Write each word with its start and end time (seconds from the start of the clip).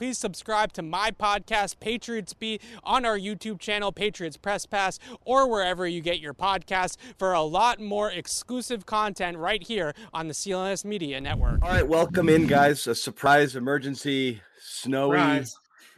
please 0.00 0.16
subscribe 0.16 0.72
to 0.72 0.80
my 0.80 1.10
podcast, 1.10 1.78
Patriots 1.78 2.32
Beat, 2.32 2.62
on 2.82 3.04
our 3.04 3.18
YouTube 3.18 3.58
channel, 3.58 3.92
Patriots 3.92 4.38
Press 4.38 4.64
Pass, 4.64 4.98
or 5.26 5.46
wherever 5.46 5.86
you 5.86 6.00
get 6.00 6.20
your 6.20 6.32
podcasts 6.32 6.96
for 7.18 7.34
a 7.34 7.42
lot 7.42 7.80
more 7.80 8.10
exclusive 8.10 8.86
content 8.86 9.36
right 9.36 9.62
here 9.62 9.92
on 10.14 10.26
the 10.26 10.32
CLNS 10.32 10.86
Media 10.86 11.20
Network. 11.20 11.62
All 11.62 11.68
right, 11.68 11.86
welcome 11.86 12.30
in, 12.30 12.46
guys. 12.46 12.86
A 12.86 12.94
surprise 12.94 13.56
emergency 13.56 14.40
snowy 14.58 15.18
surprise. 15.18 15.56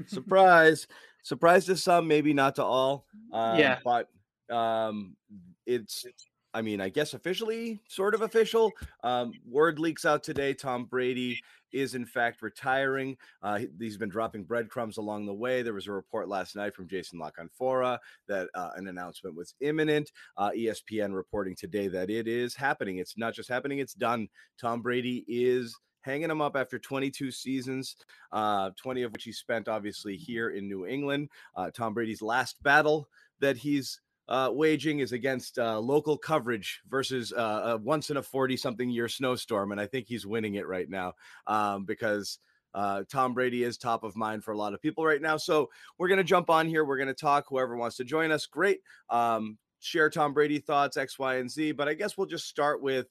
surprise. 0.09 0.87
surprise 1.23 1.67
to 1.67 1.77
some, 1.77 2.09
maybe 2.09 2.33
not 2.33 2.57
to 2.57 2.65
all. 2.65 3.07
Um, 3.33 3.57
yeah, 3.57 3.79
but 3.85 4.09
um, 4.53 5.15
it's 5.65 6.05
I 6.55 6.63
mean, 6.63 6.81
I 6.81 6.89
guess 6.91 7.15
officially, 7.15 7.81
sort 7.89 8.15
of 8.15 8.23
official. 8.23 8.73
Um, 9.03 9.33
word 9.49 9.79
leaks 9.79 10.05
out 10.05 10.23
today. 10.23 10.53
Tom 10.53 10.85
Brady 10.85 11.41
is 11.73 11.95
in 11.95 12.05
fact 12.05 12.43
retiring. 12.43 13.17
Uh, 13.43 13.61
he's 13.79 13.97
been 13.97 14.11
dropping 14.11 14.45
breadcrumbs 14.45 14.99
along 14.99 15.25
the 15.27 15.33
way. 15.33 15.63
There 15.63 15.73
was 15.73 15.87
a 15.87 15.93
report 15.93 16.29
last 16.29 16.55
night 16.55 16.75
from 16.75 16.89
Jason 16.89 17.19
La 17.19 17.31
Canfora 17.31 17.99
that 18.29 18.49
uh, 18.55 18.71
an 18.77 18.89
announcement 18.89 19.35
was 19.35 19.55
imminent. 19.61 20.13
Uh, 20.37 20.51
ESPN 20.51 21.15
reporting 21.15 21.57
today 21.57 21.89
that 21.89 22.11
it 22.11 22.29
is 22.29 22.55
happening. 22.55 22.99
It's 22.99 23.17
not 23.17 23.35
just 23.35 23.49
happening; 23.49 23.79
it's 23.79 23.95
done. 23.95 24.29
Tom 24.61 24.83
Brady 24.83 25.25
is 25.27 25.75
hanging 26.03 26.31
him 26.31 26.43
up 26.43 26.57
after 26.57 26.79
22 26.79 27.31
seasons, 27.31 27.97
uh, 28.33 28.71
20 28.77 29.03
of 29.05 29.13
which 29.13 29.25
he 29.25 29.33
spent 29.33 29.69
obviously 29.69 30.17
here 30.17 30.51
in 30.51 30.69
New 30.69 30.85
England. 30.85 31.29
Uh, 31.57 31.71
Tom 31.71 31.95
Brady's 31.95 32.23
last 32.23 32.63
battle 32.63 33.09
that 33.41 33.57
he's 33.57 34.01
uh, 34.29 34.51
waging 34.53 35.01
is 35.01 35.13
against 35.13 35.59
uh, 35.59 35.79
local 35.79 36.17
coverage 36.17 36.81
versus 36.89 37.33
uh, 37.33 37.63
a 37.65 37.77
once 37.77 38.11
in 38.11 38.17
a 38.17 38.23
40 38.23 38.57
something 38.57 38.89
year 38.89 39.09
snowstorm. 39.09 39.73
And 39.73 39.81
I 39.81 39.87
think 39.87 40.07
he's 40.07 40.27
winning 40.27 40.55
it 40.55 40.67
right 40.67 40.89
now 40.89 41.15
um, 41.47 41.85
because 41.85 42.39
uh, 42.75 43.03
Tom 43.11 43.35
Brady 43.35 43.65
is 43.65 43.77
top 43.77 44.05
of 44.05 44.17
mind 44.17 44.45
for 44.45 44.53
a 44.53 44.57
lot 44.57 44.75
of 44.75 44.81
people 44.81 45.05
right 45.05 45.21
now. 45.21 45.37
So 45.37 45.71
we're 45.99 46.09
going 46.09 46.19
to 46.19 46.25
jump 46.25 46.51
on 46.51 46.67
here. 46.67 46.85
We're 46.85 46.97
going 46.97 47.09
to 47.09 47.15
talk. 47.15 47.47
Whoever 47.49 47.77
wants 47.77 47.97
to 47.97 48.05
join 48.05 48.31
us, 48.31 48.47
great. 48.47 48.81
Um, 49.11 49.59
share 49.81 50.09
Tom 50.09 50.33
Brady 50.33 50.59
thoughts, 50.59 50.97
X, 50.97 51.19
Y, 51.19 51.37
and 51.37 51.51
Z. 51.51 51.73
But 51.73 51.89
I 51.89 51.95
guess 51.95 52.17
we'll 52.17 52.27
just 52.27 52.49
start 52.49 52.83
with. 52.83 53.09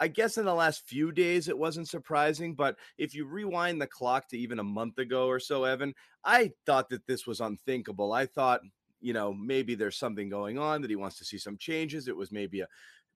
I 0.00 0.08
guess 0.08 0.38
in 0.38 0.44
the 0.44 0.54
last 0.54 0.88
few 0.88 1.12
days 1.12 1.48
it 1.48 1.56
wasn't 1.56 1.88
surprising, 1.88 2.56
but 2.56 2.76
if 2.98 3.14
you 3.14 3.26
rewind 3.26 3.80
the 3.80 3.86
clock 3.86 4.28
to 4.28 4.38
even 4.38 4.58
a 4.58 4.64
month 4.64 4.98
ago 4.98 5.28
or 5.28 5.38
so, 5.38 5.62
Evan, 5.62 5.94
I 6.24 6.50
thought 6.66 6.88
that 6.88 7.06
this 7.06 7.28
was 7.28 7.40
unthinkable. 7.40 8.12
I 8.12 8.26
thought 8.26 8.60
you 9.04 9.12
know, 9.12 9.34
maybe 9.34 9.74
there's 9.74 9.98
something 9.98 10.30
going 10.30 10.58
on 10.58 10.80
that 10.80 10.88
he 10.88 10.96
wants 10.96 11.18
to 11.18 11.26
see 11.26 11.36
some 11.36 11.58
changes. 11.58 12.08
It 12.08 12.16
was 12.16 12.32
maybe 12.32 12.62
a 12.62 12.68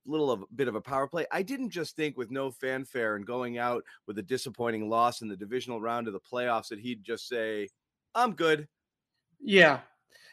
little 0.05 0.31
of 0.31 0.43
a 0.43 0.45
bit 0.55 0.69
of 0.69 0.75
a 0.75 0.83
power 0.83 1.09
play. 1.09 1.25
I 1.33 1.43
didn't 1.43 1.71
just 1.71 1.97
think 1.97 2.19
with 2.19 2.31
no 2.31 2.51
fanfare 2.51 3.17
and 3.17 3.27
going 3.27 3.57
out 3.57 3.83
with 4.07 4.19
a 4.19 4.23
disappointing 4.23 4.91
loss 4.91 5.23
in 5.23 5.29
the 5.29 5.37
divisional 5.37 5.81
round 5.81 6.07
of 6.07 6.13
the 6.13 6.21
playoffs 6.21 6.69
that 6.69 6.79
he'd 6.79 7.03
just 7.03 7.27
say, 7.27 7.71
I'm 8.15 8.35
good. 8.35 8.69
Yeah. 9.41 9.81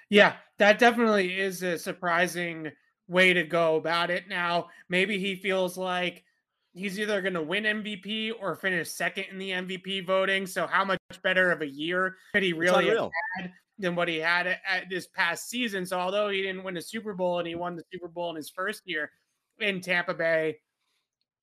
Yeah. 0.10 0.34
That 0.60 0.78
definitely 0.78 1.40
is 1.40 1.64
a 1.64 1.80
surprising 1.80 2.72
way 3.08 3.32
to 3.32 3.44
go 3.44 3.78
about 3.78 4.10
it. 4.10 4.28
Now, 4.28 4.68
maybe 4.90 5.18
he 5.20 5.36
feels 5.36 5.78
like 5.78 6.26
he's 6.74 7.00
either 7.00 7.22
going 7.22 7.34
to 7.34 7.42
win 7.42 7.64
MVP 7.64 8.34
or 8.42 8.58
finish 8.58 8.90
second 8.90 9.28
in 9.32 9.38
the 9.38 9.52
MVP 9.52 10.06
voting. 10.06 10.48
So, 10.48 10.68
how 10.68 10.84
much 10.84 11.00
better 11.24 11.50
of 11.52 11.62
a 11.62 11.68
year 11.68 12.18
could 12.34 12.44
he 12.44 12.52
really 12.52 12.90
have 12.90 13.10
had 13.38 13.54
than 13.78 13.96
what 13.96 14.08
he 14.08 14.18
had 14.18 14.48
at, 14.48 14.60
at 14.68 14.90
this 14.90 15.08
past 15.08 15.50
season. 15.50 15.86
So 15.86 16.00
although 16.00 16.30
he 16.30 16.42
didn't 16.42 16.64
win 16.64 16.78
a 16.78 16.82
Super 16.82 17.14
Bowl 17.14 17.40
and 17.40 17.48
he 17.48 17.56
won 17.56 17.76
the 17.76 17.84
Super 17.92 18.08
Bowl 18.08 18.30
in 18.30 18.36
his 18.36 18.50
first 18.50 18.84
year 18.86 19.12
in 19.60 19.82
Tampa 19.82 20.14
Bay, 20.14 20.58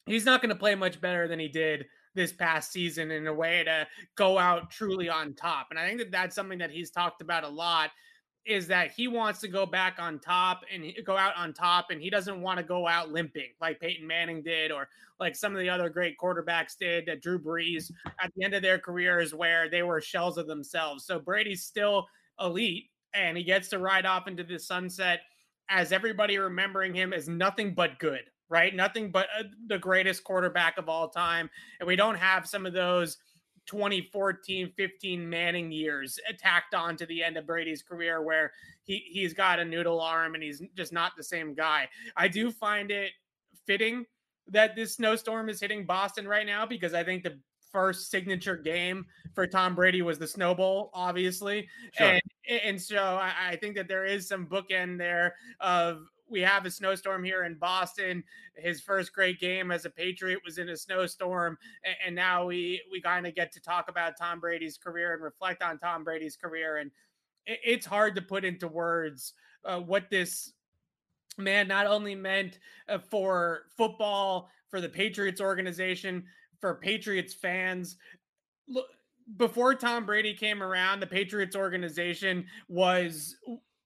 he's 0.07 0.25
not 0.25 0.41
going 0.41 0.51
to 0.51 0.59
play 0.59 0.75
much 0.75 1.01
better 1.01 1.29
than 1.29 1.39
he 1.39 1.49
did 1.49 1.87
this 2.15 2.33
past 2.33 2.73
season 2.73 3.11
in 3.11 3.27
a 3.27 3.33
way 3.33 3.65
to 3.65 3.87
go 4.17 4.39
out 4.39 4.71
truly 4.71 5.09
on 5.09 5.35
top. 5.35 5.69
And 5.71 5.79
I 5.79 5.87
think 5.87 5.99
that 5.99 6.11
that's 6.11 6.35
something 6.35 6.59
that 6.59 6.71
he's 6.71 6.91
talked 6.91 7.23
about 7.23 7.45
a 7.45 7.49
lot 7.49 7.91
is 8.45 8.67
that 8.67 8.91
he 8.91 9.07
wants 9.07 9.41
to 9.41 9.49
go 9.49 9.65
back 9.65 9.99
on 10.01 10.19
top 10.19 10.63
and 10.73 10.85
go 11.07 11.17
out 11.17 11.37
on 11.37 11.53
top 11.53 11.87
and 11.91 12.03
he 12.03 12.11
doesn't 12.11 12.41
want 12.41 12.59
to 12.59 12.65
go 12.65 12.89
out 12.89 13.11
limping 13.11 13.51
like 13.61 13.79
Peyton 13.79 14.07
Manning 14.07 14.43
did 14.43 14.73
or 14.73 14.89
like 15.21 15.37
some 15.37 15.55
of 15.55 15.61
the 15.61 15.71
other 15.71 15.89
great 15.89 16.17
quarterbacks 16.19 16.77
did 16.77 17.07
that 17.07 17.23
Drew 17.23 17.39
Brees 17.39 17.93
at 18.21 18.33
the 18.35 18.45
end 18.45 18.55
of 18.55 18.63
their 18.63 18.79
careers 18.79 19.33
where 19.33 19.71
they 19.71 19.85
were 19.85 20.01
shells 20.01 20.39
of 20.39 20.49
themselves. 20.49 21.05
So 21.05 21.21
Brady's 21.21 21.63
still 21.63 22.09
elite 22.43 22.91
and 23.15 23.37
he 23.37 23.45
gets 23.45 23.69
to 23.69 23.79
ride 23.79 24.07
off 24.07 24.29
into 24.29 24.43
the 24.43 24.59
sunset 24.59 25.21
as 25.69 25.93
everybody 25.93 26.39
remembering 26.39 26.95
him 26.95 27.13
as 27.13 27.29
nothing 27.29 27.75
but 27.75 27.99
good, 27.99 28.23
right? 28.49 28.75
Nothing 28.75 29.11
but 29.11 29.29
uh, 29.39 29.45
the 29.69 29.79
greatest 29.79 30.25
quarterback 30.25 30.79
of 30.79 30.89
all 30.89 31.09
time. 31.09 31.49
And 31.81 31.87
we 31.87 31.97
don't 31.97 32.17
have 32.17 32.47
some 32.47 32.67
of 32.67 32.73
those 32.73 33.19
2014 33.67 34.73
15 34.77 35.29
Manning 35.29 35.71
years 35.71 36.19
tacked 36.39 36.75
on 36.75 36.97
to 36.97 37.07
the 37.07 37.23
end 37.23 37.37
of 37.37 37.47
Brady's 37.47 37.83
career 37.83 38.23
where 38.23 38.53
he, 38.83 39.05
he's 39.09 39.35
got 39.35 39.61
a 39.61 39.65
noodle 39.65 40.01
arm 40.01 40.35
and 40.35 40.43
he's 40.43 40.63
just 40.77 40.93
not 40.93 41.13
the 41.17 41.23
same 41.23 41.55
guy. 41.55 41.89
I 42.17 42.29
do 42.29 42.51
find 42.51 42.91
it 42.91 43.13
fitting 43.67 44.05
that 44.49 44.75
this 44.75 44.97
snowstorm 44.97 45.49
is 45.49 45.61
hitting 45.61 45.87
Boston 45.87 46.27
right 46.27 46.47
now 46.47 46.67
because 46.67 46.93
I 46.95 47.05
think 47.05 47.23
the 47.23 47.39
first 47.73 48.11
signature 48.11 48.57
game 48.57 49.07
for 49.35 49.47
Tom 49.47 49.75
Brady 49.75 50.03
was 50.03 50.19
the 50.19 50.27
Snow 50.27 50.55
Bowl, 50.55 50.91
obviously. 50.93 51.69
Sure. 51.93 52.07
And, 52.09 52.23
and 52.65 52.81
so 52.81 52.99
I, 52.99 53.33
I 53.51 53.57
think 53.57 53.75
that 53.77 53.89
there 53.89 54.05
is 54.05 54.29
some 54.29 54.47
bookend 54.47 54.99
there 54.99 55.35
of 55.61 56.07
we 56.33 56.41
have 56.41 56.65
a 56.65 56.71
snowstorm 56.71 57.23
here 57.23 57.45
in 57.45 57.55
Boston. 57.55 58.25
His 58.57 58.81
first 58.81 59.13
great 59.13 59.39
game 59.39 59.71
as 59.71 59.85
a 59.85 59.91
Patriot 59.91 60.41
was 60.45 60.59
in 60.59 60.71
a 60.71 60.77
snowstorm, 60.77 61.59
and, 62.07 62.15
now 62.15 62.47
we 62.47 62.81
we 62.91 63.01
kind 63.01 63.27
of 63.27 63.35
get 63.35 63.53
to 63.53 63.61
talk 63.61 63.89
about 63.89 64.17
Tom 64.19 64.41
Brady's 64.41 64.79
career 64.79 65.13
and 65.13 65.23
reflect 65.23 65.63
on 65.63 65.79
Tom 65.79 66.05
Brady's 66.05 66.37
career. 66.37 66.79
And 66.79 66.91
it, 67.47 67.61
it's 67.65 67.87
hard 67.87 68.17
to 68.17 68.23
put 68.23 68.45
into 68.45 68.67
words 68.67 69.35
uh, 69.65 69.81
what 69.81 70.11
this 70.11 70.53
man 71.39 71.69
not 71.69 71.87
only 71.87 72.15
meant 72.15 72.59
uh, 72.89 72.99
for 72.99 73.65
football, 73.77 74.49
for 74.69 74.81
the 74.81 74.89
Patriots 74.89 75.41
organization, 75.41 76.25
for 76.63 76.77
Patriots 76.77 77.35
fans. 77.35 77.97
Look, 78.67 78.87
before 79.37 79.75
Tom 79.75 80.07
Brady 80.07 80.33
came 80.33 80.63
around, 80.63 81.01
the 81.01 81.07
Patriots 81.07 81.55
organization 81.55 82.47
was 82.69 83.37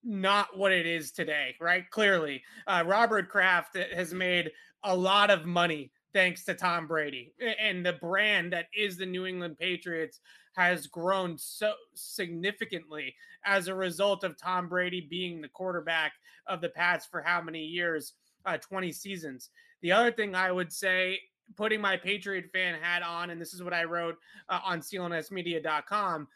not 0.05 0.57
what 0.57 0.71
it 0.71 0.87
is 0.87 1.11
today, 1.11 1.57
right? 1.61 1.91
Clearly, 1.91 2.43
uh, 2.69 2.85
Robert 2.87 3.29
Kraft 3.29 3.77
has 3.77 4.15
made 4.15 4.53
a 4.85 4.95
lot 4.95 5.31
of 5.31 5.47
money 5.47 5.91
thanks 6.13 6.45
to 6.45 6.55
Tom 6.55 6.87
Brady. 6.87 7.35
And 7.61 7.85
the 7.85 7.95
brand 7.95 8.53
that 8.53 8.67
is 8.77 8.97
the 8.97 9.07
New 9.07 9.27
England 9.27 9.59
Patriots 9.59 10.21
has 10.55 10.87
grown 10.87 11.37
so 11.37 11.73
significantly 11.95 13.15
as 13.45 13.69
a 13.69 13.75
result 13.75 14.23
of 14.23 14.39
Tom 14.39 14.69
Brady 14.69 15.07
being 15.11 15.41
the 15.41 15.49
quarterback 15.49 16.13
of 16.47 16.61
the 16.61 16.69
Pats 16.69 17.07
for 17.07 17.21
how 17.21 17.43
many 17.43 17.65
years? 17.65 18.13
Uh, 18.45 18.57
20 18.57 18.93
seasons. 18.93 19.51
The 19.83 19.93
other 19.93 20.13
thing 20.13 20.35
I 20.37 20.53
would 20.53 20.73
say 20.73 21.19
putting 21.57 21.81
my 21.81 21.97
Patriot 21.97 22.51
fan 22.53 22.79
hat 22.81 23.03
on, 23.03 23.31
and 23.31 23.41
this 23.41 23.55
is 23.55 23.63
what 23.63 23.73
I 23.73 23.85
wrote 23.85 24.17
uh, 24.49 24.61
on 24.65 24.81
clnsmedia.com. 24.81 26.29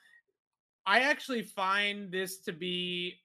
I 0.86 1.00
actually 1.00 1.42
find 1.42 2.10
this 2.10 2.38
to 2.38 2.52
be 2.52 3.16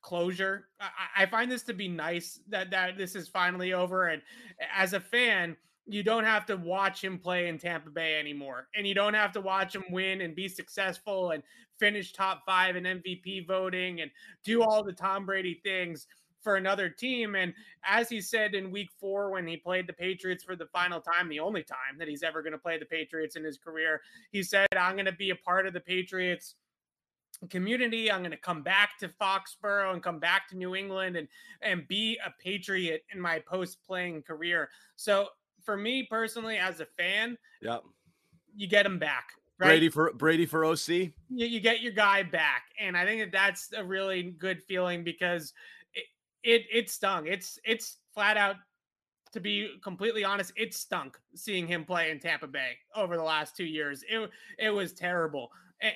closure. 0.00 0.68
I, 0.80 1.22
I 1.22 1.26
find 1.26 1.50
this 1.50 1.62
to 1.64 1.74
be 1.74 1.88
nice 1.88 2.40
that 2.48 2.70
that 2.70 2.96
this 2.96 3.14
is 3.14 3.28
finally 3.28 3.72
over, 3.72 4.08
and 4.08 4.22
as 4.74 4.92
a 4.92 5.00
fan, 5.00 5.56
you 5.86 6.02
don't 6.02 6.24
have 6.24 6.46
to 6.46 6.56
watch 6.56 7.02
him 7.02 7.18
play 7.18 7.48
in 7.48 7.58
Tampa 7.58 7.90
Bay 7.90 8.18
anymore, 8.18 8.68
and 8.76 8.86
you 8.86 8.94
don't 8.94 9.14
have 9.14 9.32
to 9.32 9.40
watch 9.40 9.74
him 9.74 9.84
win 9.90 10.20
and 10.20 10.34
be 10.34 10.48
successful 10.48 11.30
and 11.30 11.42
finish 11.78 12.12
top 12.12 12.42
five 12.44 12.76
in 12.76 12.84
MVP 12.84 13.46
voting 13.46 14.00
and 14.00 14.10
do 14.44 14.62
all 14.62 14.82
the 14.82 14.92
Tom 14.92 15.24
Brady 15.24 15.60
things 15.64 16.06
for 16.48 16.56
another 16.56 16.88
team. 16.88 17.34
And 17.34 17.52
as 17.84 18.08
he 18.08 18.22
said 18.22 18.54
in 18.54 18.70
week 18.70 18.88
four, 18.98 19.28
when 19.30 19.46
he 19.46 19.58
played 19.58 19.86
the 19.86 19.92
Patriots 19.92 20.42
for 20.42 20.56
the 20.56 20.64
final 20.64 20.98
time, 20.98 21.28
the 21.28 21.40
only 21.40 21.62
time 21.62 21.98
that 21.98 22.08
he's 22.08 22.22
ever 22.22 22.40
going 22.40 22.54
to 22.54 22.58
play 22.58 22.78
the 22.78 22.86
Patriots 22.86 23.36
in 23.36 23.44
his 23.44 23.58
career, 23.58 24.00
he 24.32 24.42
said, 24.42 24.66
I'm 24.74 24.94
going 24.94 25.04
to 25.04 25.12
be 25.12 25.28
a 25.28 25.36
part 25.36 25.66
of 25.66 25.74
the 25.74 25.80
Patriots 25.80 26.54
community. 27.50 28.10
I'm 28.10 28.20
going 28.20 28.30
to 28.30 28.38
come 28.38 28.62
back 28.62 28.96
to 29.00 29.10
Foxborough 29.10 29.92
and 29.92 30.02
come 30.02 30.18
back 30.18 30.48
to 30.48 30.56
New 30.56 30.74
England 30.74 31.16
and 31.16 31.28
and 31.60 31.86
be 31.86 32.18
a 32.24 32.32
Patriot 32.42 33.04
in 33.12 33.20
my 33.20 33.40
post 33.40 33.84
playing 33.86 34.22
career. 34.22 34.70
So 34.96 35.28
for 35.62 35.76
me 35.76 36.06
personally, 36.08 36.56
as 36.56 36.80
a 36.80 36.86
fan, 36.96 37.36
yeah, 37.60 37.80
you 38.56 38.68
get 38.68 38.86
him 38.86 38.98
back. 38.98 39.32
Right? 39.60 39.66
Brady 39.66 39.90
for 39.90 40.14
Brady 40.14 40.46
for 40.46 40.64
OC. 40.64 40.88
You, 40.88 41.12
you 41.28 41.60
get 41.60 41.82
your 41.82 41.92
guy 41.92 42.22
back, 42.22 42.70
and 42.80 42.96
I 42.96 43.04
think 43.04 43.20
that 43.20 43.32
that's 43.32 43.68
a 43.76 43.84
really 43.84 44.22
good 44.22 44.62
feeling 44.62 45.04
because 45.04 45.52
it 46.42 46.62
it 46.72 46.90
stung. 46.90 47.26
It's 47.26 47.58
it's 47.64 47.98
flat 48.14 48.36
out 48.36 48.56
to 49.32 49.40
be 49.40 49.76
completely 49.82 50.24
honest, 50.24 50.52
it 50.56 50.74
stunk 50.74 51.18
seeing 51.34 51.66
him 51.66 51.84
play 51.84 52.10
in 52.10 52.18
Tampa 52.18 52.46
Bay 52.46 52.78
over 52.94 53.16
the 53.16 53.22
last 53.22 53.56
two 53.56 53.64
years. 53.64 54.04
It 54.08 54.30
it 54.58 54.70
was 54.70 54.92
terrible. 54.92 55.50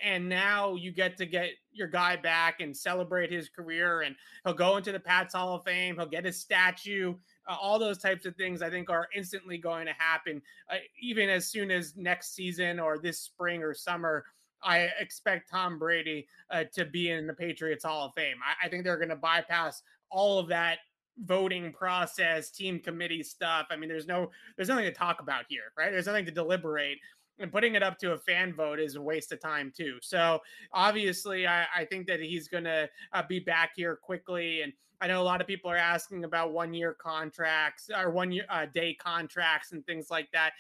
And 0.05 0.29
now 0.29 0.77
you 0.77 0.93
get 0.93 1.17
to 1.17 1.27
get 1.27 1.51
your 1.73 1.89
guy 1.89 2.15
back 2.15 2.61
and 2.61 2.77
celebrate 2.77 3.33
his 3.33 3.49
career, 3.49 4.03
and 4.03 4.15
he'll 4.45 4.55
go 4.55 4.77
into 4.77 4.93
the 4.93 5.01
Pats 5.01 5.35
Hall 5.35 5.57
of 5.57 5.65
Fame. 5.65 5.97
He'll 5.97 6.07
get 6.07 6.25
his 6.25 6.39
statue. 6.39 7.15
Uh, 7.49 7.57
all 7.61 7.81
those 7.81 7.99
types 7.99 8.25
of 8.25 8.37
things 8.37 8.63
I 8.63 8.71
think 8.71 8.91
are 8.91 9.09
instantly 9.13 9.59
going 9.59 9.87
to 9.87 9.93
happen, 9.99 10.41
uh, 10.71 10.77
even 11.01 11.29
as 11.29 11.49
soon 11.49 11.73
as 11.73 11.97
next 11.97 12.37
season 12.37 12.79
or 12.79 12.97
this 12.97 13.19
spring 13.19 13.63
or 13.65 13.75
summer. 13.75 14.25
I 14.65 14.91
expect 15.01 15.51
Tom 15.51 15.77
Brady 15.77 16.29
uh, 16.49 16.63
to 16.75 16.85
be 16.85 17.11
in 17.11 17.27
the 17.27 17.35
Patriots 17.35 17.85
Hall 17.85 18.07
of 18.07 18.15
Fame. 18.15 18.37
I, 18.47 18.67
I 18.67 18.69
think 18.69 18.85
they're 18.85 18.97
going 18.97 19.09
to 19.09 19.17
bypass 19.17 19.83
all 20.13 20.39
of 20.39 20.49
that 20.49 20.79
voting 21.19 21.73
process, 21.73 22.51
team 22.51 22.79
committee 22.79 23.23
stuff. 23.23 23.67
I 23.71 23.77
mean, 23.77 23.89
there's 23.89 24.07
no 24.07 24.31
there's 24.57 24.69
nothing 24.69 24.85
to 24.85 24.93
talk 24.93 25.21
about 25.21 25.45
here, 25.49 25.73
right? 25.77 25.91
There's 25.91 26.07
nothing 26.07 26.27
to 26.27 26.31
deliberate. 26.31 26.99
And 27.39 27.51
putting 27.51 27.75
it 27.75 27.83
up 27.83 27.99
to 27.99 28.13
a 28.13 28.19
fan 28.19 28.55
vote 28.55 28.79
is 28.79 28.97
a 28.97 29.03
waste 29.03 29.33
of 29.33 29.41
time 29.41 29.73
too. 29.75 29.97
So 30.03 30.41
obviously, 30.73 31.47
I, 31.47 31.67
I 31.75 31.85
think 31.87 32.07
that 32.07 32.21
he's 32.21 32.47
going 32.47 32.65
to 32.65 32.89
uh, 33.13 33.23
be 33.27 33.41
back 33.41 33.73
here 33.75 33.97
quickly. 33.97 34.63
And 34.63 34.73
I 35.01 35.09
know 35.09 35.21
a 35.21 35.25
lot 35.25 35.41
of 35.41 35.47
people 35.47 35.71
are 35.71 35.77
asking 35.77 36.25
about 36.25 36.53
one 36.53 36.75
year 36.75 36.95
contracts 36.95 37.91
or 37.97 38.11
one 38.11 38.31
year 38.33 38.45
uh, 38.51 38.67
day 38.73 38.95
contracts 38.95 39.73
and 39.73 39.85
things 39.87 40.09
like 40.11 40.31
that. 40.33 40.53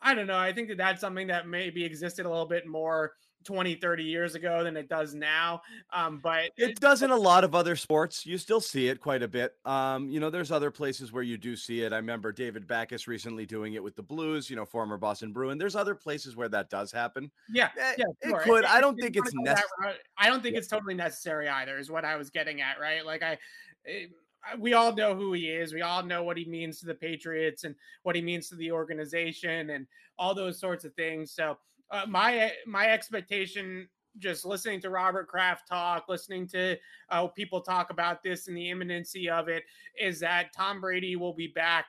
I 0.00 0.14
don't 0.14 0.28
know. 0.28 0.38
I 0.38 0.52
think 0.52 0.68
that 0.68 0.78
that's 0.78 1.00
something 1.00 1.26
that 1.26 1.48
maybe 1.48 1.84
existed 1.84 2.24
a 2.24 2.30
little 2.30 2.46
bit 2.46 2.66
more 2.66 3.12
20 3.48 3.76
30 3.76 4.04
years 4.04 4.34
ago 4.34 4.62
than 4.62 4.76
it 4.76 4.90
does 4.90 5.14
now 5.14 5.62
um, 5.94 6.20
but 6.22 6.50
it 6.58 6.78
does 6.80 7.00
in 7.02 7.10
a 7.10 7.16
lot 7.16 7.44
of 7.44 7.54
other 7.54 7.74
sports 7.74 8.26
you 8.26 8.36
still 8.36 8.60
see 8.60 8.88
it 8.88 9.00
quite 9.00 9.22
a 9.22 9.28
bit 9.28 9.54
um, 9.64 10.10
you 10.10 10.20
know 10.20 10.28
there's 10.28 10.52
other 10.52 10.70
places 10.70 11.14
where 11.14 11.22
you 11.22 11.38
do 11.38 11.56
see 11.56 11.80
it 11.80 11.94
i 11.94 11.96
remember 11.96 12.30
david 12.30 12.66
Backes 12.66 13.08
recently 13.08 13.46
doing 13.46 13.72
it 13.72 13.82
with 13.82 13.96
the 13.96 14.02
blues 14.02 14.50
you 14.50 14.56
know 14.56 14.66
former 14.66 14.98
boston 14.98 15.32
bruin 15.32 15.56
there's 15.56 15.76
other 15.76 15.94
places 15.94 16.36
where 16.36 16.50
that 16.50 16.68
does 16.68 16.92
happen 16.92 17.30
yeah, 17.50 17.70
eh, 17.80 17.94
yeah 17.96 18.04
it 18.20 18.28
sure. 18.28 18.40
could 18.40 18.64
i 18.66 18.82
don't 18.82 19.00
think 19.00 19.16
it's 19.16 19.32
necessary 19.32 19.94
i 20.18 20.28
don't 20.28 20.42
think 20.42 20.52
yeah. 20.52 20.58
it's 20.58 20.68
totally 20.68 20.94
necessary 20.94 21.48
either 21.48 21.78
is 21.78 21.90
what 21.90 22.04
i 22.04 22.16
was 22.16 22.28
getting 22.28 22.60
at 22.60 22.78
right 22.78 23.06
like 23.06 23.22
i 23.22 23.38
it, 23.86 24.10
eh, 24.10 24.56
we 24.58 24.72
all 24.72 24.94
know 24.94 25.14
who 25.14 25.32
he 25.32 25.48
is. 25.48 25.74
We 25.74 25.82
all 25.82 26.02
know 26.02 26.22
what 26.22 26.36
he 26.36 26.44
means 26.44 26.78
to 26.80 26.86
the 26.86 26.94
Patriots 26.94 27.64
and 27.64 27.74
what 28.04 28.16
he 28.16 28.22
means 28.22 28.48
to 28.48 28.54
the 28.54 28.70
organization 28.72 29.70
and 29.70 29.86
all 30.18 30.34
those 30.34 30.58
sorts 30.58 30.84
of 30.84 30.94
things. 30.94 31.32
So 31.32 31.58
uh, 31.90 32.04
my 32.06 32.52
my 32.66 32.86
expectation 32.86 33.88
just 34.18 34.44
listening 34.44 34.80
to 34.80 34.90
Robert 34.90 35.28
Kraft 35.28 35.68
talk, 35.68 36.06
listening 36.08 36.46
to 36.48 36.76
uh, 37.10 37.26
people 37.28 37.60
talk 37.60 37.90
about 37.90 38.22
this 38.22 38.48
and 38.48 38.56
the 38.56 38.70
imminency 38.70 39.28
of 39.30 39.48
it, 39.48 39.62
is 40.00 40.20
that 40.20 40.52
Tom 40.52 40.80
Brady 40.80 41.16
will 41.16 41.34
be 41.34 41.48
back 41.48 41.86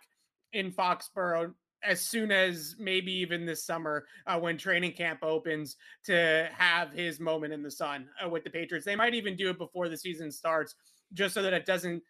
in 0.54 0.72
Foxborough 0.72 1.54
as 1.84 2.01
soon 2.01 2.31
as 2.31 2.75
maybe 2.78 3.12
even 3.12 3.46
this 3.46 3.63
summer 3.63 4.06
uh, 4.28 4.38
when 4.38 4.57
training 4.57 4.92
camp 4.92 5.19
opens 5.24 5.78
to 6.04 6.50
have 6.54 6.92
his 6.92 7.19
moment 7.19 7.54
in 7.54 7.63
the 7.63 7.72
sun 7.72 8.07
uh, 8.24 8.28
with 8.28 8.44
the 8.44 8.50
Patriots. 8.50 8.86
They 8.86 8.95
might 8.95 9.13
even 9.13 9.36
do 9.36 9.50
it 9.50 9.57
before 9.57 9.88
the 9.88 9.98
season 9.98 10.31
starts, 10.31 10.75
just 11.13 11.34
so 11.34 11.42
that 11.42 11.54
it 11.54 11.66
doesn't 11.66 12.04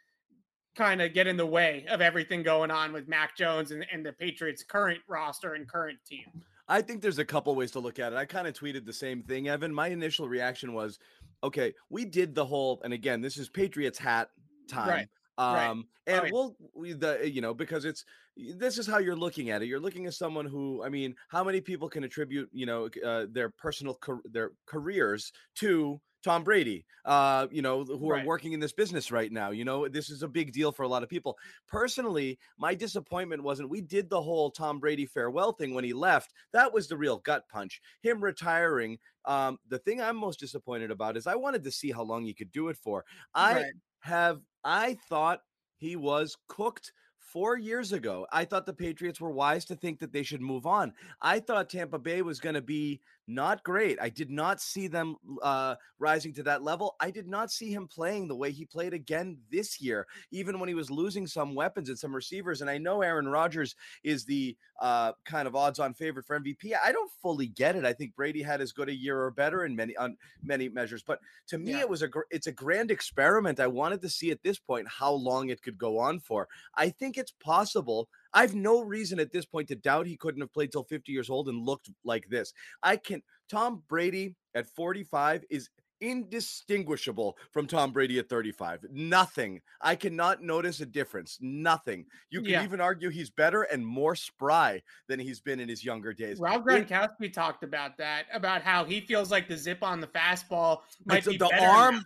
kind 0.75 1.01
of 1.01 1.13
get 1.13 1.27
in 1.27 1.37
the 1.37 1.45
way 1.45 1.85
of 1.89 2.01
everything 2.01 2.41
going 2.41 2.71
on 2.71 2.93
with 2.93 3.07
Mac 3.07 3.37
Jones 3.37 3.71
and, 3.71 3.85
and 3.91 4.05
the 4.05 4.13
Patriots' 4.13 4.63
current 4.63 5.01
roster 5.07 5.53
and 5.53 5.67
current 5.67 5.99
team. 6.05 6.25
I 6.69 6.81
think 6.83 7.01
there's 7.01 7.17
a 7.17 7.25
couple 7.25 7.53
ways 7.55 7.71
to 7.71 7.79
look 7.79 7.97
at 7.99 8.13
it. 8.13 8.15
I 8.15 8.25
kind 8.25 8.47
of 8.47 8.53
tweeted 8.53 8.85
the 8.85 8.93
same 8.93 9.23
thing, 9.23 9.49
Evan. 9.49 9.73
My 9.73 9.87
initial 9.87 10.29
reaction 10.29 10.73
was, 10.73 10.99
okay, 11.43 11.73
we 11.89 12.05
did 12.05 12.35
the 12.35 12.45
whole, 12.45 12.79
and 12.83 12.93
again, 12.93 13.21
this 13.21 13.37
is 13.37 13.49
Patriots 13.49 13.97
hat 13.97 14.29
time. 14.67 14.87
Right. 14.87 15.07
Um, 15.39 15.55
right. 15.55 15.85
and 16.07 16.23
right. 16.23 16.33
we'll 16.33 16.55
we, 16.75 16.91
the 16.91 17.21
you 17.23 17.39
know 17.39 17.53
because 17.53 17.85
it's 17.85 18.03
this 18.35 18.77
is 18.77 18.85
how 18.85 18.97
you're 18.97 19.15
looking 19.15 19.51
at 19.51 19.61
it. 19.61 19.67
You're 19.67 19.79
looking 19.79 20.05
at 20.05 20.13
someone 20.13 20.45
who, 20.45 20.83
I 20.83 20.89
mean, 20.89 21.15
how 21.29 21.45
many 21.45 21.61
people 21.61 21.87
can 21.87 22.03
attribute 22.03 22.49
you 22.51 22.65
know 22.65 22.89
uh, 23.05 23.25
their 23.31 23.49
personal 23.49 23.97
their 24.25 24.51
careers 24.65 25.31
to 25.55 25.99
Tom 26.23 26.43
Brady, 26.43 26.85
uh, 27.05 27.47
you 27.51 27.61
know, 27.61 27.83
who 27.83 28.11
right. 28.11 28.23
are 28.23 28.27
working 28.27 28.53
in 28.53 28.59
this 28.59 28.73
business 28.73 29.11
right 29.11 29.31
now. 29.31 29.51
You 29.51 29.65
know, 29.65 29.87
this 29.87 30.09
is 30.09 30.23
a 30.23 30.27
big 30.27 30.51
deal 30.51 30.71
for 30.71 30.83
a 30.83 30.87
lot 30.87 31.03
of 31.03 31.09
people. 31.09 31.37
Personally, 31.67 32.37
my 32.57 32.75
disappointment 32.75 33.43
wasn't 33.43 33.69
we 33.69 33.81
did 33.81 34.09
the 34.09 34.21
whole 34.21 34.51
Tom 34.51 34.79
Brady 34.79 35.05
farewell 35.05 35.53
thing 35.53 35.73
when 35.73 35.83
he 35.83 35.93
left. 35.93 36.33
That 36.51 36.73
was 36.73 36.87
the 36.87 36.97
real 36.97 37.19
gut 37.19 37.43
punch. 37.49 37.81
Him 38.01 38.21
retiring. 38.21 38.97
Um, 39.25 39.57
the 39.69 39.79
thing 39.79 40.01
I'm 40.01 40.17
most 40.17 40.39
disappointed 40.39 40.91
about 40.91 41.17
is 41.17 41.27
I 41.27 41.35
wanted 41.35 41.63
to 41.63 41.71
see 41.71 41.91
how 41.91 42.03
long 42.03 42.25
he 42.25 42.33
could 42.33 42.51
do 42.51 42.69
it 42.69 42.77
for. 42.77 43.05
I 43.33 43.53
right. 43.53 43.71
have, 44.01 44.41
I 44.63 44.97
thought 45.09 45.41
he 45.77 45.95
was 45.95 46.35
cooked 46.47 46.91
four 47.31 47.57
years 47.57 47.93
ago, 47.93 48.25
I 48.31 48.45
thought 48.45 48.65
the 48.65 48.73
Patriots 48.73 49.21
were 49.21 49.29
wise 49.29 49.65
to 49.65 49.75
think 49.75 49.99
that 49.99 50.11
they 50.11 50.23
should 50.23 50.41
move 50.41 50.65
on. 50.65 50.93
I 51.21 51.39
thought 51.39 51.69
Tampa 51.69 51.99
Bay 51.99 52.21
was 52.21 52.39
going 52.39 52.55
to 52.55 52.61
be 52.61 53.01
not 53.29 53.63
great. 53.63 53.99
I 54.01 54.09
did 54.09 54.29
not 54.29 54.59
see 54.59 54.87
them 54.87 55.15
uh, 55.41 55.75
rising 55.99 56.33
to 56.33 56.43
that 56.43 56.63
level. 56.63 56.95
I 56.99 57.11
did 57.11 57.27
not 57.27 57.51
see 57.51 57.71
him 57.71 57.87
playing 57.87 58.27
the 58.27 58.35
way 58.35 58.51
he 58.51 58.65
played 58.65 58.93
again 58.93 59.37
this 59.51 59.79
year, 59.79 60.07
even 60.31 60.59
when 60.59 60.67
he 60.67 60.75
was 60.75 60.89
losing 60.89 61.27
some 61.27 61.53
weapons 61.55 61.89
and 61.89 61.97
some 61.97 62.15
receivers. 62.15 62.61
And 62.61 62.69
I 62.69 62.77
know 62.77 63.01
Aaron 63.01 63.27
Rodgers 63.27 63.75
is 64.03 64.25
the 64.25 64.57
uh, 64.81 65.11
kind 65.25 65.47
of 65.47 65.55
odds-on 65.55 65.93
favorite 65.93 66.25
for 66.25 66.39
MVP. 66.39 66.73
I 66.83 66.91
don't 66.91 67.11
fully 67.21 67.47
get 67.47 67.75
it. 67.75 67.85
I 67.85 67.93
think 67.93 68.15
Brady 68.15 68.41
had 68.41 68.61
as 68.61 68.71
good 68.71 68.89
a 68.89 68.95
year 68.95 69.21
or 69.21 69.31
better 69.31 69.65
in 69.65 69.75
many 69.75 69.95
on 69.97 70.17
many 70.41 70.67
measures. 70.67 71.03
But 71.03 71.19
to 71.47 71.57
me, 71.57 71.71
yeah. 71.71 71.81
it 71.81 71.89
was 71.89 72.01
a 72.01 72.07
gr- 72.07 72.21
it's 72.31 72.47
a 72.47 72.51
grand 72.51 72.89
experiment. 72.89 73.59
I 73.59 73.67
wanted 73.67 74.01
to 74.01 74.09
see 74.09 74.31
at 74.31 74.41
this 74.41 74.57
point 74.57 74.87
how 74.87 75.11
long 75.11 75.49
it 75.49 75.61
could 75.61 75.77
go 75.77 75.99
on 75.99 76.19
for. 76.19 76.47
I 76.75 76.89
think 76.89 77.17
it's 77.17 77.33
possible 77.39 78.09
I've 78.33 78.55
no 78.55 78.81
reason 78.81 79.19
at 79.19 79.31
this 79.31 79.45
point 79.45 79.67
to 79.69 79.75
doubt 79.75 80.07
he 80.07 80.17
couldn't 80.17 80.41
have 80.41 80.53
played 80.53 80.71
till 80.71 80.83
50 80.83 81.11
years 81.11 81.29
old 81.29 81.49
and 81.49 81.65
looked 81.65 81.89
like 82.03 82.27
this. 82.29 82.53
I 82.83 82.97
can 82.97 83.21
Tom 83.49 83.83
Brady 83.87 84.35
at 84.55 84.67
45 84.67 85.45
is 85.49 85.69
indistinguishable 86.01 87.37
from 87.51 87.67
Tom 87.67 87.91
Brady 87.91 88.19
at 88.19 88.29
35. 88.29 88.85
Nothing. 88.91 89.61
I 89.81 89.95
cannot 89.95 90.41
notice 90.41 90.79
a 90.79 90.85
difference. 90.85 91.37
Nothing. 91.41 92.05
You 92.29 92.41
can 92.41 92.51
yeah. 92.51 92.63
even 92.63 92.79
argue 92.79 93.09
he's 93.09 93.29
better 93.29 93.63
and 93.63 93.85
more 93.85 94.15
spry 94.15 94.81
than 95.07 95.19
he's 95.19 95.41
been 95.41 95.59
in 95.59 95.69
his 95.69 95.83
younger 95.83 96.13
days. 96.13 96.39
Rob 96.39 96.65
Gronkowski 96.65 97.31
talked 97.31 97.63
about 97.63 97.97
that, 97.97 98.25
about 98.33 98.61
how 98.61 98.85
he 98.85 99.01
feels 99.01 99.31
like 99.31 99.47
the 99.47 99.57
zip 99.57 99.83
on 99.83 99.99
the 99.99 100.07
fastball 100.07 100.79
might 101.05 101.25
be 101.25 101.37
the 101.37 101.51
arm. 101.61 101.95
Now. 101.95 102.01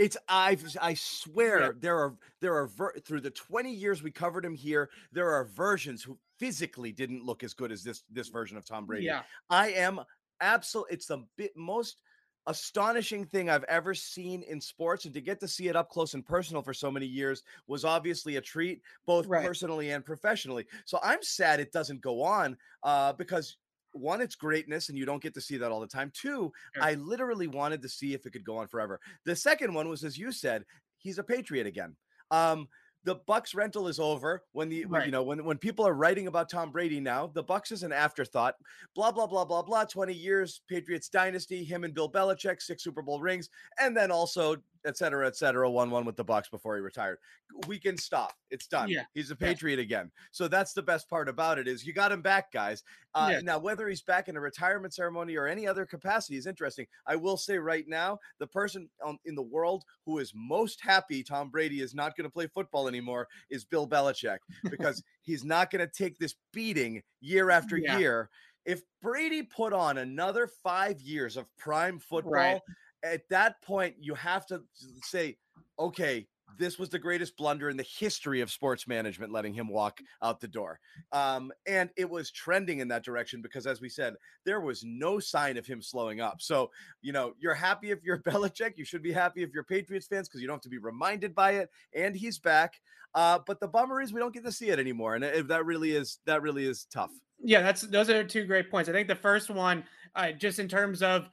It's 0.00 0.16
I 0.28 0.56
I 0.80 0.94
swear 0.94 1.60
yeah. 1.60 1.70
there 1.78 1.98
are 1.98 2.14
there 2.40 2.56
are 2.56 2.68
ver- 2.68 2.94
through 3.04 3.20
the 3.20 3.30
20 3.30 3.70
years 3.70 4.02
we 4.02 4.10
covered 4.10 4.46
him 4.46 4.54
here, 4.54 4.88
there 5.12 5.30
are 5.30 5.44
versions 5.44 6.02
who 6.02 6.18
physically 6.38 6.90
didn't 6.90 7.22
look 7.22 7.44
as 7.44 7.52
good 7.52 7.70
as 7.70 7.84
this 7.84 8.02
this 8.10 8.28
version 8.28 8.56
of 8.56 8.64
Tom 8.64 8.86
Brady. 8.86 9.04
Yeah. 9.04 9.22
I 9.50 9.72
am 9.72 10.00
absolute 10.40 10.86
it's 10.88 11.06
the 11.06 11.18
bit 11.36 11.54
most 11.54 12.00
astonishing 12.46 13.26
thing 13.26 13.50
I've 13.50 13.64
ever 13.64 13.92
seen 13.92 14.42
in 14.44 14.58
sports, 14.58 15.04
and 15.04 15.12
to 15.12 15.20
get 15.20 15.38
to 15.40 15.48
see 15.48 15.68
it 15.68 15.76
up 15.76 15.90
close 15.90 16.14
and 16.14 16.24
personal 16.24 16.62
for 16.62 16.72
so 16.72 16.90
many 16.90 17.04
years 17.04 17.42
was 17.66 17.84
obviously 17.84 18.36
a 18.36 18.40
treat, 18.40 18.80
both 19.04 19.26
right. 19.26 19.46
personally 19.46 19.90
and 19.90 20.02
professionally. 20.02 20.64
So 20.86 20.98
I'm 21.02 21.22
sad 21.22 21.60
it 21.60 21.72
doesn't 21.72 22.00
go 22.00 22.22
on 22.22 22.56
uh, 22.82 23.12
because 23.12 23.58
one, 23.92 24.20
it's 24.20 24.34
greatness, 24.34 24.88
and 24.88 24.98
you 24.98 25.04
don't 25.04 25.22
get 25.22 25.34
to 25.34 25.40
see 25.40 25.56
that 25.58 25.70
all 25.70 25.80
the 25.80 25.86
time. 25.86 26.12
Two, 26.14 26.52
sure. 26.74 26.82
I 26.82 26.94
literally 26.94 27.46
wanted 27.46 27.82
to 27.82 27.88
see 27.88 28.14
if 28.14 28.26
it 28.26 28.32
could 28.32 28.44
go 28.44 28.58
on 28.58 28.68
forever. 28.68 29.00
The 29.24 29.36
second 29.36 29.74
one 29.74 29.88
was, 29.88 30.04
as 30.04 30.18
you 30.18 30.32
said, 30.32 30.64
he's 30.98 31.18
a 31.18 31.24
patriot 31.24 31.66
again. 31.66 31.96
Um, 32.30 32.68
the 33.04 33.16
Bucks 33.26 33.54
rental 33.54 33.88
is 33.88 33.98
over 33.98 34.42
when 34.52 34.68
the 34.68 34.84
right. 34.84 35.06
you 35.06 35.12
know 35.12 35.22
when 35.22 35.42
when 35.44 35.56
people 35.56 35.86
are 35.86 35.94
writing 35.94 36.26
about 36.26 36.50
Tom 36.50 36.70
Brady 36.70 37.00
now, 37.00 37.28
the 37.28 37.42
Bucks 37.42 37.72
is 37.72 37.82
an 37.82 37.92
afterthought. 37.92 38.56
Blah 38.94 39.10
blah 39.12 39.26
blah 39.26 39.44
blah 39.44 39.62
blah. 39.62 39.84
Twenty 39.84 40.12
years, 40.12 40.60
Patriots 40.68 41.08
dynasty, 41.08 41.64
him 41.64 41.84
and 41.84 41.94
Bill 41.94 42.10
Belichick, 42.10 42.60
six 42.60 42.84
Super 42.84 43.02
Bowl 43.02 43.20
rings, 43.20 43.48
and 43.78 43.96
then 43.96 44.10
also 44.10 44.56
et 44.86 44.96
cetera, 44.96 45.26
et 45.26 45.36
cetera, 45.36 45.70
one 45.70 45.90
one 45.90 46.04
with 46.04 46.16
the 46.16 46.24
Bucks 46.24 46.48
before 46.48 46.74
he 46.76 46.80
retired. 46.80 47.18
We 47.66 47.78
can 47.78 47.96
stop. 47.96 48.34
It's 48.50 48.66
done. 48.66 48.88
Yeah. 48.88 49.02
He's 49.14 49.30
a 49.30 49.36
Patriot 49.36 49.76
yeah. 49.76 49.82
again. 49.82 50.10
So 50.30 50.48
that's 50.48 50.72
the 50.72 50.82
best 50.82 51.08
part 51.08 51.28
about 51.28 51.58
it 51.58 51.68
is 51.68 51.86
you 51.86 51.92
got 51.92 52.12
him 52.12 52.22
back, 52.22 52.52
guys. 52.52 52.82
Uh, 53.14 53.30
yeah. 53.32 53.40
Now 53.40 53.58
whether 53.58 53.88
he's 53.88 54.02
back 54.02 54.28
in 54.28 54.36
a 54.36 54.40
retirement 54.40 54.94
ceremony 54.94 55.36
or 55.36 55.46
any 55.46 55.66
other 55.66 55.84
capacity 55.84 56.36
is 56.36 56.46
interesting. 56.46 56.86
I 57.06 57.16
will 57.16 57.36
say 57.36 57.58
right 57.58 57.86
now, 57.86 58.18
the 58.38 58.46
person 58.46 58.88
on, 59.04 59.18
in 59.24 59.34
the 59.34 59.42
world 59.42 59.84
who 60.06 60.18
is 60.18 60.32
most 60.34 60.80
happy 60.82 61.22
Tom 61.22 61.50
Brady 61.50 61.80
is 61.80 61.94
not 61.94 62.16
going 62.16 62.24
to 62.24 62.32
play 62.32 62.46
football 62.46 62.88
anymore 62.88 63.28
is 63.50 63.64
Bill 63.64 63.88
Belichick 63.88 64.38
because 64.70 65.02
he's 65.22 65.44
not 65.44 65.70
going 65.70 65.86
to 65.86 65.92
take 65.92 66.18
this 66.18 66.34
beating 66.52 67.02
year 67.20 67.50
after 67.50 67.76
year. 67.76 68.30
If 68.66 68.82
Brady 69.02 69.42
put 69.42 69.72
on 69.72 69.98
another 69.98 70.48
five 70.62 71.00
years 71.00 71.36
of 71.36 71.46
prime 71.56 71.98
football. 71.98 72.32
Right 72.32 72.60
at 73.02 73.28
that 73.30 73.60
point, 73.62 73.94
you 73.98 74.14
have 74.14 74.46
to 74.46 74.62
say, 75.02 75.36
okay, 75.78 76.26
this 76.58 76.78
was 76.78 76.88
the 76.88 76.98
greatest 76.98 77.36
blunder 77.36 77.70
in 77.70 77.76
the 77.76 77.86
history 77.98 78.40
of 78.40 78.50
sports 78.50 78.86
management, 78.86 79.32
letting 79.32 79.54
him 79.54 79.68
walk 79.68 80.00
out 80.22 80.40
the 80.40 80.48
door. 80.48 80.80
Um, 81.12 81.52
and 81.66 81.90
it 81.96 82.08
was 82.08 82.30
trending 82.30 82.80
in 82.80 82.88
that 82.88 83.04
direction 83.04 83.40
because, 83.40 83.66
as 83.66 83.80
we 83.80 83.88
said, 83.88 84.14
there 84.44 84.60
was 84.60 84.82
no 84.84 85.18
sign 85.18 85.56
of 85.56 85.66
him 85.66 85.80
slowing 85.80 86.20
up. 86.20 86.40
So, 86.40 86.70
you 87.02 87.12
know, 87.12 87.34
you're 87.38 87.54
happy 87.54 87.90
if 87.90 88.02
you're 88.02 88.18
Belichick. 88.22 88.76
You 88.76 88.84
should 88.84 89.02
be 89.02 89.12
happy 89.12 89.42
if 89.42 89.50
you're 89.54 89.64
Patriots 89.64 90.06
fans 90.06 90.28
because 90.28 90.40
you 90.40 90.46
don't 90.46 90.56
have 90.56 90.62
to 90.62 90.68
be 90.68 90.78
reminded 90.78 91.34
by 91.34 91.52
it. 91.52 91.70
And 91.94 92.14
he's 92.14 92.38
back. 92.38 92.74
Uh, 93.14 93.40
but 93.46 93.58
the 93.60 93.68
bummer 93.68 94.00
is 94.00 94.12
we 94.12 94.20
don't 94.20 94.34
get 94.34 94.44
to 94.44 94.52
see 94.52 94.68
it 94.68 94.78
anymore, 94.78 95.16
and 95.16 95.24
if 95.24 95.48
that 95.48 95.66
really 95.66 95.90
is 95.90 96.20
that 96.26 96.42
really 96.42 96.64
is 96.64 96.86
tough. 96.92 97.10
Yeah, 97.42 97.60
that's 97.60 97.80
those 97.82 98.08
are 98.08 98.22
two 98.22 98.44
great 98.44 98.70
points. 98.70 98.88
I 98.88 98.92
think 98.92 99.08
the 99.08 99.16
first 99.16 99.50
one, 99.50 99.82
uh, 100.14 100.30
just 100.30 100.60
in 100.60 100.68
terms 100.68 101.02
of 101.02 101.28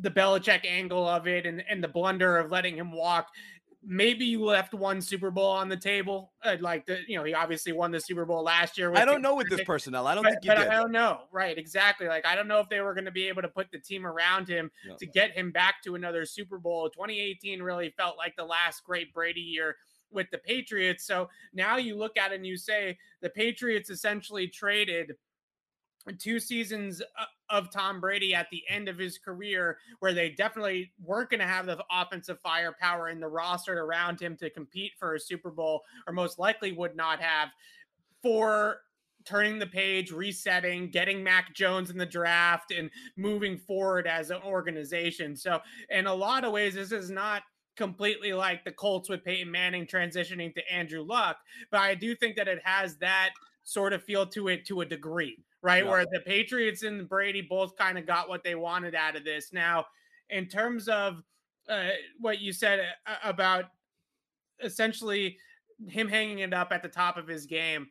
the 0.00 0.10
Belichick 0.10 0.64
angle 0.66 1.06
of 1.08 1.26
it 1.26 1.46
and, 1.46 1.62
and 1.68 1.82
the 1.82 1.88
blunder 1.88 2.36
of 2.38 2.50
letting 2.50 2.76
him 2.76 2.92
walk. 2.92 3.28
maybe 3.88 4.24
you 4.24 4.44
left 4.44 4.74
one 4.74 5.00
Super 5.00 5.30
Bowl 5.30 5.48
on 5.50 5.68
the 5.68 5.76
table. 5.76 6.32
Uh, 6.42 6.56
like 6.60 6.84
the, 6.86 6.98
you 7.06 7.16
know, 7.16 7.22
he 7.24 7.34
obviously 7.34 7.72
won 7.72 7.92
the 7.92 8.00
Super 8.00 8.24
Bowl 8.24 8.42
last 8.42 8.76
year. 8.76 8.92
I 8.96 9.04
don't 9.04 9.22
know 9.22 9.36
with 9.36 9.48
this 9.48 9.62
personnel. 9.64 10.06
I 10.06 10.14
don't 10.14 10.24
but, 10.24 10.32
think 10.32 10.44
you 10.44 10.50
but 10.50 10.58
did. 10.58 10.68
I 10.68 10.74
don't 10.74 10.90
know. 10.90 11.20
Right, 11.30 11.56
exactly. 11.56 12.08
Like 12.08 12.26
I 12.26 12.34
don't 12.34 12.48
know 12.48 12.58
if 12.58 12.68
they 12.68 12.80
were 12.80 12.94
going 12.94 13.04
to 13.04 13.12
be 13.12 13.28
able 13.28 13.42
to 13.42 13.48
put 13.48 13.70
the 13.70 13.78
team 13.78 14.04
around 14.04 14.48
him 14.48 14.70
No. 14.86 14.96
to 14.96 15.06
get 15.06 15.30
him 15.32 15.52
back 15.52 15.82
to 15.84 15.94
another 15.94 16.24
Super 16.26 16.58
Bowl. 16.58 16.90
2018 16.90 17.62
really 17.62 17.94
felt 17.96 18.16
like 18.18 18.34
the 18.36 18.44
last 18.44 18.82
great 18.84 19.14
Brady 19.14 19.40
year 19.40 19.76
with 20.10 20.28
the 20.30 20.38
Patriots. 20.38 21.04
So 21.06 21.28
now 21.52 21.76
you 21.76 21.96
look 21.96 22.16
at 22.16 22.32
it 22.32 22.36
and 22.36 22.46
you 22.46 22.56
say 22.56 22.98
the 23.20 23.30
Patriots 23.30 23.90
essentially 23.90 24.48
traded 24.48 25.14
two 26.12 26.38
seasons 26.38 27.00
uh, 27.00 27.24
of 27.50 27.70
Tom 27.70 28.00
Brady 28.00 28.34
at 28.34 28.48
the 28.50 28.62
end 28.68 28.88
of 28.88 28.98
his 28.98 29.18
career, 29.18 29.78
where 30.00 30.12
they 30.12 30.30
definitely 30.30 30.92
weren't 31.02 31.30
going 31.30 31.40
to 31.40 31.46
have 31.46 31.66
the 31.66 31.82
offensive 31.90 32.38
firepower 32.42 33.08
in 33.08 33.20
the 33.20 33.28
roster 33.28 33.82
around 33.82 34.20
him 34.20 34.36
to 34.36 34.50
compete 34.50 34.92
for 34.98 35.14
a 35.14 35.20
Super 35.20 35.50
Bowl, 35.50 35.82
or 36.06 36.12
most 36.12 36.38
likely 36.38 36.72
would 36.72 36.96
not 36.96 37.20
have, 37.20 37.50
for 38.22 38.80
turning 39.24 39.58
the 39.58 39.66
page, 39.66 40.12
resetting, 40.12 40.88
getting 40.90 41.22
Mac 41.22 41.54
Jones 41.54 41.90
in 41.90 41.98
the 41.98 42.06
draft, 42.06 42.72
and 42.72 42.90
moving 43.16 43.58
forward 43.58 44.06
as 44.06 44.30
an 44.30 44.40
organization. 44.44 45.36
So, 45.36 45.60
in 45.90 46.06
a 46.06 46.14
lot 46.14 46.44
of 46.44 46.52
ways, 46.52 46.74
this 46.74 46.92
is 46.92 47.10
not 47.10 47.42
completely 47.76 48.32
like 48.32 48.64
the 48.64 48.72
Colts 48.72 49.08
with 49.08 49.24
Peyton 49.24 49.50
Manning 49.50 49.86
transitioning 49.86 50.54
to 50.54 50.72
Andrew 50.72 51.02
Luck, 51.02 51.36
but 51.70 51.80
I 51.80 51.94
do 51.94 52.14
think 52.14 52.36
that 52.36 52.48
it 52.48 52.60
has 52.64 52.96
that 52.98 53.30
sort 53.64 53.92
of 53.92 54.02
feel 54.02 54.26
to 54.26 54.48
it 54.48 54.64
to 54.66 54.80
a 54.80 54.86
degree, 54.86 55.44
right? 55.66 55.84
Yeah. 55.84 55.90
Where 55.90 56.06
the 56.06 56.20
Patriots 56.20 56.84
and 56.84 57.08
Brady 57.08 57.42
both 57.42 57.76
kind 57.76 57.98
of 57.98 58.06
got 58.06 58.28
what 58.28 58.44
they 58.44 58.54
wanted 58.54 58.94
out 58.94 59.16
of 59.16 59.24
this. 59.24 59.52
Now, 59.52 59.86
in 60.30 60.46
terms 60.46 60.88
of 60.88 61.22
uh, 61.68 61.88
what 62.20 62.40
you 62.40 62.52
said 62.52 62.80
uh, 63.06 63.16
about 63.24 63.64
essentially 64.62 65.36
him 65.88 66.08
hanging 66.08 66.38
it 66.38 66.54
up 66.54 66.68
at 66.70 66.82
the 66.82 66.88
top 66.88 67.16
of 67.16 67.26
his 67.26 67.44
game. 67.44 67.88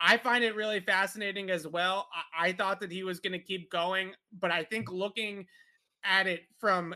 I 0.00 0.16
find 0.16 0.44
it 0.44 0.54
really 0.54 0.80
fascinating 0.80 1.50
as 1.50 1.66
well. 1.66 2.06
I, 2.38 2.48
I 2.48 2.52
thought 2.52 2.80
that 2.80 2.92
he 2.92 3.02
was 3.02 3.18
going 3.18 3.32
to 3.32 3.38
keep 3.38 3.70
going, 3.70 4.12
but 4.40 4.50
I 4.52 4.62
think 4.62 4.90
looking 4.90 5.46
at 6.04 6.26
it 6.26 6.42
from 6.58 6.94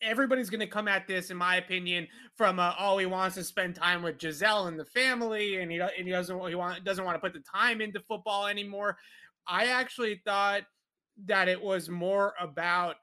everybody's 0.00 0.50
going 0.50 0.60
to 0.60 0.66
come 0.66 0.86
at 0.86 1.06
this, 1.06 1.30
in 1.30 1.36
my 1.36 1.56
opinion, 1.56 2.06
from 2.36 2.58
uh, 2.58 2.74
oh 2.78 2.98
he 2.98 3.06
wants 3.06 3.34
to 3.36 3.44
spend 3.44 3.74
time 3.74 4.02
with 4.02 4.18
Gisele 4.18 4.68
and 4.68 4.78
the 4.78 4.84
family, 4.84 5.60
and 5.60 5.72
he 5.72 5.78
and 5.78 6.06
he 6.06 6.10
doesn't 6.10 6.48
he 6.48 6.54
want 6.54 6.84
doesn't 6.84 7.04
want 7.04 7.16
to 7.16 7.20
put 7.20 7.32
the 7.32 7.40
time 7.40 7.80
into 7.80 8.00
football 8.00 8.46
anymore. 8.46 8.96
I 9.46 9.66
actually 9.66 10.20
thought 10.24 10.62
that 11.26 11.48
it 11.48 11.62
was 11.62 11.88
more 11.88 12.34
about 12.40 12.96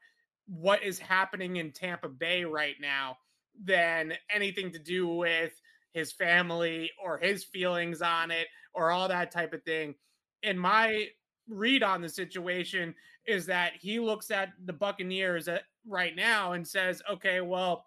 what 0.48 0.84
is 0.84 1.00
happening 1.00 1.58
in 1.58 1.72
Tampa 1.72 2.10
Bay 2.10 2.44
right 2.44 2.76
now 2.82 3.18
than 3.64 4.14
anything 4.30 4.72
to 4.72 4.80
do 4.80 5.08
with 5.08 5.54
his 5.94 6.12
family 6.12 6.92
or 7.04 7.18
his 7.18 7.44
feelings 7.44 8.02
on 8.02 8.32
it 8.32 8.48
or 8.74 8.92
all 8.92 9.08
that 9.08 9.32
type 9.32 9.54
of 9.54 9.64
thing. 9.64 9.96
And 10.44 10.60
my 10.60 11.08
read 11.48 11.84
on 11.84 12.02
the 12.02 12.10
situation 12.10 12.96
is 13.28 13.46
that 13.46 13.74
he 13.80 14.00
looks 14.00 14.32
at 14.32 14.50
the 14.66 14.74
Buccaneers 14.74 15.48
at, 15.48 15.64
right 15.86 16.16
now 16.16 16.54
and 16.54 16.68
says, 16.68 17.02
okay, 17.10 17.42
well, 17.42 17.86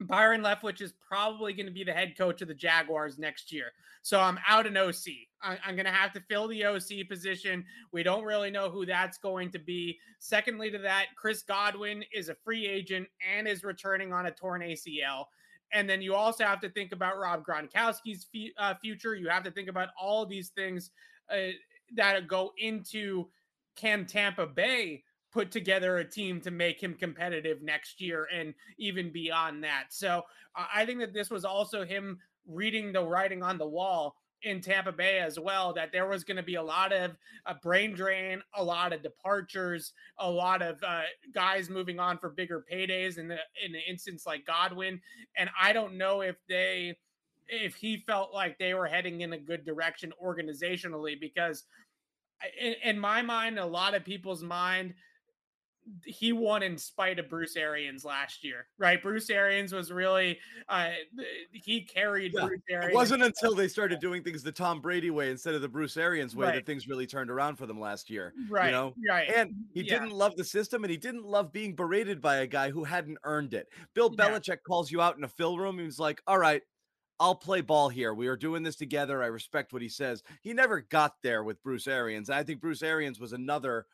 Byron 0.00 0.42
Leftwich 0.42 0.80
is 0.80 0.92
probably 0.92 1.52
going 1.52 1.66
to 1.66 1.72
be 1.72 1.84
the 1.84 1.92
head 1.92 2.16
coach 2.16 2.40
of 2.40 2.48
the 2.48 2.54
Jaguars 2.54 3.18
next 3.18 3.52
year. 3.52 3.72
So 4.02 4.20
I'm 4.20 4.38
out 4.46 4.66
an 4.66 4.76
OC. 4.76 5.06
I, 5.42 5.58
I'm 5.66 5.74
going 5.74 5.86
to 5.86 5.92
have 5.92 6.12
to 6.12 6.20
fill 6.20 6.46
the 6.48 6.64
OC 6.64 7.08
position. 7.08 7.64
We 7.92 8.02
don't 8.02 8.24
really 8.24 8.50
know 8.50 8.70
who 8.70 8.86
that's 8.86 9.18
going 9.18 9.50
to 9.52 9.58
be. 9.58 9.98
Secondly, 10.20 10.70
to 10.70 10.78
that, 10.78 11.06
Chris 11.16 11.42
Godwin 11.42 12.04
is 12.12 12.28
a 12.28 12.36
free 12.44 12.66
agent 12.66 13.08
and 13.36 13.48
is 13.48 13.64
returning 13.64 14.12
on 14.12 14.26
a 14.26 14.30
torn 14.30 14.62
ACL. 14.62 15.24
And 15.72 15.88
then 15.90 16.00
you 16.00 16.14
also 16.14 16.44
have 16.44 16.60
to 16.60 16.70
think 16.70 16.92
about 16.92 17.18
Rob 17.18 17.44
Gronkowski's 17.44 18.26
f- 18.34 18.52
uh, 18.56 18.74
future. 18.80 19.14
You 19.14 19.28
have 19.28 19.44
to 19.44 19.50
think 19.50 19.68
about 19.68 19.88
all 20.00 20.24
these 20.24 20.50
things 20.50 20.90
uh, 21.30 21.52
that 21.94 22.26
go 22.28 22.52
into 22.56 23.28
can 23.76 24.06
Tampa 24.06 24.46
Bay 24.46 25.02
put 25.32 25.50
together 25.50 25.98
a 25.98 26.04
team 26.04 26.40
to 26.40 26.50
make 26.50 26.82
him 26.82 26.94
competitive 26.94 27.62
next 27.62 28.00
year 28.00 28.26
and 28.34 28.54
even 28.78 29.12
beyond 29.12 29.62
that. 29.62 29.86
So 29.90 30.22
I 30.54 30.86
think 30.86 31.00
that 31.00 31.12
this 31.12 31.30
was 31.30 31.44
also 31.44 31.84
him 31.84 32.18
reading 32.46 32.92
the 32.92 33.04
writing 33.04 33.42
on 33.42 33.58
the 33.58 33.66
wall 33.66 34.16
in 34.42 34.60
Tampa 34.60 34.92
Bay 34.92 35.18
as 35.18 35.38
well 35.38 35.72
that 35.72 35.90
there 35.92 36.08
was 36.08 36.24
going 36.24 36.36
to 36.36 36.42
be 36.42 36.54
a 36.54 36.62
lot 36.62 36.92
of 36.92 37.16
uh, 37.46 37.54
brain 37.62 37.94
drain, 37.94 38.40
a 38.54 38.62
lot 38.62 38.92
of 38.92 39.02
departures, 39.02 39.92
a 40.18 40.30
lot 40.30 40.62
of 40.62 40.82
uh, 40.82 41.02
guys 41.34 41.68
moving 41.68 41.98
on 41.98 42.18
for 42.18 42.30
bigger 42.30 42.64
paydays 42.72 43.18
in 43.18 43.28
the 43.28 43.38
in 43.64 43.74
an 43.74 43.82
instance 43.88 44.26
like 44.26 44.46
Godwin, 44.46 45.00
and 45.36 45.50
I 45.60 45.72
don't 45.72 45.98
know 45.98 46.20
if 46.20 46.36
they 46.48 46.96
if 47.48 47.74
he 47.74 47.96
felt 47.96 48.32
like 48.32 48.58
they 48.58 48.74
were 48.74 48.86
heading 48.86 49.22
in 49.22 49.32
a 49.32 49.38
good 49.38 49.64
direction 49.64 50.12
organizationally 50.22 51.18
because 51.18 51.64
in, 52.60 52.74
in 52.84 52.98
my 52.98 53.22
mind, 53.22 53.58
a 53.58 53.66
lot 53.66 53.94
of 53.94 54.04
people's 54.04 54.42
mind, 54.42 54.94
he 56.04 56.32
won 56.32 56.62
in 56.62 56.76
spite 56.78 57.18
of 57.18 57.28
Bruce 57.28 57.56
Arians 57.56 58.04
last 58.04 58.44
year, 58.44 58.66
right? 58.78 59.02
Bruce 59.02 59.30
Arians 59.30 59.72
was 59.72 59.90
really 59.92 60.38
uh 60.68 60.90
he 61.52 61.82
carried 61.82 62.32
Yeah, 62.34 62.46
Bruce 62.46 62.60
Arians. 62.70 62.92
It 62.92 62.94
wasn't 62.94 63.22
until 63.22 63.54
they 63.54 63.68
started 63.78 64.00
doing 64.00 64.22
things 64.22 64.42
the 64.42 64.52
Tom 64.52 64.80
Brady 64.80 65.10
way 65.10 65.30
instead 65.30 65.54
of 65.54 65.62
the 65.62 65.68
Bruce 65.68 65.96
Arians 65.96 66.34
way 66.36 66.46
Right. 66.46 66.54
that 66.56 66.66
things 66.66 66.86
really 66.88 67.06
turned 67.06 67.30
around 67.30 67.56
for 67.56 67.66
them 67.66 67.80
last 67.80 68.10
year. 68.10 68.32
right, 68.50 68.66
You 68.66 68.72
know, 68.72 68.94
right. 69.08 69.28
And 69.34 69.54
he 69.74 69.82
Yeah. 69.82 69.98
didn't 69.98 70.12
love 70.12 70.36
the 70.36 70.44
system 70.44 70.84
and 70.84 70.90
he 70.90 70.96
didn't 70.96 71.24
love 71.24 71.52
being 71.52 71.74
berated 71.74 72.20
by 72.20 72.36
a 72.38 72.46
guy 72.46 72.70
who 72.70 72.84
hadn't 72.84 73.18
earned 73.24 73.54
it. 73.54 73.68
Bill 73.94 74.14
Yeah. 74.18 74.28
Belichick 74.30 74.58
calls 74.66 74.90
you 74.90 75.00
out 75.00 75.16
in 75.16 75.24
a 75.24 75.28
fill 75.28 75.58
room. 75.58 75.78
He 75.78 75.84
was 75.84 75.98
like, 75.98 76.22
All 76.26 76.38
right, 76.38 76.62
I'll 77.20 77.34
play 77.34 77.60
ball 77.62 77.88
here. 77.88 78.14
We 78.14 78.28
are 78.28 78.36
doing 78.36 78.62
this 78.62 78.76
together. 78.76 79.22
I 79.22 79.26
respect 79.26 79.72
what 79.72 79.82
he 79.82 79.88
says. 79.88 80.22
He 80.42 80.52
never 80.52 80.82
got 80.82 81.14
there 81.22 81.42
with 81.42 81.60
Bruce 81.64 81.88
Arians. 81.88 82.28
And 82.28 82.38
I 82.38 82.44
think 82.44 82.60
Bruce 82.60 82.82
Arians 82.82 83.18
was 83.18 83.32
another 83.32 83.86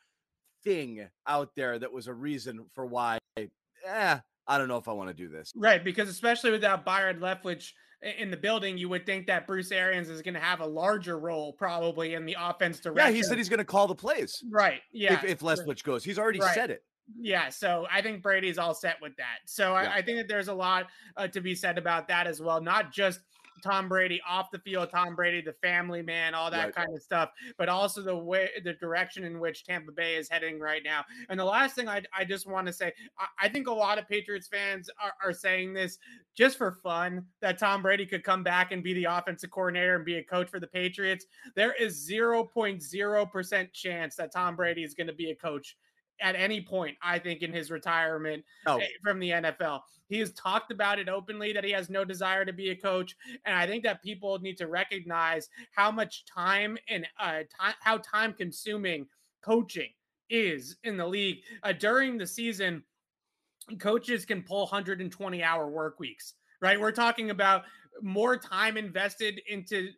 thing 0.64 1.06
out 1.26 1.54
there 1.54 1.78
that 1.78 1.92
was 1.92 2.06
a 2.06 2.14
reason 2.14 2.64
for 2.74 2.86
why, 2.86 3.18
eh, 3.36 4.18
I 4.46 4.58
don't 4.58 4.68
know 4.68 4.76
if 4.78 4.88
I 4.88 4.92
want 4.92 5.08
to 5.10 5.14
do 5.14 5.28
this. 5.28 5.52
Right, 5.54 5.82
because 5.82 6.08
especially 6.08 6.50
without 6.50 6.84
Byron 6.84 7.20
Leftwich 7.20 7.70
in 8.18 8.30
the 8.30 8.36
building, 8.36 8.76
you 8.76 8.88
would 8.90 9.06
think 9.06 9.26
that 9.26 9.46
Bruce 9.46 9.72
Arians 9.72 10.10
is 10.10 10.20
going 10.22 10.34
to 10.34 10.40
have 10.40 10.60
a 10.60 10.66
larger 10.66 11.18
role 11.18 11.52
probably 11.52 12.14
in 12.14 12.26
the 12.26 12.36
offense 12.38 12.80
direction. 12.80 13.12
Yeah, 13.12 13.16
he 13.16 13.22
said 13.22 13.38
he's 13.38 13.48
going 13.48 13.58
to 13.58 13.64
call 13.64 13.86
the 13.86 13.94
plays 13.94 14.42
right. 14.50 14.80
Yeah, 14.92 15.14
if, 15.14 15.24
if 15.24 15.40
Leftwich 15.40 15.82
goes. 15.84 16.04
He's 16.04 16.18
already 16.18 16.40
Right. 16.40 16.54
said 16.54 16.70
it. 16.70 16.82
Yeah, 17.18 17.50
so 17.50 17.86
I 17.92 18.00
think 18.00 18.22
Brady's 18.22 18.56
all 18.56 18.72
set 18.74 18.96
with 19.02 19.14
that. 19.16 19.40
So 19.46 19.72
Yeah. 19.72 19.90
I, 19.90 19.96
I 19.96 20.02
think 20.02 20.18
that 20.18 20.28
there's 20.28 20.48
a 20.48 20.54
lot 20.54 20.86
uh, 21.16 21.28
to 21.28 21.40
be 21.42 21.54
said 21.54 21.76
about 21.78 22.08
that 22.08 22.26
as 22.26 22.40
well. 22.40 22.62
Not 22.62 22.92
just 22.92 23.20
Tom 23.64 23.88
Brady 23.88 24.20
off 24.28 24.50
the 24.50 24.58
field, 24.58 24.90
Tom 24.90 25.16
Brady, 25.16 25.40
the 25.40 25.54
family 25.54 26.02
man, 26.02 26.34
all 26.34 26.50
that 26.50 26.66
Right. 26.66 26.74
kind 26.74 26.94
of 26.94 27.02
stuff, 27.02 27.30
but 27.56 27.68
also 27.68 28.02
the 28.02 28.14
way, 28.16 28.50
the 28.62 28.74
direction 28.74 29.24
in 29.24 29.40
which 29.40 29.64
Tampa 29.64 29.90
Bay 29.90 30.16
is 30.16 30.28
heading 30.28 30.60
right 30.60 30.82
now. 30.84 31.02
And 31.30 31.40
the 31.40 31.44
last 31.44 31.74
thing 31.74 31.88
I, 31.88 32.02
I 32.16 32.24
just 32.24 32.46
want 32.46 32.66
to 32.66 32.72
say, 32.72 32.92
I, 33.18 33.26
I 33.46 33.48
think 33.48 33.66
a 33.66 33.72
lot 33.72 33.98
of 33.98 34.06
Patriots 34.06 34.46
fans 34.48 34.90
are, 35.02 35.14
are 35.24 35.32
saying 35.32 35.72
this 35.72 35.98
just 36.36 36.58
for 36.58 36.72
fun 36.82 37.24
that 37.40 37.58
Tom 37.58 37.80
Brady 37.82 38.04
could 38.06 38.22
come 38.22 38.42
back 38.42 38.70
and 38.70 38.82
be 38.82 38.92
the 38.92 39.04
offensive 39.04 39.50
coordinator 39.50 39.96
and 39.96 40.04
be 40.04 40.16
a 40.18 40.22
coach 40.22 40.48
for 40.50 40.60
the 40.60 40.66
Patriots. 40.66 41.24
There 41.56 41.72
is 41.72 42.08
0.0% 42.08 43.72
chance 43.72 44.16
that 44.16 44.32
Tom 44.32 44.56
Brady 44.56 44.84
is 44.84 44.94
going 44.94 45.06
to 45.06 45.12
be 45.14 45.30
a 45.30 45.34
coach 45.34 45.76
at 46.20 46.36
any 46.36 46.60
point, 46.60 46.96
I 47.02 47.18
think, 47.18 47.42
in 47.42 47.52
his 47.52 47.70
retirement 47.70 48.44
Oh, 48.66 48.78
eh, 48.78 48.86
from 49.02 49.18
the 49.18 49.30
NFL. 49.30 49.82
He 50.08 50.18
has 50.18 50.32
talked 50.34 50.70
about 50.70 50.98
it 50.98 51.08
openly 51.08 51.52
that 51.52 51.64
he 51.64 51.70
has 51.72 51.90
no 51.90 52.04
desire 52.04 52.44
to 52.44 52.52
be 52.52 52.70
a 52.70 52.76
coach, 52.76 53.16
and 53.44 53.54
I 53.56 53.66
think 53.66 53.82
that 53.84 54.02
people 54.02 54.38
need 54.38 54.56
to 54.58 54.66
recognize 54.68 55.48
how 55.72 55.90
much 55.90 56.24
time 56.26 56.78
and 56.88 57.06
uh, 57.18 57.42
time, 57.58 57.74
how 57.80 57.98
time 57.98 58.32
consuming 58.32 59.06
coaching 59.42 59.90
is 60.30 60.76
in 60.84 60.96
the 60.96 61.06
league. 61.06 61.38
Uh, 61.62 61.72
during 61.72 62.16
the 62.18 62.26
season, 62.26 62.84
coaches 63.78 64.24
can 64.24 64.42
pull 64.42 64.60
120 64.60 65.42
hour 65.42 65.68
work 65.68 65.98
weeks, 65.98 66.34
right? 66.60 66.80
We're 66.80 66.92
talking 66.92 67.30
about 67.30 67.64
more 68.02 68.36
time 68.36 68.76
invested 68.76 69.40
into 69.48 69.90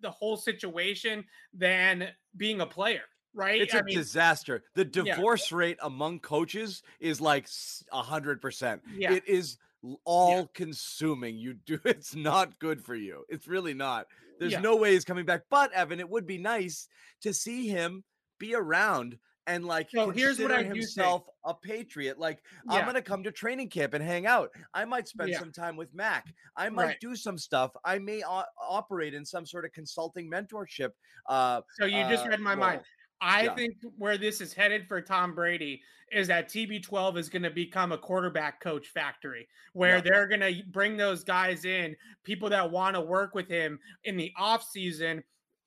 the 0.00 0.10
whole 0.10 0.36
situation 0.36 1.24
than 1.52 2.08
being 2.36 2.60
a 2.60 2.66
player, 2.66 3.02
right? 3.34 3.60
It's 3.60 3.74
a 3.74 3.78
a 3.78 3.82
disaster. 3.82 4.64
The 4.74 4.84
Yeah. 4.84 5.14
divorce 5.14 5.52
rate 5.52 5.78
among 5.82 6.20
coaches 6.20 6.82
is 6.98 7.20
like 7.20 7.48
a 7.92 8.02
hundred 8.02 8.40
percent. 8.40 8.82
Yeah. 8.94 9.12
It 9.12 9.26
is 9.26 9.58
all 10.04 10.46
consuming. 10.48 11.36
You 11.36 11.54
do 11.54 11.78
it's 11.84 12.14
not 12.14 12.58
good 12.58 12.82
for 12.84 12.94
you. 12.94 13.24
It's 13.28 13.46
really 13.48 13.74
not. 13.74 14.06
There's 14.38 14.52
Yeah. 14.52 14.60
no 14.60 14.76
way 14.76 14.92
he's 14.92 15.04
coming 15.04 15.24
back. 15.24 15.42
But 15.50 15.72
Evan, 15.72 16.00
it 16.00 16.08
would 16.08 16.26
be 16.26 16.38
nice 16.38 16.88
to 17.22 17.32
see 17.32 17.68
him 17.68 18.04
be 18.38 18.54
around 18.54 19.18
and 19.46 19.64
like 19.64 19.90
So 19.90 20.10
here's 20.10 20.38
what 20.38 20.52
I 20.52 20.62
himself 20.62 21.24
a 21.44 21.54
patriot. 21.54 22.18
Like 22.18 22.42
I'm 22.68 22.84
gonna 22.84 23.02
come 23.02 23.22
to 23.24 23.32
training 23.32 23.68
camp 23.70 23.94
and 23.94 24.04
hang 24.04 24.26
out. 24.26 24.50
I 24.74 24.84
might 24.84 25.08
spend 25.08 25.30
Yeah. 25.30 25.38
some 25.40 25.50
time 25.50 25.76
with 25.76 25.92
Mac. 25.94 26.32
I 26.56 26.68
might 26.68 26.84
Right. 26.84 27.00
do 27.00 27.16
some 27.16 27.36
stuff. 27.38 27.72
I 27.84 27.98
may 27.98 28.22
o- 28.22 28.44
operate 28.60 29.14
in 29.14 29.24
some 29.24 29.46
sort 29.46 29.64
of 29.64 29.72
consulting 29.72 30.30
mentorship. 30.30 30.90
Uh, 31.26 31.62
So 31.78 31.86
you 31.86 32.02
just 32.08 32.26
uh, 32.26 32.28
read 32.28 32.40
my 32.40 32.54
mind. 32.54 32.82
I 33.20 33.44
Yeah. 33.44 33.54
think 33.54 33.76
where 33.98 34.16
this 34.18 34.40
is 34.40 34.52
headed 34.54 34.88
for 34.88 35.00
Tom 35.02 35.34
Brady 35.34 35.82
is 36.12 36.28
that 36.28 36.48
TB12 36.48 37.16
is 37.18 37.28
going 37.28 37.42
to 37.42 37.50
become 37.50 37.92
a 37.92 37.98
quarterback 37.98 38.60
coach 38.60 38.88
factory 38.88 39.48
where 39.74 39.96
Yeah. 39.96 40.00
they're 40.00 40.26
going 40.26 40.40
to 40.40 40.62
bring 40.68 40.96
those 40.96 41.22
guys 41.24 41.64
in, 41.64 41.96
people 42.24 42.48
that 42.50 42.70
want 42.70 42.94
to 42.96 43.00
work 43.00 43.34
with 43.34 43.48
him 43.48 43.78
in 44.04 44.16
the 44.16 44.32
off 44.36 44.64
season, 44.64 45.22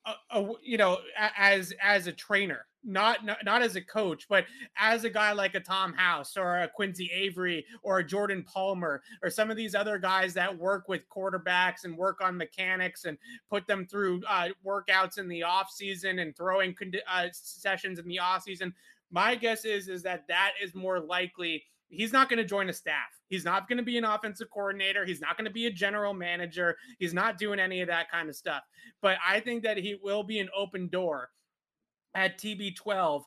uh, 0.05 0.15
uh, 0.31 0.53
you 0.62 0.77
know, 0.77 1.00
as 1.17 1.74
as 1.81 2.07
a 2.07 2.12
trainer, 2.13 2.65
not, 2.83 3.25
not 3.25 3.43
not 3.43 3.61
as 3.61 3.75
a 3.75 3.81
coach, 3.81 4.27
but 4.27 4.45
as 4.77 5.03
a 5.03 5.09
guy 5.09 5.31
like 5.31 5.55
a 5.55 5.59
Tom 5.59 5.93
House 5.93 6.35
or 6.37 6.59
a 6.59 6.67
Quincy 6.67 7.09
Avery 7.13 7.65
or 7.81 7.99
a 7.99 8.03
Jordan 8.03 8.43
Palmer 8.43 9.01
or 9.21 9.29
some 9.29 9.49
of 9.49 9.57
these 9.57 9.75
other 9.75 9.97
guys 9.97 10.33
that 10.33 10.57
work 10.57 10.87
with 10.87 11.01
quarterbacks 11.09 11.85
and 11.85 11.97
work 11.97 12.21
on 12.21 12.37
mechanics 12.37 13.05
and 13.05 13.17
put 13.49 13.67
them 13.67 13.85
through 13.85 14.21
uh, 14.27 14.49
workouts 14.65 15.17
in 15.17 15.27
the 15.27 15.43
off 15.43 15.69
season 15.71 16.19
and 16.19 16.35
throwing 16.35 16.73
condi- 16.73 16.99
uh, 17.11 17.27
sessions 17.31 17.99
in 17.99 18.07
the 18.07 18.19
off 18.19 18.43
season. 18.43 18.73
My 19.11 19.35
guess 19.35 19.65
is 19.65 19.87
is 19.87 20.03
that 20.03 20.27
that 20.27 20.51
is 20.61 20.75
more 20.75 20.99
likely. 20.99 21.63
He's 21.89 22.11
not 22.11 22.27
going 22.27 22.39
to 22.39 22.45
join 22.45 22.69
a 22.69 22.73
staff. 22.73 23.09
He's 23.27 23.45
not 23.45 23.67
going 23.67 23.77
to 23.77 23.83
be 23.83 23.99
an 23.99 24.03
offensive 24.03 24.49
coordinator. 24.51 25.05
He's 25.05 25.21
not 25.21 25.37
going 25.37 25.45
to 25.45 25.51
be 25.51 25.67
a 25.67 25.71
general 25.71 26.13
manager. 26.13 26.75
He's 26.97 27.13
not 27.13 27.37
doing 27.37 27.59
any 27.59 27.81
of 27.81 27.87
that 27.87 28.09
kind 28.09 28.29
of 28.29 28.35
stuff. 28.35 28.63
But 28.99 29.17
I 29.25 29.39
think 29.39 29.61
that 29.63 29.77
he 29.77 29.99
will 30.01 30.23
be 30.23 30.39
an 30.39 30.49
open 30.55 30.87
door 30.87 31.29
at 32.15 32.38
TB12 32.38 33.24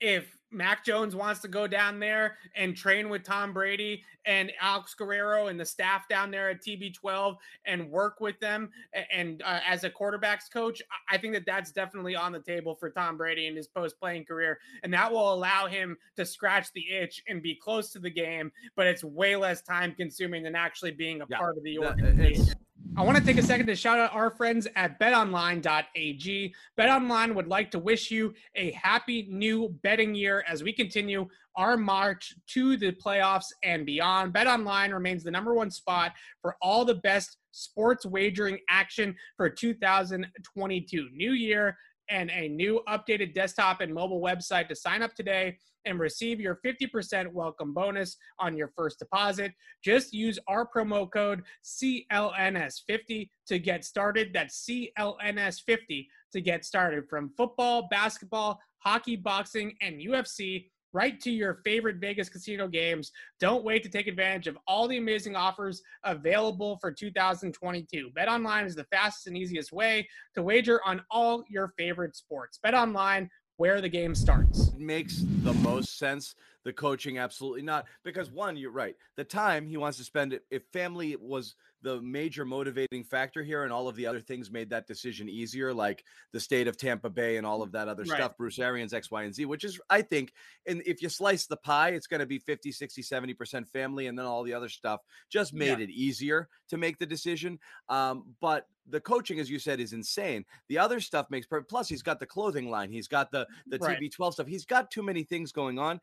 if 0.00 0.36
Mac 0.50 0.84
Jones 0.84 1.14
wants 1.14 1.40
to 1.40 1.48
go 1.48 1.66
down 1.66 1.98
there 1.98 2.38
and 2.54 2.74
train 2.74 3.10
with 3.10 3.22
Tom 3.22 3.52
Brady 3.52 4.02
and 4.24 4.50
Alex 4.60 4.94
Guerrero 4.94 5.48
and 5.48 5.58
the 5.60 5.64
staff 5.66 6.08
down 6.08 6.30
there 6.30 6.48
at 6.48 6.62
TB12 6.64 7.36
and 7.66 7.90
work 7.90 8.20
with 8.20 8.38
them 8.40 8.70
and 9.12 9.42
uh, 9.42 9.60
as 9.66 9.84
a 9.84 9.90
quarterbacks 9.90 10.50
coach, 10.50 10.80
I- 11.10 11.18
think 11.18 11.34
that 11.34 11.44
that's 11.44 11.72
definitely 11.72 12.14
on 12.14 12.32
the 12.32 12.40
table 12.40 12.76
for 12.76 12.90
Tom 12.90 13.16
Brady 13.18 13.48
in 13.48 13.56
his 13.56 13.66
post 13.66 13.98
playing 13.98 14.24
career. 14.24 14.58
And 14.84 14.94
that 14.94 15.10
will 15.12 15.34
allow 15.34 15.66
him 15.66 15.98
to 16.16 16.24
scratch 16.24 16.72
the 16.72 16.88
itch 16.88 17.22
and 17.28 17.42
be 17.42 17.56
close 17.56 17.90
to 17.90 17.98
the 17.98 18.10
game, 18.10 18.52
but 18.76 18.86
it's 18.86 19.02
way 19.04 19.34
less 19.36 19.60
time 19.62 19.94
consuming 19.96 20.44
than 20.44 20.54
actually 20.54 20.92
being 20.92 21.20
a 21.20 21.26
Yeah, 21.28 21.38
part 21.38 21.56
of 21.58 21.64
the 21.64 21.78
organization. 21.80 22.54
I 22.96 23.02
want 23.02 23.16
to 23.16 23.24
take 23.24 23.38
a 23.38 23.42
second 23.42 23.66
to 23.66 23.76
shout 23.76 23.98
out 23.98 24.14
our 24.14 24.30
friends 24.30 24.66
at 24.74 24.98
betonline.ag. 24.98 26.54
BetOnline 26.78 27.34
would 27.34 27.46
like 27.46 27.70
to 27.72 27.78
wish 27.78 28.10
you 28.10 28.34
a 28.56 28.72
happy 28.72 29.28
new 29.30 29.68
betting 29.82 30.14
year 30.14 30.44
as 30.48 30.62
we 30.62 30.72
continue 30.72 31.28
our 31.56 31.76
march 31.76 32.34
to 32.48 32.76
the 32.76 32.92
playoffs 32.92 33.46
and 33.62 33.86
beyond. 33.86 34.32
BetOnline 34.32 34.92
remains 34.92 35.22
the 35.22 35.30
number 35.30 35.54
one 35.54 35.70
spot 35.70 36.12
for 36.40 36.56
all 36.60 36.84
the 36.84 36.96
best 36.96 37.36
sports 37.52 38.06
wagering 38.06 38.58
action 38.68 39.14
for 39.36 39.48
2022. 39.48 41.08
New 41.12 41.32
year 41.32 41.76
and 42.08 42.30
a 42.30 42.48
new 42.48 42.80
updated 42.88 43.34
desktop 43.34 43.80
and 43.80 43.92
mobile 43.92 44.20
website 44.20 44.68
to 44.68 44.74
sign 44.74 45.02
up 45.02 45.14
today 45.14 45.56
and 45.84 45.98
receive 45.98 46.40
your 46.40 46.58
50% 46.64 47.32
welcome 47.32 47.72
bonus 47.72 48.16
on 48.38 48.56
your 48.56 48.68
first 48.76 48.98
deposit. 48.98 49.52
Just 49.82 50.12
use 50.12 50.38
our 50.48 50.68
promo 50.68 51.10
code 51.10 51.42
CLNS50 51.64 53.28
to 53.46 53.58
get 53.58 53.84
started. 53.84 54.30
That's 54.32 54.68
CLNS50 54.68 56.06
to 56.32 56.40
get 56.40 56.64
started 56.64 57.08
from 57.08 57.30
football, 57.36 57.88
basketball, 57.90 58.60
hockey, 58.78 59.16
boxing, 59.16 59.74
and 59.80 60.00
UFC 60.00 60.66
right 60.92 61.20
to 61.20 61.30
your 61.30 61.60
favorite 61.64 61.96
Vegas 61.96 62.28
casino 62.28 62.68
games. 62.68 63.12
Don't 63.40 63.64
wait 63.64 63.82
to 63.82 63.88
take 63.88 64.06
advantage 64.06 64.46
of 64.46 64.58
all 64.66 64.88
the 64.88 64.96
amazing 64.96 65.36
offers 65.36 65.82
available 66.04 66.78
for 66.80 66.90
2022. 66.90 68.10
Bet 68.14 68.28
online 68.28 68.66
is 68.66 68.74
the 68.74 68.84
fastest 68.84 69.26
and 69.26 69.36
easiest 69.36 69.72
way 69.72 70.08
to 70.34 70.42
wager 70.42 70.80
on 70.84 71.02
all 71.10 71.44
your 71.48 71.68
favorite 71.76 72.16
sports. 72.16 72.58
Bet 72.62 72.74
online 72.74 73.28
where 73.56 73.80
the 73.80 73.88
game 73.88 74.14
starts. 74.14 74.68
it 74.68 74.78
makes 74.78 75.24
the 75.42 75.52
most 75.54 75.98
sense. 75.98 76.34
The 76.64 76.72
coaching, 76.72 77.18
absolutely 77.18 77.62
not. 77.62 77.86
Because 78.04 78.30
one, 78.30 78.56
you're 78.56 78.70
right. 78.70 78.94
The 79.16 79.24
time 79.24 79.66
he 79.66 79.76
wants 79.76 79.98
to 79.98 80.04
spend 80.04 80.32
it, 80.32 80.44
if 80.50 80.62
family 80.72 81.16
was 81.16 81.56
the 81.82 82.00
major 82.02 82.44
motivating 82.44 83.04
factor 83.04 83.42
here, 83.42 83.64
and 83.64 83.72
all 83.72 83.88
of 83.88 83.96
the 83.96 84.06
other 84.06 84.20
things 84.20 84.50
made 84.50 84.70
that 84.70 84.86
decision 84.86 85.28
easier, 85.28 85.72
like 85.72 86.04
the 86.32 86.40
state 86.40 86.68
of 86.68 86.76
Tampa 86.76 87.10
Bay 87.10 87.36
and 87.36 87.46
all 87.46 87.62
of 87.62 87.72
that 87.72 87.88
other 87.88 88.04
Right. 88.04 88.06
stuff, 88.06 88.36
Bruce 88.36 88.58
Arians, 88.58 88.92
X, 88.92 89.10
Y, 89.10 89.22
and 89.24 89.34
Z, 89.34 89.44
which 89.46 89.64
is, 89.64 89.80
I 89.90 90.02
think, 90.02 90.32
and 90.66 90.82
if 90.86 91.02
you 91.02 91.08
slice 91.08 91.46
the 91.46 91.56
pie, 91.56 91.90
it's 91.90 92.06
going 92.06 92.20
to 92.20 92.26
be 92.26 92.38
50, 92.38 92.72
60, 92.72 93.02
70% 93.02 93.68
family, 93.68 94.06
and 94.06 94.18
then 94.18 94.26
all 94.26 94.42
the 94.42 94.54
other 94.54 94.68
stuff 94.68 95.02
just 95.28 95.54
made 95.54 95.78
Yeah. 95.78 95.80
it 95.80 95.90
easier 95.90 96.48
to 96.68 96.76
make 96.76 96.98
the 96.98 97.06
decision. 97.06 97.58
Um, 97.88 98.34
but 98.40 98.66
the 98.86 99.00
coaching, 99.00 99.38
as 99.38 99.50
you 99.50 99.58
said, 99.58 99.80
is 99.80 99.92
insane. 99.92 100.44
The 100.68 100.78
other 100.78 101.00
stuff 101.00 101.28
makes 101.30 101.46
perfect. 101.46 101.68
Plus, 101.70 101.88
he's 101.88 102.02
got 102.02 102.20
the 102.20 102.26
clothing 102.26 102.70
line. 102.70 102.90
He's 102.90 103.08
got 103.08 103.30
the 103.30 103.46
the 103.70 103.78
Right. 103.78 103.98
TB12 103.98 104.34
stuff. 104.34 104.46
He's 104.46 104.64
got 104.64 104.90
too 104.90 105.02
many 105.02 105.24
things 105.24 105.52
going 105.52 105.78
on. 105.78 106.00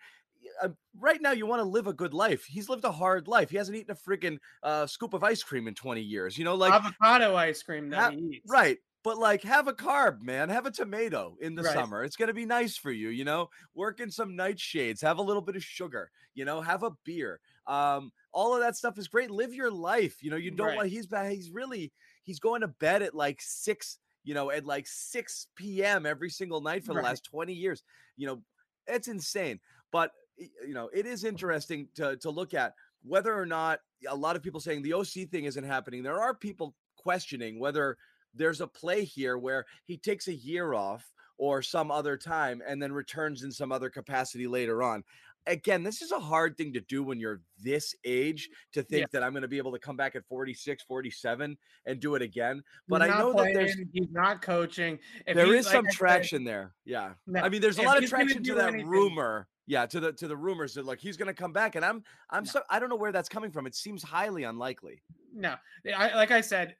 Uh, 0.61 0.69
right 0.97 1.21
now, 1.21 1.31
you 1.31 1.45
want 1.45 1.59
to 1.59 1.63
live 1.67 1.87
a 1.87 1.93
good 1.93 2.13
life. 2.13 2.45
He's 2.45 2.69
lived 2.69 2.83
a 2.85 2.91
hard 2.91 3.27
life. 3.27 3.49
He 3.49 3.57
hasn't 3.57 3.77
eaten 3.77 3.91
a 3.91 3.95
freaking 3.95 4.37
uh, 4.63 4.87
scoop 4.87 5.13
of 5.13 5.23
ice 5.23 5.43
cream 5.43 5.67
in 5.67 5.73
20 5.75 6.01
years. 6.01 6.37
You 6.37 6.45
know, 6.45 6.55
like 6.55 6.73
avocado 6.73 7.35
ice 7.35 7.63
cream 7.63 7.89
that 7.89 7.99
ha- 7.99 8.09
he 8.11 8.17
eats. 8.37 8.49
right. 8.49 8.77
But 9.03 9.17
like, 9.19 9.43
have 9.43 9.67
a 9.67 9.73
carb, 9.73 10.21
man. 10.21 10.49
Have 10.49 10.65
a 10.65 10.71
tomato 10.71 11.37
in 11.39 11.53
the 11.53 11.61
Right. 11.61 11.73
summer. 11.73 12.03
It's 12.03 12.15
gonna 12.15 12.33
be 12.33 12.45
nice 12.45 12.75
for 12.75 12.91
you. 12.91 13.09
You 13.09 13.23
know, 13.23 13.49
work 13.75 13.99
in 13.99 14.09
some 14.09 14.31
nightshades. 14.31 15.01
Have 15.01 15.19
a 15.19 15.21
little 15.21 15.43
bit 15.43 15.55
of 15.55 15.63
sugar. 15.63 16.09
You 16.33 16.43
know, 16.45 16.59
have 16.61 16.81
a 16.83 16.91
beer. 17.03 17.39
Um, 17.67 18.11
all 18.31 18.53
of 18.55 18.61
that 18.61 18.75
stuff 18.75 18.97
is 18.97 19.07
great. 19.07 19.29
Live 19.29 19.53
your 19.53 19.69
life. 19.71 20.23
You 20.23 20.31
know, 20.31 20.37
you 20.37 20.49
don't 20.51 20.67
Right. 20.69 20.75
want. 20.77 20.89
He's 20.89 21.07
he's 21.29 21.51
really 21.51 21.93
he's 22.23 22.39
going 22.39 22.61
to 22.61 22.67
bed 22.67 23.01
at 23.03 23.13
like 23.13 23.41
six. 23.41 23.99
You 24.23 24.33
know, 24.33 24.49
at 24.49 24.65
like 24.65 24.87
six 24.87 25.47
p.m. 25.55 26.07
every 26.07 26.31
single 26.31 26.59
night 26.61 26.83
for 26.83 26.93
the 26.95 26.99
Right. 26.99 27.05
last 27.09 27.25
twenty 27.25 27.53
years. 27.53 27.83
You 28.17 28.25
know, 28.25 28.43
it's 28.87 29.07
insane. 29.07 29.59
But 29.91 30.13
you 30.37 30.73
know, 30.73 30.89
it 30.93 31.05
is 31.05 31.23
interesting 31.23 31.87
to 31.95 32.17
to 32.17 32.29
look 32.29 32.53
at 32.53 32.73
whether 33.03 33.33
or 33.37 33.45
not 33.45 33.79
a 34.07 34.15
lot 34.15 34.35
of 34.35 34.43
people 34.43 34.59
saying 34.59 34.81
the 34.81 34.93
OC 34.93 35.29
thing 35.31 35.45
isn't 35.45 35.63
happening. 35.63 36.03
There 36.03 36.19
are 36.21 36.33
people 36.33 36.75
questioning 36.97 37.59
whether 37.59 37.97
there's 38.33 38.61
a 38.61 38.67
play 38.67 39.03
here 39.05 39.37
where 39.37 39.65
he 39.85 39.97
takes 39.97 40.27
a 40.27 40.33
year 40.33 40.73
off 40.73 41.11
or 41.37 41.61
some 41.61 41.91
other 41.91 42.17
time 42.17 42.61
and 42.67 42.81
then 42.81 42.91
returns 42.91 43.43
in 43.43 43.51
some 43.51 43.71
other 43.71 43.89
capacity 43.89 44.47
later 44.47 44.81
on. 44.83 45.03
Again, 45.47 45.83
this 45.83 46.01
is 46.01 46.11
a 46.11 46.19
hard 46.19 46.57
thing 46.57 46.73
to 46.73 46.81
do 46.81 47.03
when 47.03 47.19
you're 47.19 47.41
this 47.61 47.93
age 48.03 48.49
to 48.73 48.81
think 48.81 49.01
Yeah. 49.01 49.05
that 49.13 49.23
I'm 49.23 49.31
going 49.33 49.43
to 49.43 49.47
be 49.47 49.59
able 49.59 49.73
to 49.73 49.79
come 49.79 49.95
back 49.95 50.15
at 50.15 50.25
46, 50.25 50.81
47 50.83 51.55
and 51.85 51.99
do 51.99 52.15
it 52.15 52.23
again. 52.23 52.63
But 52.87 53.03
I 53.03 53.07
know 53.19 53.31
that 53.33 53.53
there's 53.53 53.75
he's 53.93 54.09
not 54.11 54.41
coaching. 54.41 54.97
If 55.27 55.35
there 55.35 55.45
he- 55.45 55.57
is 55.57 55.65
like 55.67 55.73
some 55.75 55.85
I 55.85 55.89
said, 55.91 55.97
traction 55.97 56.43
there. 56.45 56.73
Yeah. 56.83 57.13
No, 57.27 57.41
I 57.41 57.49
mean, 57.49 57.61
there's 57.61 57.77
a 57.77 57.83
lot 57.83 58.01
of 58.03 58.09
traction 58.09 58.41
to 58.43 58.55
that 58.55 58.69
anything- 58.69 58.87
rumor. 58.87 59.47
Yeah, 59.67 59.85
to 59.87 59.99
the 59.99 60.13
to 60.13 60.27
the 60.27 60.37
rumors 60.37 60.75
that 60.75 60.85
like 60.85 60.99
he's 60.99 61.17
going 61.17 61.27
to 61.27 61.33
come 61.33 61.51
back, 61.53 61.75
and 61.75 61.83
I'm 61.83 62.03
I'm 62.29 62.43
No. 62.43 62.49
so 62.49 62.61
I 62.69 62.79
don't 62.79 62.89
know 62.89 62.95
where 62.95 63.11
that's 63.11 63.29
coming 63.29 63.51
from. 63.51 63.65
It 63.65 63.75
seems 63.75 64.03
highly 64.03 64.43
unlikely. 64.43 65.01
No, 65.33 65.55
eh, 65.85 65.91
I, 65.91 66.15
like 66.15 66.31
I 66.31 66.41
said, 66.41 66.75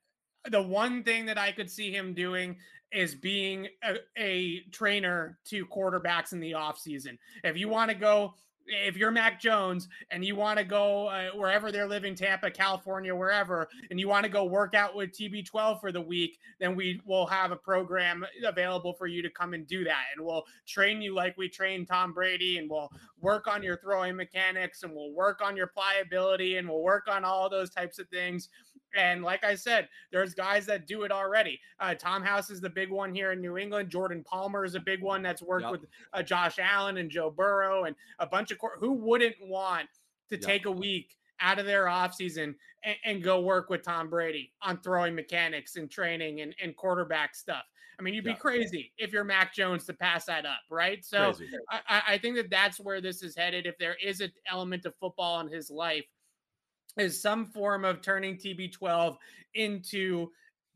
the 0.50 0.62
one 0.62 1.04
thing 1.04 1.26
that 1.26 1.38
I 1.38 1.52
could 1.52 1.70
see 1.70 1.92
him 1.92 2.14
doing 2.14 2.58
is 2.92 3.16
being 3.16 3.68
a, 3.84 3.96
a 4.18 4.60
trainer 4.72 5.40
to 5.46 5.66
quarterbacks 5.66 6.32
in 6.32 6.40
the 6.40 6.52
offseason. 6.52 7.18
If 7.44 7.58
you 7.58 7.68
want 7.68 7.90
to 7.90 7.96
go, 7.98 8.36
if 8.68 8.98
you're 8.98 9.12
Mac 9.12 9.40
Jones 9.40 9.88
and 10.12 10.24
you 10.24 10.36
want 10.36 10.60
to 10.60 10.66
go 10.66 11.08
uh, 11.08 11.30
wherever 11.36 11.72
they're 11.72 11.88
living, 11.88 12.16
Tampa, 12.16 12.50
California, 12.50 13.16
wherever, 13.16 13.68
and 13.90 14.00
you 14.00 14.08
want 14.08 14.24
to 14.24 14.32
go 14.32 14.46
work 14.46 14.74
out 14.74 14.96
with 14.96 15.12
TB12 15.12 15.80
for 15.80 15.92
the 15.92 16.02
week, 16.02 16.40
then 16.60 16.76
we 16.76 17.02
will 17.06 17.26
have 17.28 17.52
a 17.52 17.56
program 17.56 18.26
available 18.46 18.94
for 18.94 19.08
you 19.08 19.22
to 19.22 19.30
come 19.30 19.54
and 19.54 19.68
do 19.68 19.84
that. 19.84 20.06
And 20.16 20.26
we'll 20.26 20.46
train 20.66 21.02
you 21.02 21.14
like 21.14 21.38
we 21.38 21.50
train 21.50 21.86
Tom 21.86 22.14
Brady, 22.14 22.58
and 22.58 22.70
we'll 22.70 22.90
work 23.20 23.48
on 23.48 23.64
your 23.64 23.78
throwing 23.78 24.16
mechanics, 24.16 24.84
and 24.84 24.94
we'll 24.94 25.12
work 25.12 25.42
on 25.42 25.56
your 25.56 25.68
pliability, 25.68 26.58
and 26.58 26.68
we'll 26.68 26.84
work 26.84 27.08
on 27.08 27.24
all 27.24 27.50
those 27.50 27.70
types 27.70 28.00
of 28.00 28.08
things. 28.10 28.50
And 28.96 29.24
like 29.24 29.44
I 29.44 29.56
said, 29.56 29.90
there's 30.12 30.34
guys 30.34 30.66
that 30.68 30.88
do 30.88 31.04
it 31.04 31.12
already. 31.12 31.60
Uh, 31.80 31.94
Tom 31.94 32.24
House 32.24 32.50
is 32.50 32.62
the 32.62 32.70
big 32.70 32.90
one 32.90 33.14
here 33.14 33.32
in 33.34 33.42
New 33.42 33.58
England. 33.58 33.90
Jordan 33.90 34.24
Palmer 34.24 34.64
is 34.66 34.76
a 34.76 34.80
big 34.80 35.02
one 35.02 35.22
that's 35.22 35.42
worked 35.42 35.64
Yep. 35.64 35.72
with 35.72 35.86
uh, 36.14 36.24
Josh 36.24 36.60
Allen 36.60 36.98
and 36.98 37.10
Joe 37.12 37.30
Burrow 37.30 37.84
and 37.84 37.96
a 38.20 38.26
bunch 38.28 38.52
of 38.52 38.58
quar- 38.58 38.78
who 38.80 38.94
wouldn't 38.94 39.36
want 39.42 39.90
to 40.30 40.36
Yep. 40.36 40.42
take 40.42 40.66
a 40.66 40.72
week 40.72 41.18
out 41.42 41.60
of 41.60 41.66
their 41.66 41.86
offseason 41.86 42.56
and, 42.84 42.96
and 43.04 43.24
go 43.24 43.42
work 43.42 43.70
with 43.70 43.84
Tom 43.84 44.10
Brady 44.10 44.54
on 44.62 44.80
throwing 44.82 45.14
mechanics 45.14 45.76
and 45.76 45.92
training 45.92 46.42
and, 46.42 46.56
and 46.64 46.76
quarterback 46.78 47.36
stuff. 47.36 47.66
I 48.00 48.02
mean, 48.02 48.14
you'd 48.14 48.24
be 48.26 48.32
Yeah. 48.32 48.36
crazy 48.38 48.92
if 48.98 49.12
you're 49.14 49.24
Mac 49.24 49.54
Jones 49.54 49.86
to 49.86 49.94
pass 49.94 50.26
that 50.26 50.46
up, 50.46 50.60
right? 50.70 51.04
So 51.04 51.34
I, 51.70 51.80
I- 51.88 52.04
I 52.14 52.18
think 52.18 52.36
that 52.38 52.50
that's 52.50 52.80
where 52.80 53.00
this 53.02 53.24
is 53.24 53.36
headed. 53.36 53.66
If 53.66 53.78
there 53.78 53.96
is 54.04 54.22
an 54.22 54.32
element 54.50 54.86
of 54.86 54.96
football 54.98 55.40
in 55.42 55.48
his 55.48 55.70
life, 55.70 56.06
is 56.98 57.22
some 57.22 57.46
form 57.46 57.86
of 57.86 58.02
turning 58.02 58.38
TB12 58.38 59.18
into 59.54 60.30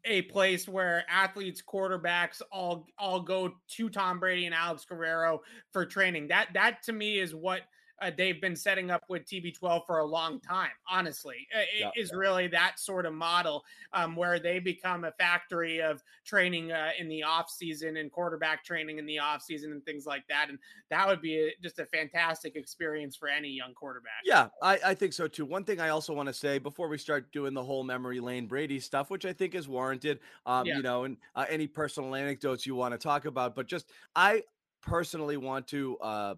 a 0.05 0.21
place 0.23 0.67
where 0.67 1.03
athletes, 1.10 1.62
quarterbacks 1.62 2.41
all 2.51 2.88
all 2.97 3.19
go 3.19 3.53
to 3.67 3.89
Tom 3.89 4.19
Brady 4.19 4.45
and 4.45 4.55
Alex 4.55 4.86
Guerrero 4.86 5.41
for 5.71 5.86
training. 5.86 6.27
That 6.29 6.49
that 6.53 6.84
to 6.84 6.93
me 6.93 7.19
is 7.19 7.36
what 7.36 7.62
uh, 8.01 8.12
they've 8.15 8.39
been 8.41 8.55
setting 8.55 8.91
up 8.91 9.03
with 9.09 9.25
TB12 9.25 9.85
for 9.85 9.99
a 9.99 10.05
long 10.05 10.39
time. 10.39 10.69
Honestly, 10.89 11.47
it 11.51 11.67
yeah, 11.79 11.89
is 11.95 12.12
yeah. 12.12 12.17
really 12.17 12.47
that 12.47 12.79
sort 12.79 13.05
of 13.05 13.13
model 13.13 13.63
um, 13.93 14.15
where 14.15 14.39
they 14.39 14.59
become 14.59 15.03
a 15.03 15.12
factory 15.13 15.81
of 15.81 16.03
training 16.25 16.71
uh, 16.71 16.89
in 16.99 17.07
the 17.07 17.23
off 17.23 17.49
season 17.49 17.97
and 17.97 18.12
quarterback 18.12 18.63
training 18.63 18.99
in 18.99 19.05
the 19.05 19.19
off 19.19 19.41
season 19.41 19.71
and 19.71 19.83
things 19.85 20.05
like 20.05 20.23
that. 20.27 20.49
And 20.49 20.59
that 20.89 21.07
would 21.07 21.21
be 21.21 21.38
a, 21.38 21.51
just 21.62 21.79
a 21.79 21.85
fantastic 21.85 22.55
experience 22.55 23.15
for 23.15 23.27
any 23.27 23.49
young 23.49 23.73
quarterback. 23.73 24.21
Yeah, 24.23 24.47
I, 24.62 24.79
I 24.85 24.93
think 24.93 25.13
so 25.13 25.27
too. 25.27 25.45
One 25.45 25.63
thing 25.63 25.79
I 25.79 25.89
also 25.89 26.13
want 26.13 26.27
to 26.27 26.33
say 26.33 26.59
before 26.59 26.88
we 26.88 26.97
start 26.97 27.31
doing 27.31 27.53
the 27.53 27.63
whole 27.63 27.83
memory 27.83 28.19
lane 28.19 28.47
Brady 28.47 28.79
stuff, 28.79 29.09
which 29.09 29.25
I 29.25 29.33
think 29.33 29.55
is 29.55 29.67
warranted, 29.67 30.19
um, 30.45 30.65
yeah. 30.65 30.77
you 30.77 30.83
know, 30.83 31.03
and 31.03 31.17
uh, 31.35 31.45
any 31.49 31.67
personal 31.67 32.15
anecdotes 32.15 32.65
you 32.65 32.75
want 32.75 32.93
to 32.93 32.97
talk 32.97 33.25
about, 33.25 33.55
but 33.55 33.67
just 33.67 33.91
I 34.15 34.43
personally 34.81 35.37
want 35.37 35.67
to 35.67 35.97
uh, 35.97 36.35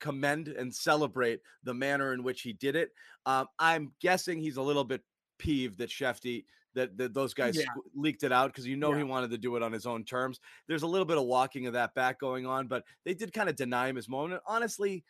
commend 0.00 0.48
and 0.48 0.74
celebrate 0.74 1.40
the 1.64 1.74
manner 1.74 2.12
in 2.12 2.22
which 2.22 2.42
he 2.42 2.52
did 2.52 2.76
it. 2.76 2.90
Um, 3.26 3.46
I'm 3.58 3.92
guessing 4.00 4.38
he's 4.38 4.56
a 4.56 4.62
little 4.62 4.84
bit 4.84 5.02
peeved 5.38 5.78
that 5.78 5.90
Shefty 5.90 6.44
that, 6.74 6.96
that 6.96 7.14
those 7.14 7.34
guys 7.34 7.56
yeah. 7.56 7.64
leaked 7.94 8.22
it 8.22 8.32
out 8.32 8.48
because 8.48 8.66
you 8.66 8.76
know 8.76 8.92
yeah. 8.92 8.98
he 8.98 9.04
wanted 9.04 9.30
to 9.30 9.38
do 9.38 9.56
it 9.56 9.62
on 9.62 9.72
his 9.72 9.86
own 9.86 10.04
terms. 10.04 10.40
There's 10.68 10.82
a 10.82 10.86
little 10.86 11.04
bit 11.04 11.18
of 11.18 11.24
walking 11.24 11.66
of 11.66 11.74
that 11.74 11.94
back 11.94 12.18
going 12.18 12.46
on, 12.46 12.66
but 12.66 12.84
they 13.04 13.14
did 13.14 13.32
kind 13.32 13.48
of 13.48 13.56
deny 13.56 13.88
him 13.88 13.96
his 13.96 14.08
moment. 14.08 14.42
Honestly, 14.46 15.04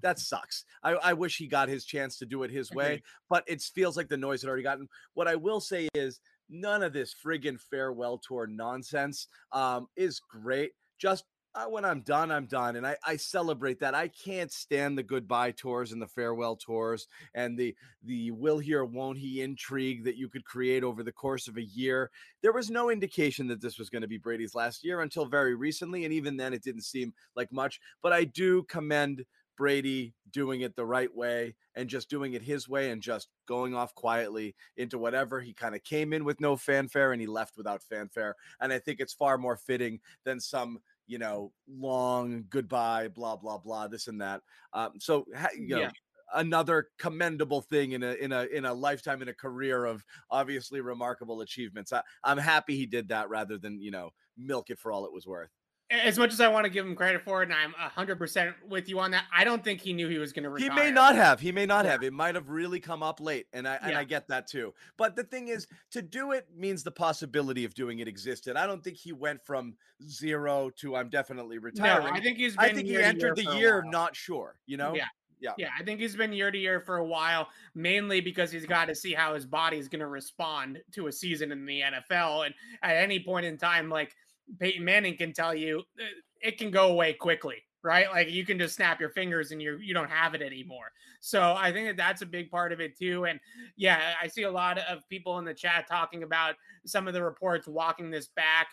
that 0.00 0.18
sucks. 0.18 0.64
I, 0.82 0.92
I 0.92 1.12
wish 1.12 1.36
he 1.36 1.46
got 1.46 1.68
his 1.68 1.84
chance 1.84 2.18
to 2.18 2.26
do 2.26 2.42
it 2.42 2.50
his 2.50 2.70
way, 2.72 3.02
but 3.28 3.44
it 3.46 3.62
feels 3.62 3.96
like 3.96 4.08
the 4.08 4.16
noise 4.16 4.42
had 4.42 4.48
already 4.48 4.62
gotten. 4.62 4.88
What 5.14 5.28
I 5.28 5.36
will 5.36 5.60
say 5.60 5.88
is 5.94 6.20
none 6.48 6.82
of 6.82 6.92
this 6.92 7.14
friggin' 7.24 7.60
farewell 7.60 8.18
tour 8.18 8.46
nonsense 8.46 9.28
um, 9.52 9.88
is 9.96 10.20
great. 10.20 10.72
Just 10.98 11.24
uh, 11.54 11.66
when 11.66 11.84
I'm 11.84 12.00
done, 12.00 12.30
I'm 12.30 12.46
done. 12.46 12.76
And 12.76 12.86
I, 12.86 12.96
I 13.04 13.16
celebrate 13.16 13.80
that. 13.80 13.94
I 13.94 14.08
can't 14.08 14.50
stand 14.50 14.96
the 14.96 15.02
goodbye 15.02 15.50
tours 15.50 15.92
and 15.92 16.00
the 16.00 16.06
farewell 16.06 16.56
tours 16.56 17.08
and 17.34 17.58
the 17.58 17.74
the 18.04 18.30
will 18.30 18.58
he 18.58 18.74
or 18.74 18.84
won't 18.84 19.18
he 19.18 19.42
intrigue 19.42 20.04
that 20.04 20.16
you 20.16 20.28
could 20.28 20.44
create 20.44 20.82
over 20.82 21.02
the 21.02 21.12
course 21.12 21.48
of 21.48 21.56
a 21.56 21.62
year. 21.62 22.10
There 22.42 22.52
was 22.52 22.70
no 22.70 22.90
indication 22.90 23.46
that 23.48 23.60
this 23.60 23.78
was 23.78 23.90
going 23.90 24.02
to 24.02 24.08
be 24.08 24.18
Brady's 24.18 24.54
last 24.54 24.84
year 24.84 25.02
until 25.02 25.26
very 25.26 25.54
recently. 25.54 26.04
And 26.04 26.12
even 26.12 26.36
then, 26.36 26.54
it 26.54 26.62
didn't 26.62 26.82
seem 26.82 27.12
like 27.36 27.52
much. 27.52 27.80
But 28.02 28.12
I 28.12 28.24
do 28.24 28.62
commend 28.64 29.24
Brady 29.56 30.14
doing 30.30 30.62
it 30.62 30.74
the 30.74 30.84
right 30.84 31.14
way 31.14 31.54
and 31.74 31.88
just 31.88 32.10
doing 32.10 32.32
it 32.32 32.42
his 32.42 32.68
way 32.68 32.90
and 32.90 33.02
just 33.02 33.28
going 33.46 33.74
off 33.74 33.94
quietly 33.94 34.54
into 34.76 34.98
whatever. 34.98 35.40
He 35.40 35.52
kind 35.52 35.74
of 35.74 35.84
came 35.84 36.12
in 36.12 36.24
with 36.24 36.40
no 36.40 36.56
fanfare 36.56 37.12
and 37.12 37.20
he 37.20 37.26
left 37.26 37.56
without 37.56 37.82
fanfare. 37.82 38.34
And 38.60 38.72
I 38.72 38.78
think 38.78 39.00
it's 39.00 39.12
far 39.12 39.38
more 39.38 39.56
fitting 39.56 40.00
than 40.24 40.40
some 40.40 40.78
you 41.06 41.18
know, 41.18 41.52
long 41.68 42.44
goodbye, 42.50 43.08
blah 43.08 43.36
blah 43.36 43.58
blah, 43.58 43.88
this 43.88 44.08
and 44.08 44.20
that. 44.20 44.42
Um, 44.72 44.92
so 44.98 45.26
you 45.56 45.68
know, 45.68 45.80
yeah. 45.80 45.90
another 46.34 46.88
commendable 46.98 47.62
thing 47.62 47.92
in 47.92 48.02
a 48.02 48.12
in 48.14 48.32
a 48.32 48.44
in 48.44 48.64
a 48.64 48.74
lifetime 48.74 49.22
in 49.22 49.28
a 49.28 49.34
career 49.34 49.84
of 49.84 50.04
obviously 50.30 50.80
remarkable 50.80 51.40
achievements. 51.40 51.92
I, 51.92 52.02
I'm 52.24 52.38
happy 52.38 52.76
he 52.76 52.86
did 52.86 53.08
that 53.08 53.28
rather 53.28 53.58
than 53.58 53.80
you 53.80 53.90
know 53.90 54.10
milk 54.36 54.70
it 54.70 54.78
for 54.78 54.92
all 54.92 55.04
it 55.04 55.12
was 55.12 55.26
worth 55.26 55.50
as 55.92 56.18
much 56.18 56.32
as 56.32 56.40
I 56.40 56.48
want 56.48 56.64
to 56.64 56.70
give 56.70 56.86
him 56.86 56.96
credit 56.96 57.22
for 57.22 57.42
it, 57.42 57.50
and 57.50 57.54
I'm 57.54 57.74
100% 57.74 58.54
with 58.68 58.88
you 58.88 58.98
on 58.98 59.10
that, 59.10 59.24
I 59.34 59.44
don't 59.44 59.62
think 59.62 59.80
he 59.80 59.92
knew 59.92 60.08
he 60.08 60.18
was 60.18 60.32
going 60.32 60.44
to 60.44 60.50
retire. 60.50 60.70
He 60.70 60.76
may 60.76 60.90
not 60.90 61.14
have. 61.14 61.40
He 61.40 61.52
may 61.52 61.66
not 61.66 61.84
yeah. 61.84 61.92
have. 61.92 62.02
It 62.02 62.12
might 62.12 62.34
have 62.34 62.48
really 62.48 62.80
come 62.80 63.02
up 63.02 63.20
late, 63.20 63.46
and 63.52 63.68
I, 63.68 63.74
yeah. 63.74 63.88
and 63.88 63.96
I 63.98 64.04
get 64.04 64.28
that 64.28 64.46
too. 64.46 64.72
But 64.96 65.16
the 65.16 65.24
thing 65.24 65.48
is, 65.48 65.66
to 65.90 66.02
do 66.02 66.32
it 66.32 66.46
means 66.56 66.82
the 66.82 66.90
possibility 66.90 67.64
of 67.64 67.74
doing 67.74 67.98
it 67.98 68.08
existed. 68.08 68.56
I 68.56 68.66
don't 68.66 68.82
think 68.82 68.96
he 68.96 69.12
went 69.12 69.44
from 69.44 69.74
zero 70.08 70.70
to 70.76 70.96
I'm 70.96 71.10
definitely 71.10 71.58
retiring. 71.58 72.06
No, 72.06 72.12
I 72.12 72.20
think 72.20 72.38
he's 72.38 72.56
I 72.56 72.72
think 72.72 72.88
he 72.88 72.96
entered 72.96 73.36
the 73.36 73.54
year 73.56 73.84
not 73.86 74.16
sure, 74.16 74.56
you 74.66 74.76
know? 74.76 74.94
Yeah. 74.94 75.04
Yeah. 75.42 75.52
Yeah. 75.58 75.70
I 75.78 75.82
think 75.82 76.00
he's 76.00 76.14
been 76.14 76.32
year 76.32 76.50
to 76.50 76.58
year 76.58 76.80
for 76.80 76.98
a 76.98 77.04
while, 77.04 77.48
mainly 77.74 78.20
because 78.20 78.52
he's 78.52 78.62
mm-hmm. 78.62 78.70
got 78.70 78.88
to 78.88 78.94
see 78.94 79.12
how 79.12 79.34
his 79.34 79.44
body 79.44 79.76
is 79.76 79.88
going 79.88 80.00
to 80.00 80.06
respond 80.06 80.80
to 80.92 81.08
a 81.08 81.12
season 81.12 81.50
in 81.50 81.66
the 81.66 81.80
NFL. 81.80 82.46
And 82.46 82.54
at 82.82 82.96
any 82.96 83.18
point 83.18 83.44
in 83.44 83.58
time, 83.58 83.90
like 83.90 84.14
Peyton 84.58 84.84
Manning 84.84 85.16
can 85.16 85.32
tell 85.32 85.54
you, 85.54 85.82
uh, 86.00 86.04
it 86.40 86.58
can 86.58 86.70
go 86.70 86.90
away 86.90 87.12
quickly 87.12 87.56
right? 87.84 88.08
Like 88.12 88.30
you 88.30 88.46
can 88.46 88.60
just 88.60 88.76
snap 88.76 89.00
your 89.00 89.10
fingers 89.10 89.50
and 89.50 89.60
you 89.60 89.76
you 89.78 89.92
don't 89.92 90.08
have 90.08 90.34
it 90.34 90.40
anymore. 90.40 90.92
So 91.24 91.54
i 91.56 91.70
think 91.70 91.86
that 91.86 91.96
that's 91.96 92.22
a 92.22 92.26
big 92.26 92.50
part 92.50 92.72
of 92.72 92.80
it 92.80 92.98
too 92.98 93.26
and 93.26 93.38
yeah 93.76 94.14
i 94.20 94.26
see 94.26 94.42
a 94.42 94.50
lot 94.50 94.76
of 94.78 95.08
people 95.08 95.38
in 95.38 95.44
the 95.44 95.54
chat 95.54 95.86
talking 95.88 96.24
about 96.24 96.56
some 96.84 97.06
of 97.06 97.14
the 97.14 97.22
reports 97.22 97.68
walking 97.68 98.10
this 98.10 98.26
back 98.26 98.66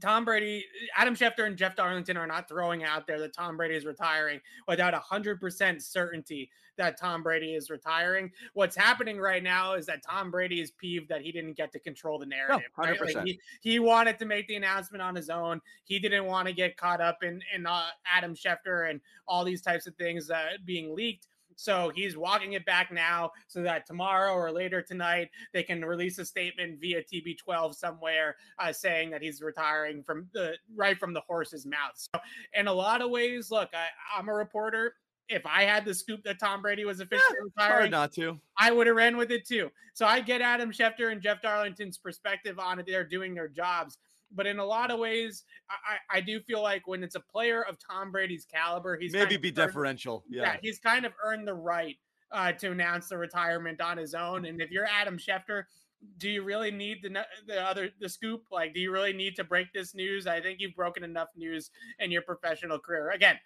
Tom 0.00 0.24
Brady, 0.24 0.64
Adam 0.96 1.14
Schefter, 1.14 1.46
and 1.46 1.56
Jeff 1.56 1.76
Darlington 1.76 2.16
are 2.16 2.26
not 2.26 2.48
throwing 2.48 2.84
out 2.84 3.06
there 3.06 3.18
that 3.20 3.34
Tom 3.34 3.56
Brady 3.56 3.74
is 3.74 3.84
retiring 3.84 4.40
without 4.66 4.94
100% 4.94 5.82
certainty 5.82 6.50
that 6.76 6.98
Tom 6.98 7.22
Brady 7.22 7.54
is 7.54 7.68
retiring. 7.70 8.30
What's 8.54 8.74
happening 8.74 9.18
right 9.18 9.42
now 9.42 9.74
is 9.74 9.86
that 9.86 10.02
Tom 10.02 10.30
Brady 10.30 10.60
is 10.60 10.70
peeved 10.70 11.08
that 11.10 11.20
he 11.20 11.30
didn't 11.30 11.56
get 11.56 11.72
to 11.72 11.78
control 11.78 12.18
the 12.18 12.26
narrative. 12.26 12.70
No, 12.78 12.84
right? 12.84 13.14
like 13.14 13.26
he, 13.26 13.40
he 13.60 13.78
wanted 13.78 14.18
to 14.18 14.24
make 14.24 14.48
the 14.48 14.56
announcement 14.56 15.02
on 15.02 15.14
his 15.14 15.28
own. 15.28 15.60
He 15.84 15.98
didn't 15.98 16.24
want 16.24 16.48
to 16.48 16.54
get 16.54 16.76
caught 16.76 17.00
up 17.00 17.22
in, 17.22 17.42
in 17.54 17.66
uh, 17.66 17.82
Adam 18.10 18.34
Schefter 18.34 18.90
and 18.90 19.00
all 19.28 19.44
these 19.44 19.60
types 19.60 19.86
of 19.86 19.94
things 19.96 20.30
uh, 20.30 20.52
being 20.64 20.94
leaked. 20.94 21.26
So 21.60 21.92
he's 21.94 22.16
walking 22.16 22.54
it 22.54 22.64
back 22.64 22.90
now 22.90 23.32
so 23.46 23.62
that 23.62 23.86
tomorrow 23.86 24.32
or 24.32 24.50
later 24.50 24.80
tonight 24.80 25.28
they 25.52 25.62
can 25.62 25.84
release 25.84 26.18
a 26.18 26.24
statement 26.24 26.80
via 26.80 27.02
TB12 27.02 27.74
somewhere 27.74 28.36
uh, 28.58 28.72
saying 28.72 29.10
that 29.10 29.20
he's 29.20 29.42
retiring 29.42 30.02
from 30.02 30.26
the 30.32 30.54
right 30.74 30.98
from 30.98 31.12
the 31.12 31.20
horse's 31.20 31.66
mouth. 31.66 31.92
So 31.96 32.18
in 32.54 32.66
a 32.66 32.72
lot 32.72 33.02
of 33.02 33.10
ways, 33.10 33.50
look, 33.50 33.68
I, 33.74 33.88
I'm 34.18 34.30
a 34.30 34.32
reporter 34.32 34.94
if 35.28 35.44
I 35.44 35.64
had 35.64 35.84
the 35.84 35.92
scoop 35.92 36.24
that 36.24 36.40
Tom 36.40 36.62
Brady 36.62 36.86
was 36.86 37.00
officially 37.00 37.36
yeah, 37.58 37.66
retiring, 37.66 37.90
not 37.90 38.12
to, 38.14 38.40
I 38.58 38.72
would 38.72 38.86
have 38.86 38.96
ran 38.96 39.18
with 39.18 39.30
it 39.30 39.46
too. 39.46 39.70
So 39.92 40.06
I 40.06 40.20
get 40.20 40.40
Adam 40.40 40.72
Schefter 40.72 41.12
and 41.12 41.20
Jeff 41.20 41.42
Darlington's 41.42 41.98
perspective 41.98 42.58
on 42.58 42.78
it. 42.80 42.86
They're 42.86 43.04
doing 43.04 43.34
their 43.34 43.48
jobs. 43.48 43.98
But 44.34 44.46
in 44.46 44.58
a 44.58 44.64
lot 44.64 44.90
of 44.90 44.98
ways, 44.98 45.44
I, 45.68 46.18
I 46.18 46.20
do 46.20 46.40
feel 46.40 46.62
like 46.62 46.86
when 46.86 47.02
it's 47.02 47.16
a 47.16 47.20
player 47.20 47.62
of 47.62 47.76
Tom 47.78 48.12
Brady's 48.12 48.44
caliber, 48.44 48.96
he's 48.96 49.12
maybe 49.12 49.36
be 49.36 49.48
earned, 49.48 49.56
deferential. 49.56 50.24
Yeah. 50.28 50.42
yeah. 50.42 50.56
he's 50.62 50.78
kind 50.78 51.04
of 51.04 51.12
earned 51.24 51.48
the 51.48 51.54
right 51.54 51.96
uh, 52.32 52.52
to 52.52 52.70
announce 52.70 53.08
the 53.08 53.18
retirement 53.18 53.80
on 53.80 53.96
his 53.98 54.14
own. 54.14 54.46
And 54.46 54.60
if 54.60 54.70
you're 54.70 54.86
Adam 54.86 55.18
Schefter, 55.18 55.64
do 56.18 56.30
you 56.30 56.42
really 56.42 56.70
need 56.70 56.98
the 57.02 57.26
the 57.46 57.60
other 57.60 57.90
the 58.00 58.08
scoop? 58.08 58.44
Like, 58.50 58.72
do 58.74 58.80
you 58.80 58.90
really 58.90 59.12
need 59.12 59.36
to 59.36 59.44
break 59.44 59.72
this 59.72 59.94
news? 59.94 60.26
I 60.26 60.40
think 60.40 60.60
you've 60.60 60.74
broken 60.74 61.04
enough 61.04 61.28
news 61.36 61.70
in 61.98 62.10
your 62.10 62.22
professional 62.22 62.78
career. 62.78 63.10
Again, 63.10 63.36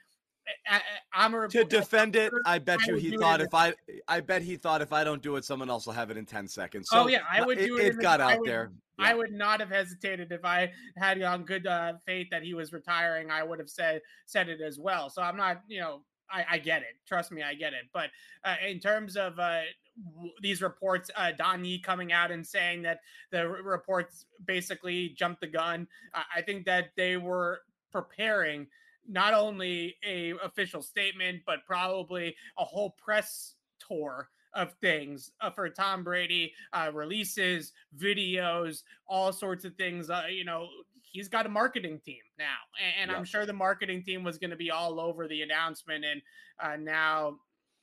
I, 0.69 0.81
am 1.15 1.35
a 1.35 1.49
to 1.49 1.65
defend 1.65 2.17
it. 2.17 2.33
I 2.45 2.59
bet 2.59 2.81
I 2.83 2.93
you 2.93 2.97
he 2.97 3.17
thought 3.17 3.41
if 3.41 3.55
I, 3.55 3.75
I 4.09 4.21
bet 4.21 4.43
he 4.43 4.57
thought 4.57 4.83
if 4.83 4.93
I 4.93 5.05
don't 5.05 5.23
do 5.23 5.37
it, 5.37 5.45
someone 5.45 5.71
else 5.71 5.87
will 5.87 5.95
have 5.95 6.11
it 6.11 6.17
in 6.17 6.27
ten 6.27 6.49
seconds. 6.49 6.89
So 6.91 7.05
oh 7.05 7.07
yeah, 7.09 7.21
I 7.31 7.43
would 7.43 7.59
do 7.59 7.79
it. 7.79 7.87
It, 7.87 8.01
got 8.01 8.21
out 8.21 8.41
would, 8.41 8.49
there. 8.49 8.71
Yeah. 8.99 9.07
I 9.07 9.15
would 9.15 9.33
not 9.33 9.61
have 9.61 9.71
hesitated 9.71 10.33
if 10.33 10.45
I 10.45 10.71
had 10.97 11.21
on 11.23 11.45
good 11.45 11.67
uh, 11.67 11.95
faith 12.07 12.29
that 12.31 12.43
he 12.43 12.55
was 12.55 12.73
retiring. 12.73 13.31
I 13.31 13.43
would 13.43 13.59
have 13.59 13.71
said 13.71 14.03
said 14.27 14.49
it 14.49 14.61
as 14.61 14.79
well. 14.79 15.09
So 15.11 15.23
I'm 15.23 15.37
not, 15.37 15.63
you 15.69 15.81
know, 15.81 16.03
I, 16.31 16.45
I 16.53 16.59
get 16.59 16.83
it. 16.83 16.97
Trust 17.07 17.33
me, 17.33 17.43
I 17.43 17.55
get 17.55 17.73
it. 17.73 17.87
But 17.93 18.11
uh, 18.45 18.57
in 18.67 18.81
terms 18.81 19.17
of 19.17 19.39
uh, 19.39 19.61
these 20.41 20.63
reports, 20.63 21.11
uh, 21.17 21.33
Don 21.37 21.65
Yee 21.65 21.79
coming 21.79 22.13
out 22.13 22.31
and 22.31 22.47
saying 22.47 22.83
that 22.83 23.01
the 23.31 23.49
reports 23.49 24.27
basically 24.45 25.11
jumped 25.11 25.41
the 25.41 25.47
gun, 25.47 25.87
I 26.15 26.43
think 26.43 26.67
that 26.67 26.91
they 26.97 27.17
were 27.17 27.61
preparing 27.93 28.67
not 29.09 29.35
only 29.35 29.97
a 30.07 30.33
official 30.43 30.83
statement 30.83 31.41
but 31.47 31.65
probably 31.67 32.35
a 32.59 32.65
whole 32.65 32.91
press 32.91 33.55
tour 33.79 34.29
of 34.55 34.73
things 34.81 35.33
uh, 35.41 35.51
for 35.51 35.69
Tom 35.69 36.05
Brady, 36.05 36.53
uh, 36.73 36.91
releases, 36.93 37.73
videos, 37.99 38.83
all 39.09 39.33
sorts 39.33 39.65
of 39.65 39.75
things. 39.75 40.11
Uh, 40.11 40.25
you 40.31 40.45
know, 40.45 40.69
he's 41.03 41.29
got 41.29 41.47
a 41.47 41.49
marketing 41.49 42.01
team 42.05 42.23
now, 42.39 42.45
and, 42.83 43.11
and 43.11 43.17
I'm 43.17 43.25
sure 43.25 43.47
the 43.47 43.53
marketing 43.53 44.03
team 44.03 44.23
was 44.23 44.39
going 44.39 44.51
to 44.51 44.57
be 44.57 44.71
all 44.71 45.01
over 45.01 45.29
the 45.29 45.43
announcement. 45.43 46.05
And 46.05 46.23
uh, 46.63 46.77
now, 46.77 47.37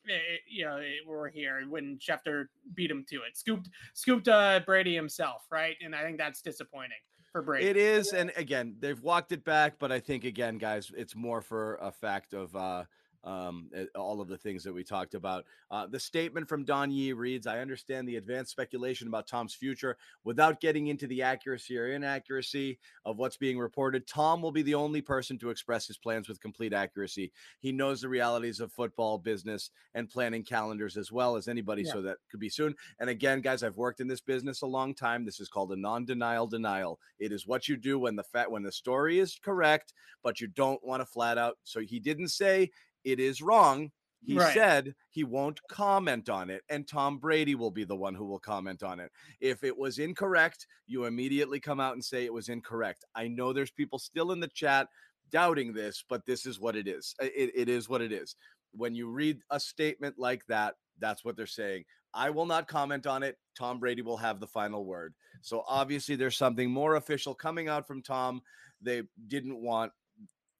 it, 0.06 0.14
eh, 0.14 0.38
you 0.50 0.66
know, 0.66 0.78
it, 0.78 1.06
we're 1.06 1.30
here 1.30 1.64
when 1.70 2.00
Schefter 2.00 2.46
beat 2.74 2.90
him 2.90 3.06
to 3.10 3.18
it, 3.18 3.38
scooped, 3.38 3.70
scooped 3.94 4.28
uh, 4.28 4.62
Brady 4.66 4.96
himself, 4.96 5.44
right? 5.52 5.76
And 5.84 5.96
I 5.96 6.04
think 6.04 6.18
that's 6.18 6.42
disappointing 6.42 6.98
for 7.32 7.42
Brady. 7.42 7.68
It 7.68 7.78
is, 7.78 8.14
and 8.14 8.32
again, 8.36 8.76
they've 8.80 9.02
walked 9.02 9.32
it 9.32 9.44
back, 9.44 9.76
but 9.80 9.92
I 9.92 10.00
think 10.00 10.24
again, 10.24 10.58
guys, 10.58 10.92
it's 10.96 11.16
more 11.16 11.42
for 11.42 11.76
a 11.76 11.92
fact 11.92 12.34
of 12.34 12.56
uh 12.56 12.84
um, 13.24 13.70
eh, 13.76 13.86
all 13.96 14.22
of 14.22 14.28
the 14.28 14.38
things 14.38 14.64
that 14.64 14.74
we 14.74 14.84
talked 14.84 15.14
about. 15.14 15.46
Uh, 15.70 15.88
the 15.88 16.00
statement 16.00 16.48
from 16.48 16.66
Don 16.66 16.92
Yee 16.92 17.14
reads 17.14 17.48
I 17.48 17.60
understand 17.60 18.08
the 18.08 18.16
advanced 18.16 18.52
speculation 18.52 19.08
about 19.08 19.28
Tom's 19.28 19.54
future 19.54 19.98
without 20.24 20.60
getting 20.60 20.88
into 20.88 21.08
the 21.08 21.22
accuracy 21.22 21.78
or 21.78 21.88
inaccuracy 21.88 22.80
of 23.06 23.18
what's 23.18 23.38
being 23.38 23.60
reported. 23.60 24.08
Tom 24.08 24.42
will 24.42 24.52
be 24.52 24.64
the 24.64 24.76
only 24.76 25.02
person 25.02 25.38
to 25.40 25.50
express 25.50 25.88
his 25.88 25.98
plans 25.98 26.28
with 26.28 26.42
complete 26.42 26.74
accuracy. 26.74 27.32
He 27.60 27.72
knows 27.72 28.02
the 28.02 28.10
realities 28.10 28.60
of 28.60 28.72
football 28.72 29.18
business 29.18 29.70
and 29.94 30.10
planning 30.10 30.44
calendars 30.44 30.98
as 30.98 31.12
well 31.12 31.36
as 31.36 31.48
anybody, 31.48 31.84
yeah. 31.84 31.92
so 31.92 32.02
that 32.02 32.18
could 32.30 32.40
be 32.40 32.50
soon. 32.50 32.76
And 33.00 33.10
again, 33.10 33.42
guys, 33.42 33.64
I've 33.64 33.78
worked 33.78 34.00
in 34.00 34.08
this 34.08 34.22
business 34.22 34.62
a 34.62 34.68
long 34.68 34.94
time. 34.94 35.26
This 35.26 35.40
is 35.40 35.50
called 35.50 35.72
a 35.72 35.76
non 35.76 36.06
denial 36.06 36.48
denial. 36.48 37.00
It 37.20 37.32
is 37.32 37.48
what 37.48 37.68
you 37.68 37.78
do 37.78 38.00
when 38.00 38.16
the 38.16 38.24
fat 38.24 38.52
when 38.52 38.64
the 38.64 38.72
story 38.72 39.20
is 39.20 39.40
correct, 39.42 39.94
but 40.24 40.40
you 40.40 40.48
don't 40.48 40.84
want 40.84 41.02
to 41.02 41.06
flat 41.06 41.38
out. 41.38 41.58
So 41.64 41.80
he 41.82 42.00
didn't 42.00 42.30
say 42.30 42.72
it 43.04 43.20
is 43.20 43.42
wrong. 43.42 43.92
He 44.24 44.38
Right. 44.38 44.54
said 44.54 44.96
he 45.10 45.24
won't 45.24 45.60
comment 45.68 46.30
on 46.30 46.52
it, 46.52 46.64
and 46.70 46.88
Tom 46.88 47.18
Brady 47.18 47.56
will 47.56 47.72
be 47.72 47.84
the 47.84 47.96
one 47.96 48.14
who 48.14 48.26
will 48.26 48.40
comment 48.40 48.84
on 48.84 49.00
it. 49.00 49.12
If 49.40 49.64
it 49.64 49.76
was 49.76 49.98
incorrect, 49.98 50.68
you 50.86 51.06
immediately 51.06 51.60
come 51.60 51.80
out 51.80 51.94
and 51.94 52.06
say 52.06 52.26
it 52.26 52.34
was 52.34 52.48
incorrect. 52.48 53.04
I 53.16 53.28
know 53.28 53.52
there's 53.52 53.72
people 53.72 53.98
still 53.98 54.32
in 54.32 54.40
the 54.40 54.48
chat 54.50 54.88
doubting 55.32 55.74
this, 55.74 56.04
but 56.08 56.26
this 56.26 56.46
is 56.46 56.60
what 56.60 56.76
it 56.76 56.88
is. 56.88 57.16
It, 57.20 57.52
it 57.56 57.70
is 57.70 57.90
what 57.90 58.02
it 58.02 58.12
is. 58.12 58.36
When 58.74 58.94
you 58.94 59.10
read 59.10 59.42
a 59.50 59.60
statement 59.60 60.20
like 60.20 60.46
that, 60.48 60.76
that's 61.00 61.26
what 61.26 61.36
they're 61.36 61.48
saying. 61.48 61.86
I 62.14 62.30
will 62.30 62.46
not 62.46 62.68
comment 62.68 63.08
on 63.08 63.24
it. 63.24 63.38
Tom 63.58 63.80
Brady 63.80 64.02
will 64.02 64.18
have 64.18 64.40
the 64.40 64.48
final 64.48 64.86
word. 64.86 65.16
So 65.42 65.64
obviously, 65.68 66.16
there's 66.16 66.38
something 66.38 66.70
more 66.70 66.96
official 66.96 67.34
coming 67.34 67.70
out 67.70 67.88
from 67.88 68.04
Tom. 68.04 68.42
They 68.82 69.04
didn't 69.28 69.62
want 69.62 69.94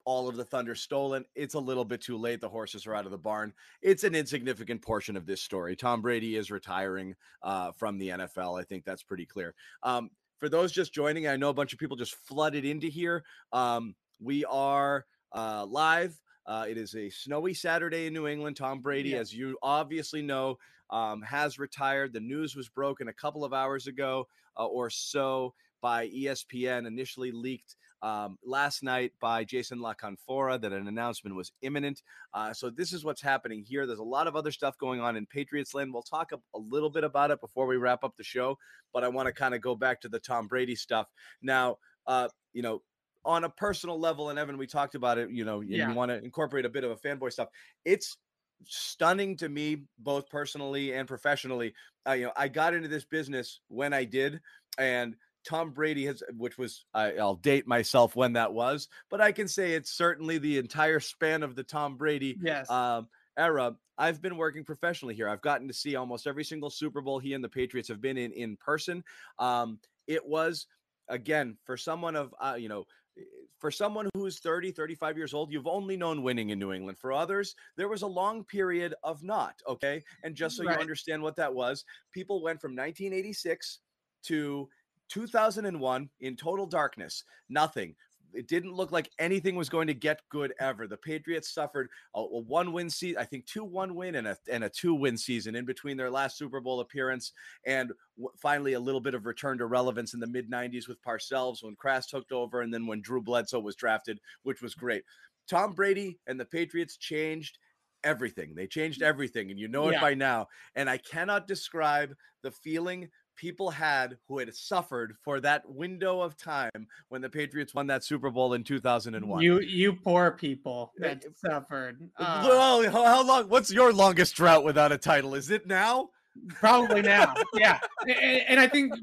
all 0.06 0.28
of 0.28 0.36
the 0.36 0.44
thunder 0.46 0.76
stolen. 0.76 1.26
It's 1.36 1.54
a 1.54 1.60
little 1.60 1.86
bit 1.86 2.02
too 2.02 2.18
late. 2.18 2.42
The 2.42 2.50
horses 2.50 2.88
are 2.88 2.96
out 2.96 3.06
of 3.06 3.12
the 3.12 3.18
barn. 3.18 3.54
It's 3.82 4.04
an 4.04 4.16
insignificant 4.16 4.82
portion 4.82 5.16
of 5.16 5.26
this 5.26 5.42
story. 5.42 5.76
Tom 5.76 6.02
Brady 6.02 6.36
is 6.36 6.52
retiring 6.52 7.16
uh, 7.44 7.72
from 7.72 7.98
the 7.98 8.10
NFL. 8.10 8.60
I 8.60 8.64
think 8.64 8.84
that's 8.86 9.04
pretty 9.04 9.26
clear. 9.26 9.54
Um, 9.84 10.10
for 10.40 10.50
those 10.50 10.72
just 10.72 10.94
joining, 10.94 11.28
I 11.28 11.36
know 11.38 11.50
a 11.50 11.54
bunch 11.54 11.72
of 11.74 11.80
people 11.80 11.98
just 11.98 12.16
flooded 12.16 12.66
into 12.66 12.88
here. 12.88 13.24
Um, 13.54 13.96
we 14.20 14.44
are 14.46 15.06
uh, 15.34 15.66
live. 15.70 16.20
Uh, 16.48 16.66
it 16.68 16.78
is 16.78 16.96
a 16.96 17.10
snowy 17.10 17.54
Saturday 17.54 18.08
in 18.08 18.14
New 18.14 18.28
England. 18.28 18.58
Tom 18.58 18.80
Brady, 18.82 19.10
Yeah. 19.10 19.20
as 19.20 19.34
you 19.34 19.58
obviously 19.62 20.22
know, 20.24 20.58
um, 20.90 21.22
has 21.22 21.60
retired. 21.60 22.12
The 22.14 22.20
news 22.20 22.56
was 22.56 22.68
broken 22.70 23.08
a 23.08 23.14
couple 23.14 23.46
of 23.46 23.54
hours 23.54 23.86
ago 23.88 24.28
uh, 24.58 24.66
or 24.66 24.90
so 24.90 25.54
by 25.82 26.08
ESPN, 26.10 26.88
initially 26.88 27.32
leaked 27.32 27.76
um, 28.02 28.38
last 28.44 28.82
night 28.84 29.12
by 29.20 29.44
Jason 29.44 29.80
La 29.80 29.94
Canfora 29.94 30.60
that 30.62 30.72
an 30.74 30.88
announcement 30.88 31.36
was 31.36 31.52
imminent. 31.62 32.02
Uh, 32.34 32.54
so 32.54 32.70
this 32.70 32.94
is 32.94 33.04
what's 33.06 33.22
happening 33.22 33.64
here. 33.64 33.86
There's 33.86 34.00
a 34.00 34.04
lot 34.04 34.28
of 34.28 34.36
other 34.36 34.52
stuff 34.52 34.78
going 34.78 35.00
on 35.02 35.16
in 35.16 35.26
Patriots 35.28 35.74
land. 35.74 35.94
We'll 35.94 36.02
talk 36.04 36.32
a, 36.32 36.38
a 36.56 36.60
little 36.60 36.90
bit 36.90 37.04
about 37.04 37.32
it 37.32 37.42
before 37.42 37.68
we 37.68 37.78
wrap 37.78 38.04
up 38.04 38.16
the 38.18 38.24
show, 38.24 38.58
but 38.94 39.04
I 39.04 39.08
want 39.08 39.28
to 39.28 39.34
kind 39.34 39.54
of 39.54 39.62
go 39.62 39.76
back 39.76 40.02
to 40.02 40.10
the 40.10 40.20
Tom 40.20 40.48
Brady 40.48 40.76
stuff 40.76 41.08
now. 41.42 41.78
Uh, 42.08 42.28
you 42.54 42.62
know, 42.64 42.82
on 43.24 43.44
a 43.44 43.50
personal 43.50 44.00
level, 44.00 44.30
and 44.32 44.40
Evan, 44.40 44.58
we 44.58 44.66
talked 44.66 44.96
about 44.96 45.20
it. 45.20 45.30
You 45.30 45.46
know, 45.46 45.62
Yeah. 45.62 45.90
you 45.90 45.96
want 45.96 46.10
to 46.10 46.24
incorporate 46.24 46.66
a 46.66 46.70
bit 46.70 46.84
of 46.84 46.92
a 46.92 46.96
fanboy 46.96 47.32
stuff. 47.32 47.50
It's 47.86 48.18
stunning 48.66 49.38
to 49.38 49.50
me, 49.50 49.84
both 50.00 50.28
personally 50.30 50.94
and 50.94 51.08
professionally. 51.08 51.74
Uh, 52.08 52.14
you 52.14 52.26
know, 52.26 52.32
I 52.36 52.48
got 52.48 52.74
into 52.74 52.88
this 52.88 53.06
business 53.06 53.60
when 53.68 53.94
I 53.94 54.06
did, 54.06 54.42
and 54.80 55.16
Tom 55.44 55.72
Brady 55.72 56.06
has, 56.06 56.22
which 56.38 56.58
was, 56.58 56.86
I, 56.94 57.14
I'll 57.14 57.36
date 57.36 57.68
myself 57.68 58.16
when 58.16 58.34
that 58.34 58.54
was, 58.54 58.88
but 59.10 59.22
I 59.22 59.32
can 59.32 59.48
say 59.48 59.74
it's 59.74 59.92
certainly 59.92 60.38
the 60.38 60.58
entire 60.58 61.00
span 61.00 61.44
of 61.44 61.56
the 61.56 61.64
Tom 61.64 61.98
Brady 61.98 62.38
Yes. 62.42 62.70
um, 62.70 63.08
era. 63.38 63.76
I've 63.98 64.22
been 64.22 64.38
working 64.38 64.64
professionally 64.64 65.14
here. 65.16 65.30
I've 65.30 65.42
gotten 65.42 65.68
to 65.68 65.74
see 65.74 65.96
almost 65.96 66.28
every 66.28 66.44
single 66.44 66.70
Super 66.70 67.02
Bowl 67.02 67.20
he 67.20 67.34
and 67.34 67.44
the 67.44 67.50
Patriots 67.50 67.88
have 67.90 68.02
been 68.02 68.18
in 68.18 68.32
in 68.34 68.58
person. 68.58 69.04
Um, 69.40 69.80
it 70.08 70.26
was 70.26 70.68
again 71.08 71.58
for 71.64 71.78
someone 71.78 72.16
of 72.16 72.34
uh, 72.42 72.56
you 72.58 72.70
know 72.70 72.86
eh, 73.18 73.22
for 73.60 73.70
someone 73.70 74.08
who's 74.16 74.40
30 74.40 74.72
35 74.72 75.18
years 75.18 75.34
old 75.34 75.52
you've 75.52 75.68
only 75.68 75.98
known 75.98 76.22
winning 76.24 76.50
in 76.52 76.60
new 76.60 76.72
england 76.72 76.98
for 76.98 77.12
others 77.12 77.56
there 77.76 77.90
was 77.90 78.02
a 78.04 78.08
long 78.08 78.44
period 78.46 78.94
of 79.04 79.22
not 79.24 79.56
okay 79.68 80.02
and 80.24 80.36
just 80.36 80.56
so 80.56 80.64
Right. 80.64 80.76
you 80.76 80.80
understand 80.80 81.22
what 81.22 81.36
that 81.36 81.54
was 81.54 81.84
people 82.14 82.42
went 82.42 82.62
from 82.62 82.72
1986 82.76 83.80
to 84.24 84.70
2001 85.12 86.10
in 86.22 86.36
total 86.36 86.66
darkness 86.66 87.24
nothing 87.50 87.96
it 88.34 88.48
didn't 88.48 88.74
look 88.74 88.92
like 88.92 89.10
anything 89.20 89.56
was 89.56 89.70
going 89.70 89.88
to 89.88 89.94
get 89.94 90.22
good 90.30 90.54
ever. 90.60 90.88
The 90.88 90.96
Patriots 90.96 91.54
suffered 91.54 91.90
a, 92.16 92.22
a 92.22 92.40
one 92.40 92.72
win 92.72 92.90
season, 92.90 93.20
I 93.22 93.26
think 93.26 93.46
two 93.46 93.64
one 93.66 93.94
win 93.94 94.16
and 94.16 94.26
a 94.26 94.38
and 94.50 94.64
a 94.64 94.70
two 94.70 94.94
win 94.94 95.18
season 95.18 95.56
in 95.56 95.66
between 95.66 95.98
their 95.98 96.10
last 96.10 96.38
Super 96.38 96.62
Bowl 96.62 96.80
appearance 96.80 97.34
and 97.66 97.92
w- 98.18 98.32
finally 98.42 98.74
a 98.74 98.80
little 98.80 99.02
bit 99.02 99.16
of 99.16 99.26
return 99.26 99.58
to 99.58 99.66
relevance 99.66 100.14
in 100.14 100.22
the 100.22 100.28
mid 100.28 100.50
90s 100.50 100.88
with 100.88 101.02
Parcells 101.04 101.62
when 101.62 101.76
Kraft 101.76 102.10
took 102.10 102.32
over 102.32 102.62
and 102.62 102.74
then 102.74 102.88
when 102.88 103.02
Drew 103.02 103.22
Bledsoe 103.22 103.60
was 103.60 103.76
drafted, 103.76 104.20
which 104.44 104.62
was 104.62 104.76
great. 104.76 105.04
Tom 105.50 105.74
Brady 105.74 106.18
and 106.28 106.40
the 106.40 106.46
Patriots 106.46 106.96
changed 106.96 107.58
everything. 108.04 108.56
They 108.56 108.68
changed 108.68 109.02
everything 109.02 109.52
and 109.52 109.60
you 109.60 109.68
know 109.68 109.90
it 109.90 109.94
Yeah. 109.94 110.02
by 110.02 110.14
now. 110.14 110.48
And 110.76 110.90
I 110.90 110.98
cannot 110.98 111.48
describe 111.48 112.14
the 112.44 112.52
feeling 112.52 113.10
people 113.42 113.72
had 113.72 114.18
who 114.28 114.38
had 114.38 114.54
suffered 114.56 115.16
for 115.24 115.40
that 115.40 115.68
window 115.68 116.22
of 116.22 116.38
time 116.38 116.70
when 117.10 117.22
the 117.22 117.30
Patriots 117.30 117.74
won 117.74 117.88
that 117.88 118.04
Super 118.04 118.30
Bowl 118.30 118.54
in 118.54 118.64
2001. 118.64 119.42
You 119.42 119.60
you 119.62 119.94
poor 119.94 120.30
people 120.30 120.94
Eh, 121.04 121.08
that 121.08 121.26
suffered. 121.36 121.98
Uh, 122.18 122.46
Well, 122.48 122.84
how, 122.92 123.04
how 123.04 123.24
long? 123.26 123.50
What's 123.50 123.72
your 123.72 123.92
longest 123.92 124.36
drought 124.36 124.64
without 124.64 124.92
a 124.92 124.98
title? 124.98 125.34
Is 125.34 125.50
it 125.50 125.66
now? 125.66 126.10
probably 126.54 127.02
now. 127.02 127.34
Yeah. 127.56 127.80
And, 128.04 128.42
and 128.50 128.60
I 128.60 128.68
think 128.68 128.94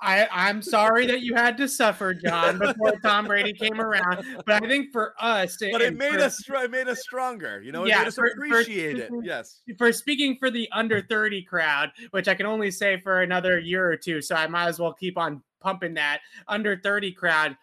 I 0.00 0.28
I'm 0.30 0.62
sorry 0.62 1.06
that 1.08 1.22
you 1.22 1.34
had 1.34 1.56
to 1.56 1.68
suffer, 1.68 2.14
John, 2.14 2.58
before 2.58 2.92
Tom 3.02 3.26
Brady 3.26 3.52
came 3.52 3.80
around. 3.80 4.24
But 4.46 4.62
I 4.62 4.68
think 4.68 4.92
for 4.92 5.14
us, 5.18 5.56
But 5.72 5.82
it 5.82 5.96
made 5.96 6.14
for- 6.14 6.20
us 6.20 6.42
it 6.48 6.70
made 6.70 6.86
us 6.88 7.00
stronger. 7.00 7.60
You 7.62 7.72
know, 7.72 7.84
it 7.84 7.88
Yeah, 7.88 7.98
made 7.98 8.08
us 8.08 8.14
for- 8.14 8.30
for 8.36 8.44
appreciate 8.46 8.98
it. 8.98 9.10
Yes. 9.22 9.60
for 9.76 9.92
speaking 9.92 10.36
for 10.38 10.50
the 10.50 10.68
under 10.72 11.00
30 11.02 11.42
crowd, 11.42 11.90
which 12.12 12.28
I 12.28 12.34
can 12.34 12.46
only 12.46 12.70
say 12.70 13.00
for 13.00 13.22
another 13.22 13.58
year 13.58 13.90
or 13.90 13.96
two, 13.96 14.22
so 14.22 14.36
I 14.36 14.46
might 14.46 14.66
as 14.68 14.78
well 14.78 14.92
keep 14.92 15.18
on 15.18 15.42
pumping 15.60 15.94
that 15.94 16.20
under 16.46 16.76
30 16.76 17.10
crowd. 17.12 17.56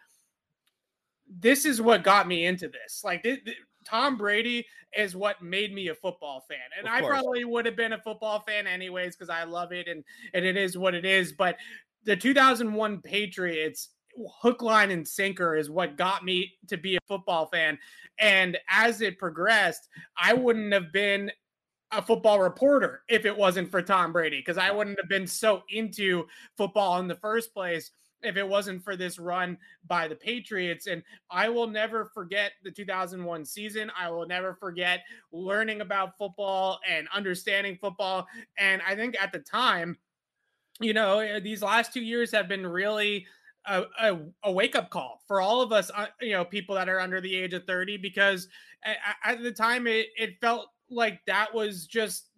This 1.28 1.66
is 1.66 1.82
what 1.82 2.04
got 2.04 2.28
me 2.28 2.46
into 2.46 2.68
this. 2.68 3.02
Like 3.04 3.24
th- 3.24 3.44
th- 3.46 3.58
Tom 3.86 4.18
Brady 4.18 4.66
is 4.98 5.16
what 5.16 5.42
made 5.42 5.74
me 5.74 5.90
a 5.90 5.96
football 5.96 6.44
fan. 6.48 6.58
And 6.78 6.88
I 6.88 7.02
probably 7.02 7.44
would 7.46 7.66
have 7.66 7.76
been 7.76 7.94
a 7.94 8.02
football 8.02 8.40
fan 8.42 8.66
anyways 8.68 9.16
because 9.16 9.30
I 9.30 9.44
love 9.44 9.72
it 9.74 9.88
and 9.88 10.04
and 10.34 10.46
it 10.46 10.56
is 10.58 10.78
what 10.78 10.94
it 10.96 11.06
is, 11.06 11.34
but 11.34 11.58
the 12.06 12.16
2001 12.16 13.02
Patriots 13.02 13.90
hook 14.42 14.62
line 14.62 14.92
and 14.92 15.08
sinker 15.08 15.56
is 15.56 15.70
what 15.70 15.98
got 15.98 16.24
me 16.24 16.54
to 16.68 16.78
be 16.78 16.96
a 16.96 17.00
football 17.08 17.48
fan. 17.48 17.78
And 18.20 18.58
as 18.70 19.02
it 19.02 19.20
progressed 19.20 19.90
I 20.18 20.34
wouldn't 20.34 20.74
have 20.74 20.94
been 20.94 21.32
a 21.92 22.02
football 22.02 22.40
reporter 22.40 23.02
if 23.10 23.26
it 23.26 23.36
wasn't 23.36 23.70
for 23.70 23.82
Tom 23.82 24.12
Brady 24.12 24.40
because 24.40 24.58
I 24.58 24.72
wouldn't 24.72 25.00
have 25.00 25.10
been 25.10 25.28
so 25.28 25.64
into 25.70 26.26
football 26.58 27.00
in 27.00 27.08
the 27.08 27.16
first 27.16 27.54
place 27.54 27.92
if 28.22 28.38
it 28.38 28.48
wasn't 28.48 28.84
for 28.84 28.96
this 28.96 29.20
run 29.20 29.58
by 29.88 30.08
the 30.08 30.16
Patriots. 30.16 30.88
And 30.88 31.04
I 31.30 31.50
will 31.50 31.68
never 31.68 32.10
forget 32.14 32.54
the 32.64 32.72
2001 32.72 33.46
season. 33.46 33.92
I 33.98 34.10
will 34.10 34.28
never 34.28 34.56
forget 34.56 35.04
learning 35.32 35.82
about 35.82 36.18
football 36.18 36.80
and 36.90 37.08
understanding 37.14 37.78
football. 37.80 38.28
And 38.58 38.82
I 38.88 38.96
think 38.96 39.16
at 39.22 39.32
the 39.32 39.40
time 39.40 39.98
you 40.80 40.94
know 40.94 41.20
eh, 41.20 41.40
these 41.40 41.62
last 41.62 41.94
2 41.94 42.02
years 42.02 42.32
have 42.32 42.48
been 42.48 42.66
really 42.66 43.26
a, 43.68 43.84
a, 44.00 44.18
a 44.44 44.52
wake 44.52 44.76
up 44.76 44.90
call 44.90 45.22
for 45.28 45.42
all 45.42 45.62
of 45.62 45.72
us, 45.72 45.92
uh, 45.96 46.08
you 46.22 46.32
know, 46.32 46.46
people 46.46 46.76
that 46.76 46.90
are 46.90 47.00
under 47.00 47.20
the 47.20 47.36
age 47.36 47.54
of 47.54 47.66
30, 47.66 47.98
because 47.98 48.48
at, 48.84 48.98
at 49.24 49.44
the 49.44 49.52
time 49.52 49.88
it, 49.88 50.08
it 50.18 50.40
felt 50.40 50.68
like 50.90 51.20
that 51.26 51.54
was 51.54 51.86
just 51.86 52.30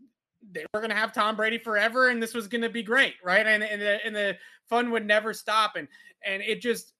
they 0.52 0.66
were 0.74 0.80
going 0.80 0.90
to 0.90 0.96
have 0.96 1.14
Tom 1.14 1.36
Brady 1.36 1.58
forever 1.58 2.08
and 2.08 2.24
this 2.24 2.34
was 2.34 2.48
going 2.48 2.62
to 2.62 2.70
be 2.70 2.84
great, 2.84 3.16
right? 3.24 3.46
And, 3.46 3.64
and, 3.64 3.82
the, 3.82 4.06
and 4.06 4.16
the 4.16 4.38
fun 4.70 4.92
would 4.92 5.06
never 5.06 5.34
stop. 5.34 5.76
And, 5.76 5.88
and 6.26 6.42
it 6.42 6.62
just, 6.62 6.94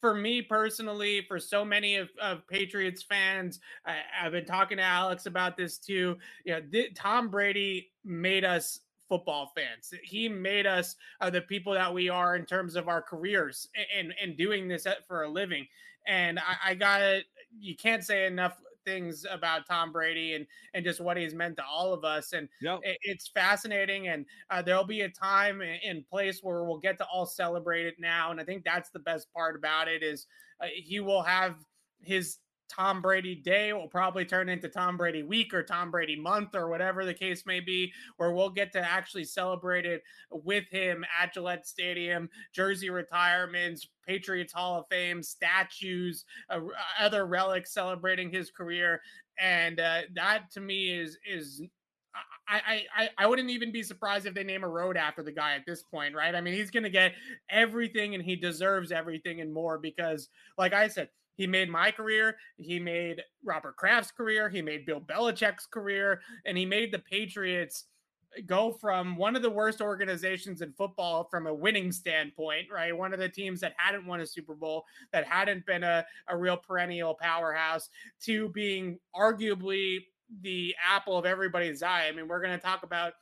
for 0.00 0.14
me 0.14 0.42
personally, 0.42 1.22
for 1.26 1.38
so 1.38 1.64
many 1.64 1.96
of, 1.96 2.10
of 2.20 2.46
Patriots 2.48 3.02
fans, 3.02 3.60
I, 3.86 3.96
I've 4.22 4.32
been 4.32 4.44
talking 4.44 4.76
to 4.76 4.82
Alex 4.82 5.24
about 5.26 5.56
this 5.56 5.78
too. 5.78 6.18
You 6.44 6.54
know, 6.54 6.60
th- 6.72 6.94
Tom 6.94 7.30
Brady 7.30 7.90
made 8.04 8.44
us 8.44 8.80
football 9.08 9.52
fans. 9.54 9.92
He 10.02 10.28
made 10.28 10.66
us 10.66 10.96
uh, 11.20 11.30
the 11.30 11.42
people 11.42 11.72
that 11.74 11.92
we 11.92 12.08
are 12.08 12.36
in 12.36 12.46
terms 12.46 12.76
of 12.76 12.88
our 12.88 13.02
careers 13.02 13.68
and 13.94 14.14
and 14.20 14.36
doing 14.36 14.68
this 14.68 14.86
for 15.06 15.22
a 15.22 15.28
living. 15.28 15.66
And 16.06 16.38
I, 16.38 16.56
I 16.70 16.74
got 16.74 16.98
to 16.98 17.22
You 17.50 17.76
can't 17.76 18.04
say 18.04 18.26
enough 18.26 18.58
things 18.84 19.24
about 19.30 19.66
Tom 19.66 19.92
Brady 19.92 20.34
and 20.34 20.46
and 20.74 20.84
just 20.84 21.00
what 21.00 21.16
he's 21.16 21.34
meant 21.34 21.56
to 21.56 21.64
all 21.64 21.92
of 21.94 22.04
us. 22.04 22.32
And 22.32 22.48
Yep. 22.60 22.80
it- 22.82 22.98
it's 23.02 23.28
fascinating. 23.28 24.08
And 24.08 24.26
uh, 24.50 24.62
there'll 24.62 24.84
be 24.84 25.02
a 25.02 25.08
time 25.10 25.60
and 25.62 25.80
and 25.82 26.06
place 26.06 26.42
where 26.42 26.64
we'll 26.64 26.78
get 26.78 26.98
to 26.98 27.06
all 27.06 27.26
celebrate 27.26 27.86
it 27.86 27.98
now. 27.98 28.30
And 28.30 28.40
I 28.40 28.44
think 28.44 28.64
that's 28.64 28.90
the 28.90 28.98
best 28.98 29.32
part 29.32 29.56
about 29.56 29.88
it 29.88 30.02
is 30.02 30.26
uh, 30.60 30.66
he 30.74 31.00
will 31.00 31.22
have 31.22 31.64
his 32.00 32.38
Tom 32.74 33.00
Brady 33.00 33.34
day 33.34 33.72
will 33.72 33.88
probably 33.88 34.24
turn 34.24 34.48
into 34.48 34.68
Tom 34.68 34.96
Brady 34.96 35.22
week 35.22 35.54
or 35.54 35.62
Tom 35.62 35.90
Brady 35.90 36.16
month 36.16 36.54
or 36.54 36.68
whatever 36.68 37.04
the 37.04 37.14
case 37.14 37.46
may 37.46 37.60
be, 37.60 37.92
where 38.16 38.32
we'll 38.32 38.50
get 38.50 38.72
to 38.72 38.80
actually 38.80 39.24
celebrate 39.24 39.86
it 39.86 40.02
with 40.30 40.64
him 40.70 41.04
at 41.20 41.32
Gillette 41.34 41.66
Stadium, 41.66 42.28
jersey 42.52 42.90
retirements, 42.90 43.88
Patriots 44.06 44.52
Hall 44.52 44.80
of 44.80 44.86
Fame, 44.88 45.22
statues, 45.22 46.24
uh, 46.50 46.60
other 46.98 47.26
relics 47.26 47.72
celebrating 47.72 48.30
his 48.30 48.50
career, 48.50 49.00
and 49.38 49.80
uh, 49.80 50.02
that 50.14 50.50
to 50.52 50.60
me 50.60 50.90
is 50.90 51.18
is. 51.28 51.62
I, 52.46 52.82
I 52.94 53.08
I 53.18 53.26
wouldn't 53.26 53.50
even 53.50 53.72
be 53.72 53.82
surprised 53.82 54.26
if 54.26 54.34
they 54.34 54.44
name 54.44 54.62
a 54.64 54.68
road 54.68 54.96
after 54.96 55.22
the 55.22 55.32
guy 55.32 55.54
at 55.54 55.64
this 55.66 55.82
point, 55.82 56.14
right? 56.14 56.34
I 56.34 56.40
mean, 56.40 56.54
he's 56.54 56.70
going 56.70 56.82
to 56.84 56.90
get 56.90 57.14
everything 57.48 58.14
and 58.14 58.22
he 58.22 58.36
deserves 58.36 58.92
everything 58.92 59.40
and 59.40 59.52
more 59.52 59.78
because, 59.78 60.28
like 60.58 60.74
I 60.74 60.88
said, 60.88 61.08
He 61.36 61.46
made 61.46 61.68
my 61.68 61.90
career. 61.90 62.36
He 62.56 62.78
made 62.78 63.22
Robert 63.44 63.76
Kraft's 63.76 64.12
career. 64.12 64.48
He 64.48 64.62
made 64.62 64.86
Bill 64.86 65.00
Belichick's 65.00 65.66
career, 65.66 66.20
and 66.44 66.56
he 66.56 66.66
made 66.66 66.92
the 66.92 66.98
Patriots 67.00 67.84
go 68.46 68.72
from 68.72 69.16
one 69.16 69.36
of 69.36 69.42
the 69.42 69.50
worst 69.50 69.80
organizations 69.80 70.60
in 70.60 70.72
football 70.72 71.28
from 71.30 71.46
a 71.46 71.54
winning 71.54 71.92
standpoint, 71.92 72.66
right? 72.72 72.96
One 72.96 73.12
of 73.12 73.20
the 73.20 73.28
teams 73.28 73.60
that 73.60 73.74
hadn't 73.76 74.06
won 74.06 74.20
a 74.20 74.26
Super 74.26 74.54
Bowl, 74.54 74.84
that 75.12 75.24
hadn't 75.24 75.64
been 75.66 75.84
a, 75.84 76.04
a 76.28 76.36
real 76.36 76.56
perennial 76.56 77.14
powerhouse, 77.14 77.88
to 78.22 78.48
being 78.48 78.98
arguably 79.14 79.98
the 80.42 80.74
apple 80.84 81.16
of 81.16 81.26
everybody's 81.26 81.82
eye. 81.82 82.06
I 82.08 82.12
mean, 82.12 82.26
we're 82.26 82.42
going 82.42 82.58
to 82.58 82.64
talk 82.64 82.82
about 82.82 83.12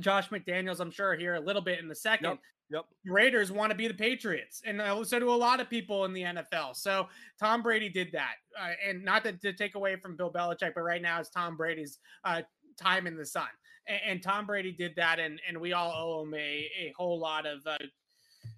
Josh 0.00 0.30
McDaniels, 0.30 0.80
I'm 0.80 0.90
sure, 0.90 1.14
here 1.14 1.34
a 1.34 1.40
little 1.40 1.62
bit 1.62 1.80
in 1.80 1.88
the 1.88 1.94
second. 1.94 2.38
Yep. 2.70 2.84
Raiders 3.06 3.52
want 3.52 3.70
to 3.70 3.76
be 3.76 3.88
the 3.88 3.94
Patriots, 3.94 4.62
and 4.64 4.80
so 5.06 5.18
do 5.18 5.30
a 5.30 5.34
lot 5.34 5.60
of 5.60 5.68
people 5.68 6.04
in 6.06 6.12
the 6.12 6.22
NFL. 6.22 6.74
So 6.76 7.08
Tom 7.38 7.62
Brady 7.62 7.88
did 7.88 8.12
that, 8.12 8.36
uh, 8.58 8.72
and 8.88 9.04
not 9.04 9.22
to, 9.24 9.32
to, 9.32 9.52
take 9.52 9.74
away 9.74 9.96
from 9.96 10.16
Bill 10.16 10.32
Belichick, 10.32 10.72
but 10.74 10.80
right 10.80 11.02
now 11.02 11.20
it's 11.20 11.28
Tom 11.28 11.56
Brady's 11.56 11.98
uh, 12.24 12.42
time 12.78 13.06
in 13.06 13.16
the 13.16 13.26
sun, 13.26 13.48
and, 13.86 14.00
and, 14.06 14.22
Tom 14.22 14.46
Brady 14.46 14.72
did 14.72 14.96
that, 14.96 15.18
and 15.18 15.40
and 15.46 15.60
we 15.60 15.74
all 15.74 15.92
owe 15.94 16.22
him 16.22 16.34
a, 16.34 16.38
a 16.38 16.94
whole 16.96 17.18
lot 17.18 17.44
of 17.44 17.66
uh, 17.66 17.76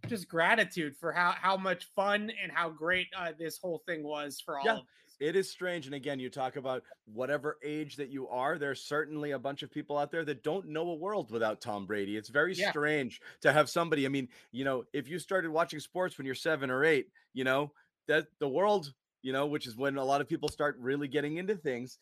just 0.06 0.28
gratitude 0.28 0.96
for 0.96 1.12
how 1.12 1.32
how 1.32 1.56
much 1.56 1.86
fun 1.96 2.30
and 2.42 2.52
how 2.52 2.70
great 2.70 3.08
uh, 3.18 3.32
this 3.36 3.58
whole 3.58 3.82
thing 3.86 4.04
was 4.04 4.40
for 4.40 4.58
all 4.58 4.64
yeah. 4.64 4.72
of 4.72 4.78
us 4.78 5.05
it 5.18 5.36
is 5.36 5.50
strange. 5.50 5.86
And 5.86 5.94
again, 5.94 6.20
you 6.20 6.28
talk 6.28 6.56
about 6.56 6.82
whatever 7.06 7.58
age 7.64 7.96
that 7.96 8.10
you 8.10 8.28
are, 8.28 8.58
there's 8.58 8.82
certainly 8.82 9.30
a 9.32 9.38
bunch 9.38 9.62
of 9.62 9.70
people 9.70 9.96
out 9.96 10.10
there 10.10 10.24
that 10.24 10.42
don't 10.42 10.68
know 10.68 10.90
a 10.90 10.94
world 10.94 11.30
without 11.30 11.60
Tom 11.60 11.86
Brady. 11.86 12.16
It's 12.16 12.28
very 12.28 12.54
yeah. 12.54 12.70
strange 12.70 13.20
to 13.42 13.52
have 13.52 13.70
somebody. 13.70 14.04
I 14.04 14.08
mean, 14.08 14.28
you 14.52 14.64
know, 14.64 14.84
if 14.92 15.08
you 15.08 15.18
started 15.18 15.50
watching 15.50 15.80
sports 15.80 16.18
when 16.18 16.26
you're 16.26 16.34
seven 16.34 16.70
or 16.70 16.84
eight, 16.84 17.08
you 17.32 17.44
know, 17.44 17.72
that 18.08 18.26
the 18.40 18.48
world, 18.48 18.92
you 19.22 19.32
know, 19.32 19.46
which 19.46 19.66
is 19.66 19.76
when 19.76 19.96
a 19.96 20.04
lot 20.04 20.20
of 20.20 20.28
people 20.28 20.48
start 20.48 20.76
really 20.78 21.08
getting 21.08 21.38
into 21.38 21.56
things. 21.56 21.98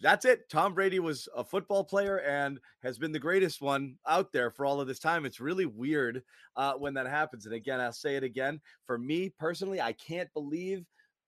That's 0.00 0.24
it. 0.24 0.48
Tom 0.50 0.74
Brady 0.74 0.98
was 0.98 1.28
a 1.36 1.44
football 1.44 1.84
player 1.84 2.18
and 2.18 2.58
has 2.82 2.98
been 2.98 3.12
the 3.12 3.18
greatest 3.20 3.62
one 3.62 3.96
out 4.08 4.32
there 4.32 4.50
for 4.50 4.66
all 4.66 4.80
of 4.80 4.88
this 4.88 4.98
time. 4.98 5.24
It's 5.24 5.40
really 5.40 5.66
weird 5.66 6.22
uh, 6.56 6.74
when 6.74 6.94
that 6.94 7.06
happens. 7.06 7.46
And 7.46 7.54
again, 7.54 7.80
I'll 7.80 7.92
say 7.92 8.16
it 8.16 8.24
again. 8.24 8.60
For 8.86 8.98
me 8.98 9.32
personally, 9.38 9.80
I 9.80 9.92
can't 9.92 10.32
believe 10.34 10.84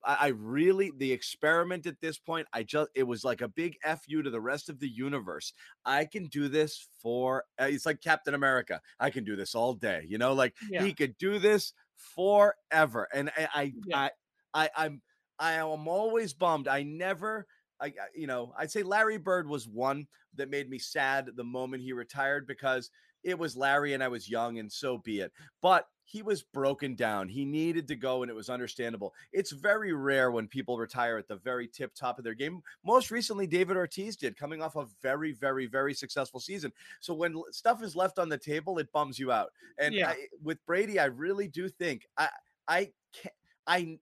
I, 0.07 0.16
I 0.21 0.27
really 0.29 0.92
the 0.97 1.12
experiment 1.12 1.87
at 1.87 2.01
this 2.01 2.19
point. 2.19 2.47
I 2.53 2.62
just 2.62 2.88
it 2.95 3.03
was 3.03 3.25
like 3.25 3.40
a 3.42 3.49
big 3.49 3.77
fu 3.83 4.23
to 4.23 4.31
the 4.31 4.40
rest 4.40 4.71
of 4.71 4.79
the 4.79 4.88
universe. 4.88 5.53
I 5.85 6.05
can 6.07 6.27
do 6.27 6.49
this 6.49 6.88
for. 7.03 7.45
Uh, 7.61 7.64
it's 7.64 7.85
like 7.85 8.01
Captain 8.01 8.35
America. 8.35 8.81
I 8.99 9.11
can 9.11 9.25
do 9.25 9.37
this 9.37 9.55
all 9.55 9.75
day. 9.75 10.07
You 10.09 10.19
know, 10.19 10.33
like 10.33 10.55
yeah. 10.71 10.83
he 10.83 10.95
could 10.95 11.19
do 11.19 11.38
this 11.38 11.73
forever. 11.97 13.09
And 13.12 13.31
I, 13.37 13.49
I, 13.55 13.73
yeah. 13.87 13.99
I, 13.99 14.11
I, 14.55 14.71
I'm, 14.77 15.03
I 15.38 15.53
am 15.55 15.88
always 15.88 16.33
bummed. 16.33 16.69
I 16.69 16.83
never. 16.83 17.47
I, 17.79 17.92
you 18.14 18.27
know, 18.27 18.55
I'd 18.59 18.71
say 18.71 18.83
Larry 18.83 19.19
Bird 19.19 19.47
was 19.47 19.69
one 19.69 20.07
that 20.37 20.49
made 20.49 20.71
me 20.71 20.79
sad 20.79 21.29
the 21.37 21.45
moment 21.45 21.83
he 21.83 21.92
retired 21.92 22.47
because 22.47 22.90
it 23.23 23.38
was 23.38 23.57
Larry 23.57 23.92
and 23.92 24.03
I 24.03 24.09
was 24.09 24.31
young, 24.31 24.59
and 24.59 24.73
so 24.73 24.99
be 24.99 25.21
it. 25.21 25.33
But 25.61 25.87
he 26.07 26.23
was 26.23 26.42
broken 26.42 26.95
down. 26.95 27.29
He 27.29 27.45
needed 27.45 27.88
to 27.88 27.97
go, 27.97 28.23
and 28.23 28.31
it 28.31 28.35
was 28.35 28.49
understandable. 28.49 29.12
It's 29.33 29.51
very 29.51 29.92
rare 29.92 30.31
when 30.31 30.47
people 30.47 30.79
retire 30.79 31.19
at 31.19 31.27
the 31.27 31.37
very 31.37 31.66
tip 31.66 31.95
top 31.95 32.19
of 32.19 32.25
their 32.25 32.33
game. 32.33 32.62
Most 32.85 33.11
recently, 33.11 33.47
David 33.47 33.77
Ortiz 33.77 34.16
did, 34.16 34.37
coming 34.37 34.62
off 34.62 34.77
a 34.77 34.87
very, 35.03 35.33
very, 35.33 35.66
very 35.66 35.95
successful 35.95 36.38
season. 36.38 36.73
So 37.01 37.12
when 37.12 37.42
stuff 37.51 37.83
is 37.83 37.97
left 37.97 38.21
on 38.21 38.29
the 38.29 38.38
table, 38.38 38.79
it 38.79 38.90
bums 38.92 39.19
you 39.19 39.33
out. 39.33 39.53
And 39.79 39.95
yeah. 39.95 40.11
I, 40.11 40.27
with 40.42 40.64
Brady, 40.64 41.01
I 41.01 41.07
really 41.07 41.49
do 41.49 41.69
think 41.69 42.07
I, 42.16 42.29
I 42.69 42.92
can't. 43.12 43.35
I 43.66 43.99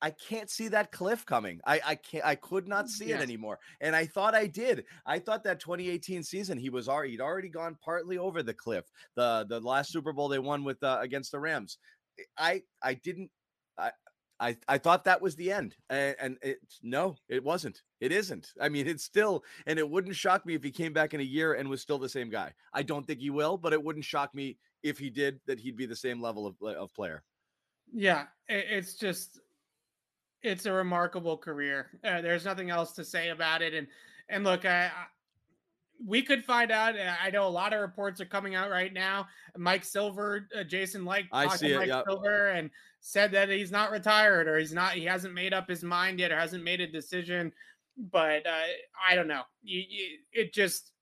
I 0.00 0.10
can't 0.10 0.48
see 0.48 0.68
that 0.68 0.92
cliff 0.92 1.26
coming. 1.26 1.60
I 1.66 1.80
I 1.84 1.94
can't 1.96 2.24
I 2.24 2.34
could 2.34 2.68
not 2.68 2.88
see 2.88 3.12
it 3.12 3.20
anymore. 3.20 3.58
And 3.80 3.96
I 3.96 4.06
thought 4.06 4.34
I 4.34 4.46
did. 4.46 4.84
I 5.06 5.18
thought 5.18 5.44
that 5.44 5.60
2018 5.60 6.22
season 6.22 6.58
he 6.58 6.70
was 6.70 6.88
already 6.88 7.12
he'd 7.12 7.20
already 7.20 7.48
gone 7.48 7.76
partly 7.82 8.18
over 8.18 8.42
the 8.42 8.54
cliff. 8.54 8.84
The 9.16 9.46
the 9.48 9.60
last 9.60 9.92
Super 9.92 10.12
Bowl 10.12 10.28
they 10.28 10.38
won 10.38 10.64
with 10.64 10.82
uh, 10.82 10.98
against 11.00 11.32
the 11.32 11.40
Rams. 11.40 11.78
I 12.36 12.62
I 12.82 12.94
didn't 12.94 13.30
I 13.76 13.90
I, 14.40 14.56
I 14.68 14.78
thought 14.78 15.04
that 15.04 15.20
was 15.20 15.34
the 15.34 15.50
end, 15.50 15.74
and, 15.90 16.14
and 16.20 16.38
it's 16.42 16.78
no, 16.82 17.16
it 17.28 17.42
wasn't. 17.42 17.82
It 18.00 18.12
isn't. 18.12 18.52
I 18.60 18.68
mean, 18.68 18.86
it's 18.86 19.02
still, 19.02 19.42
and 19.66 19.80
it 19.80 19.90
wouldn't 19.90 20.14
shock 20.14 20.46
me 20.46 20.54
if 20.54 20.62
he 20.62 20.70
came 20.70 20.92
back 20.92 21.12
in 21.12 21.20
a 21.20 21.24
year 21.24 21.54
and 21.54 21.68
was 21.68 21.82
still 21.82 21.98
the 21.98 22.08
same 22.08 22.30
guy. 22.30 22.52
I 22.72 22.84
don't 22.84 23.04
think 23.04 23.18
he 23.18 23.30
will, 23.30 23.58
but 23.58 23.72
it 23.72 23.82
wouldn't 23.82 24.04
shock 24.04 24.32
me 24.34 24.56
if 24.84 24.96
he 24.96 25.10
did 25.10 25.40
that. 25.46 25.58
He'd 25.58 25.76
be 25.76 25.86
the 25.86 25.96
same 25.96 26.22
level 26.22 26.46
of 26.46 26.54
of 26.62 26.94
player. 26.94 27.24
Yeah, 27.92 28.26
it's 28.48 28.94
just 28.94 29.40
it's 30.42 30.66
a 30.66 30.72
remarkable 30.72 31.36
career. 31.36 31.88
Uh, 32.04 32.20
there's 32.20 32.44
nothing 32.44 32.70
else 32.70 32.92
to 32.92 33.04
say 33.04 33.30
about 33.30 33.62
it. 33.62 33.74
And 33.74 33.86
and 34.28 34.44
look, 34.44 34.64
I, 34.64 34.86
I, 34.86 35.06
we 36.04 36.22
could 36.22 36.44
find 36.44 36.70
out. 36.70 36.98
Uh, 36.98 37.14
I 37.22 37.30
know 37.30 37.46
a 37.46 37.48
lot 37.48 37.72
of 37.72 37.80
reports 37.80 38.20
are 38.20 38.26
coming 38.26 38.54
out 38.54 38.70
right 38.70 38.92
now. 38.92 39.26
Mike 39.56 39.84
Silver, 39.84 40.48
uh, 40.58 40.64
Jason 40.64 41.04
like 41.04 41.26
I 41.32 41.54
see 41.56 41.72
it, 41.72 41.78
Mike 41.78 41.88
yep. 41.88 42.04
Silver, 42.06 42.48
and 42.48 42.70
said 43.00 43.32
that 43.32 43.48
he's 43.48 43.70
not 43.70 43.90
retired 43.90 44.48
or 44.48 44.58
he's 44.58 44.72
not. 44.72 44.92
He 44.92 45.04
hasn't 45.04 45.34
made 45.34 45.52
up 45.52 45.68
his 45.68 45.82
mind 45.82 46.20
yet 46.20 46.32
or 46.32 46.38
hasn't 46.38 46.64
made 46.64 46.80
a 46.80 46.86
decision. 46.86 47.52
But 47.96 48.46
uh, 48.46 48.62
I 49.08 49.16
don't 49.16 49.28
know. 49.28 49.42
You, 49.62 49.82
you, 49.88 50.18
it 50.32 50.54
just 50.54 50.92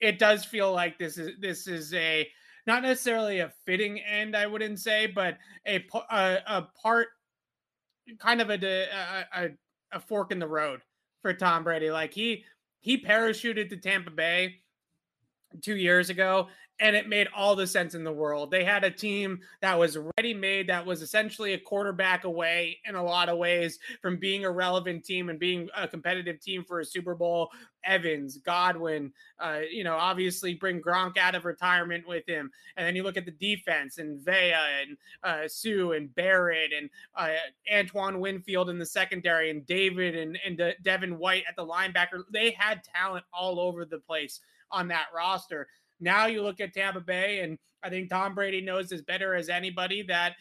it 0.00 0.18
does 0.18 0.44
feel 0.44 0.72
like 0.72 0.98
this 0.98 1.18
is 1.18 1.32
this 1.40 1.68
is 1.68 1.94
a 1.94 2.28
not 2.66 2.82
necessarily 2.82 3.38
a 3.38 3.52
fitting 3.64 4.00
end. 4.00 4.36
I 4.36 4.46
wouldn't 4.46 4.80
say, 4.80 5.06
but 5.06 5.38
a 5.66 5.84
a, 6.10 6.38
a 6.46 6.68
part 6.82 7.08
kind 8.18 8.40
of 8.40 8.50
a, 8.50 8.86
a 9.34 9.48
a 9.92 10.00
fork 10.00 10.32
in 10.32 10.38
the 10.38 10.46
road 10.46 10.80
for 11.22 11.32
Tom 11.32 11.64
Brady. 11.64 11.90
Like 11.90 12.12
he 12.12 12.44
he 12.80 13.02
parachuted 13.02 13.68
to 13.70 13.76
Tampa 13.76 14.10
Bay 14.10 14.56
two 15.62 15.76
years 15.76 16.10
ago 16.10 16.48
and 16.80 16.94
it 16.94 17.08
made 17.08 17.28
all 17.34 17.56
the 17.56 17.66
sense 17.66 17.94
in 17.94 18.04
the 18.04 18.12
world. 18.12 18.50
They 18.50 18.64
had 18.64 18.84
a 18.84 18.90
team 18.90 19.40
that 19.60 19.78
was 19.78 19.98
ready 20.16 20.32
made, 20.32 20.68
that 20.68 20.86
was 20.86 21.02
essentially 21.02 21.54
a 21.54 21.58
quarterback 21.58 22.24
away 22.24 22.78
in 22.84 22.94
a 22.94 23.02
lot 23.02 23.28
of 23.28 23.38
ways 23.38 23.78
from 24.00 24.16
being 24.18 24.44
a 24.44 24.50
relevant 24.50 25.04
team 25.04 25.28
and 25.28 25.38
being 25.38 25.68
a 25.76 25.88
competitive 25.88 26.40
team 26.40 26.64
for 26.64 26.80
a 26.80 26.84
Super 26.84 27.14
Bowl. 27.14 27.50
Evans, 27.84 28.38
Godwin, 28.38 29.12
uh, 29.38 29.60
you 29.70 29.82
know, 29.82 29.96
obviously 29.96 30.54
bring 30.54 30.80
Gronk 30.80 31.16
out 31.16 31.34
of 31.34 31.44
retirement 31.44 32.06
with 32.06 32.28
him. 32.28 32.50
And 32.76 32.86
then 32.86 32.94
you 32.94 33.02
look 33.02 33.16
at 33.16 33.24
the 33.24 33.30
defense 33.30 33.98
and 33.98 34.20
Vea 34.20 34.52
and 34.52 34.96
uh, 35.22 35.48
Suh 35.48 35.92
and 35.92 36.14
Barrett 36.14 36.72
and 36.76 36.90
uh, 37.14 37.30
Antoine 37.72 38.20
Winfield 38.20 38.68
in 38.68 38.78
the 38.78 38.86
secondary 38.86 39.50
and 39.50 39.64
David 39.66 40.16
and, 40.16 40.38
and 40.44 40.58
De- 40.58 40.74
Devin 40.82 41.18
White 41.18 41.44
at 41.48 41.56
the 41.56 41.66
linebacker. 41.66 42.24
They 42.32 42.50
had 42.50 42.84
talent 42.84 43.24
all 43.32 43.58
over 43.58 43.84
the 43.84 44.00
place 44.00 44.40
on 44.70 44.88
that 44.88 45.06
roster. 45.14 45.66
Now 46.00 46.26
you 46.26 46.42
look 46.42 46.60
at 46.60 46.74
Tampa 46.74 47.00
Bay, 47.00 47.40
and 47.40 47.58
I 47.82 47.90
think 47.90 48.10
Tom 48.10 48.34
Brady 48.34 48.60
knows 48.60 48.92
as 48.92 49.02
better 49.02 49.34
as 49.34 49.48
anybody 49.48 50.02
that 50.02 50.34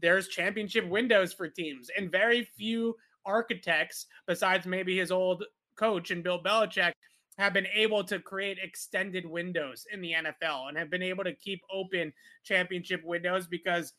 there's 0.00 0.28
championship 0.28 0.88
windows 0.88 1.32
for 1.32 1.48
teams, 1.48 1.90
and 1.96 2.10
very 2.10 2.48
few 2.56 2.96
architects, 3.24 4.06
besides 4.26 4.66
maybe 4.66 4.98
his 4.98 5.10
old 5.10 5.44
coach 5.76 6.10
and 6.10 6.22
Bill 6.22 6.42
Belichick, 6.42 6.92
have 7.38 7.52
been 7.52 7.66
able 7.74 8.04
to 8.04 8.18
create 8.20 8.58
extended 8.62 9.26
windows 9.26 9.86
in 9.92 10.00
the 10.00 10.12
NFL 10.12 10.68
and 10.68 10.78
have 10.78 10.90
been 10.90 11.02
able 11.02 11.24
to 11.24 11.34
keep 11.34 11.60
open 11.72 12.12
championship 12.44 13.02
windows 13.04 13.46
because 13.46 13.92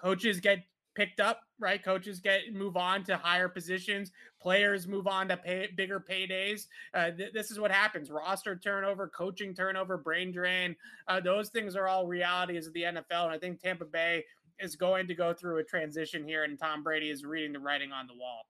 coaches 0.00 0.40
get 0.40 0.58
picked 0.94 1.20
up, 1.20 1.40
right? 1.58 1.82
Coaches 1.82 2.20
get 2.20 2.52
move 2.52 2.76
on 2.76 3.04
to 3.04 3.16
higher 3.16 3.48
positions, 3.48 4.12
players 4.40 4.86
move 4.86 5.06
on 5.06 5.28
to 5.28 5.36
pay, 5.36 5.68
bigger 5.76 6.00
paydays. 6.00 6.66
Uh, 6.94 7.10
th- 7.10 7.32
this 7.32 7.50
is 7.50 7.58
what 7.60 7.70
happens: 7.70 8.10
roster 8.10 8.56
turnover, 8.56 9.08
coaching 9.08 9.54
turnover, 9.54 9.96
brain 9.96 10.32
drain. 10.32 10.76
Uh, 11.08 11.20
those 11.20 11.48
things 11.48 11.76
are 11.76 11.88
all 11.88 12.06
realities 12.06 12.66
of 12.66 12.72
the 12.72 12.82
NFL, 12.82 13.24
and 13.24 13.32
I 13.32 13.38
think 13.38 13.60
Tampa 13.60 13.84
Bay 13.84 14.24
is 14.58 14.76
going 14.76 15.06
to 15.08 15.14
go 15.14 15.32
through 15.32 15.58
a 15.58 15.64
transition 15.64 16.24
here, 16.26 16.44
and 16.44 16.58
Tom 16.58 16.82
Brady 16.82 17.10
is 17.10 17.24
reading 17.24 17.52
the 17.52 17.60
writing 17.60 17.92
on 17.92 18.06
the 18.06 18.14
wall. 18.14 18.46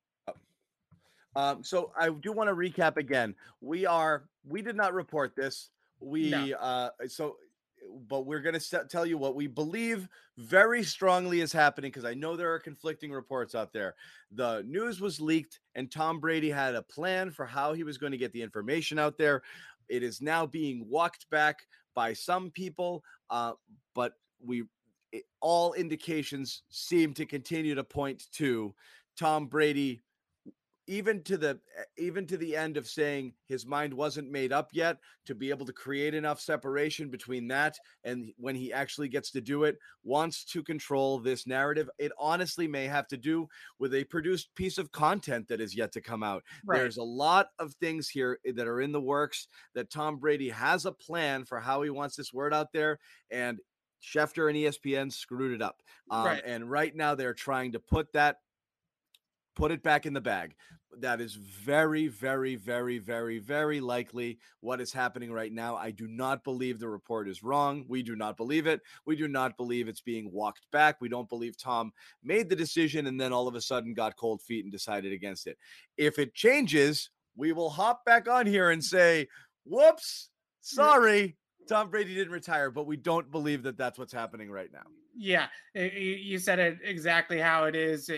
Um, 1.37 1.62
so 1.62 1.92
I 1.96 2.11
do 2.11 2.33
want 2.33 2.48
to 2.48 2.55
recap 2.55 2.96
again. 2.96 3.35
We 3.61 3.87
are 3.87 4.24
we 4.48 4.62
did 4.62 4.76
not 4.76 4.94
report 4.94 5.37
this. 5.37 5.70
We 6.00 6.31
no. 6.31 6.53
uh 6.55 6.90
so 7.07 7.37
but 8.08 8.26
we're 8.26 8.40
going 8.40 8.58
to 8.58 8.84
tell 8.88 9.06
you 9.06 9.18
what 9.18 9.34
we 9.34 9.46
believe 9.46 10.08
very 10.36 10.82
strongly 10.82 11.40
is 11.40 11.52
happening 11.52 11.90
because 11.90 12.04
I 12.04 12.14
know 12.14 12.36
there 12.36 12.52
are 12.52 12.58
conflicting 12.58 13.12
reports 13.12 13.54
out 13.54 13.72
there. 13.72 13.94
The 14.32 14.62
news 14.66 15.00
was 15.00 15.20
leaked, 15.20 15.60
and 15.74 15.90
Tom 15.90 16.20
Brady 16.20 16.50
had 16.50 16.74
a 16.74 16.82
plan 16.82 17.30
for 17.30 17.46
how 17.46 17.72
he 17.72 17.84
was 17.84 17.98
going 17.98 18.12
to 18.12 18.18
get 18.18 18.32
the 18.32 18.42
information 18.42 18.98
out 18.98 19.18
there. 19.18 19.42
It 19.88 20.02
is 20.02 20.20
now 20.20 20.46
being 20.46 20.86
walked 20.88 21.28
back 21.30 21.66
by 21.94 22.12
some 22.12 22.50
people, 22.50 23.02
uh, 23.28 23.52
but 23.94 24.14
we 24.44 24.64
it, 25.12 25.24
all 25.40 25.72
indications 25.74 26.62
seem 26.70 27.12
to 27.14 27.26
continue 27.26 27.74
to 27.74 27.84
point 27.84 28.30
to 28.32 28.74
Tom 29.16 29.46
Brady 29.46 30.02
even 30.90 31.22
to 31.22 31.38
the 31.38 31.58
eh, 31.78 31.82
even 31.96 32.26
to 32.26 32.36
the 32.36 32.56
end 32.56 32.76
of 32.76 32.86
saying 32.86 33.32
his 33.46 33.64
mind 33.64 33.94
wasn't 33.94 34.28
made 34.28 34.52
up 34.52 34.70
yet 34.72 34.98
to 35.24 35.34
be 35.34 35.48
able 35.48 35.64
to 35.64 35.72
create 35.72 36.14
enough 36.14 36.40
separation 36.40 37.08
between 37.08 37.46
that 37.46 37.78
and 38.04 38.32
when 38.36 38.56
he 38.56 38.72
actually 38.72 39.08
gets 39.08 39.30
to 39.30 39.40
do 39.40 39.64
it 39.64 39.78
wants 40.02 40.44
to 40.44 40.62
control 40.62 41.18
this 41.18 41.46
narrative 41.46 41.88
it 41.98 42.10
honestly 42.18 42.66
may 42.66 42.86
have 42.86 43.06
to 43.06 43.16
do 43.16 43.48
with 43.78 43.94
a 43.94 44.04
produced 44.04 44.52
piece 44.56 44.78
of 44.78 44.90
content 44.90 45.46
that 45.46 45.60
is 45.60 45.76
yet 45.76 45.92
to 45.92 46.00
come 46.00 46.24
out 46.24 46.42
right. 46.66 46.78
there's 46.78 46.98
a 46.98 47.02
lot 47.02 47.46
of 47.60 47.72
things 47.74 48.08
here 48.08 48.38
eh, 48.44 48.52
that 48.54 48.66
are 48.66 48.80
in 48.80 48.92
the 48.92 49.00
works 49.00 49.46
that 49.74 49.90
Tom 49.90 50.18
Brady 50.18 50.50
has 50.50 50.86
a 50.86 50.92
plan 50.92 51.44
for 51.44 51.60
how 51.60 51.82
he 51.82 51.90
wants 51.90 52.16
this 52.16 52.32
word 52.32 52.52
out 52.52 52.72
there 52.72 52.98
and 53.30 53.60
Schefter 54.02 54.48
and 54.48 54.56
ESPN 54.56 55.12
screwed 55.12 55.52
it 55.52 55.60
up. 55.60 55.82
Um, 56.10 56.24
right. 56.24 56.42
And 56.42 56.70
right 56.70 56.96
now 56.96 57.14
they're 57.14 57.34
trying 57.34 57.72
to 57.72 57.78
put 57.78 58.10
that 58.14 58.36
put 59.60 59.70
it 59.70 59.82
back 59.82 60.06
in 60.06 60.14
the 60.14 60.20
bag. 60.20 60.54
That 60.98 61.20
is 61.20 61.34
very, 61.34 62.08
very, 62.08 62.56
very, 62.56 62.98
very, 62.98 63.38
very 63.38 63.80
likely 63.80 64.38
what 64.60 64.80
is 64.80 64.92
happening 64.92 65.32
right 65.32 65.52
now. 65.52 65.76
I 65.76 65.92
do 65.92 66.08
not 66.08 66.42
believe 66.42 66.80
the 66.80 66.88
report 66.88 67.28
is 67.28 67.44
wrong. 67.44 67.84
We 67.88 68.02
do 68.02 68.16
not 68.16 68.36
believe 68.36 68.66
it. 68.66 68.80
We 69.06 69.14
do 69.14 69.28
not 69.28 69.56
believe 69.56 69.86
it's 69.86 70.00
being 70.00 70.32
walked 70.32 70.68
back. 70.72 71.00
We 71.00 71.08
don't 71.08 71.28
believe 71.28 71.56
Tom 71.56 71.92
made 72.24 72.48
the 72.48 72.56
decision 72.56 73.06
and 73.06 73.20
then 73.20 73.32
all 73.32 73.46
of 73.46 73.54
a 73.54 73.60
sudden 73.60 73.94
got 73.94 74.16
cold 74.16 74.42
feet 74.42 74.64
and 74.64 74.72
decided 74.72 75.12
against 75.12 75.46
it. 75.46 75.58
If 75.96 76.18
it 76.18 76.34
changes, 76.34 77.10
we 77.36 77.52
will 77.52 77.70
hop 77.70 78.04
back 78.04 78.28
on 78.28 78.44
here 78.46 78.70
and 78.70 78.84
say, 78.84 79.28
whoops, 79.64 80.30
sorry. 80.60 81.36
Tom 81.68 81.88
Brady 81.88 82.14
didn't 82.14 82.32
retire, 82.32 82.70
but 82.70 82.86
we 82.86 82.96
don't 82.96 83.30
believe 83.30 83.62
that 83.62 83.78
that's 83.78 83.96
what's 83.96 84.12
happening 84.12 84.50
right 84.50 84.72
now. 84.72 84.82
Yeah, 85.16 85.46
you 85.74 86.38
said 86.40 86.58
it 86.58 86.78
exactly 86.82 87.38
how 87.38 87.64
it 87.64 87.76
is. 87.76 88.10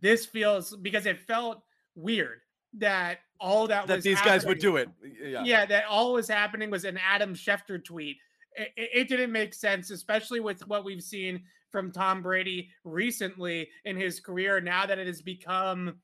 This 0.00 0.24
feels 0.24 0.76
because 0.76 1.06
it 1.06 1.18
felt 1.18 1.62
weird 1.94 2.40
that 2.78 3.18
all 3.40 3.66
that, 3.66 3.86
that 3.86 4.02
these 4.02 4.20
guys 4.20 4.46
would 4.46 4.58
do 4.58 4.76
it. 4.76 4.88
Yeah. 5.22 5.42
yeah, 5.44 5.66
that 5.66 5.84
all 5.88 6.14
was 6.14 6.28
happening 6.28 6.70
was 6.70 6.84
an 6.84 6.98
Adam 6.98 7.34
Schefter 7.34 7.82
tweet. 7.82 8.18
It, 8.54 8.72
it, 8.76 9.08
didn't 9.08 9.32
make 9.32 9.54
sense, 9.54 9.90
especially 9.90 10.40
with 10.40 10.66
what 10.68 10.84
we've 10.84 11.02
seen 11.02 11.42
from 11.70 11.90
Tom 11.90 12.22
Brady 12.22 12.70
recently 12.84 13.68
in 13.84 13.96
his 13.96 14.20
career. 14.20 14.60
Now 14.60 14.86
that 14.86 14.98
it 14.98 15.06
has 15.06 15.22
become 15.22 15.96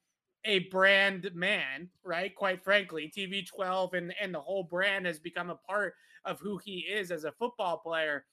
a 0.45 0.61
brand 0.71 1.31
man, 1.35 1.91
right? 2.05 2.35
Quite 2.35 2.65
frankly, 2.65 3.13
TB12 3.17 3.95
and 3.95 4.15
and 4.21 4.35
the 4.35 4.41
whole 4.41 4.65
brand 4.65 5.07
has 5.07 5.19
become 5.19 5.51
a 5.51 5.57
part 5.57 5.95
of 6.25 6.41
who 6.41 6.59
he 6.59 6.79
is 6.79 7.11
as 7.11 7.25
a 7.25 7.33
football 7.33 7.79
player. 7.79 8.25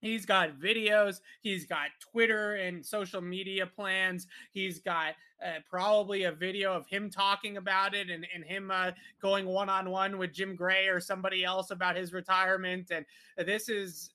He's 0.00 0.24
got 0.24 0.58
videos. 0.58 1.20
He's 1.40 1.66
got 1.66 1.88
Twitter 2.00 2.54
and 2.54 2.84
social 2.84 3.20
media 3.20 3.66
plans. 3.66 4.26
He's 4.52 4.78
got 4.78 5.14
uh, 5.44 5.60
probably 5.68 6.24
a 6.24 6.32
video 6.32 6.72
of 6.72 6.86
him 6.86 7.10
talking 7.10 7.56
about 7.56 7.94
it 7.94 8.10
and, 8.10 8.26
and 8.34 8.44
him 8.44 8.70
uh, 8.70 8.92
going 9.20 9.46
one 9.46 9.68
on 9.68 9.90
one 9.90 10.18
with 10.18 10.32
Jim 10.32 10.56
Gray 10.56 10.88
or 10.88 11.00
somebody 11.00 11.44
else 11.44 11.70
about 11.70 11.96
his 11.96 12.12
retirement. 12.12 12.90
And 12.90 13.04
this 13.46 13.68
is 13.68 14.10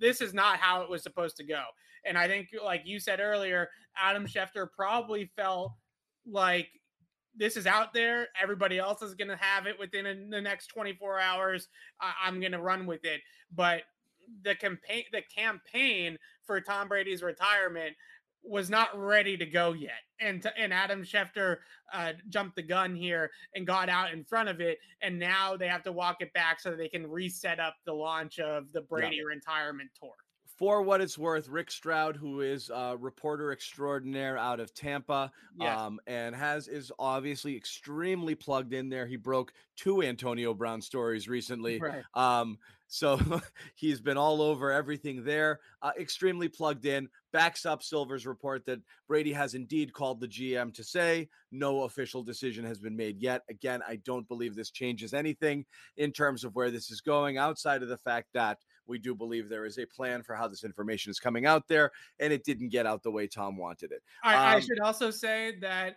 this 0.00 0.20
is 0.20 0.32
not 0.32 0.58
how 0.58 0.82
it 0.82 0.90
was 0.90 1.02
supposed 1.02 1.36
to 1.36 1.44
go. 1.44 1.62
And 2.04 2.16
I 2.16 2.26
think, 2.28 2.48
like 2.64 2.82
you 2.86 2.98
said 3.00 3.20
earlier, 3.20 3.68
Adam 4.00 4.26
Schefter 4.26 4.68
probably 4.70 5.30
felt 5.36 5.72
like 6.26 6.68
this 7.34 7.56
is 7.56 7.66
out 7.66 7.92
there. 7.92 8.28
Everybody 8.40 8.78
else 8.78 9.02
is 9.02 9.14
going 9.14 9.28
to 9.28 9.36
have 9.36 9.66
it 9.66 9.78
within 9.78 10.30
the 10.30 10.40
next 10.40 10.68
24 10.68 11.20
hours. 11.20 11.68
I- 12.00 12.28
am 12.28 12.40
going 12.40 12.52
to 12.52 12.60
run 12.60 12.86
with 12.86 13.04
it. 13.04 13.20
But 13.54 13.82
the 14.42 14.54
campaign, 14.54 15.04
the 15.12 15.22
campaign 15.34 16.16
for 16.44 16.60
Tom 16.60 16.88
Brady's 16.88 17.22
retirement 17.22 17.94
was 18.42 18.70
not 18.70 18.96
ready 18.96 19.36
to 19.36 19.46
go 19.46 19.72
yet. 19.72 20.02
And 20.20 20.40
to, 20.42 20.56
and 20.56 20.72
Adam 20.72 21.02
Schefter 21.02 21.56
uh, 21.92 22.12
jumped 22.28 22.56
the 22.56 22.62
gun 22.62 22.94
here 22.94 23.30
and 23.54 23.66
got 23.66 23.88
out 23.88 24.12
in 24.12 24.24
front 24.24 24.48
of 24.48 24.60
it. 24.60 24.78
And 25.02 25.18
now 25.18 25.56
they 25.56 25.68
have 25.68 25.82
to 25.82 25.92
walk 25.92 26.18
it 26.20 26.32
back 26.32 26.60
so 26.60 26.70
that 26.70 26.78
they 26.78 26.88
can 26.88 27.06
reset 27.06 27.58
up 27.58 27.74
the 27.84 27.92
launch 27.92 28.38
of 28.38 28.72
the 28.72 28.82
Brady 28.82 29.16
yeah. 29.16 29.22
retirement 29.24 29.90
tour 29.98 30.14
for 30.58 30.82
what 30.82 31.00
it's 31.00 31.18
worth, 31.18 31.48
Rick 31.48 31.70
Stroud, 31.70 32.16
who 32.16 32.40
is 32.40 32.70
a 32.70 32.96
reporter 32.98 33.52
extraordinaire 33.52 34.38
out 34.38 34.58
of 34.58 34.72
Tampa, 34.72 35.30
yes. 35.60 35.78
um, 35.78 36.00
and 36.06 36.34
has 36.34 36.66
is 36.66 36.90
obviously 36.98 37.54
extremely 37.56 38.34
plugged 38.34 38.72
in 38.72 38.88
there. 38.88 39.06
He 39.06 39.16
broke 39.16 39.52
two 39.76 40.02
Antonio 40.02 40.54
Brown 40.54 40.80
stories 40.80 41.28
recently. 41.28 41.78
Right. 41.78 42.02
Um, 42.14 42.58
so 42.88 43.18
he's 43.74 44.00
been 44.00 44.16
all 44.16 44.40
over 44.40 44.72
everything 44.72 45.24
there, 45.24 45.60
uh, 45.82 45.92
extremely 45.98 46.48
plugged 46.48 46.86
in. 46.86 47.08
Backs 47.32 47.66
up 47.66 47.82
Silver's 47.82 48.26
report 48.26 48.64
that 48.66 48.80
Brady 49.08 49.32
has 49.32 49.54
indeed 49.54 49.92
called 49.92 50.20
the 50.20 50.28
GM 50.28 50.72
to 50.74 50.84
say 50.84 51.28
no 51.50 51.82
official 51.82 52.22
decision 52.22 52.64
has 52.64 52.78
been 52.78 52.96
made 52.96 53.20
yet. 53.20 53.42
Again, 53.50 53.82
I 53.86 53.96
don't 53.96 54.26
believe 54.28 54.54
this 54.54 54.70
changes 54.70 55.12
anything 55.12 55.66
in 55.96 56.12
terms 56.12 56.44
of 56.44 56.54
where 56.54 56.70
this 56.70 56.90
is 56.90 57.00
going 57.00 57.38
outside 57.38 57.82
of 57.82 57.88
the 57.88 57.98
fact 57.98 58.28
that 58.34 58.58
we 58.86 58.98
do 58.98 59.14
believe 59.14 59.48
there 59.48 59.66
is 59.66 59.78
a 59.78 59.86
plan 59.86 60.22
for 60.22 60.34
how 60.34 60.48
this 60.48 60.64
information 60.64 61.10
is 61.10 61.18
coming 61.18 61.44
out 61.44 61.66
there, 61.68 61.90
and 62.20 62.32
it 62.32 62.44
didn't 62.44 62.68
get 62.68 62.86
out 62.86 63.02
the 63.02 63.10
way 63.10 63.26
Tom 63.26 63.56
wanted 63.56 63.92
it. 63.92 64.02
I, 64.22 64.34
um, 64.34 64.56
I 64.56 64.60
should 64.60 64.80
also 64.80 65.10
say 65.10 65.56
that 65.60 65.96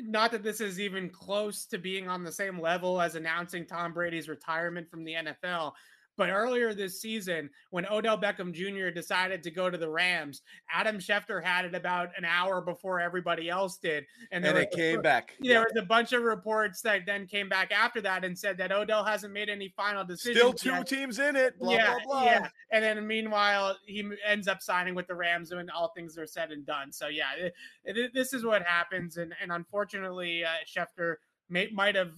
not 0.00 0.32
that 0.32 0.42
this 0.42 0.60
is 0.60 0.80
even 0.80 1.08
close 1.08 1.66
to 1.66 1.78
being 1.78 2.08
on 2.08 2.24
the 2.24 2.32
same 2.32 2.60
level 2.60 3.00
as 3.00 3.14
announcing 3.14 3.66
Tom 3.66 3.92
Brady's 3.92 4.28
retirement 4.28 4.90
from 4.90 5.04
the 5.04 5.14
NFL, 5.14 5.72
but 6.16 6.30
earlier 6.30 6.74
this 6.74 7.00
season, 7.00 7.50
when 7.70 7.86
Odell 7.86 8.18
Beckham 8.18 8.52
Jr. 8.52 8.90
decided 8.90 9.42
to 9.42 9.50
go 9.50 9.68
to 9.68 9.76
the 9.76 9.88
Rams, 9.88 10.42
Adam 10.72 10.98
Schefter 10.98 11.42
had 11.42 11.64
it 11.64 11.74
about 11.74 12.10
an 12.16 12.24
hour 12.24 12.60
before 12.60 13.00
everybody 13.00 13.50
else 13.50 13.78
did. 13.78 14.04
And, 14.30 14.44
and 14.44 14.56
it 14.56 14.70
came 14.70 15.02
back. 15.02 15.34
There 15.40 15.52
yeah. 15.52 15.60
was 15.60 15.72
a 15.76 15.84
bunch 15.86 16.12
of 16.12 16.22
reports 16.22 16.80
that 16.82 17.02
then 17.06 17.26
came 17.26 17.48
back 17.48 17.72
after 17.72 18.00
that 18.02 18.24
and 18.24 18.38
said 18.38 18.56
that 18.58 18.70
Odell 18.70 19.04
hasn't 19.04 19.32
made 19.32 19.48
any 19.48 19.72
final 19.76 20.04
decisions. 20.04 20.38
Still 20.38 20.52
two 20.52 20.70
yet. 20.70 20.86
teams 20.86 21.18
in 21.18 21.34
it. 21.34 21.58
Blah, 21.58 21.72
yeah, 21.72 21.94
blah, 22.04 22.20
blah. 22.20 22.24
yeah. 22.24 22.48
And 22.70 22.84
then 22.84 23.06
meanwhile, 23.06 23.76
he 23.86 24.08
ends 24.26 24.46
up 24.46 24.62
signing 24.62 24.94
with 24.94 25.08
the 25.08 25.14
Rams 25.14 25.52
when 25.52 25.68
all 25.70 25.92
things 25.96 26.16
are 26.16 26.26
said 26.26 26.52
and 26.52 26.64
done. 26.64 26.92
So 26.92 27.08
yeah, 27.08 27.34
it, 27.36 27.54
it, 27.84 28.14
this 28.14 28.32
is 28.32 28.44
what 28.44 28.62
happens. 28.62 29.16
And, 29.16 29.34
and 29.42 29.50
unfortunately, 29.50 30.44
uh, 30.44 30.48
Schefter 30.64 31.16
may, 31.48 31.68
might 31.72 31.96
have 31.96 32.12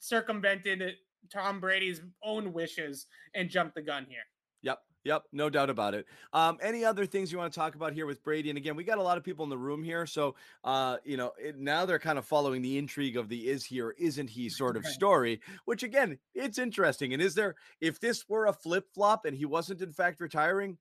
circumvented 0.00 0.94
Tom 1.30 1.60
Brady's 1.60 2.00
own 2.22 2.52
wishes 2.52 3.06
and 3.34 3.48
jump 3.48 3.74
the 3.74 3.82
gun 3.82 4.06
here. 4.08 4.22
Yep. 4.62 4.80
Yep, 5.04 5.24
no 5.32 5.48
doubt 5.48 5.70
about 5.70 5.94
it. 5.94 6.06
Um, 6.32 6.58
any 6.60 6.84
other 6.84 7.06
things 7.06 7.30
you 7.30 7.38
want 7.38 7.52
to 7.52 7.58
talk 7.58 7.76
about 7.76 7.92
here 7.92 8.04
with 8.04 8.22
Brady? 8.22 8.50
And 8.50 8.58
again, 8.58 8.76
we 8.76 8.84
got 8.84 8.98
a 8.98 9.02
lot 9.02 9.16
of 9.16 9.24
people 9.24 9.44
in 9.44 9.48
the 9.48 9.56
room 9.56 9.82
here, 9.82 10.04
so 10.06 10.34
uh, 10.64 10.96
you 11.04 11.16
know 11.16 11.32
it, 11.38 11.56
now 11.56 11.86
they're 11.86 12.00
kind 12.00 12.18
of 12.18 12.26
following 12.26 12.62
the 12.62 12.76
intrigue 12.76 13.16
of 13.16 13.28
the 13.28 13.48
"is 13.48 13.64
he 13.64 13.80
or 13.80 13.92
isn't 13.92 14.28
he" 14.28 14.48
sort 14.48 14.76
of 14.76 14.84
story. 14.84 15.40
Which 15.64 15.82
again, 15.82 16.18
it's 16.34 16.58
interesting. 16.58 17.12
And 17.14 17.22
is 17.22 17.34
there 17.34 17.54
if 17.80 18.00
this 18.00 18.28
were 18.28 18.46
a 18.46 18.52
flip 18.52 18.88
flop 18.92 19.24
and 19.24 19.36
he 19.36 19.46
wasn't 19.46 19.80
in 19.80 19.92
fact 19.92 20.20
retiring, 20.20 20.78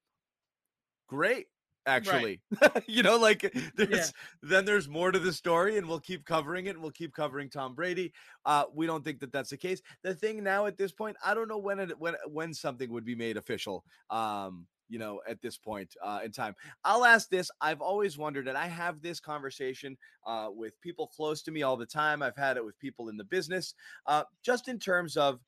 great 1.08 1.46
actually. 1.88 2.42
Right. 2.62 2.84
you 2.88 3.02
know 3.02 3.18
like 3.18 3.52
there's 3.76 3.90
yeah. 3.90 4.06
then 4.44 4.66
there's 4.66 4.88
more 4.88 5.12
to 5.12 5.20
the 5.20 5.34
story 5.34 5.78
and 5.78 5.88
we'll 5.88 6.00
keep 6.00 6.26
covering 6.26 6.68
it 6.68 6.72
and 6.72 6.82
we'll 6.82 6.92
keep 6.92 7.14
covering 7.14 7.50
tom 7.50 7.74
brady. 7.74 8.14
Uh 8.46 8.66
we 8.74 8.86
don't 8.86 9.04
think 9.04 9.20
that 9.22 9.32
that's 9.32 9.50
the 9.50 9.58
case. 9.58 9.82
The 10.04 10.14
thing 10.14 10.44
now 10.44 10.66
at 10.66 10.78
this 10.78 10.92
point 10.92 11.18
i 11.26 11.34
don't 11.34 11.48
know 11.48 11.58
when 11.58 11.80
it 11.80 12.00
when 12.00 12.16
when 12.28 12.54
something 12.54 12.92
would 12.92 13.06
be 13.06 13.16
made 13.16 13.38
official 13.38 13.84
um 14.10 14.68
you 14.90 15.00
know 15.00 15.22
at 15.28 15.42
this 15.42 15.58
point 15.58 15.94
uh, 16.04 16.20
in 16.24 16.32
time. 16.32 16.56
I'll 16.84 17.06
ask 17.06 17.30
this 17.30 17.50
i've 17.62 17.82
always 17.82 18.18
wondered 18.18 18.48
and 18.48 18.58
i 18.58 18.68
have 18.68 19.02
this 19.02 19.20
conversation 19.20 19.98
uh, 20.26 20.50
with 20.50 20.80
people 20.82 21.08
close 21.08 21.42
to 21.44 21.52
me 21.52 21.64
all 21.64 21.78
the 21.78 21.86
time. 21.86 22.22
I've 22.22 22.36
had 22.36 22.58
it 22.58 22.66
with 22.66 22.78
people 22.80 23.10
in 23.10 23.18
the 23.18 23.24
business. 23.24 23.74
Uh, 24.06 24.24
just 24.44 24.68
in 24.68 24.80
terms 24.80 25.18
of 25.18 25.40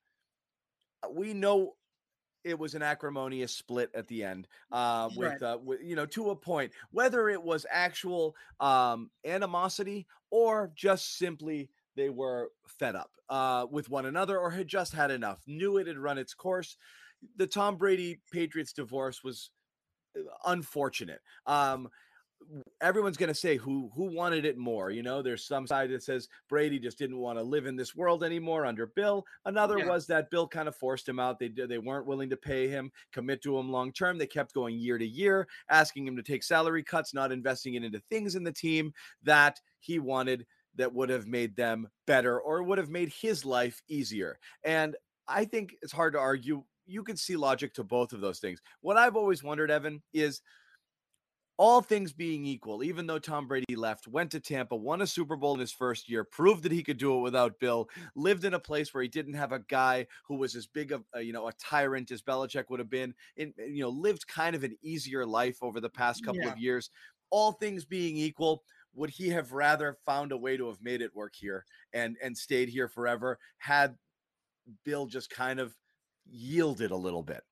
uh, 1.03 1.09
we 1.11 1.33
know 1.33 1.73
it 2.43 2.57
was 2.57 2.75
an 2.75 2.81
acrimonious 2.81 3.53
split 3.53 3.89
at 3.93 4.07
the 4.07 4.23
end 4.23 4.47
uh, 4.71 5.09
with, 5.15 5.41
right. 5.41 5.43
uh, 5.43 5.57
with 5.63 5.81
you 5.83 5.95
know 5.95 6.05
to 6.05 6.29
a 6.29 6.35
point 6.35 6.71
whether 6.91 7.29
it 7.29 7.41
was 7.41 7.65
actual 7.69 8.35
um, 8.59 9.09
animosity 9.25 10.07
or 10.31 10.71
just 10.75 11.17
simply 11.17 11.69
they 11.95 12.09
were 12.09 12.51
fed 12.67 12.95
up 12.95 13.11
uh, 13.29 13.65
with 13.69 13.89
one 13.89 14.05
another 14.05 14.37
or 14.37 14.51
had 14.51 14.67
just 14.67 14.93
had 14.93 15.11
enough 15.11 15.39
knew 15.47 15.77
it 15.77 15.87
had 15.87 15.97
run 15.97 16.17
its 16.17 16.33
course 16.33 16.77
the 17.37 17.47
tom 17.47 17.75
brady 17.75 18.19
patriots 18.31 18.73
divorce 18.73 19.23
was 19.23 19.51
uh, 20.17 20.21
unfortunate 20.45 21.19
um, 21.45 21.89
everyone's 22.81 23.17
going 23.17 23.29
to 23.29 23.35
say 23.35 23.57
who 23.57 23.91
who 23.93 24.05
wanted 24.05 24.45
it 24.45 24.57
more 24.57 24.89
you 24.91 25.03
know? 25.03 25.21
There's 25.21 25.45
some 25.45 25.67
side 25.67 25.89
that 25.91 26.03
says 26.03 26.27
brady 26.47 26.79
just 26.79 26.97
didn't 26.97 27.17
want 27.17 27.37
to 27.37 27.43
live 27.43 27.65
in 27.65 27.75
this 27.75 27.95
world 27.95 28.23
anymore 28.23 28.65
under 28.65 28.87
bill. 28.87 29.25
Another 29.45 29.79
yeah. 29.79 29.87
was 29.87 30.07
that 30.07 30.29
bill 30.29 30.47
kind 30.47 30.67
of 30.67 30.75
forced 30.75 31.07
him 31.07 31.19
out. 31.19 31.39
They 31.39 31.49
they 31.49 31.77
weren't 31.77 32.07
willing 32.07 32.29
to 32.29 32.37
pay 32.37 32.67
him 32.67 32.91
commit 33.11 33.41
to 33.43 33.57
him 33.57 33.71
long 33.71 33.91
term. 33.91 34.17
They 34.17 34.27
kept 34.27 34.53
going 34.53 34.77
year 34.77 34.97
to 34.97 35.07
year 35.07 35.47
asking 35.69 36.07
him 36.07 36.15
to 36.15 36.23
take 36.23 36.43
salary 36.43 36.83
cuts 36.83 37.13
not 37.13 37.31
investing 37.31 37.75
it 37.75 37.83
into 37.83 38.01
things 38.09 38.35
in 38.35 38.43
the 38.43 38.51
team 38.51 38.93
that 39.23 39.59
he 39.79 39.99
wanted 39.99 40.45
that 40.75 40.93
would 40.93 41.09
have 41.09 41.27
made 41.27 41.55
them 41.55 41.87
better 42.07 42.39
or 42.39 42.63
would 42.63 42.77
have 42.77 42.89
made 42.89 43.09
his 43.09 43.45
life 43.45 43.81
easier. 43.87 44.39
And 44.63 44.95
i 45.27 45.45
think 45.45 45.75
it's 45.81 45.93
hard 45.93 46.13
to 46.13 46.19
argue. 46.19 46.63
You 46.87 47.03
can 47.03 47.17
see 47.17 47.35
logic 47.35 47.75
to 47.75 47.83
both 47.83 48.13
of 48.13 48.21
those 48.21 48.39
things. 48.39 48.61
What 48.81 48.97
i've 48.97 49.15
always 49.15 49.43
wondered 49.43 49.69
evan 49.71 50.01
is 50.13 50.41
all 51.59 51.81
things 51.81 52.13
being 52.13 52.45
equal, 52.45 52.83
even 52.83 53.05
though 53.05 53.19
Tom 53.19 53.47
Brady 53.47 53.75
left, 53.75 54.07
went 54.07 54.31
to 54.31 54.39
Tampa, 54.39 54.77
won 54.77 55.01
a 55.01 55.07
Super 55.07 55.35
Bowl 55.35 55.53
in 55.55 55.59
his 55.59 55.73
first 55.73 56.09
year, 56.09 56.23
proved 56.23 56.63
that 56.63 56.71
he 56.71 56.83
could 56.83 56.97
do 56.97 57.17
it 57.17 57.21
without 57.21 57.59
Bill, 57.59 57.89
lived 58.15 58.45
in 58.45 58.53
a 58.55 58.59
place 58.61 58.93
where 58.93 59.03
he 59.03 59.09
didn't 59.09 59.33
have 59.35 59.51
a 59.51 59.59
guy 59.59 60.07
who 60.25 60.37
was 60.37 60.55
as 60.55 60.67
big 60.67 60.93
of 60.93 61.05
a, 61.13 61.21
you 61.21 61.33
know 61.33 61.47
a 61.49 61.53
tyrant 61.53 62.11
as 62.11 62.21
Belichick 62.23 62.69
would 62.69 62.79
have 62.79 62.89
been, 62.89 63.13
and 63.37 63.53
you 63.57 63.81
know 63.83 63.89
lived 63.89 64.27
kind 64.27 64.55
of 64.55 64.63
an 64.63 64.77
easier 64.81 65.25
life 65.25 65.61
over 65.61 65.81
the 65.81 65.89
past 65.89 66.23
couple 66.23 66.47
Yeah. 66.47 66.47
of 66.47 66.57
years. 66.57 66.89
All 67.29 67.51
things 67.51 67.85
being 67.85 68.17
equal, 68.17 68.63
would 68.93 69.11
he 69.11 69.29
have 69.29 69.51
rather 69.51 69.97
found 70.05 70.31
a 70.31 70.37
way 70.37 70.57
to 70.57 70.67
have 70.67 70.81
made 70.81 71.01
it 71.01 71.13
work 71.15 71.35
here 71.35 71.65
and 71.93 72.17
and 72.23 72.37
stayed 72.37 72.69
here 72.69 72.87
forever 72.87 73.37
had 73.57 73.97
Bill 74.83 75.07
just 75.07 75.29
kind 75.29 75.59
of 75.59 75.77
yielded 76.25 76.91
a 76.91 76.95
little 76.97 77.23
bit? 77.23 77.43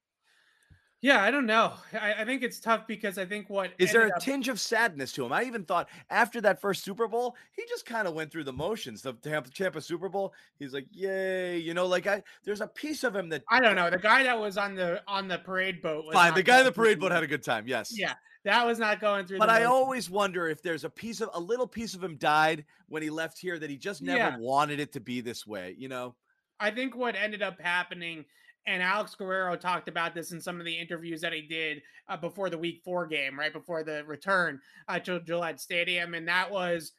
Yeah, 1.02 1.22
I 1.22 1.30
don't 1.30 1.46
know. 1.46 1.74
I, 1.94 2.14
I 2.20 2.26
think 2.26 2.42
it's 2.42 2.60
tough 2.60 2.88
because 2.88 3.20
I 3.20 3.26
think 3.26 3.52
what 3.52 3.72
Is 3.78 3.92
there 3.92 4.08
a 4.08 4.12
up- 4.16 4.20
tinge 4.20 4.48
of 4.48 4.60
sadness 4.60 5.12
to 5.14 5.24
him? 5.26 5.32
I 5.32 5.44
even 5.44 5.64
thought 5.64 5.90
after 6.10 6.42
that 6.42 6.60
first 6.60 6.84
Super 6.84 7.08
Bowl, 7.08 7.36
he 7.56 7.64
just 7.70 7.86
kind 7.86 8.08
of 8.08 8.16
went 8.16 8.32
through 8.32 8.46
the 8.46 8.54
motions. 8.54 9.04
The 9.04 9.14
Tampa, 9.14 9.52
Tampa 9.52 9.80
Super 9.80 10.10
Bowl, 10.10 10.34
he's 10.58 10.74
like, 10.74 10.88
"Yay!" 10.92 11.60
You 11.60 11.76
know, 11.76 11.86
like 11.86 12.08
I 12.08 12.24
there's 12.44 12.62
a 12.62 12.68
piece 12.68 13.04
of 13.04 13.16
him 13.16 13.30
that 13.30 13.44
I 13.50 13.60
don't 13.60 13.76
know. 13.76 13.92
The 13.92 14.00
guy 14.00 14.24
that 14.24 14.40
was 14.40 14.58
on 14.58 14.74
the 14.74 15.04
on 15.08 15.28
the 15.28 15.38
parade 15.38 15.84
boat 15.84 16.06
was 16.06 16.14
fine. 16.16 16.34
The 16.34 16.42
guy 16.42 16.60
in 16.60 16.66
the 16.66 16.72
parade 16.72 17.00
boat 17.00 17.12
had 17.12 17.22
a 17.24 17.28
good 17.28 17.44
time. 17.44 17.68
Yes. 17.68 17.92
Yeah, 17.96 18.14
that 18.46 18.66
was 18.66 18.80
not 18.80 19.00
going 19.00 19.28
through. 19.28 19.38
But 19.38 19.52
I 19.52 19.66
always 19.66 20.10
wonder 20.10 20.48
if 20.48 20.64
there's 20.64 20.84
a 20.84 20.90
piece 20.90 21.22
of 21.22 21.30
a 21.36 21.40
little 21.40 21.68
piece 21.68 21.94
of 21.94 22.04
him 22.04 22.16
died 22.18 22.66
when 22.90 23.04
he 23.04 23.12
left 23.12 23.38
here 23.38 23.60
that 23.60 23.70
he 23.70 23.78
just 23.78 24.02
never 24.02 24.18
Yeah. 24.18 24.38
wanted 24.40 24.80
it 24.80 24.92
to 24.94 25.00
be 25.00 25.22
this 25.22 25.46
way. 25.46 25.76
You 25.78 25.90
know? 25.90 26.16
I 26.60 26.72
think 26.72 26.96
what 26.96 27.16
ended 27.16 27.44
up 27.44 27.62
happening, 27.62 28.26
and 28.68 28.84
Alex 28.84 29.16
Guerrero 29.16 29.56
talked 29.56 29.88
about 29.88 30.14
this 30.14 30.32
in 30.32 30.40
some 30.42 30.60
of 30.60 30.66
the 30.66 30.78
interviews 30.78 31.22
that 31.22 31.34
he 31.34 31.42
did 31.42 31.82
uh, 32.10 32.18
before 32.18 32.50
the 32.50 32.58
Week 32.58 32.82
Four 32.84 33.08
game, 33.08 33.40
right 33.40 33.54
before 33.54 33.84
the 33.84 34.04
return 34.06 34.60
uh, 34.88 35.00
to 35.00 35.20
Gillette 35.22 35.60
Stadium, 35.60 36.14
and 36.14 36.28
that 36.28 36.52
was 36.52 36.92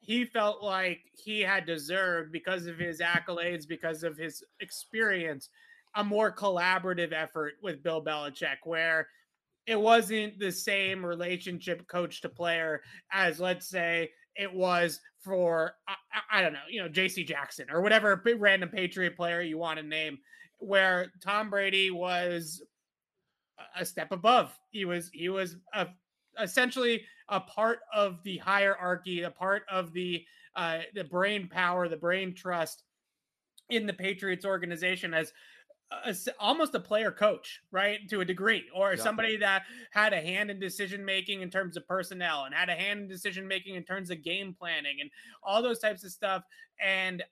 he 0.00 0.24
felt 0.24 0.62
like 0.62 1.00
he 1.12 1.40
had 1.40 1.66
deserved 1.66 2.32
because 2.32 2.66
of 2.66 2.78
his 2.78 3.00
accolades, 3.00 3.68
because 3.68 4.02
of 4.02 4.16
his 4.16 4.42
experience, 4.60 5.50
a 5.94 6.02
more 6.02 6.34
collaborative 6.34 7.12
effort 7.12 7.54
with 7.62 7.82
Bill 7.82 8.02
Belichick, 8.02 8.56
where 8.64 9.06
it 9.66 9.78
wasn't 9.78 10.38
the 10.38 10.50
same 10.50 11.04
relationship 11.04 11.86
coach 11.86 12.22
to 12.22 12.28
player 12.30 12.80
as 13.12 13.38
let's 13.38 13.68
say 13.68 14.10
it 14.36 14.52
was 14.52 15.00
for 15.20 15.74
I, 15.86 15.94
I- 16.38 16.42
don't 16.42 16.54
know, 16.54 16.60
you 16.68 16.82
know, 16.82 16.88
JC 16.88 17.26
Jackson 17.26 17.66
or 17.70 17.82
whatever 17.82 18.22
random 18.38 18.70
Patriot 18.70 19.16
player 19.16 19.42
you 19.42 19.58
want 19.58 19.78
to 19.78 19.84
name, 19.84 20.18
where 20.60 21.12
Tom 21.22 21.50
Brady 21.50 21.90
was 21.90 22.62
a- 23.76 23.84
step 23.84 24.12
above. 24.12 24.56
He 24.70 24.84
was 24.84 25.10
he 25.12 25.28
was 25.28 25.56
a, 25.74 25.88
essentially 26.40 27.02
a 27.28 27.40
part 27.40 27.80
of 27.94 28.22
the 28.22 28.38
hierarchy, 28.38 29.22
a 29.22 29.30
part 29.30 29.62
of 29.70 29.92
the 29.92 30.24
uh, 30.56 30.80
the 30.94 31.04
brain 31.04 31.48
power, 31.48 31.88
the 31.88 31.96
brain 31.96 32.34
trust 32.34 32.82
in 33.68 33.86
the 33.86 33.92
Patriots 33.92 34.44
organization 34.44 35.14
as 35.14 35.32
a, 36.04 36.14
almost 36.38 36.74
a 36.74 36.80
player 36.80 37.10
coach, 37.10 37.60
right? 37.70 37.98
To 38.10 38.20
a 38.20 38.24
degree, 38.24 38.64
or 38.74 38.96
somebody 38.96 39.36
that 39.38 39.62
had 39.90 40.12
a 40.12 40.20
hand 40.20 40.50
in 40.50 40.60
decision 40.60 41.04
making 41.04 41.42
in 41.42 41.50
terms 41.50 41.76
of 41.76 41.86
personnel 41.86 42.44
and 42.44 42.54
had 42.54 42.68
a 42.68 42.74
hand 42.74 43.00
in 43.00 43.08
decision 43.08 43.46
making 43.46 43.74
in 43.74 43.82
terms 43.82 44.10
of 44.10 44.22
game 44.22 44.54
planning 44.58 44.98
and 45.00 45.10
all 45.42 45.62
those 45.62 45.78
types 45.80 46.04
of 46.04 46.12
stuff. 46.12 46.44
And 46.80 47.22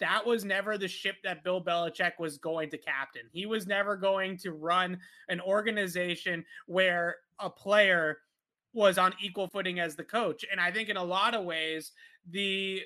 that 0.00 0.24
was 0.24 0.44
never 0.44 0.78
the 0.78 0.88
ship 0.88 1.16
that 1.24 1.44
Bill 1.44 1.62
Belichick 1.62 2.12
was 2.18 2.38
going 2.38 2.70
to 2.70 2.78
captain. 2.78 3.22
He 3.32 3.46
was 3.46 3.66
never 3.66 3.96
going 3.96 4.36
to 4.38 4.52
run 4.52 4.98
an 5.28 5.40
organization 5.40 6.44
where 6.66 7.16
a 7.38 7.50
player 7.50 8.18
was 8.72 8.98
on 8.98 9.14
equal 9.20 9.48
footing 9.48 9.80
as 9.80 9.96
the 9.96 10.04
coach. 10.04 10.44
And 10.50 10.60
I 10.60 10.70
think 10.70 10.88
in 10.88 10.96
a 10.96 11.04
lot 11.04 11.34
of 11.34 11.44
ways, 11.44 11.92
the 12.30 12.82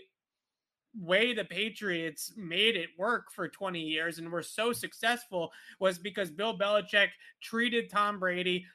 way 0.98 1.32
the 1.32 1.44
Patriots 1.44 2.32
made 2.36 2.76
it 2.76 2.90
work 2.98 3.32
for 3.32 3.48
20 3.48 3.80
years 3.80 4.18
and 4.18 4.30
were 4.30 4.42
so 4.42 4.72
successful 4.72 5.50
was 5.80 5.98
because 5.98 6.30
Bill 6.30 6.57
Belichick 6.57 7.09
treated 7.40 7.90
Tom 7.90 8.18
Brady 8.18 8.66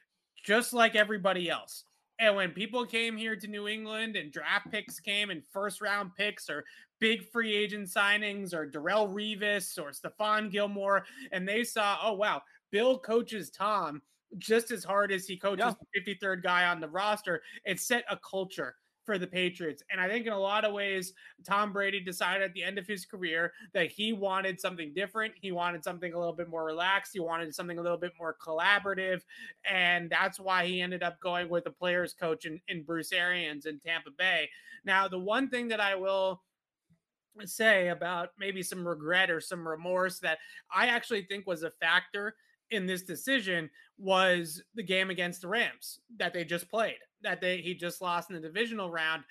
just 0.44 0.72
like 0.72 0.96
everybody 0.96 1.48
else. 1.48 1.84
And 2.18 2.34
when 2.34 2.50
people 2.50 2.84
came 2.84 3.16
here 3.16 3.36
to 3.36 3.46
New 3.46 3.68
England 3.68 4.16
and 4.16 4.32
draft 4.32 4.70
picks 4.70 4.98
came 4.98 5.30
and 5.30 5.42
first 5.52 5.80
round 5.80 6.14
picks 6.16 6.50
or 6.50 6.64
big 6.98 7.24
free 7.30 7.54
agent 7.54 7.88
signings 7.88 8.52
or 8.52 8.68
Darrelle 8.68 9.08
Revis 9.12 9.78
or 9.80 9.90
Stephon 9.92 10.50
Gilmore, 10.50 11.04
and 11.30 11.48
they 11.48 11.62
saw, 11.62 11.96
oh, 12.02 12.14
wow, 12.14 12.42
Bill 12.72 12.98
coaches 12.98 13.50
Tom 13.50 14.02
just 14.36 14.70
as 14.72 14.82
hard 14.84 15.12
as 15.12 15.26
he 15.26 15.36
coaches 15.36 15.64
Yeah. 15.66 15.74
the 15.94 16.14
53rd 16.14 16.42
guy 16.42 16.66
on 16.66 16.80
the 16.80 16.88
roster, 16.88 17.42
it 17.64 17.78
set 17.80 18.04
a 18.10 18.18
culture 18.18 18.74
for 19.08 19.16
the 19.16 19.26
Patriots. 19.26 19.82
And 19.90 20.02
I 20.02 20.06
think 20.06 20.26
in 20.26 20.34
a 20.34 20.38
lot 20.38 20.66
of 20.66 20.74
ways, 20.74 21.14
Tom 21.42 21.72
Brady 21.72 21.98
decided 21.98 22.42
at 22.42 22.52
the 22.52 22.62
end 22.62 22.76
of 22.76 22.86
his 22.86 23.06
career 23.06 23.54
that 23.72 23.90
he 23.90 24.12
wanted 24.12 24.60
something 24.60 24.92
different. 24.92 25.32
He 25.40 25.50
wanted 25.50 25.82
something 25.82 26.12
a 26.12 26.18
little 26.18 26.34
bit 26.34 26.50
more 26.50 26.62
relaxed. 26.62 27.14
He 27.14 27.20
wanted 27.20 27.54
something 27.54 27.78
a 27.78 27.82
little 27.82 27.96
bit 27.96 28.12
more 28.18 28.36
collaborative. 28.38 29.22
And 29.64 30.10
that's 30.10 30.38
why 30.38 30.66
he 30.66 30.82
ended 30.82 31.02
up 31.02 31.18
going 31.22 31.48
with 31.48 31.64
the 31.64 31.70
players 31.70 32.12
coach 32.12 32.44
in, 32.44 32.60
in 32.68 32.82
Bruce 32.82 33.10
Arians 33.10 33.64
in 33.64 33.80
Tampa 33.80 34.10
Bay. 34.10 34.50
Now, 34.84 35.08
the 35.08 35.18
one 35.18 35.48
thing 35.48 35.68
that 35.68 35.80
I 35.80 35.94
will 35.94 36.42
say 37.46 37.88
about 37.88 38.32
maybe 38.38 38.62
some 38.62 38.86
regret 38.86 39.30
or 39.30 39.40
some 39.40 39.66
remorse 39.66 40.18
that 40.18 40.36
I 40.70 40.88
actually 40.88 41.22
think 41.22 41.46
was 41.46 41.62
a 41.62 41.70
factor 41.70 42.34
in 42.70 42.84
this 42.84 43.04
decision 43.04 43.70
was 43.96 44.62
the 44.74 44.82
game 44.82 45.08
against 45.08 45.40
the 45.40 45.48
Rams 45.48 46.00
that 46.18 46.34
they 46.34 46.44
just 46.44 46.68
played, 46.68 46.98
that 47.22 47.40
they 47.40 47.58
he 47.58 47.74
just 47.74 48.00
lost 48.00 48.30
in 48.30 48.36
the 48.36 48.42
divisional 48.42 48.90
round. 48.90 49.24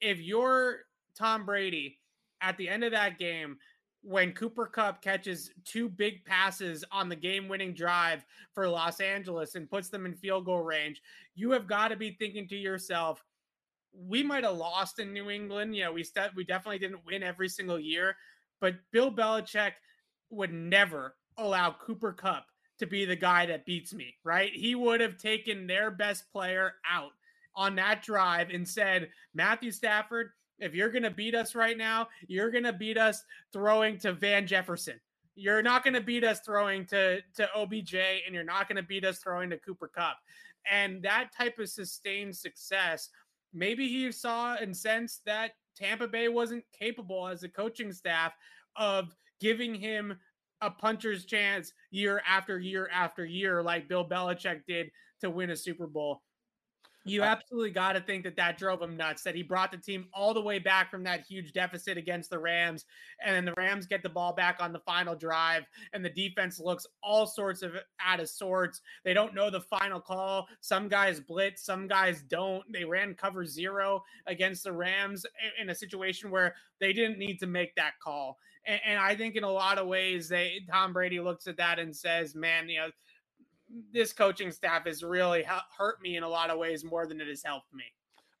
If 0.00 0.20
you're 0.20 0.80
Tom 1.16 1.44
Brady 1.44 1.98
at 2.40 2.56
the 2.56 2.68
end 2.68 2.84
of 2.84 2.92
that 2.92 3.18
game, 3.18 3.58
when 4.02 4.32
Cooper 4.32 4.66
Kupp 4.66 5.02
catches 5.02 5.50
two 5.64 5.88
big 5.88 6.24
passes 6.24 6.84
on 6.90 7.08
the 7.08 7.16
game 7.16 7.48
winning 7.48 7.74
drive 7.74 8.24
for 8.54 8.68
Los 8.68 9.00
Angeles 9.00 9.54
and 9.54 9.70
puts 9.70 9.88
them 9.88 10.06
in 10.06 10.14
field 10.14 10.46
goal 10.46 10.62
range, 10.62 11.02
you 11.34 11.50
have 11.50 11.66
got 11.66 11.88
to 11.88 11.96
be 11.96 12.12
thinking 12.12 12.48
to 12.48 12.56
yourself, 12.56 13.22
we 13.92 14.22
might 14.22 14.44
have 14.44 14.56
lost 14.56 15.00
in 15.00 15.12
New 15.12 15.30
England. 15.30 15.76
You 15.76 15.84
know, 15.84 15.92
we 15.92 16.04
st- 16.04 16.34
we 16.34 16.44
definitely 16.44 16.78
didn't 16.78 17.04
win 17.04 17.22
every 17.22 17.48
single 17.48 17.78
year, 17.78 18.16
but 18.60 18.76
Bill 18.90 19.12
Belichick 19.12 19.72
would 20.30 20.52
never 20.52 21.16
allow 21.36 21.72
Cooper 21.72 22.12
Kupp 22.12 22.46
to 22.78 22.86
be 22.86 23.04
the 23.04 23.16
guy 23.16 23.44
that 23.46 23.66
beats 23.66 23.92
me, 23.92 24.14
right? 24.24 24.52
He 24.54 24.74
would 24.74 25.00
have 25.00 25.18
taken 25.18 25.66
their 25.66 25.90
best 25.90 26.30
player 26.32 26.74
out 26.90 27.12
on 27.54 27.76
that 27.76 28.02
drive 28.02 28.50
and 28.50 28.66
said, 28.66 29.08
Matthew 29.34 29.70
Stafford, 29.70 30.30
if 30.58 30.74
you're 30.74 30.90
going 30.90 31.02
to 31.02 31.10
beat 31.10 31.34
us 31.34 31.54
right 31.54 31.76
now, 31.76 32.08
you're 32.26 32.50
going 32.50 32.64
to 32.64 32.72
beat 32.72 32.98
us 32.98 33.24
throwing 33.52 33.98
to 33.98 34.12
Van 34.12 34.46
Jefferson. 34.46 35.00
You're 35.34 35.62
not 35.62 35.84
going 35.84 35.94
to 35.94 36.00
beat 36.00 36.24
us 36.24 36.40
throwing 36.40 36.84
to, 36.86 37.20
to 37.36 37.48
OBJ, 37.56 37.94
and 37.94 38.34
you're 38.34 38.44
not 38.44 38.68
going 38.68 38.76
to 38.76 38.82
beat 38.82 39.04
us 39.04 39.18
throwing 39.18 39.50
to 39.50 39.58
Cooper 39.58 39.88
Kupp. 39.88 40.18
And 40.70 41.02
that 41.02 41.30
type 41.36 41.58
of 41.58 41.70
sustained 41.70 42.36
success, 42.36 43.08
maybe 43.54 43.88
he 43.88 44.12
saw 44.12 44.56
and 44.56 44.76
sensed 44.76 45.24
that 45.24 45.52
Tampa 45.76 46.06
Bay 46.06 46.28
wasn't 46.28 46.64
capable 46.78 47.26
as 47.26 47.42
a 47.42 47.48
coaching 47.48 47.92
staff 47.92 48.32
of 48.76 49.16
giving 49.40 49.74
him 49.74 50.18
a 50.60 50.70
puncher's 50.70 51.24
chance 51.24 51.72
year 51.90 52.22
after 52.28 52.58
year 52.58 52.88
after 52.92 53.24
year, 53.24 53.62
like 53.62 53.88
Bill 53.88 54.06
Belichick 54.06 54.66
did 54.66 54.90
to 55.20 55.30
win 55.30 55.50
a 55.50 55.56
Super 55.56 55.86
Bowl. 55.86 56.22
You 57.04 57.22
Uh, 57.22 57.26
absolutely 57.26 57.70
got 57.70 57.94
to 57.94 58.00
think 58.00 58.24
that 58.24 58.36
that 58.36 58.58
drove 58.58 58.82
him 58.82 58.96
nuts. 58.96 59.22
That 59.22 59.34
he 59.34 59.42
brought 59.42 59.70
the 59.70 59.78
team 59.78 60.08
all 60.12 60.34
the 60.34 60.40
way 60.42 60.58
back 60.58 60.90
from 60.90 61.02
that 61.04 61.26
huge 61.26 61.52
deficit 61.52 61.96
against 61.96 62.28
the 62.28 62.38
Rams, 62.38 62.84
and 63.24 63.34
then 63.34 63.44
the 63.46 63.54
Rams 63.56 63.86
get 63.86 64.02
the 64.02 64.08
ball 64.08 64.34
back 64.34 64.58
on 64.60 64.72
the 64.72 64.80
final 64.80 65.16
drive, 65.16 65.64
and 65.92 66.04
the 66.04 66.10
defense 66.10 66.60
looks 66.60 66.86
all 67.02 67.26
sorts 67.26 67.62
of 67.62 67.74
out 67.98 68.20
of 68.20 68.28
sorts. 68.28 68.82
They 69.02 69.14
don't 69.14 69.34
know 69.34 69.50
the 69.50 69.62
final 69.62 70.00
call. 70.00 70.46
Some 70.60 70.88
guys 70.88 71.20
blitz, 71.20 71.62
some 71.64 71.88
guys 71.88 72.22
don't. 72.22 72.70
They 72.70 72.84
ran 72.84 73.14
cover 73.14 73.46
zero 73.46 74.04
against 74.26 74.64
the 74.64 74.72
Rams 74.72 75.24
in 75.58 75.70
a 75.70 75.74
situation 75.74 76.30
where 76.30 76.54
they 76.80 76.92
didn't 76.92 77.18
need 77.18 77.38
to 77.40 77.46
make 77.46 77.74
that 77.76 77.98
call. 78.02 78.36
And, 78.66 78.80
and 78.84 78.98
I 78.98 79.14
think 79.16 79.36
in 79.36 79.44
a 79.44 79.50
lot 79.50 79.78
of 79.78 79.86
ways, 79.86 80.28
they 80.28 80.60
Tom 80.70 80.92
Brady 80.92 81.20
looks 81.20 81.46
at 81.46 81.56
that 81.56 81.78
and 81.78 81.96
says, 81.96 82.34
"Man, 82.34 82.68
you 82.68 82.80
know." 82.80 82.90
This 83.92 84.12
coaching 84.12 84.50
staff 84.50 84.86
has 84.86 85.02
really 85.02 85.44
hurt 85.76 86.00
me 86.02 86.16
in 86.16 86.22
a 86.22 86.28
lot 86.28 86.50
of 86.50 86.58
ways 86.58 86.84
more 86.84 87.06
than 87.06 87.20
it 87.20 87.28
has 87.28 87.42
helped 87.42 87.72
me. 87.72 87.84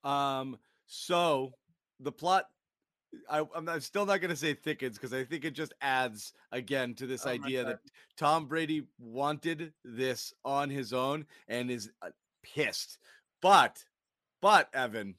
Um, 0.02 0.58
so 0.86 1.52
the 2.00 2.12
plot, 2.12 2.46
I, 3.28 3.44
I'm, 3.54 3.64
not, 3.64 3.82
still 3.82 4.06
not 4.06 4.20
going 4.20 4.30
to 4.30 4.36
say 4.36 4.54
thickens 4.54 4.96
because 4.96 5.12
I 5.12 5.24
think 5.24 5.44
it 5.44 5.52
just 5.52 5.74
adds 5.80 6.32
again 6.52 6.94
to 6.94 7.06
this 7.06 7.26
Oh 7.26 7.30
idea 7.30 7.64
that 7.64 7.80
Tom 8.16 8.46
Brady 8.46 8.84
wanted 8.98 9.72
this 9.84 10.32
on 10.44 10.70
his 10.70 10.92
own 10.92 11.26
and 11.48 11.70
is 11.70 11.90
uh, 12.02 12.10
pissed. 12.42 12.98
But, 13.42 13.84
but 14.40 14.68
Evan, 14.74 15.14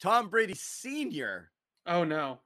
Tom 0.00 0.28
Brady 0.28 0.54
Sr. 0.54 1.50
Oh 1.86 2.04
no. 2.04 2.40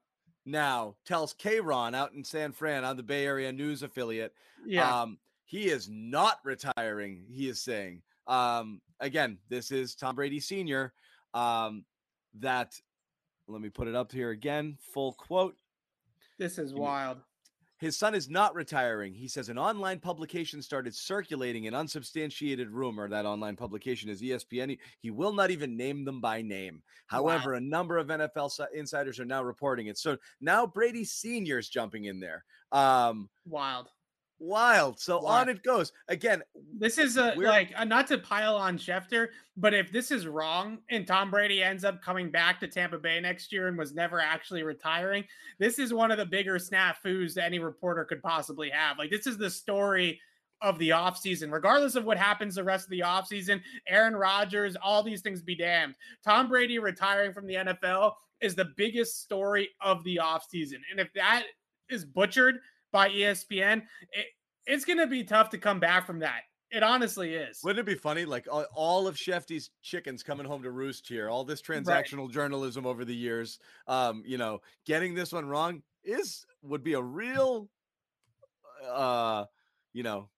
now 0.47 0.97
tells 1.05 1.35
KRON 1.35 1.95
out 1.95 2.13
in 2.13 2.25
San 2.25 2.53
Fran 2.53 2.85
on 2.85 2.97
the 2.97 3.03
Bay 3.03 3.25
Area 3.27 3.53
News 3.53 3.83
affiliate 3.83 4.35
Yeah. 4.67 5.03
um, 5.03 5.19
he 5.51 5.69
is 5.69 5.89
not 5.91 6.39
retiring, 6.45 7.25
he 7.29 7.49
is 7.49 7.61
saying. 7.61 8.03
Um, 8.29 8.81
again, 9.01 9.37
this 9.49 9.73
is 9.73 9.97
Tom 9.97 10.15
Brady 10.15 10.39
Sr. 10.39 10.93
Um, 11.35 11.85
that 12.39 12.73
let 13.49 13.61
me 13.61 13.69
put 13.69 13.89
it 13.89 13.97
up 13.97 14.13
here 14.13 14.31
again. 14.31 14.79
Full 14.95 15.13
quote. 15.15 15.57
This 16.39 16.57
is 16.57 16.73
wild. 16.73 17.19
His 17.79 17.99
son 17.99 18.15
is 18.15 18.31
not 18.31 18.55
retiring. 18.55 19.13
He 19.13 19.27
says 19.27 19.49
an 19.49 19.59
online 19.59 19.99
publication 19.99 20.63
started 20.63 20.95
circulating 20.95 21.67
an 21.67 21.75
unsubstantiated 21.75 22.71
rumor. 22.71 23.09
That 23.09 23.27
online 23.27 23.57
publication 23.57 24.09
is 24.09 24.23
ESPN. 24.23 24.79
He 25.01 25.11
will 25.11 25.33
not 25.33 25.51
even 25.51 25.77
name 25.77 26.05
them 26.05 26.21
by 26.21 26.43
name. 26.43 26.81
However, 27.09 27.53
wow. 27.53 27.57
a 27.57 27.61
number 27.61 27.99
of 27.99 28.07
NFL 28.07 28.53
insiders 28.73 29.19
are 29.19 29.25
now 29.25 29.43
reporting 29.43 29.89
it. 29.89 29.99
So 29.99 30.17
now 30.41 30.65
Brady 30.65 31.05
Sr. 31.05 31.59
is 31.59 31.69
jumping 31.69 32.05
in 32.05 32.21
there. 32.21 32.45
Um, 32.71 33.29
Wild 33.47 33.89
wild. 34.41 34.99
So 34.99 35.25
on 35.27 35.49
it 35.49 35.63
goes. 35.63 35.93
Again, 36.09 36.43
this 36.77 36.99
is 36.99 37.17
a 37.17 37.35
like 37.37 37.73
uh, 37.77 37.85
not 37.85 38.07
to 38.09 38.19
pile 38.19 38.57
on 38.57 38.79
Schefter, 38.79 39.29
but 39.57 39.75
if 39.75 39.93
this 39.93 40.11
is 40.11 40.27
wrong 40.27 40.79
and 40.91 41.07
Tom 41.07 41.31
Brady 41.31 41.63
ends 41.63 41.85
up 41.85 42.03
coming 42.03 42.31
back 42.31 42.59
to 42.61 42.67
Tampa 42.67 42.99
Bay 42.99 43.21
next 43.21 43.53
year 43.53 43.69
and 43.69 43.79
was 43.79 43.95
never 43.95 44.21
actually 44.21 44.63
retiring, 44.63 45.25
this 45.59 45.79
is 45.79 45.95
one 45.95 46.11
of 46.11 46.19
the 46.19 46.27
bigger 46.27 46.57
snafus 46.57 47.37
any 47.37 47.59
reporter 47.59 48.05
could 48.05 48.23
possibly 48.23 48.71
have. 48.71 48.99
Like 48.99 49.11
this 49.11 49.27
is 49.27 49.39
the 49.39 49.51
story 49.51 50.21
of 50.63 50.79
the 50.79 50.91
offseason. 50.91 51.53
Regardless 51.53 51.95
of 51.95 52.05
what 52.05 52.19
happens 52.19 52.55
the 52.55 52.65
rest 52.65 52.85
of 52.85 52.91
the 52.91 53.01
offseason, 53.01 53.61
Aaron 53.89 54.15
Rodgers, 54.15 54.77
all 54.83 55.03
these 55.03 55.23
things 55.23 55.43
be 55.43 55.55
damned. 55.55 55.95
Tom 56.25 56.49
Brady 56.49 56.79
retiring 56.79 57.33
from 57.33 57.47
the 57.47 57.55
NFL 57.55 58.13
is 58.41 58.55
the 58.55 58.73
biggest 58.77 59.23
story 59.23 59.69
of 59.81 60.03
the 60.05 60.21
offseason. 60.23 60.79
And 60.91 60.99
if 60.99 61.13
that 61.15 61.45
is 61.89 62.05
butchered 62.05 62.61
by 62.93 63.09
ESPN, 63.11 63.83
it, 64.13 64.27
it's 64.67 64.85
going 64.85 64.99
to 64.99 65.07
be 65.07 65.25
tough 65.25 65.51
to 65.51 65.59
come 65.59 65.81
back 65.81 66.07
from 66.07 66.21
that. 66.21 66.43
It 66.71 66.85
honestly 66.85 67.35
is. 67.35 67.59
Wouldn't 67.65 67.81
it 67.81 67.91
be 67.91 67.99
funny? 67.99 68.25
Like 68.25 68.47
all, 68.73 69.09
of 69.09 69.17
Schefty's 69.17 69.71
chickens 69.83 70.23
coming 70.23 70.47
home 70.47 70.63
to 70.63 70.71
roost 70.71 71.09
here, 71.09 71.29
all 71.29 71.45
this 71.45 71.61
transactional 71.61 72.27
right. 72.27 72.31
journalism 72.31 72.87
over 72.87 73.05
the 73.05 73.15
years. 73.15 73.59
Um, 73.89 74.23
you 74.25 74.39
know, 74.39 74.61
getting 74.87 75.15
this 75.15 75.33
one 75.33 75.47
wrong 75.47 75.83
is 76.05 76.47
would 76.63 76.85
be 76.85 76.93
a 76.93 77.03
real 77.03 77.69
uh, 78.89 79.45
you 79.93 80.03
know, 80.03 80.29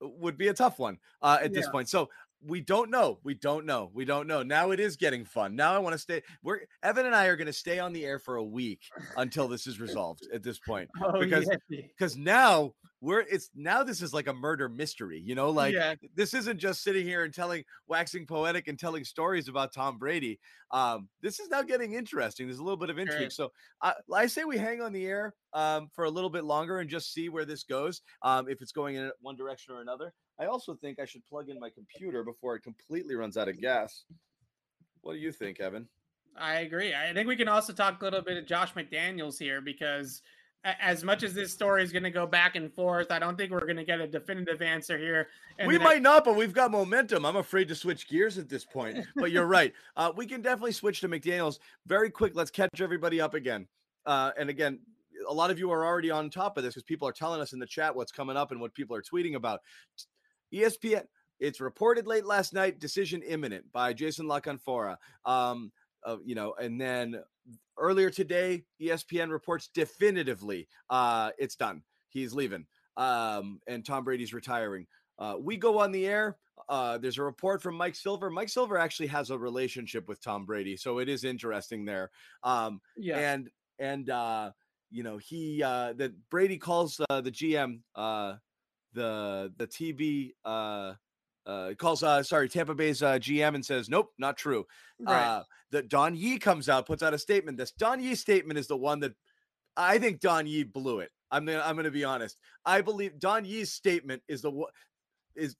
would 0.00 0.36
be 0.36 0.48
a 0.48 0.54
tough 0.54 0.78
one 0.78 0.98
uh 1.22 1.38
at 1.40 1.52
yeah. 1.52 1.60
this 1.60 1.68
point. 1.68 1.88
So 1.88 2.10
we 2.46 2.60
don't 2.60 2.90
know. 2.90 3.18
We 3.24 3.34
don't 3.34 3.66
know. 3.66 3.90
We 3.92 4.04
don't 4.04 4.26
know. 4.26 4.42
Now 4.42 4.70
it 4.70 4.80
is 4.80 4.96
getting 4.96 5.24
fun. 5.24 5.56
Now 5.56 5.74
I 5.74 5.78
want 5.78 5.94
to 5.94 5.98
stay. 5.98 6.22
We're 6.42 6.60
Evan 6.82 7.06
and 7.06 7.14
I 7.14 7.26
are 7.26 7.36
going 7.36 7.46
to 7.46 7.52
stay 7.52 7.78
on 7.78 7.92
the 7.92 8.04
air 8.04 8.18
for 8.18 8.36
a 8.36 8.44
week 8.44 8.80
until 9.16 9.48
this 9.48 9.66
is 9.66 9.80
resolved 9.80 10.26
at 10.32 10.42
this 10.42 10.58
point. 10.58 10.90
Oh, 11.02 11.20
because 11.20 11.48
because 11.68 12.16
now 12.16 12.72
we're 13.00 13.20
it's 13.20 13.50
now 13.54 13.82
this 13.82 14.00
is 14.00 14.14
like 14.14 14.26
a 14.26 14.32
murder 14.32 14.68
mystery. 14.68 15.20
You 15.24 15.34
know, 15.34 15.50
like 15.50 15.74
yeah. 15.74 15.94
this 16.14 16.34
isn't 16.34 16.58
just 16.58 16.82
sitting 16.82 17.06
here 17.06 17.24
and 17.24 17.32
telling 17.32 17.64
waxing 17.86 18.26
poetic 18.26 18.68
and 18.68 18.78
telling 18.78 19.04
stories 19.04 19.48
about 19.48 19.72
Tom 19.72 19.98
Brady. 19.98 20.38
Um, 20.70 21.08
this 21.22 21.38
is 21.38 21.48
now 21.48 21.62
getting 21.62 21.92
interesting. 21.92 22.46
There's 22.46 22.58
a 22.58 22.62
little 22.62 22.76
bit 22.76 22.90
of 22.90 22.98
intrigue. 22.98 23.32
So 23.32 23.50
uh, 23.82 23.92
I 24.14 24.26
say 24.26 24.44
we 24.44 24.58
hang 24.58 24.80
on 24.80 24.92
the 24.92 25.06
air 25.06 25.34
um, 25.52 25.88
for 25.92 26.04
a 26.04 26.10
little 26.10 26.30
bit 26.30 26.44
longer 26.44 26.78
and 26.78 26.88
just 26.88 27.12
see 27.12 27.28
where 27.28 27.44
this 27.44 27.64
goes. 27.64 28.02
Um, 28.22 28.48
if 28.48 28.62
it's 28.62 28.72
going 28.72 28.96
in 28.96 29.10
one 29.20 29.36
direction 29.36 29.74
or 29.74 29.80
another. 29.80 30.12
I 30.38 30.46
also 30.46 30.74
think 30.74 30.98
I 30.98 31.06
should 31.06 31.24
plug 31.26 31.48
in 31.48 31.58
my 31.58 31.70
computer 31.70 32.22
before 32.22 32.56
it 32.56 32.62
completely 32.62 33.14
runs 33.14 33.36
out 33.36 33.48
of 33.48 33.58
gas. 33.58 34.04
What 35.00 35.14
do 35.14 35.18
you 35.18 35.32
think, 35.32 35.60
Evan? 35.60 35.88
I 36.38 36.56
agree. 36.56 36.94
I 36.94 37.14
think 37.14 37.28
we 37.28 37.36
can 37.36 37.48
also 37.48 37.72
talk 37.72 38.00
a 38.00 38.04
little 38.04 38.20
bit 38.20 38.36
of 38.36 38.46
Josh 38.46 38.74
McDaniels 38.74 39.38
here 39.38 39.60
because 39.60 40.20
as 40.80 41.04
much 41.04 41.22
as 41.22 41.32
this 41.32 41.52
story 41.52 41.82
is 41.82 41.92
going 41.92 42.02
to 42.02 42.10
go 42.10 42.26
back 42.26 42.56
and 42.56 42.72
forth, 42.72 43.10
I 43.10 43.18
don't 43.18 43.36
think 43.36 43.52
we're 43.52 43.60
going 43.60 43.76
to 43.76 43.84
get 43.84 44.00
a 44.00 44.06
definitive 44.06 44.60
answer 44.62 44.98
here. 44.98 45.28
We 45.64 45.78
might 45.78 46.02
not, 46.02 46.24
but 46.24 46.34
we've 46.34 46.52
got 46.52 46.70
momentum. 46.70 47.24
I'm 47.24 47.36
afraid 47.36 47.68
to 47.68 47.74
switch 47.74 48.08
gears 48.08 48.36
at 48.36 48.48
this 48.48 48.64
point. 48.64 48.98
But 49.14 49.30
you're 49.32 49.46
right. 49.46 49.72
Uh, 49.96 50.12
we 50.14 50.26
can 50.26 50.42
definitely 50.42 50.72
switch 50.72 51.00
to 51.00 51.08
McDaniels 51.08 51.58
very 51.86 52.10
quick. 52.10 52.34
Let's 52.34 52.50
catch 52.50 52.82
everybody 52.82 53.18
up 53.18 53.32
again. 53.32 53.66
Uh, 54.04 54.30
and 54.38 54.50
again, 54.50 54.78
a 55.26 55.32
lot 55.32 55.50
of 55.50 55.58
you 55.58 55.70
are 55.70 55.86
already 55.86 56.10
on 56.10 56.28
top 56.28 56.58
of 56.58 56.64
this 56.64 56.74
because 56.74 56.82
people 56.82 57.08
are 57.08 57.12
telling 57.12 57.40
us 57.40 57.54
in 57.54 57.58
the 57.58 57.66
chat 57.66 57.94
what's 57.94 58.12
coming 58.12 58.36
up 58.36 58.50
and 58.50 58.60
what 58.60 58.74
people 58.74 58.94
are 58.94 59.02
tweeting 59.02 59.34
about. 59.34 59.60
ESPN. 60.52 61.04
It's 61.40 61.60
reported 61.60 62.06
late 62.06 62.26
last 62.26 62.52
night. 62.52 62.78
Decision 62.78 63.22
imminent 63.22 63.64
by 63.72 63.92
Jason 63.94 64.26
La 64.26 64.40
Canfora. 64.40 64.96
Um, 65.24 65.72
uh, 66.06 66.16
you 66.24 66.34
know, 66.34 66.54
and 66.60 66.80
then 66.80 67.20
earlier 67.78 68.10
today, 68.10 68.64
ESPN 68.80 69.30
reports 69.30 69.68
definitively 69.74 70.68
uh, 70.88 71.30
it's 71.38 71.56
done. 71.56 71.82
He's 72.08 72.32
leaving. 72.32 72.66
Um, 72.96 73.60
and 73.66 73.84
Tom 73.84 74.04
Brady's 74.04 74.32
retiring. 74.32 74.86
Uh, 75.18 75.36
we 75.38 75.56
go 75.56 75.78
on 75.80 75.92
the 75.92 76.06
air. 76.06 76.38
Uh, 76.68 76.96
there's 76.98 77.18
a 77.18 77.22
report 77.22 77.62
from 77.62 77.74
Mike 77.74 77.94
Silver. 77.94 78.30
Mike 78.30 78.48
Silver 78.48 78.78
actually 78.78 79.08
has 79.08 79.30
a 79.30 79.38
relationship 79.38 80.08
with 80.08 80.22
Tom 80.22 80.46
Brady, 80.46 80.76
so 80.76 80.98
it 80.98 81.08
is 81.08 81.24
interesting 81.24 81.84
there. 81.84 82.10
Um, 82.42 82.80
yeah, 82.96 83.18
and 83.18 83.50
and 83.78 84.08
uh, 84.08 84.50
you 84.90 85.02
know 85.02 85.18
he 85.18 85.62
uh, 85.62 85.92
that 85.94 86.12
Brady 86.30 86.56
calls 86.56 87.00
uh, 87.10 87.20
the 87.20 87.30
GM 87.30 87.80
uh, 87.94 88.36
the 88.96 89.52
the 89.58 89.66
TB 89.66 90.32
uh 90.44 90.94
uh 91.46 91.72
calls 91.78 92.02
uh 92.02 92.22
sorry 92.22 92.48
Tampa 92.48 92.74
Bay's 92.74 93.02
uh, 93.02 93.18
GM 93.18 93.54
and 93.54 93.64
says 93.64 93.88
nope 93.88 94.12
not 94.18 94.36
true. 94.36 94.66
Right. 95.00 95.22
Uh 95.22 95.42
that 95.72 95.88
Don 95.88 96.14
Yee 96.14 96.38
comes 96.38 96.68
out 96.68 96.86
puts 96.86 97.02
out 97.02 97.14
a 97.14 97.18
statement. 97.18 97.58
This 97.58 97.72
Don 97.72 98.00
Yee 98.00 98.14
statement 98.14 98.58
is 98.58 98.66
the 98.66 98.76
one 98.76 99.00
that 99.00 99.14
I 99.76 99.98
think 99.98 100.20
Don 100.20 100.46
Yee 100.46 100.64
blew 100.64 101.00
it. 101.00 101.10
I'm 101.30 101.44
gonna 101.44 101.62
I'm 101.64 101.76
gonna 101.76 101.90
be 101.90 102.04
honest. 102.04 102.38
I 102.64 102.80
believe 102.80 103.18
Don 103.18 103.44
Yee's 103.44 103.72
statement 103.72 104.22
is 104.28 104.42
the 104.42 104.50
one 104.50 104.70
is 105.34 105.56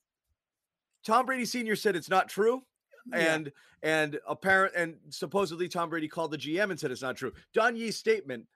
Tom 1.04 1.26
Brady 1.26 1.44
Sr. 1.44 1.76
said 1.76 1.96
it's 1.96 2.10
not 2.10 2.28
true. 2.28 2.62
Yeah. 3.12 3.34
And 3.34 3.52
and 3.82 4.18
apparent 4.26 4.74
and 4.74 4.96
supposedly 5.10 5.68
Tom 5.68 5.90
Brady 5.90 6.08
called 6.08 6.30
the 6.30 6.38
GM 6.38 6.70
and 6.70 6.78
said 6.80 6.90
it's 6.90 7.02
not 7.02 7.16
true. 7.16 7.32
Don 7.54 7.76
Yee's 7.76 7.96
statement 7.96 8.46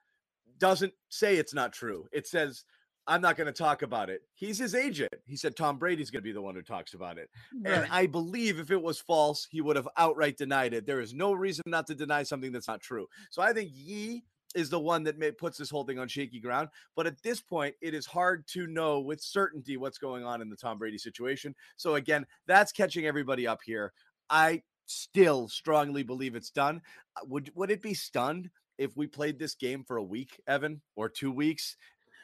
doesn't 0.57 0.93
say 1.09 1.37
it's 1.37 1.53
not 1.53 1.73
true. 1.73 2.07
It 2.11 2.27
says 2.27 2.65
I'm 3.07 3.21
not 3.21 3.35
going 3.35 3.47
to 3.47 3.53
talk 3.53 3.81
about 3.81 4.09
it. 4.09 4.21
He's 4.33 4.57
his 4.57 4.75
agent. 4.75 5.13
He 5.25 5.35
said 5.35 5.55
Tom 5.55 5.77
Brady's 5.77 6.11
going 6.11 6.21
to 6.21 6.27
be 6.27 6.31
the 6.31 6.41
one 6.41 6.55
who 6.55 6.61
talks 6.61 6.93
about 6.93 7.17
it. 7.17 7.29
Right. 7.63 7.73
And 7.73 7.91
I 7.91 8.05
believe 8.05 8.59
if 8.59 8.71
it 8.71 8.81
was 8.81 8.99
false, 8.99 9.47
he 9.49 9.61
would 9.61 9.75
have 9.75 9.87
outright 9.97 10.37
denied 10.37 10.73
it. 10.73 10.85
There 10.85 11.01
is 11.01 11.13
no 11.13 11.33
reason 11.33 11.63
not 11.65 11.87
to 11.87 11.95
deny 11.95 12.23
something 12.23 12.51
that's 12.51 12.67
not 12.67 12.81
true. 12.81 13.07
So 13.31 13.41
I 13.41 13.53
think 13.53 13.71
Yee 13.73 14.23
is 14.55 14.69
the 14.69 14.79
one 14.79 15.03
that 15.03 15.17
may, 15.17 15.31
puts 15.31 15.57
this 15.57 15.69
whole 15.69 15.83
thing 15.83 15.99
on 15.99 16.07
shaky 16.07 16.39
ground. 16.39 16.69
But 16.95 17.07
at 17.07 17.21
this 17.23 17.41
point, 17.41 17.75
it 17.81 17.93
is 17.93 18.05
hard 18.05 18.45
to 18.49 18.67
know 18.67 18.99
with 18.99 19.21
certainty 19.21 19.77
what's 19.77 19.97
going 19.97 20.23
on 20.23 20.41
in 20.41 20.49
the 20.49 20.55
Tom 20.55 20.77
Brady 20.77 20.97
situation. 20.97 21.55
So 21.77 21.95
again, 21.95 22.25
that's 22.47 22.71
catching 22.71 23.05
everybody 23.05 23.47
up 23.47 23.59
here. 23.65 23.93
I 24.29 24.61
still 24.85 25.47
strongly 25.47 26.03
believe 26.03 26.35
it's 26.35 26.51
done. 26.51 26.81
Uh, 27.15 27.25
would 27.27 27.51
would 27.55 27.71
it 27.71 27.81
be 27.81 27.93
stunned 27.93 28.49
if 28.77 28.95
we 28.97 29.07
played 29.07 29.39
this 29.39 29.55
game 29.55 29.83
for 29.83 29.97
a 29.97 30.03
week, 30.03 30.39
Evan, 30.47 30.81
or 30.95 31.09
two 31.09 31.31
weeks? 31.31 31.77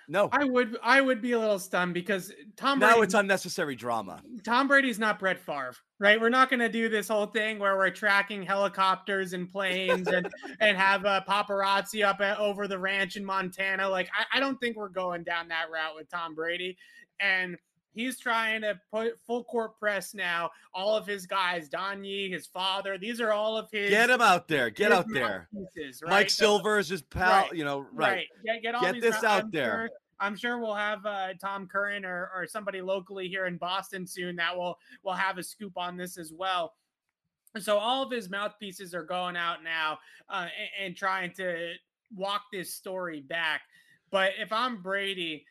No, 0.10 0.30
I 0.32 0.46
would 0.46 0.78
I 0.82 1.02
would 1.02 1.22
be 1.22 1.34
a 1.34 1.40
little 1.40 1.60
stunned 1.60 1.94
because 1.94 2.32
Tom 2.56 2.80
Brady, 2.80 2.96
now 2.96 3.02
it's 3.02 3.14
unnecessary 3.14 3.76
drama. 3.76 4.22
Tom 4.44 4.68
Brady's 4.68 5.00
not 5.00 5.20
Brett 5.20 5.40
Favre, 5.40 5.76
right? 6.00 6.20
We're 6.20 6.30
not 6.30 6.50
going 6.50 6.62
to 6.62 6.70
do 6.70 6.88
this 6.88 7.10
whole 7.10 7.26
thing 7.26 7.60
where 7.60 7.76
we're 7.76 7.90
tracking 7.90 8.44
helicopters 8.44 9.34
and 9.34 9.50
planes 9.50 10.08
and 10.08 10.30
and 10.62 10.78
have 10.78 11.04
a 11.04 11.26
paparazzi 11.28 12.06
up 12.06 12.22
at, 12.22 12.40
over 12.40 12.70
the 12.70 12.80
ranch 12.80 13.18
in 13.18 13.26
Montana. 13.26 13.90
Like 13.90 14.10
I, 14.18 14.38
I 14.38 14.40
don't 14.40 14.58
think 14.62 14.78
we're 14.78 14.88
going 14.88 15.24
down 15.24 15.50
that 15.50 15.66
route 15.72 15.96
with 15.96 16.10
Tom 16.10 16.34
Brady, 16.34 16.78
and 17.20 17.58
he's 17.98 18.20
trying 18.20 18.62
to 18.62 18.80
put 18.92 19.20
full 19.26 19.44
court 19.44 19.78
press 19.80 20.14
now. 20.14 20.52
All 20.74 20.96
of 20.96 21.06
his 21.08 21.26
guys, 21.26 21.68
Don 21.68 22.04
Yee, 22.04 22.30
his 22.30 22.46
father, 22.46 22.98
these 22.98 23.20
are 23.20 23.32
all 23.32 23.58
of 23.58 23.70
his. 23.72 23.90
Get 23.90 24.10
him 24.10 24.22
out 24.22 24.48
there. 24.48 24.70
Get 24.70 24.92
out 24.92 25.08
there. 25.12 25.50
Pieces, 25.76 26.02
right? 26.02 26.12
Mike 26.12 26.30
Silver 26.30 26.80
is 26.80 26.90
his 26.90 27.02
pal. 27.02 27.44
Right. 27.44 27.54
You 27.54 27.66
know, 27.66 27.80
right? 27.92 28.12
right. 28.12 28.28
Get, 28.46 28.62
get, 28.62 28.82
get 28.82 29.02
this 29.02 29.24
out 29.24 29.46
I'm 29.46 29.52
there. 29.52 29.72
Sure, 29.72 29.90
I'm 30.20 30.36
sure 30.36 30.60
we'll 30.60 30.76
have 30.76 31.06
uh, 31.06 31.34
Tom 31.42 31.68
Curran 31.68 32.06
or, 32.06 32.30
or 32.36 32.48
somebody 32.48 32.82
locally 32.82 33.28
here 33.28 33.48
in 33.48 33.58
Boston 33.58 34.06
soon 34.06 34.36
that 34.38 34.56
will 34.56 34.78
will 35.04 35.14
have 35.14 35.38
a 35.38 35.44
scoop 35.44 35.74
on 35.78 35.98
this 35.98 36.18
as 36.18 36.32
well. 36.32 36.74
So 37.60 37.78
all 37.78 38.04
of 38.04 38.12
his 38.12 38.30
mouthpieces 38.30 38.94
are 38.94 39.04
going 39.04 39.36
out 39.36 39.64
now 39.64 39.98
uh, 40.30 40.48
and, 40.78 40.88
and 40.88 40.96
trying 40.96 41.34
to 41.34 41.74
walk 42.16 42.44
this 42.52 42.74
story 42.74 43.22
back. 43.22 43.62
But 44.12 44.32
if 44.40 44.52
I'm 44.54 44.82
Brady, 44.82 45.46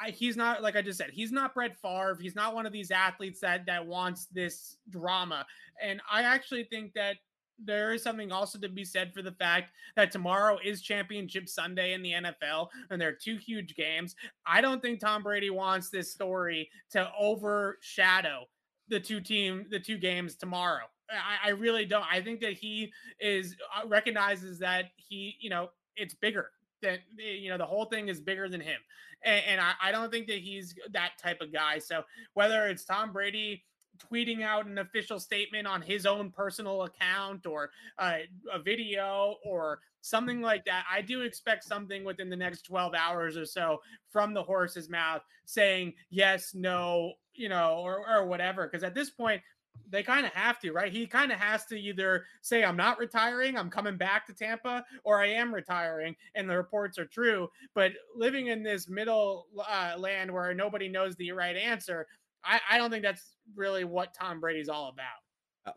I, 0.00 0.06
I, 0.06 0.10
he's 0.10 0.36
not 0.36 0.62
like 0.62 0.76
I 0.76 0.82
just 0.82 0.98
said. 0.98 1.10
He's 1.12 1.32
not 1.32 1.54
Brett 1.54 1.76
Favre. 1.80 2.18
He's 2.20 2.34
not 2.34 2.54
one 2.54 2.66
of 2.66 2.72
these 2.72 2.90
athletes 2.90 3.40
that 3.40 3.66
that 3.66 3.86
wants 3.86 4.26
this 4.26 4.76
drama. 4.90 5.46
And 5.82 6.00
I 6.10 6.22
actually 6.22 6.64
think 6.64 6.92
that 6.94 7.16
there 7.62 7.92
is 7.92 8.02
something 8.02 8.30
also 8.30 8.58
to 8.58 8.68
be 8.68 8.84
said 8.84 9.12
for 9.12 9.22
the 9.22 9.32
fact 9.32 9.72
that 9.96 10.10
tomorrow 10.12 10.58
is 10.64 10.80
Championship 10.80 11.48
Sunday 11.48 11.92
in 11.92 12.02
the 12.02 12.12
NFL, 12.12 12.68
and 12.90 13.00
there 13.00 13.08
are 13.08 13.18
two 13.20 13.36
huge 13.36 13.74
games. 13.74 14.14
I 14.46 14.60
don't 14.60 14.80
think 14.80 15.00
Tom 15.00 15.22
Brady 15.22 15.50
wants 15.50 15.90
this 15.90 16.12
story 16.12 16.70
to 16.90 17.10
overshadow 17.18 18.44
the 18.88 19.00
two 19.00 19.20
team, 19.20 19.66
the 19.70 19.80
two 19.80 19.98
games 19.98 20.36
tomorrow. 20.36 20.84
I, 21.10 21.48
I 21.48 21.50
really 21.50 21.84
don't. 21.84 22.04
I 22.10 22.20
think 22.20 22.40
that 22.40 22.52
he 22.52 22.92
is 23.18 23.56
uh, 23.76 23.86
recognizes 23.88 24.58
that 24.60 24.86
he, 24.96 25.36
you 25.40 25.50
know, 25.50 25.70
it's 25.96 26.14
bigger 26.14 26.50
that 26.82 27.00
you 27.16 27.50
know 27.50 27.58
the 27.58 27.66
whole 27.66 27.84
thing 27.84 28.08
is 28.08 28.20
bigger 28.20 28.48
than 28.48 28.60
him 28.60 28.80
and, 29.24 29.42
and 29.48 29.60
I, 29.60 29.72
I, 29.82 29.92
don't 29.92 30.10
think 30.10 30.26
that 30.28 30.38
he's 30.38 30.74
that 30.90 31.12
type 31.20 31.40
of 31.40 31.52
guy 31.52 31.78
so 31.78 32.04
whether 32.34 32.66
it's 32.66 32.84
tom 32.84 33.12
brady 33.12 33.64
tweeting 33.98 34.42
out 34.42 34.66
an 34.66 34.78
official 34.78 35.18
statement 35.18 35.66
on 35.66 35.82
his 35.82 36.06
own 36.06 36.30
personal 36.30 36.82
account 36.82 37.46
or 37.46 37.70
uh, 37.98 38.18
a 38.52 38.58
video 38.58 39.36
or 39.44 39.80
something 40.00 40.40
like 40.40 40.64
that. 40.64 40.84
I 40.90 41.02
do 41.02 41.22
expect 41.22 41.64
something 41.64 42.04
within 42.04 42.30
the 42.30 42.36
next 42.36 42.62
12 42.62 42.94
hours 42.94 43.36
or 43.36 43.44
so 43.44 43.80
from 44.10 44.34
the 44.34 44.42
horse's 44.42 44.88
mouth 44.88 45.22
saying 45.44 45.94
yes, 46.10 46.54
no, 46.54 47.14
you 47.34 47.48
know, 47.48 47.78
or, 47.78 48.08
or 48.08 48.26
whatever. 48.26 48.66
Because 48.66 48.84
at 48.84 48.94
this 48.94 49.10
point, 49.10 49.42
they 49.90 50.02
kind 50.02 50.26
of 50.26 50.32
have 50.32 50.58
to, 50.60 50.72
right? 50.72 50.92
He 50.92 51.06
kind 51.06 51.32
of 51.32 51.38
has 51.38 51.64
to 51.66 51.76
either 51.78 52.24
say, 52.42 52.62
I'm 52.62 52.76
not 52.76 52.98
retiring, 52.98 53.56
I'm 53.56 53.70
coming 53.70 53.96
back 53.96 54.26
to 54.26 54.34
Tampa, 54.34 54.84
or 55.04 55.20
I 55.20 55.28
am 55.28 55.54
retiring, 55.54 56.14
and 56.34 56.48
the 56.48 56.56
reports 56.56 56.98
are 56.98 57.06
true. 57.06 57.48
But 57.74 57.92
living 58.14 58.48
in 58.48 58.62
this 58.62 58.88
middle 58.88 59.46
uh, 59.66 59.94
land 59.96 60.30
where 60.30 60.52
nobody 60.52 60.88
knows 60.88 61.16
the 61.16 61.32
right 61.32 61.56
answer, 61.56 62.06
I, 62.44 62.60
I 62.70 62.78
don't 62.78 62.90
think 62.90 63.02
that's 63.02 63.36
really 63.56 63.84
what 63.84 64.14
Tom 64.14 64.40
Brady's 64.40 64.68
all 64.68 64.88
about. 64.88 65.74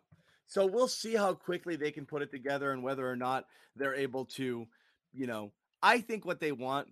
So 0.51 0.65
we'll 0.65 0.89
see 0.89 1.15
how 1.15 1.33
quickly 1.33 1.77
they 1.77 1.91
can 1.91 2.05
put 2.05 2.21
it 2.21 2.29
together 2.29 2.73
and 2.73 2.83
whether 2.83 3.09
or 3.09 3.15
not 3.15 3.45
they're 3.77 3.95
able 3.95 4.25
to, 4.25 4.67
you 5.13 5.25
know, 5.25 5.53
I 5.81 6.01
think 6.01 6.25
what 6.25 6.41
they 6.41 6.51
want, 6.51 6.89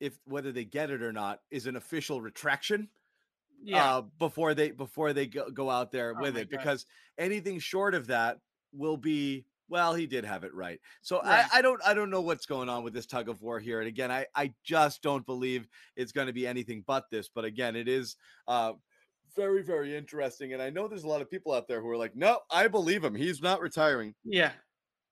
if 0.00 0.18
whether 0.24 0.52
they 0.52 0.64
get 0.64 0.88
it 0.88 1.02
or 1.02 1.12
not, 1.12 1.40
is 1.50 1.66
an 1.66 1.76
official 1.76 2.22
retraction 2.22 2.88
Yeah. 3.64 3.96
uh, 3.96 4.02
before 4.18 4.54
they 4.54 4.70
before 4.70 5.12
they 5.12 5.26
go, 5.26 5.50
go 5.50 5.70
out 5.70 5.90
there 5.90 6.14
Oh 6.16 6.20
with 6.20 6.36
it 6.36 6.50
God. 6.50 6.58
because 6.58 6.86
anything 7.18 7.58
short 7.58 7.94
of 7.94 8.06
that 8.08 8.38
will 8.72 8.96
be 8.96 9.46
well 9.68 9.94
he 9.94 10.06
did 10.06 10.24
have 10.24 10.44
it 10.44 10.52
right 10.54 10.78
so 11.00 11.20
Right. 11.22 11.46
I, 11.52 11.58
I 11.58 11.62
don't 11.62 11.80
i 11.86 11.94
don't 11.94 12.10
know 12.10 12.20
what's 12.20 12.44
going 12.44 12.68
on 12.68 12.84
with 12.84 12.92
this 12.92 13.06
tug 13.06 13.28
of 13.30 13.40
war 13.40 13.58
here 13.58 13.80
and 13.80 13.88
again 13.88 14.10
i 14.10 14.26
i 14.34 14.52
just 14.62 15.00
don't 15.02 15.24
believe 15.24 15.66
it's 15.96 16.12
going 16.12 16.26
to 16.26 16.32
be 16.34 16.46
anything 16.46 16.84
but 16.86 17.08
this 17.10 17.30
but 17.34 17.44
again 17.46 17.74
it 17.74 17.88
is 17.88 18.16
uh 18.46 18.72
very 19.34 19.62
very 19.62 19.96
interesting 19.96 20.52
and 20.52 20.60
i 20.60 20.68
know 20.68 20.86
there's 20.86 21.04
a 21.04 21.08
lot 21.08 21.22
of 21.22 21.30
people 21.30 21.52
out 21.52 21.66
there 21.66 21.80
who 21.80 21.88
are 21.88 21.96
like 21.96 22.14
no 22.14 22.40
i 22.50 22.68
believe 22.68 23.02
him 23.02 23.14
he's 23.14 23.40
not 23.40 23.60
retiring 23.60 24.14
yeah. 24.24 24.52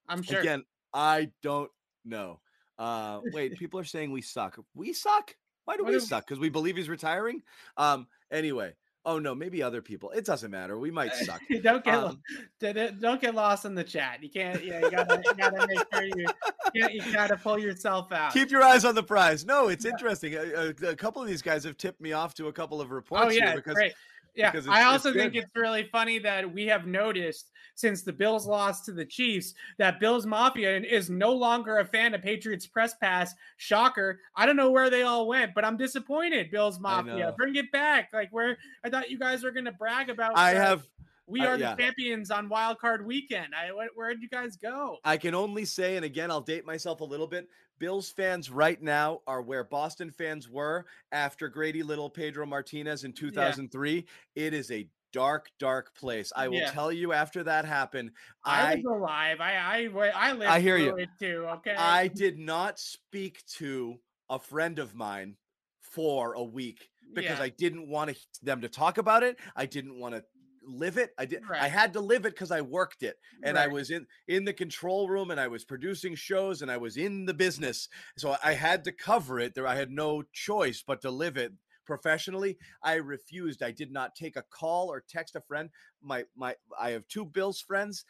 I'm 0.09 0.23
sure. 0.23 0.41
again 0.41 0.65
i 0.93 1.31
don't 1.43 1.71
know 2.05 2.41
uh 2.79 3.21
wait 3.33 3.57
people 3.59 3.81
are 3.81 3.85
saying 3.85 4.11
we 4.13 4.21
suck 4.23 4.59
we 4.75 4.93
suck 4.93 5.35
why 5.65 5.77
do 5.77 5.85
What 5.85 5.93
we 5.93 5.99
do- 5.99 6.05
suck 6.05 6.27
because 6.27 6.39
we 6.41 6.49
believe 6.49 6.77
he's 6.77 6.89
retiring 6.89 7.43
um 7.77 8.07
anyway 8.31 8.75
oh 9.05 9.19
no 9.19 9.35
maybe 9.35 9.63
other 9.63 9.83
people 9.83 10.11
it 10.11 10.25
doesn't 10.25 10.51
matter 10.51 10.79
we 10.79 10.91
might 10.91 11.13
suck 11.15 11.41
don't 11.63 11.85
get 11.85 11.95
Um, 11.95 12.21
don't- 12.61 13.21
get 13.21 13.35
lost 13.35 13.65
in 13.65 13.75
the 13.75 13.83
chat. 13.85 14.23
You 14.23 14.31
can't. 14.31 14.65
Yeah, 14.65 14.81
you 14.81 14.91
gotta 14.91 15.21
you 15.25 15.35
gotta 15.35 15.67
make 15.67 15.87
sure 15.93 16.05
you 16.05 16.27
you, 16.75 16.89
you 17.05 17.13
gotta 17.13 17.37
pull 17.37 17.59
yourself 17.59 18.13
out. 18.13 18.33
keep 18.33 18.51
your 18.51 18.63
eyes 18.63 18.85
on 18.85 18.95
the 18.95 19.03
prize 19.03 19.45
no 19.45 19.69
it's 19.69 19.85
Yeah. 19.85 19.91
interesting 19.91 20.35
a, 20.35 20.39
a- 20.85 20.91
a 20.91 20.97
couple 20.97 21.21
of 21.21 21.29
these 21.29 21.43
guys 21.43 21.65
have 21.65 21.77
tipped 21.77 22.01
me 22.01 22.13
off 22.13 22.35
to 22.35 22.47
a 22.47 22.53
couple 22.53 22.81
of 22.81 22.91
reports 22.91 23.25
Oh 23.27 23.29
here 23.29 23.45
yeah, 23.45 23.55
because 23.57 23.75
great. 23.75 23.93
Yeah, 24.35 24.53
I 24.69 24.85
also 24.85 25.13
think 25.13 25.35
it's 25.35 25.51
really 25.55 25.85
funny 25.93 26.19
that 26.21 26.51
we 26.51 26.67
have 26.67 26.87
noticed 26.87 27.51
since 27.75 28.03
the 28.03 28.13
Bills 28.13 28.47
lost 28.47 28.85
to 28.87 28.93
the 28.93 29.05
Chiefs 29.05 29.55
that 29.79 30.01
Bills 30.01 30.25
Mafia 30.27 30.79
is 30.81 31.11
no 31.11 31.33
longer 31.33 31.79
a 31.79 31.85
fan 31.85 32.15
of 32.15 32.23
Patriots 32.23 32.67
Press 32.67 32.95
Pass. 32.95 33.35
Shocker! 33.59 34.21
I 34.35 34.47
don't 34.47 34.57
know 34.57 34.71
where 34.71 34.89
they 34.89 35.03
all 35.03 35.29
went, 35.29 35.55
but 35.55 35.65
I'm 35.65 35.77
disappointed. 35.77 36.51
Bills 36.51 36.81
Mafia, 36.81 37.35
bring 37.37 37.57
it 37.57 37.71
back. 37.73 38.11
Like 38.13 38.29
where 38.31 38.57
I 38.85 38.89
thought 38.91 39.11
you 39.11 39.19
guys 39.19 39.45
were 39.45 39.51
going 39.51 39.67
to 39.67 39.73
brag 39.73 40.09
about. 40.09 40.37
i 40.37 40.55
uh, 40.55 40.61
have 40.61 40.87
we 41.27 41.41
are 41.41 41.57
yeah. 41.57 41.75
the 41.75 41.83
champions 41.83 42.31
on 42.31 42.49
Wild 42.49 42.79
Card 42.79 43.07
Weekend. 43.07 43.55
I 43.55 43.71
where 43.95 44.11
did 44.11 44.23
you 44.23 44.29
guys 44.29 44.57
go? 44.57 44.99
I 45.05 45.17
can 45.17 45.35
only 45.35 45.65
say, 45.65 45.97
and 45.97 46.05
again, 46.05 46.31
I'll 46.31 46.41
date 46.41 46.67
myself 46.67 47.01
a 47.01 47.05
little 47.05 47.27
bit. 47.27 47.49
Bills 47.83 48.11
fans 48.13 48.49
right 48.49 48.81
now 48.81 49.23
are 49.27 49.43
where 49.43 49.65
Boston 49.65 50.09
fans 50.13 50.49
were 50.49 50.87
after 51.11 51.49
Grady 51.49 51.83
Little, 51.83 52.09
Pedro 52.09 52.47
Martinez 52.47 53.03
in 53.03 53.13
2003. 53.13 54.07
It 54.37 54.55
is 54.55 54.71
a 54.71 54.89
dark, 55.13 55.51
dark 55.59 55.93
place. 55.97 56.33
I 56.37 56.47
will 56.47 56.59
Yeah. 56.59 56.71
tell 56.71 56.93
you 56.93 57.13
after 57.13 57.43
that 57.43 57.65
happened. 57.65 58.13
I, 58.45 58.75
I 58.75 58.75
was 58.77 58.85
alive. 58.85 59.41
I 59.41 59.57
I 59.57 60.11
I 60.15 60.31
lived 60.33 60.45
I 60.45 60.61
hear 60.61 60.77
you. 60.77 60.95
it 60.97 61.09
too. 61.19 61.45
Okay. 61.55 61.75
I 61.75 62.07
did 62.07 62.39
not 62.39 62.79
speak 62.79 63.45
to 63.57 63.99
a 64.31 64.39
friend 64.39 64.79
of 64.79 64.95
mine 64.95 65.37
for 65.81 66.35
a 66.35 66.45
week 66.45 66.89
because 67.15 67.39
Yeah. 67.39 67.45
I 67.45 67.49
didn't 67.49 67.89
want 67.89 68.11
to, 68.11 68.17
them 68.45 68.61
to 68.61 68.69
talk 68.69 68.99
about 68.99 69.25
it. 69.25 69.41
I 69.57 69.67
didn't 69.67 69.99
want 69.99 70.15
to 70.15 70.25
live 70.65 70.97
it. 70.99 71.11
I 71.19 71.25
did. 71.25 71.43
I 71.51 71.69
had 71.69 71.93
to 71.95 72.01
live 72.01 72.25
it 72.27 72.35
because 72.35 72.51
I 72.51 72.61
worked 72.61 73.03
it, 73.03 73.17
and 73.43 73.59
I 73.59 73.67
was 73.67 73.91
in 73.91 74.07
in 74.29 74.45
the 74.45 74.53
control 74.53 75.09
room, 75.09 75.31
and 75.31 75.41
I 75.41 75.49
was 75.49 75.65
producing 75.65 76.15
shows, 76.15 76.63
and 76.63 76.71
I 76.71 76.77
was 76.77 76.97
in 76.97 77.25
the 77.27 77.35
business, 77.35 77.89
so 78.17 78.37
I 78.43 78.53
had 78.55 78.85
to 78.85 78.93
cover 78.93 79.41
it. 79.41 79.55
There, 79.55 79.67
I 79.67 79.75
had 79.77 79.91
no 79.91 80.23
choice 80.33 80.83
but 80.87 81.01
to 81.03 81.11
live 81.11 81.37
it 81.37 81.53
professionally. 81.87 82.59
I 82.83 82.95
refused. 82.95 83.63
I 83.63 83.71
did 83.73 83.93
not 83.93 84.15
take 84.15 84.37
a 84.37 84.45
call 84.51 84.89
or 84.91 85.05
text 85.09 85.37
a 85.37 85.41
friend. 85.41 85.71
My 86.03 86.25
my, 86.37 86.55
I 86.81 86.91
have 86.91 87.07
two 87.09 87.25
Bills 87.25 87.61
friends. 87.61 88.05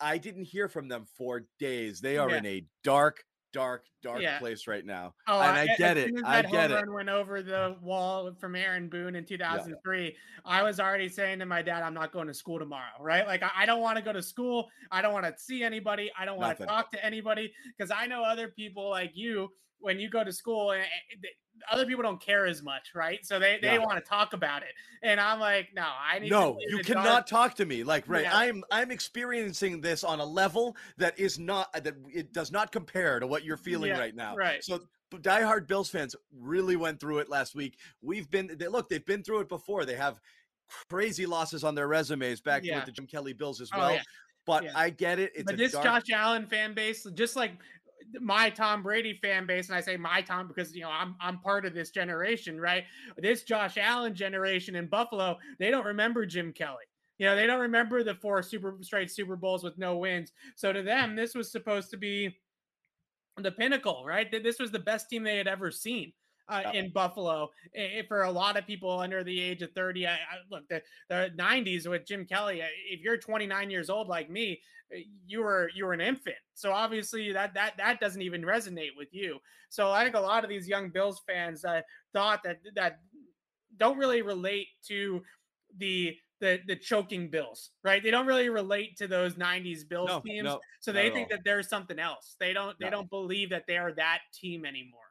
I 0.00 0.18
didn't 0.18 0.44
hear 0.44 0.68
from 0.68 0.88
them 0.88 1.06
for 1.16 1.46
days. 1.58 2.00
They 2.00 2.18
are 2.18 2.30
Yeah. 2.30 2.38
in 2.38 2.46
a 2.46 2.64
dark, 2.84 3.24
dark, 3.52 3.84
dark 4.02 4.20
Yeah. 4.20 4.38
place 4.38 4.66
right 4.66 4.84
now. 4.84 5.14
Oh, 5.26 5.40
and 5.40 5.56
I 5.56 5.66
as 5.66 5.78
get 5.78 5.96
it. 5.96 6.12
I 6.24 6.42
get 6.42 6.70
it. 6.70 6.90
went 6.90 7.08
over 7.08 7.42
the 7.42 7.76
wall 7.80 8.32
from 8.34 8.54
Aaron 8.54 8.88
Boone 8.88 9.16
in 9.16 9.24
2003. 9.24 10.16
I 10.44 10.62
was 10.62 10.80
already 10.80 11.08
saying 11.08 11.38
to 11.40 11.46
my 11.46 11.62
dad, 11.62 11.82
"I'm 11.82 11.94
not 11.94 12.12
going 12.12 12.28
to 12.28 12.34
school 12.34 12.58
tomorrow." 12.58 12.92
Right? 13.00 13.26
Like 13.26 13.42
I, 13.42 13.50
I 13.56 13.66
don't 13.66 13.80
want 13.80 13.96
to 13.96 14.02
go 14.02 14.12
to 14.12 14.22
school. 14.22 14.68
I 14.90 15.02
don't 15.02 15.12
want 15.12 15.26
to 15.26 15.34
see 15.40 15.62
anybody. 15.62 16.10
I 16.18 16.24
don't 16.24 16.38
want 16.38 16.58
to 16.58 16.66
talk 16.66 16.90
to 16.92 17.04
anybody 17.04 17.52
because 17.76 17.90
I 17.90 18.06
know 18.06 18.22
other 18.22 18.48
people 18.48 18.88
like 18.90 19.12
you. 19.14 19.50
When 19.80 20.00
you 20.00 20.10
go 20.10 20.24
to 20.24 20.32
school, 20.32 20.72
eh, 20.72 20.78
eh, 20.78 20.82
eh, 20.82 20.86
and 21.12 21.24
other 21.70 21.86
people 21.86 22.02
don't 22.02 22.20
care 22.20 22.46
as 22.46 22.62
much, 22.62 22.90
right? 22.94 23.24
So 23.24 23.38
they 23.38 23.58
they 23.60 23.68
Yeah. 23.74 23.78
want 23.78 24.02
to 24.02 24.08
talk 24.08 24.32
about 24.32 24.62
it, 24.62 24.70
and 25.02 25.20
I'm 25.20 25.40
like, 25.40 25.68
no, 25.74 25.86
I 25.86 26.18
need. 26.18 26.30
No, 26.30 26.58
you 26.68 26.78
cannot 26.80 27.04
dark." 27.04 27.26
talk 27.26 27.54
to 27.56 27.66
me 27.66 27.84
like 27.84 28.08
right. 28.08 28.22
Yeah. 28.24 28.36
I'm 28.36 28.64
I'm 28.70 28.90
experiencing 28.90 29.80
this 29.80 30.04
on 30.04 30.20
a 30.20 30.24
level 30.24 30.76
that 30.96 31.18
is 31.18 31.38
not 31.38 31.68
uh, 31.74 31.80
that 31.80 31.94
it 32.12 32.32
does 32.32 32.50
not 32.50 32.72
compare 32.72 33.20
to 33.20 33.26
what 33.26 33.44
you're 33.44 33.56
feeling 33.56 33.90
Yeah, 33.90 33.98
right 33.98 34.14
now. 34.14 34.34
right. 34.36 34.62
So 34.64 34.80
diehard 35.12 35.66
Bills 35.66 35.88
fans 35.90 36.14
really 36.32 36.76
went 36.76 37.00
through 37.00 37.18
it 37.18 37.28
last 37.28 37.54
week. 37.54 37.78
We've 38.02 38.28
been 38.30 38.56
they, 38.58 38.68
look, 38.68 38.88
they've 38.88 39.04
been 39.06 39.22
through 39.22 39.40
it 39.40 39.48
before. 39.48 39.84
They 39.84 39.96
have 39.96 40.20
crazy 40.90 41.24
losses 41.26 41.64
on 41.64 41.74
their 41.74 41.88
resumes 41.88 42.40
back 42.40 42.62
with 42.62 42.84
the 42.84 42.92
Jim 42.92 43.06
Kelly 43.06 43.32
Bills 43.32 43.60
as 43.60 43.70
Oh, 43.72 43.78
well. 43.78 43.94
yeah. 43.94 44.02
But 44.46 44.64
Yeah. 44.64 44.72
I 44.74 44.90
get 44.90 45.18
it. 45.18 45.32
It's 45.34 45.44
but 45.44 45.56
this 45.56 45.72
dark, 45.72 45.84
Josh 45.84 46.10
Allen 46.12 46.46
fan 46.46 46.72
base, 46.74 47.04
just 47.14 47.36
like 47.36 47.52
my 48.20 48.50
Tom 48.50 48.82
Brady 48.82 49.14
fan 49.14 49.46
base, 49.46 49.68
and 49.68 49.76
I 49.76 49.80
say 49.80 49.96
my 49.96 50.22
Tom 50.22 50.48
because 50.48 50.74
you 50.74 50.82
know 50.82 50.90
I'm 50.90 51.14
I'm 51.20 51.38
part 51.38 51.66
of 51.66 51.74
this 51.74 51.90
generation, 51.90 52.60
right? 52.60 52.84
This 53.16 53.42
Josh 53.42 53.76
Allen 53.78 54.14
generation 54.14 54.76
in 54.76 54.86
Buffalo, 54.86 55.38
they 55.58 55.70
don't 55.70 55.86
remember 55.86 56.26
Jim 56.26 56.52
Kelly. 56.52 56.84
You 57.18 57.26
know, 57.26 57.36
they 57.36 57.46
don't 57.46 57.60
remember 57.60 58.04
the 58.04 58.14
four 58.14 58.42
super 58.42 58.76
straight 58.80 59.10
Super 59.10 59.36
Bowls 59.36 59.64
with 59.64 59.76
no 59.76 59.96
wins. 59.96 60.32
So 60.54 60.72
to 60.72 60.82
them, 60.82 61.16
this 61.16 61.34
was 61.34 61.50
supposed 61.50 61.90
to 61.90 61.96
be 61.96 62.36
the 63.36 63.50
pinnacle, 63.50 64.04
right? 64.06 64.30
This 64.30 64.58
was 64.58 64.70
the 64.70 64.78
best 64.78 65.08
team 65.10 65.22
they 65.22 65.36
had 65.36 65.48
ever 65.48 65.70
seen. 65.70 66.12
Uh, 66.48 66.70
in 66.72 66.90
Buffalo, 66.90 67.50
I- 67.76 68.04
for 68.08 68.22
a 68.22 68.30
lot 68.30 68.56
of 68.56 68.66
people 68.66 68.98
under 68.98 69.22
the 69.22 69.38
age 69.38 69.60
of 69.62 69.70
30, 69.72 70.06
I, 70.06 70.14
I 70.14 70.18
look 70.50 70.66
the, 70.68 70.82
the 71.10 71.30
90s 71.36 71.86
with 71.86 72.06
Jim 72.06 72.24
Kelly. 72.24 72.62
uh, 72.62 72.66
If 72.90 73.00
you're 73.00 73.18
29 73.18 73.70
years 73.70 73.90
old 73.90 74.08
like 74.08 74.30
me, 74.30 74.60
uh, 74.94 74.98
you 75.26 75.40
were 75.42 75.70
you 75.74 75.84
were 75.84 75.92
an 75.92 76.00
infant. 76.00 76.36
So 76.54 76.72
obviously 76.72 77.32
that 77.32 77.52
that 77.54 77.76
that 77.76 78.00
doesn't 78.00 78.22
even 78.22 78.42
resonate 78.42 78.96
with 78.96 79.08
you. 79.12 79.38
So 79.68 79.90
I 79.90 80.04
think 80.04 80.16
a 80.16 80.20
lot 80.20 80.42
of 80.44 80.48
these 80.48 80.66
young 80.66 80.88
Bills 80.88 81.20
fans 81.26 81.64
uh, 81.66 81.82
thought 82.14 82.42
that 82.44 82.60
that 82.74 83.00
don't 83.76 83.98
really 83.98 84.22
relate 84.22 84.68
to 84.86 85.22
the 85.76 86.16
the 86.40 86.60
the 86.66 86.76
choking 86.76 87.28
Bills, 87.28 87.72
right? 87.84 88.02
They 88.02 88.10
don't 88.10 88.26
really 88.26 88.48
relate 88.48 88.96
to 88.98 89.06
those 89.06 89.34
90s 89.34 89.86
Bills 89.86 90.08
no, 90.08 90.20
teams. 90.20 90.44
no, 90.44 90.60
so 90.80 90.92
they 90.92 91.10
think 91.10 91.28
all. 91.30 91.36
that 91.36 91.44
there's 91.44 91.68
something 91.68 91.98
else. 91.98 92.36
They 92.40 92.54
don't 92.54 92.78
they 92.78 92.86
No. 92.86 92.90
don't 92.92 93.10
believe 93.10 93.50
that 93.50 93.64
they 93.66 93.76
are 93.76 93.92
that 93.92 94.20
team 94.32 94.64
anymore. 94.64 95.02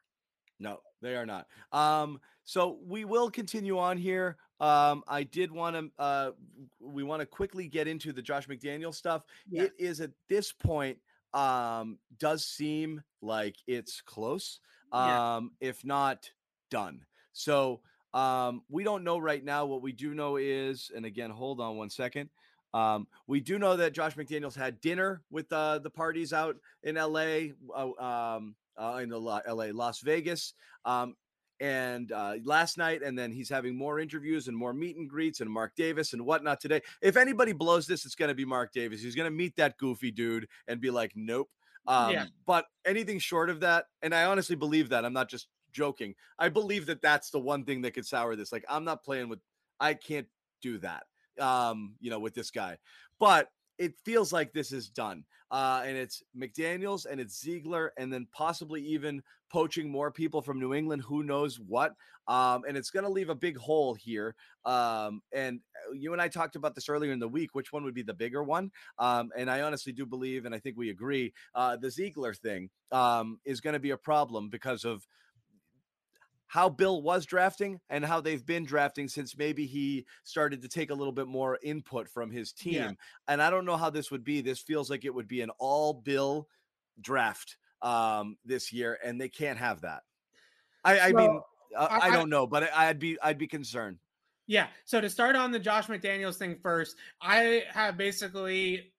No, 0.60 0.80
they 1.02 1.16
are 1.16 1.26
not. 1.26 1.48
Um, 1.72 2.20
so 2.44 2.80
we 2.86 3.06
will 3.06 3.30
continue 3.30 3.78
on 3.78 3.98
here. 3.98 4.38
Um, 4.60 5.04
I 5.08 5.24
did 5.24 5.52
want 5.52 5.76
to 5.76 6.02
uh 6.02 6.32
we 6.80 7.04
want 7.04 7.20
to 7.20 7.26
quickly 7.26 7.68
get 7.68 7.88
into 7.88 8.12
the 8.12 8.22
Josh 8.22 8.48
McDaniel 8.48 8.94
stuff. 8.94 9.24
Yeah. 9.50 9.64
It 9.64 9.74
is 9.78 10.02
at 10.02 10.12
this 10.30 10.52
point 10.52 10.98
um 11.34 12.00
does 12.18 12.46
seem 12.46 13.04
like 13.22 13.58
it's 13.68 14.02
close. 14.02 14.60
Yeah. 14.94 15.36
Um, 15.36 15.52
if 15.60 15.86
not 15.86 16.32
done. 16.72 17.06
So 17.34 17.82
um 18.14 18.64
we 18.70 18.84
don't 18.84 19.04
know 19.04 19.20
right 19.20 19.44
now. 19.44 19.66
What 19.66 19.82
we 19.82 19.92
do 19.92 20.16
know 20.16 20.38
is, 20.38 20.90
and 20.96 21.06
again, 21.06 21.30
hold 21.30 21.60
on 21.60 21.78
one 21.78 21.90
second. 21.90 22.30
Um, 22.74 23.08
we 23.28 23.40
do 23.40 23.60
know 23.60 23.78
that 23.78 23.94
Josh 23.94 24.16
McDaniels 24.16 24.56
had 24.56 24.82
dinner 24.82 25.22
with 25.30 25.52
uh, 25.52 25.80
the 25.80 25.90
parties 25.90 26.34
out 26.34 26.58
in 26.84 26.96
LA, 26.96 27.54
uh, 27.74 28.04
um, 28.04 28.56
uh, 28.78 29.00
in 29.02 29.10
the 29.10 29.20
LA, 29.20 29.68
Las 29.74 30.00
Vegas, 30.02 30.54
um, 30.86 31.16
and 31.60 32.12
uh, 32.12 32.36
last 32.44 32.78
night, 32.78 33.02
and 33.02 33.18
then 33.18 33.32
he's 33.32 33.50
having 33.50 33.76
more 33.76 34.00
interviews 34.00 34.48
and 34.48 34.56
more 34.56 34.74
meet 34.74 34.96
and 34.98 35.10
greets 35.10 35.40
and 35.42 35.50
Mark 35.50 35.74
Davis 35.76 36.14
and 36.14 36.24
whatnot 36.26 36.60
today. 36.62 36.82
If 37.02 37.18
anybody 37.18 37.52
blows 37.52 37.88
this, 37.88 38.06
it's 38.06 38.16
going 38.16 38.30
to 38.30 38.36
be 38.36 38.46
Mark 38.46 38.72
Davis. 38.74 39.02
He's 39.02 39.16
going 39.16 39.26
to 39.30 39.36
meet 39.36 39.56
that 39.56 39.78
goofy 39.78 40.12
dude 40.12 40.48
and 40.68 40.80
be 40.80 40.92
like, 40.92 41.14
"Nope." 41.16 41.50
Um, 41.88 42.12
Yeah. 42.12 42.26
But 42.46 42.66
anything 42.86 43.18
short 43.20 43.50
of 43.50 43.62
that, 43.62 43.86
and 44.02 44.14
I 44.14 44.26
honestly 44.26 44.56
believe 44.56 44.90
that. 44.90 45.04
I'm 45.06 45.14
not 45.14 45.30
just 45.30 45.48
joking. 45.72 46.14
I 46.38 46.50
believe 46.50 46.86
that 46.88 47.02
that's 47.02 47.32
the 47.32 47.40
one 47.40 47.64
thing 47.66 47.82
that 47.82 47.92
could 47.96 48.06
sour 48.06 48.36
this. 48.36 48.52
Like, 48.52 48.66
I'm 48.70 48.84
not 48.84 49.04
playing 49.04 49.30
with. 49.30 49.40
I 49.80 49.94
can't 49.96 50.28
do 50.62 50.78
that. 50.80 51.04
um, 51.40 51.96
you 52.00 52.10
know, 52.10 52.20
with 52.20 52.34
this 52.34 52.52
guy. 52.52 52.78
But 53.20 53.50
it 53.78 53.94
feels 54.04 54.34
like 54.34 54.54
this 54.54 54.72
is 54.72 54.90
done. 54.90 55.24
Uh, 55.52 55.82
and 55.86 55.98
it's 55.98 56.24
McDaniels 56.38 57.06
and 57.10 57.20
it's 57.20 57.40
Ziegler, 57.40 57.94
and 57.98 58.12
then 58.12 58.28
possibly 58.32 58.82
even 58.82 59.22
poaching 59.50 59.90
more 59.90 60.12
people 60.12 60.42
from 60.42 60.60
New 60.60 60.74
England. 60.74 61.04
Who 61.04 61.24
knows 61.24 61.60
what? 61.60 61.94
Um, 62.28 62.64
and 62.68 62.76
it's 62.76 62.90
going 62.90 63.06
to 63.06 63.12
leave 63.12 63.30
a 63.30 63.36
big 63.36 63.58
hole 63.58 63.94
here. 63.94 64.36
Um, 64.66 65.22
and 65.34 65.62
uh, 65.88 65.94
you 65.94 66.12
and 66.14 66.22
I 66.22 66.28
talked 66.28 66.56
about 66.56 66.76
this 66.76 66.90
earlier 66.90 67.12
in 67.12 67.20
the 67.20 67.28
week. 67.28 67.52
Which 67.54 67.72
one 67.72 67.84
would 67.84 67.94
be 67.94 68.04
the 68.04 68.14
bigger 68.14 68.44
one? 68.44 68.72
Um, 69.00 69.30
and 69.38 69.50
I 69.50 69.62
honestly 69.62 69.94
do 69.94 70.06
believe, 70.06 70.46
and 70.46 70.54
I 70.54 70.60
think 70.60 70.78
we 70.78 70.90
agree, 70.90 71.34
uh, 71.56 71.78
the 71.78 71.90
Ziegler 71.90 72.34
thing 72.34 72.70
um, 72.92 73.40
is 73.46 73.62
going 73.62 73.74
to 73.74 73.80
be 73.80 73.92
a 73.92 73.98
problem 73.98 74.50
because 74.50 74.84
of 74.84 75.08
how 76.48 76.70
Bill 76.70 77.02
was 77.02 77.26
drafting 77.26 77.80
and 77.90 78.06
how 78.06 78.22
they've 78.22 78.46
been 78.46 78.66
drafting 78.66 79.08
since 79.08 79.38
maybe 79.38 79.66
he 79.66 80.06
started 80.24 80.62
to 80.62 80.70
take 80.70 80.90
a 80.90 80.94
little 80.94 81.12
bit 81.12 81.28
more 81.28 81.60
input 81.62 82.10
from 82.10 82.32
his 82.32 82.54
team. 82.54 82.74
Yeah. 82.74 82.92
And 83.28 83.42
I 83.42 83.50
don't 83.50 83.66
know 83.66 83.78
how 83.78 83.90
this 83.90 84.12
would 84.12 84.24
be. 84.24 84.42
This 84.42 84.60
feels 84.60 84.90
like 84.90 85.06
it 85.06 85.14
would 85.14 85.28
be 85.28 85.42
an 85.42 85.52
all 85.60 85.94
Bill 85.94 86.48
draft 87.02 87.58
um, 87.82 88.38
this 88.46 88.72
year, 88.72 88.98
and 89.04 89.20
they 89.20 89.30
can't 89.30 89.60
have 89.60 89.82
that. 89.82 90.04
I, 90.84 91.00
I 91.00 91.12
mean, 91.12 91.42
uh, 91.76 91.88
I, 91.90 92.08
I, 92.08 92.12
don't 92.12 92.30
know, 92.30 92.48
but 92.48 92.72
I'd 92.74 93.00
be 93.00 93.18
I'd 93.22 93.38
be 93.38 93.48
concerned. 93.48 93.98
Yeah. 94.48 94.68
So 94.86 95.02
to 95.02 95.10
start 95.10 95.36
on 95.36 95.52
the 95.52 95.60
Josh 95.60 95.88
McDaniels 95.88 96.38
thing 96.38 96.58
first, 96.64 96.96
I 97.22 97.64
have 97.74 97.98
basically 97.98 98.94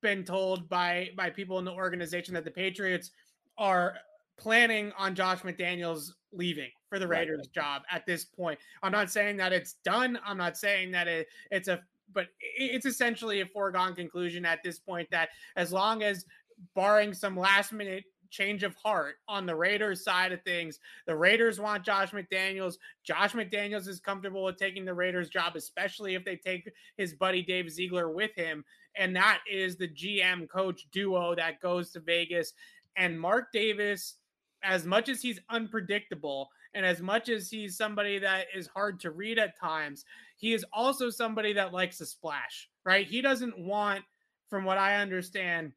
been 0.00 0.24
told 0.24 0.68
by 0.68 1.10
by 1.16 1.30
people 1.30 1.58
in 1.58 1.64
the 1.64 1.72
organization 1.72 2.34
that 2.34 2.44
the 2.44 2.50
Patriots 2.50 3.10
are 3.58 3.96
planning 4.36 4.92
on 4.96 5.14
Josh 5.14 5.40
McDaniels 5.40 6.12
leaving 6.32 6.70
for 6.94 7.00
the 7.00 7.08
Raiders 7.08 7.38
right. 7.38 7.52
job 7.52 7.82
at 7.90 8.06
this 8.06 8.24
point. 8.24 8.56
I'm 8.82 8.92
not 8.92 9.10
saying 9.10 9.36
that 9.38 9.52
it's 9.52 9.72
done. 9.84 10.16
I'm 10.24 10.38
not 10.38 10.56
saying 10.56 10.92
that 10.92 11.08
it, 11.08 11.26
it's 11.50 11.66
a 11.66 11.82
but 12.12 12.28
it's 12.40 12.86
essentially 12.86 13.40
a 13.40 13.46
foregone 13.46 13.96
conclusion 13.96 14.44
at 14.44 14.62
this 14.62 14.78
point 14.78 15.10
that 15.10 15.30
as 15.56 15.72
long 15.72 16.04
as 16.04 16.24
barring 16.76 17.12
some 17.12 17.36
last 17.36 17.72
minute 17.72 18.04
change 18.30 18.62
of 18.62 18.76
heart 18.76 19.16
on 19.26 19.46
the 19.46 19.54
Raiders 19.54 20.04
side 20.04 20.32
of 20.32 20.42
things. 20.42 20.80
The 21.06 21.14
Raiders 21.14 21.60
want 21.60 21.84
Josh 21.84 22.10
McDaniels. 22.10 22.78
Josh 23.04 23.32
McDaniels 23.32 23.86
is 23.86 24.00
comfortable 24.00 24.44
with 24.44 24.56
taking 24.56 24.84
the 24.84 24.94
Raiders 24.94 25.28
job, 25.28 25.54
especially 25.56 26.14
if 26.14 26.24
they 26.24 26.36
take 26.36 26.70
his 26.96 27.14
buddy 27.14 27.42
Dave 27.42 27.70
Ziegler 27.70 28.10
with 28.10 28.34
him. 28.34 28.64
And 28.96 29.14
that 29.14 29.40
is 29.50 29.76
the 29.76 29.88
GM 29.88 30.48
coach 30.48 30.86
duo 30.90 31.34
that 31.36 31.60
goes 31.60 31.90
to 31.92 32.00
Vegas. 32.00 32.54
And 32.96 33.20
Mark 33.20 33.52
Davis 33.52 34.16
as 34.64 34.86
much 34.86 35.08
as 35.08 35.20
he's 35.20 35.38
unpredictable 35.50 36.48
and 36.74 36.84
as 36.84 37.00
much 37.00 37.28
as 37.28 37.48
he's 37.48 37.76
somebody 37.76 38.18
that 38.18 38.46
is 38.54 38.66
hard 38.66 39.00
to 39.00 39.10
read 39.10 39.38
at 39.38 39.58
times, 39.58 40.04
he 40.36 40.52
is 40.52 40.64
also 40.72 41.10
somebody 41.10 41.52
that 41.54 41.72
likes 41.72 41.98
to 41.98 42.06
splash, 42.06 42.68
right? 42.84 43.06
He 43.06 43.22
doesn't 43.22 43.58
want, 43.58 44.04
from 44.50 44.64
what 44.64 44.78
I 44.78 44.96
understand, 44.96 45.72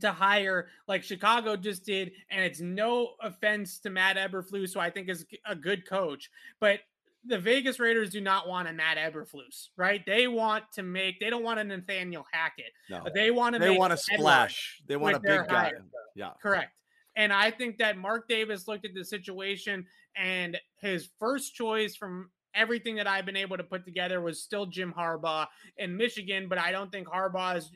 to 0.00 0.12
hire 0.12 0.68
like 0.86 1.02
Chicago 1.02 1.56
just 1.56 1.84
did. 1.84 2.12
And 2.30 2.44
it's 2.44 2.60
no 2.60 3.10
offense 3.22 3.78
to 3.80 3.90
Matt 3.90 4.16
Eberflus, 4.16 4.74
who 4.74 4.80
I 4.80 4.90
think 4.90 5.08
is 5.08 5.24
a 5.46 5.54
good 5.54 5.88
coach, 5.88 6.30
but 6.60 6.80
the 7.24 7.38
Vegas 7.38 7.80
Raiders 7.80 8.10
do 8.10 8.20
not 8.20 8.48
want 8.48 8.68
a 8.68 8.72
Matt 8.72 8.96
Eberflus, 8.96 9.68
right? 9.76 10.04
They 10.06 10.28
want 10.28 10.64
to 10.74 10.82
make. 10.82 11.20
They 11.20 11.30
don't 11.30 11.42
want 11.42 11.58
a 11.58 11.64
Nathaniel 11.64 12.24
Hackett. 12.32 12.72
No, 12.88 13.04
they 13.12 13.30
want 13.30 13.54
to. 13.54 13.58
They 13.58 13.76
want 13.76 13.92
a 13.92 13.96
splash. 13.96 14.80
They 14.86 14.96
want 14.96 15.16
a 15.16 15.20
big 15.20 15.46
guy. 15.48 15.72
Yeah, 16.14 16.30
correct. 16.40 16.72
And 17.18 17.32
I 17.32 17.50
think 17.50 17.78
that 17.78 17.98
Mark 17.98 18.28
Davis 18.28 18.68
looked 18.68 18.84
at 18.84 18.94
the 18.94 19.04
situation 19.04 19.84
and 20.16 20.56
his 20.80 21.08
first 21.18 21.52
choice 21.52 21.96
from 21.96 22.30
everything 22.54 22.94
that 22.96 23.08
I've 23.08 23.26
been 23.26 23.36
able 23.36 23.56
to 23.56 23.64
put 23.64 23.84
together 23.84 24.20
was 24.20 24.40
still 24.40 24.66
Jim 24.66 24.94
Harbaugh 24.96 25.48
in 25.76 25.96
Michigan, 25.96 26.48
but 26.48 26.58
I 26.58 26.70
don't 26.70 26.92
think 26.92 27.08
Harbaugh 27.08 27.56
is 27.56 27.70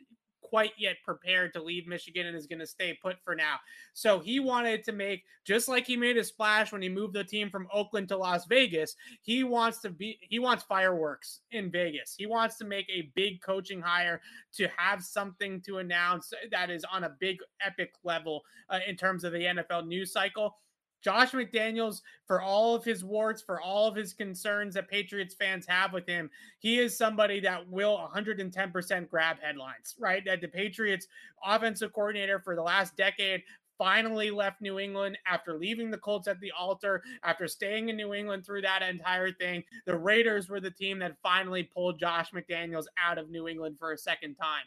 quite 0.52 0.72
yet 0.76 0.96
prepared 1.02 1.50
to 1.50 1.62
leave 1.62 1.86
Michigan 1.86 2.26
and 2.26 2.36
is 2.36 2.46
going 2.46 2.58
to 2.58 2.66
stay 2.66 2.92
put 3.00 3.16
for 3.24 3.34
now. 3.34 3.56
So 3.94 4.18
he 4.18 4.38
wanted 4.38 4.84
to 4.84 4.92
make 4.92 5.24
just 5.46 5.66
like 5.66 5.86
he 5.86 5.96
made 5.96 6.18
a 6.18 6.24
splash 6.24 6.72
when 6.72 6.82
he 6.82 6.90
moved 6.90 7.14
the 7.14 7.24
team 7.24 7.48
from 7.48 7.66
Oakland 7.72 8.08
to 8.08 8.18
Las 8.18 8.44
Vegas. 8.44 8.94
He 9.22 9.44
wants 9.44 9.80
to 9.80 9.88
be 9.88 10.18
he 10.20 10.38
wants 10.38 10.62
fireworks 10.62 11.40
in 11.52 11.70
Vegas. 11.70 12.14
He 12.18 12.26
wants 12.26 12.58
to 12.58 12.66
make 12.66 12.86
a 12.90 13.10
big 13.14 13.40
coaching 13.40 13.80
hire 13.80 14.20
to 14.56 14.68
have 14.76 15.02
something 15.02 15.62
to 15.62 15.78
announce 15.78 16.34
that 16.50 16.68
is 16.68 16.84
on 16.84 17.04
a 17.04 17.16
big 17.18 17.38
epic 17.64 17.94
level 18.04 18.42
uh, 18.68 18.80
in 18.86 18.94
terms 18.94 19.24
of 19.24 19.32
the 19.32 19.44
NFL 19.44 19.86
news 19.86 20.12
cycle. 20.12 20.58
Josh 21.02 21.32
McDaniels, 21.32 22.02
for 22.26 22.40
all 22.40 22.74
of 22.74 22.84
his 22.84 23.04
warts, 23.04 23.42
for 23.42 23.60
all 23.60 23.88
of 23.88 23.96
his 23.96 24.12
concerns 24.12 24.74
that 24.74 24.88
Patriots 24.88 25.34
fans 25.34 25.66
have 25.66 25.92
with 25.92 26.06
him, 26.06 26.30
he 26.58 26.78
is 26.78 26.96
somebody 26.96 27.40
that 27.40 27.68
will 27.68 27.98
110% 28.14 29.10
grab 29.10 29.36
headlines, 29.40 29.94
right? 29.98 30.24
That 30.24 30.40
the 30.40 30.48
Patriots 30.48 31.08
offensive 31.44 31.92
coordinator 31.92 32.38
for 32.38 32.54
the 32.54 32.62
last 32.62 32.96
decade 32.96 33.42
finally 33.78 34.30
left 34.30 34.60
New 34.60 34.78
England 34.78 35.18
after 35.26 35.58
leaving 35.58 35.90
the 35.90 35.98
Colts 35.98 36.28
at 36.28 36.38
the 36.40 36.52
altar, 36.52 37.02
after 37.24 37.48
staying 37.48 37.88
in 37.88 37.96
New 37.96 38.14
England 38.14 38.46
through 38.46 38.62
that 38.62 38.82
entire 38.82 39.32
thing. 39.32 39.64
The 39.86 39.98
Raiders 39.98 40.48
were 40.48 40.60
the 40.60 40.70
team 40.70 41.00
that 41.00 41.16
finally 41.20 41.64
pulled 41.64 41.98
Josh 41.98 42.30
McDaniels 42.30 42.84
out 43.02 43.18
of 43.18 43.28
New 43.28 43.48
England 43.48 43.76
for 43.80 43.92
a 43.92 43.98
second 43.98 44.36
time. 44.36 44.62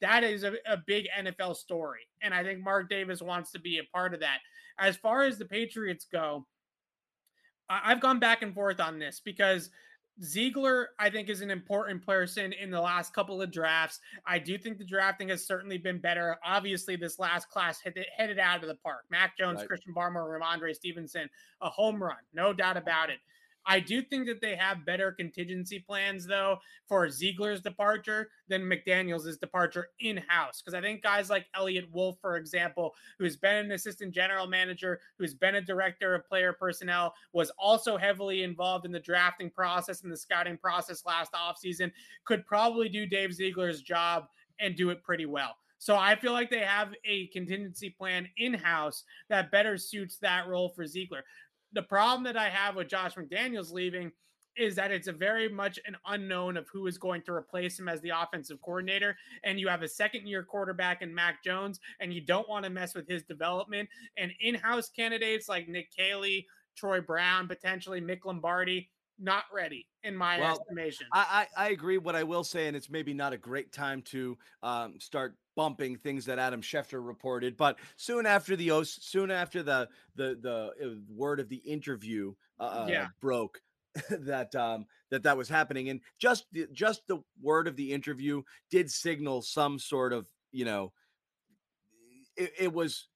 That 0.00 0.24
is 0.24 0.44
a, 0.44 0.54
a 0.66 0.78
big 0.86 1.06
NFL 1.18 1.56
story. 1.56 2.00
And 2.22 2.32
I 2.34 2.42
think 2.42 2.62
Mark 2.62 2.88
Davis 2.88 3.20
wants 3.20 3.50
to 3.52 3.60
be 3.60 3.78
a 3.78 3.96
part 3.96 4.14
of 4.14 4.20
that. 4.20 4.38
As 4.78 4.96
far 4.96 5.24
as 5.24 5.38
the 5.38 5.44
Patriots 5.44 6.06
go, 6.10 6.46
I've 7.68 8.00
gone 8.00 8.18
back 8.18 8.42
and 8.42 8.54
forth 8.54 8.80
on 8.80 8.98
this 8.98 9.20
because 9.24 9.70
Ziegler, 10.22 10.90
I 10.98 11.08
think, 11.08 11.28
is 11.28 11.40
an 11.40 11.50
important 11.50 12.04
person 12.04 12.52
in 12.52 12.70
the 12.70 12.80
last 12.80 13.14
couple 13.14 13.40
of 13.40 13.50
drafts. 13.50 14.00
I 14.26 14.38
do 14.38 14.58
think 14.58 14.78
the 14.78 14.84
drafting 14.84 15.28
has 15.28 15.46
certainly 15.46 15.78
been 15.78 15.98
better. 15.98 16.36
Obviously, 16.44 16.96
this 16.96 17.18
last 17.18 17.48
class 17.48 17.80
hit, 17.80 17.96
headed 18.16 18.38
out 18.38 18.62
of 18.62 18.68
the 18.68 18.74
park. 18.76 19.04
Mac 19.10 19.36
Jones, 19.38 19.60
right. 19.60 19.68
Christian 19.68 19.94
Barmore, 19.94 20.38
Rhamondre 20.38 20.74
Stevenson, 20.74 21.28
a 21.62 21.70
home 21.70 22.02
run, 22.02 22.16
no 22.34 22.52
doubt 22.52 22.76
about 22.76 23.08
it. 23.08 23.18
I 23.70 23.78
do 23.78 24.02
think 24.02 24.26
that 24.26 24.40
they 24.40 24.56
have 24.56 24.84
better 24.84 25.12
contingency 25.12 25.78
plans, 25.78 26.26
though, 26.26 26.58
for 26.88 27.08
Ziegler's 27.08 27.60
departure 27.60 28.30
than 28.48 28.62
McDaniels' 28.62 29.38
departure 29.38 29.90
in 30.00 30.16
house. 30.26 30.60
Because 30.60 30.74
I 30.74 30.80
think 30.80 31.04
guys 31.04 31.30
like 31.30 31.46
Eliot 31.54 31.88
Wolf, 31.92 32.16
for 32.20 32.36
example, 32.36 32.96
who's 33.16 33.36
been 33.36 33.54
an 33.66 33.70
assistant 33.70 34.12
general 34.12 34.48
manager, 34.48 34.98
who's 35.20 35.34
been 35.34 35.54
a 35.54 35.60
director 35.60 36.16
of 36.16 36.26
player 36.26 36.52
personnel, 36.52 37.14
was 37.32 37.52
also 37.58 37.96
heavily 37.96 38.42
involved 38.42 38.86
in 38.86 38.90
the 38.90 38.98
drafting 38.98 39.48
process 39.48 40.02
and 40.02 40.10
the 40.10 40.16
scouting 40.16 40.56
process 40.56 41.06
last 41.06 41.30
offseason, 41.32 41.92
could 42.24 42.44
probably 42.46 42.88
do 42.88 43.06
Dave 43.06 43.32
Ziegler's 43.32 43.82
job 43.82 44.24
and 44.58 44.74
do 44.74 44.90
it 44.90 45.00
pretty 45.04 45.26
well. 45.26 45.54
So 45.78 45.96
I 45.96 46.14
feel 46.14 46.32
like 46.32 46.50
they 46.50 46.60
have 46.60 46.92
a 47.06 47.28
contingency 47.28 47.88
plan 47.88 48.28
in 48.36 48.52
house 48.52 49.04
that 49.28 49.50
better 49.50 49.78
suits 49.78 50.18
that 50.18 50.46
role 50.46 50.68
for 50.68 50.86
Ziegler 50.86 51.24
the 51.72 51.82
problem 51.82 52.24
that 52.24 52.36
I 52.36 52.48
have 52.48 52.76
with 52.76 52.88
Josh 52.88 53.14
McDaniels 53.14 53.72
leaving 53.72 54.12
is 54.56 54.74
that 54.74 54.90
it's 54.90 55.06
a 55.06 55.12
very 55.12 55.48
much 55.48 55.78
an 55.86 55.96
unknown 56.06 56.56
of 56.56 56.66
who 56.72 56.86
is 56.86 56.98
going 56.98 57.22
to 57.22 57.32
replace 57.32 57.78
him 57.78 57.88
as 57.88 58.00
the 58.00 58.10
offensive 58.10 58.60
coordinator. 58.62 59.16
And 59.44 59.60
you 59.60 59.68
have 59.68 59.82
a 59.82 59.88
second 59.88 60.26
year 60.26 60.42
quarterback 60.42 61.02
in 61.02 61.14
Mac 61.14 61.42
Jones, 61.44 61.80
and 62.00 62.12
you 62.12 62.20
don't 62.20 62.48
want 62.48 62.64
to 62.64 62.70
mess 62.70 62.94
with 62.94 63.08
his 63.08 63.22
development. 63.22 63.88
And 64.16 64.32
in 64.40 64.56
house 64.56 64.90
candidates 64.90 65.48
like 65.48 65.68
Nick 65.68 65.90
Caley, 65.96 66.46
Troy 66.76 67.00
Brown, 67.00 67.48
potentially 67.48 68.00
Mick 68.00 68.24
Lombardi, 68.24 68.90
not 69.18 69.44
ready 69.52 69.86
in 70.02 70.16
my 70.16 70.40
well, 70.40 70.52
estimation. 70.52 71.06
I, 71.12 71.46
I, 71.56 71.66
I 71.66 71.70
agree. 71.70 71.98
What 71.98 72.16
I 72.16 72.22
will 72.22 72.44
say, 72.44 72.66
and 72.66 72.76
it's 72.76 72.90
maybe 72.90 73.14
not 73.14 73.32
a 73.32 73.38
great 73.38 73.70
time 73.70 74.02
to 74.06 74.36
um, 74.62 74.94
start 74.98 75.36
bumping 75.60 75.94
things 75.94 76.24
that 76.24 76.38
Adam 76.38 76.62
Schefter 76.62 77.06
reported, 77.06 77.54
but 77.54 77.78
soon 77.96 78.24
after 78.24 78.56
the 78.56 78.82
soon 78.82 79.30
after 79.30 79.62
the 79.62 79.90
the 80.16 80.38
the 80.40 80.72
uh, 80.82 80.94
word 81.14 81.38
of 81.38 81.50
the 81.50 81.56
interview 81.58 82.32
uh, 82.58 82.62
uh 82.62 82.86
yeah. 82.88 83.08
broke. 83.20 83.60
that 84.10 84.54
um 84.54 84.86
that 85.10 85.24
that 85.24 85.36
was 85.36 85.48
happening 85.48 85.88
and 85.88 86.00
just 86.16 86.46
just 86.72 87.02
the 87.08 87.18
word 87.42 87.66
of 87.66 87.74
the 87.74 87.92
interview 87.92 88.40
did 88.70 88.88
signal 88.88 89.42
some 89.42 89.80
sort 89.80 90.12
of 90.12 90.28
you 90.52 90.64
know 90.64 90.92
it, 92.36 92.52
it 92.56 92.72
was 92.72 93.08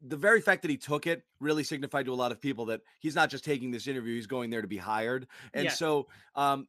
the 0.00 0.16
very 0.16 0.40
fact 0.40 0.62
that 0.62 0.70
he 0.70 0.76
took 0.76 1.06
it 1.06 1.24
really 1.40 1.64
signified 1.64 2.06
to 2.06 2.12
a 2.12 2.14
lot 2.14 2.32
of 2.32 2.40
people 2.40 2.66
that 2.66 2.80
he's 3.00 3.16
not 3.16 3.28
just 3.28 3.44
taking 3.44 3.72
this 3.72 3.86
interview, 3.86 4.14
he's 4.14 4.26
going 4.26 4.50
there 4.50 4.62
to 4.62 4.68
be 4.68 4.78
hired. 4.78 5.26
And 5.52 5.70
so 5.70 6.06
um, 6.34 6.68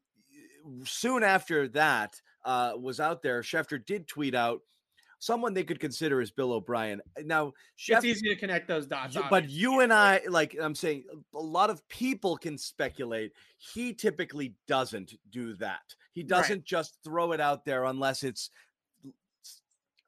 soon 0.83 1.23
after 1.23 1.67
that 1.69 2.19
uh, 2.45 2.73
was 2.79 2.99
out 2.99 3.21
there, 3.21 3.41
Schefter 3.41 3.83
did 3.83 4.07
tweet 4.07 4.35
out 4.35 4.61
someone 5.21 5.53
they 5.53 5.63
could 5.63 5.79
consider 5.79 6.19
is 6.19 6.31
Bill 6.31 6.51
O'Brien. 6.51 7.01
Now, 7.23 7.53
Schefter, 7.77 7.97
it's 7.97 8.05
easy 8.05 8.29
to 8.29 8.35
connect 8.35 8.67
those 8.67 8.87
dots. 8.87 9.15
But 9.29 9.49
you 9.49 9.79
and 9.79 9.93
I, 9.93 10.21
like 10.27 10.57
I'm 10.59 10.75
saying, 10.75 11.05
a 11.33 11.39
lot 11.39 11.69
of 11.69 11.87
people 11.87 12.35
can 12.35 12.57
speculate. 12.57 13.31
He 13.57 13.93
typically 13.93 14.55
doesn't 14.67 15.13
do 15.29 15.53
that. 15.55 15.95
He 16.11 16.23
doesn't 16.23 16.57
right. 16.57 16.65
just 16.65 16.97
throw 17.03 17.31
it 17.31 17.39
out 17.39 17.63
there 17.63 17.85
unless 17.85 18.23
it's 18.23 18.49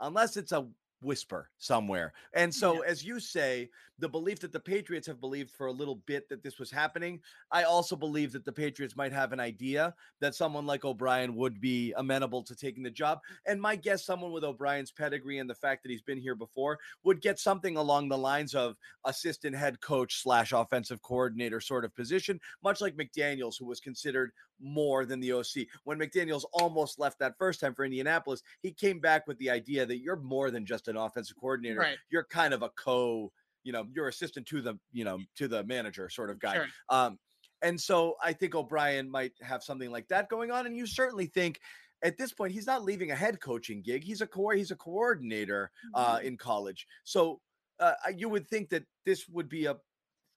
unless 0.02 0.36
it's 0.36 0.52
a 0.52 0.68
whisper 1.02 1.50
somewhere. 1.60 2.14
And 2.34 2.54
so, 2.54 2.84
yeah. 2.84 2.90
as 2.90 3.06
you 3.06 3.20
say, 3.20 3.70
the 4.04 4.10
belief 4.10 4.42
that 4.42 4.52
the 4.52 4.60
Patriots 4.60 5.08
have 5.08 5.22
believed 5.22 5.50
for 5.50 5.68
a 5.68 5.72
little 5.72 5.96
bit 6.06 6.28
that 6.28 6.44
this 6.44 6.60
was 6.60 6.70
happening. 6.70 7.22
I 7.52 7.64
also 7.64 7.96
believe 7.96 8.34
that 8.34 8.44
the 8.44 8.52
Patriots 8.52 8.98
might 8.98 9.14
have 9.14 9.32
an 9.32 9.40
idea 9.40 9.96
that 10.20 10.36
someone 10.36 10.66
like 10.66 10.84
O'Brien 10.84 11.36
would 11.36 11.62
be 11.62 11.94
amenable 11.96 12.44
to 12.44 12.54
taking 12.54 12.84
the 12.84 12.92
job. 12.92 13.20
And 13.46 13.62
my 13.62 13.78
guess, 13.78 14.06
someone 14.06 14.34
with 14.34 14.44
O'Brien's 14.44 14.92
pedigree 14.92 15.40
and 15.40 15.50
the 15.50 15.56
fact 15.56 15.84
that 15.84 15.90
he's 15.90 16.02
been 16.02 16.18
here 16.18 16.36
before 16.36 16.80
would 17.06 17.22
get 17.22 17.40
something 17.40 17.78
along 17.78 18.10
the 18.10 18.18
lines 18.18 18.54
of 18.54 18.76
assistant 19.06 19.56
head 19.56 19.80
coach 19.80 20.22
slash 20.22 20.52
offensive 20.52 21.02
coordinator 21.02 21.62
sort 21.62 21.86
of 21.86 21.96
position, 21.96 22.42
much 22.62 22.82
like 22.82 22.98
McDaniels, 22.98 23.56
who 23.58 23.66
was 23.66 23.80
considered 23.80 24.32
more 24.60 25.06
than 25.06 25.22
the 25.22 25.32
OC. 25.32 25.68
When 25.86 25.98
McDaniels 25.98 26.44
almost 26.52 27.00
left 27.00 27.20
that 27.20 27.38
first 27.38 27.62
time 27.62 27.74
for 27.74 27.86
Indianapolis, 27.86 28.44
he 28.62 28.72
came 28.72 29.00
back 29.00 29.28
with 29.28 29.38
the 29.38 29.50
idea 29.50 29.86
that 29.86 30.00
you're 30.00 30.18
more 30.18 30.52
than 30.52 30.66
just 30.66 30.90
an 30.90 30.98
offensive 30.98 31.38
coordinator. 31.38 31.80
Right. 31.80 31.98
You're 32.10 32.26
kind 32.26 32.54
of 32.54 32.64
a 32.64 32.70
co 32.70 33.32
you 33.64 33.72
know, 33.72 33.86
your 33.94 34.08
assistant 34.08 34.46
to 34.48 34.62
the, 34.62 34.78
you 34.92 35.04
know, 35.04 35.20
to 35.36 35.48
the 35.48 35.64
manager 35.64 36.10
sort 36.10 36.30
of 36.30 36.40
guy. 36.40 36.56
Sure. 36.56 36.68
Um, 36.90 37.18
and 37.62 37.80
so 37.80 38.16
I 38.22 38.34
think 38.34 38.56
O'Brien 38.56 39.10
might 39.10 39.32
have 39.42 39.64
something 39.64 39.90
like 39.90 40.08
that 40.10 40.30
going 40.30 40.52
on. 40.52 40.66
And 40.66 40.76
you 40.76 40.86
certainly 40.86 41.28
think 41.28 41.60
at 42.04 42.18
this 42.18 42.34
point 42.34 42.52
he's 42.52 42.68
not 42.68 42.84
leaving 42.84 43.12
a 43.12 43.16
head 43.16 43.40
coaching 43.40 43.82
gig. 43.82 44.04
He's 44.04 44.22
a 44.22 44.28
co- 44.28 44.50
he's 44.50 44.72
a 44.72 44.76
coordinator 44.76 45.72
uh, 45.94 46.18
Mm-hmm. 46.18 46.28
in 46.28 46.38
college. 46.38 46.86
So 47.06 47.40
uh, 47.80 47.94
you 48.16 48.30
would 48.30 48.48
think 48.48 48.70
that 48.70 48.84
this 49.06 49.28
would 49.30 49.48
be 49.50 49.66
a 49.66 49.78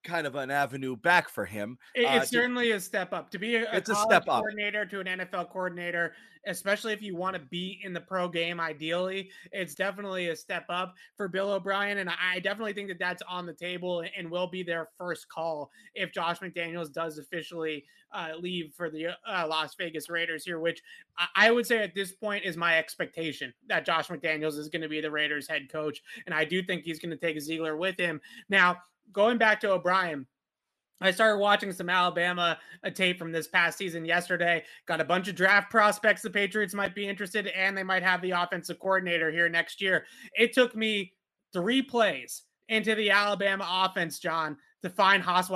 kind 0.06 0.26
of 0.26 0.34
an 0.36 0.50
avenue 0.50 0.96
back 0.96 1.28
for 1.28 1.44
him. 1.44 1.78
It- 1.94 2.04
Uh, 2.04 2.16
it's 2.16 2.30
to- 2.30 2.36
certainly 2.36 2.70
a 2.70 2.80
step 2.80 3.12
up 3.12 3.30
to 3.30 3.38
be 3.38 3.56
a, 3.56 3.70
a 3.70 3.76
It's 3.76 3.90
a 3.90 3.94
step 3.94 4.22
up. 4.28 4.40
coordinator 4.40 4.86
to 4.86 5.00
an 5.00 5.06
NFL 5.06 5.50
coordinator, 5.50 6.14
especially 6.46 6.92
if 6.92 7.02
you 7.02 7.16
want 7.16 7.34
to 7.34 7.40
be 7.40 7.80
in 7.82 7.92
the 7.92 8.00
pro 8.00 8.28
game. 8.28 8.60
Ideally, 8.60 9.30
it's 9.52 9.74
definitely 9.74 10.28
a 10.28 10.36
step 10.36 10.64
up 10.68 10.94
for 11.16 11.26
Bill 11.28 11.50
O'Brien, 11.52 11.98
and 11.98 12.08
I 12.08 12.38
definitely 12.40 12.72
think 12.72 12.88
that 12.88 12.98
that's 12.98 13.22
on 13.28 13.46
the 13.46 13.52
table 13.52 14.04
and 14.16 14.30
will 14.30 14.46
be 14.46 14.62
their 14.62 14.88
first 14.96 15.28
call 15.28 15.70
if 15.94 16.12
Josh 16.12 16.38
McDaniels 16.38 16.92
does 16.92 17.18
officially 17.18 17.84
uh, 18.12 18.30
leave 18.38 18.72
for 18.74 18.88
the 18.88 19.08
uh, 19.28 19.46
Las 19.48 19.74
Vegas 19.74 20.08
Raiders 20.08 20.44
here. 20.44 20.60
Which 20.60 20.80
I, 21.18 21.26
I 21.34 21.50
would 21.50 21.66
say 21.66 21.78
at 21.82 21.94
this 21.94 22.12
point 22.12 22.44
is 22.44 22.56
my 22.56 22.78
expectation 22.78 23.52
that 23.68 23.84
Josh 23.84 24.06
McDaniels 24.08 24.56
is 24.56 24.68
going 24.68 24.82
to 24.82 24.88
be 24.88 25.00
the 25.00 25.10
Raiders 25.10 25.48
head 25.48 25.68
coach, 25.70 26.00
and 26.26 26.34
I 26.34 26.44
do 26.44 26.62
think 26.62 26.84
he's 26.84 27.00
going 27.00 27.10
to 27.10 27.16
take 27.16 27.38
Ziegler 27.40 27.76
with 27.76 27.98
him. 27.98 28.20
Now, 28.48 28.76
going 29.12 29.38
back 29.38 29.60
to 29.60 29.70
O'Brien. 29.72 30.26
I 31.00 31.10
started 31.10 31.38
watching 31.38 31.72
some 31.72 31.90
Alabama 31.90 32.58
uh, 32.82 32.88
tape 32.90 33.18
from 33.18 33.30
this 33.30 33.46
past 33.46 33.76
season 33.76 34.04
yesterday. 34.06 34.64
Got 34.86 35.02
a 35.02 35.04
bunch 35.04 35.28
of 35.28 35.34
draft 35.34 35.70
prospects 35.70 36.22
the 36.22 36.30
Patriots 36.30 36.72
might 36.72 36.94
be 36.94 37.06
interested, 37.06 37.48
and 37.48 37.76
they 37.76 37.82
might 37.82 38.02
have 38.02 38.22
the 38.22 38.30
offensive 38.30 38.78
coordinator 38.78 39.30
here 39.30 39.48
next 39.50 39.82
year. 39.82 40.06
It 40.34 40.54
took 40.54 40.74
me 40.74 41.12
three 41.52 41.82
plays 41.82 42.42
into 42.68 42.94
the 42.94 43.10
Alabama 43.10 43.66
offense, 43.86 44.18
John, 44.18 44.56
to 44.82 44.88
find 44.88 45.22
Haas. 45.22 45.50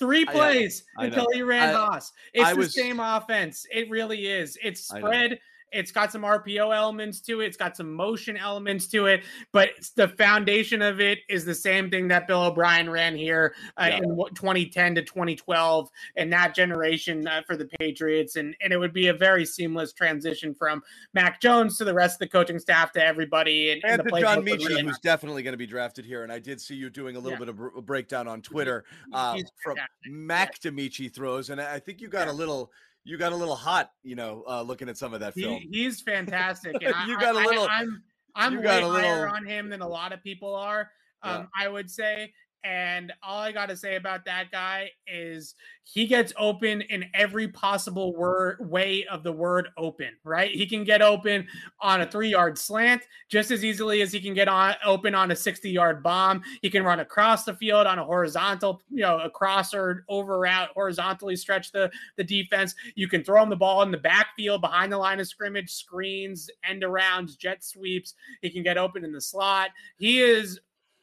Three 0.00 0.26
I- 0.28 0.32
plays 0.32 0.84
I 0.96 1.06
until 1.06 1.24
know. 1.24 1.30
he 1.34 1.42
ran 1.42 1.70
I- 1.70 1.72
Haas. 1.78 2.12
It's 2.32 2.44
I 2.44 2.52
the 2.54 2.58
was- 2.58 2.74
same 2.74 2.98
offense. 2.98 3.64
It 3.70 3.88
really 3.90 4.26
is. 4.26 4.58
It's 4.62 4.90
I 4.92 4.98
spread. 4.98 5.38
It's 5.72 5.90
got 5.90 6.10
some 6.12 6.22
RPO 6.22 6.74
elements 6.74 7.20
to 7.22 7.40
it. 7.40 7.46
It's 7.46 7.56
got 7.56 7.76
some 7.76 7.92
motion 7.92 8.36
elements 8.36 8.86
to 8.88 9.06
it, 9.06 9.22
but 9.52 9.70
the 9.96 10.08
foundation 10.08 10.82
of 10.82 11.00
it 11.00 11.18
is 11.28 11.44
the 11.44 11.54
same 11.54 11.90
thing 11.90 12.08
that 12.08 12.26
Bill 12.26 12.44
O'Brien 12.44 12.88
ran 12.90 13.14
here 13.16 13.54
uh, 13.76 13.86
Yeah. 13.90 13.96
in 13.98 14.16
2010 14.34 14.94
to 14.96 15.02
2012 15.02 15.88
and 16.16 16.32
that 16.32 16.54
generation 16.54 17.26
uh, 17.26 17.42
for 17.46 17.56
the 17.56 17.66
Patriots. 17.78 18.36
And, 18.36 18.56
and 18.62 18.72
it 18.72 18.78
would 18.78 18.92
be 18.92 19.08
a 19.08 19.14
very 19.14 19.44
seamless 19.44 19.92
transition 19.92 20.54
from 20.54 20.82
Mac 21.14 21.40
Jones 21.40 21.76
to 21.78 21.84
the 21.84 21.94
rest 21.94 22.14
of 22.16 22.20
the 22.20 22.28
coaching 22.28 22.58
staff 22.58 22.92
to 22.92 23.04
everybody. 23.04 23.70
And, 23.72 23.82
and 23.84 24.00
the 24.00 24.10
to 24.10 24.20
John 24.20 24.44
Metchie, 24.44 24.80
who's 24.80 24.98
definitely 24.98 25.42
going 25.42 25.52
to 25.52 25.58
be 25.58 25.66
drafted 25.66 26.04
here. 26.04 26.22
And 26.22 26.32
I 26.32 26.38
did 26.38 26.60
see 26.60 26.74
you 26.74 26.90
doing 26.90 27.16
a 27.16 27.18
little 27.18 27.32
Yeah. 27.32 27.38
bit 27.38 27.48
of 27.48 27.56
br- 27.56 27.80
breakdown 27.80 28.26
on 28.28 28.42
Twitter 28.42 28.84
uh, 29.12 29.38
from. 29.62 29.76
Mac 30.06 30.58
Demichi 30.60 31.12
throws, 31.12 31.50
and 31.50 31.60
I 31.60 31.78
think 31.78 32.00
you 32.00 32.08
got 32.08 32.28
a 32.28 32.32
little, 32.32 32.72
you 33.04 33.16
got 33.18 33.32
a 33.32 33.36
little 33.36 33.56
hot, 33.56 33.90
you 34.02 34.14
know, 34.16 34.44
uh, 34.48 34.62
looking 34.62 34.88
at 34.88 34.96
some 34.98 35.14
of 35.14 35.20
that 35.20 35.34
film. 35.34 35.60
He, 35.60 35.68
he's 35.84 36.00
fantastic. 36.00 36.76
And 36.82 36.94
I, 36.94 37.06
You 37.06 37.18
got 37.18 37.34
a 37.34 37.38
little- 37.38 37.68
I'm 37.70 38.02
I'm 38.34 38.52
you 38.52 38.58
way 38.58 38.64
got 38.64 38.82
a 38.82 38.88
higher 38.88 39.20
little- 39.22 39.34
on 39.36 39.46
him 39.46 39.68
than 39.70 39.80
a 39.80 39.88
lot 39.88 40.12
of 40.12 40.22
people 40.22 40.54
are. 40.54 40.90
Yeah. 41.24 41.36
Um, 41.38 41.48
I 41.58 41.68
would 41.68 41.90
say. 41.90 42.32
And 42.68 43.14
all 43.22 43.40
I 43.40 43.50
got 43.50 43.70
to 43.70 43.76
say 43.78 43.96
about 43.96 44.26
that 44.26 44.50
guy 44.50 44.90
is 45.06 45.54
he 45.84 46.06
gets 46.06 46.34
open 46.36 46.82
in 46.82 47.06
every 47.14 47.48
possible 47.48 48.14
word 48.14 48.58
way 48.60 49.06
of 49.10 49.22
the 49.22 49.32
word 49.32 49.68
open, 49.78 50.10
right? 50.22 50.50
He 50.50 50.66
can 50.66 50.84
get 50.84 51.00
open 51.00 51.46
on 51.80 52.02
a 52.02 52.06
three 52.06 52.28
yard 52.28 52.58
slant 52.58 53.04
just 53.30 53.50
as 53.50 53.64
easily 53.64 54.02
as 54.02 54.12
he 54.12 54.20
can 54.20 54.34
get 54.34 54.48
on 54.48 54.74
open 54.84 55.14
on 55.14 55.30
a 55.30 55.36
60 55.36 55.70
yard 55.70 56.02
bomb. 56.02 56.42
He 56.60 56.68
can 56.68 56.84
run 56.84 57.00
across 57.00 57.44
the 57.44 57.54
field 57.54 57.86
on 57.86 57.98
a 57.98 58.04
horizontal, 58.04 58.82
you 58.90 59.00
know, 59.00 59.18
across 59.20 59.72
or 59.72 60.04
over 60.10 60.38
route, 60.38 60.68
horizontally 60.74 61.36
stretch 61.36 61.72
the, 61.72 61.90
the 62.18 62.24
defense. 62.24 62.74
You 62.96 63.08
can 63.08 63.24
throw 63.24 63.42
him 63.42 63.48
the 63.48 63.56
ball 63.56 63.80
in 63.80 63.90
the 63.90 63.96
backfield 63.96 64.60
behind 64.60 64.92
the 64.92 64.98
line 64.98 65.20
of 65.20 65.26
scrimmage, 65.26 65.72
screens, 65.72 66.50
end 66.68 66.82
arounds, 66.82 67.38
jet 67.38 67.64
sweeps. 67.64 68.12
He 68.42 68.50
can 68.50 68.62
get 68.62 68.76
open 68.76 69.06
in 69.06 69.12
the 69.12 69.22
slot. 69.22 69.70
He 69.96 70.20
is 70.20 70.60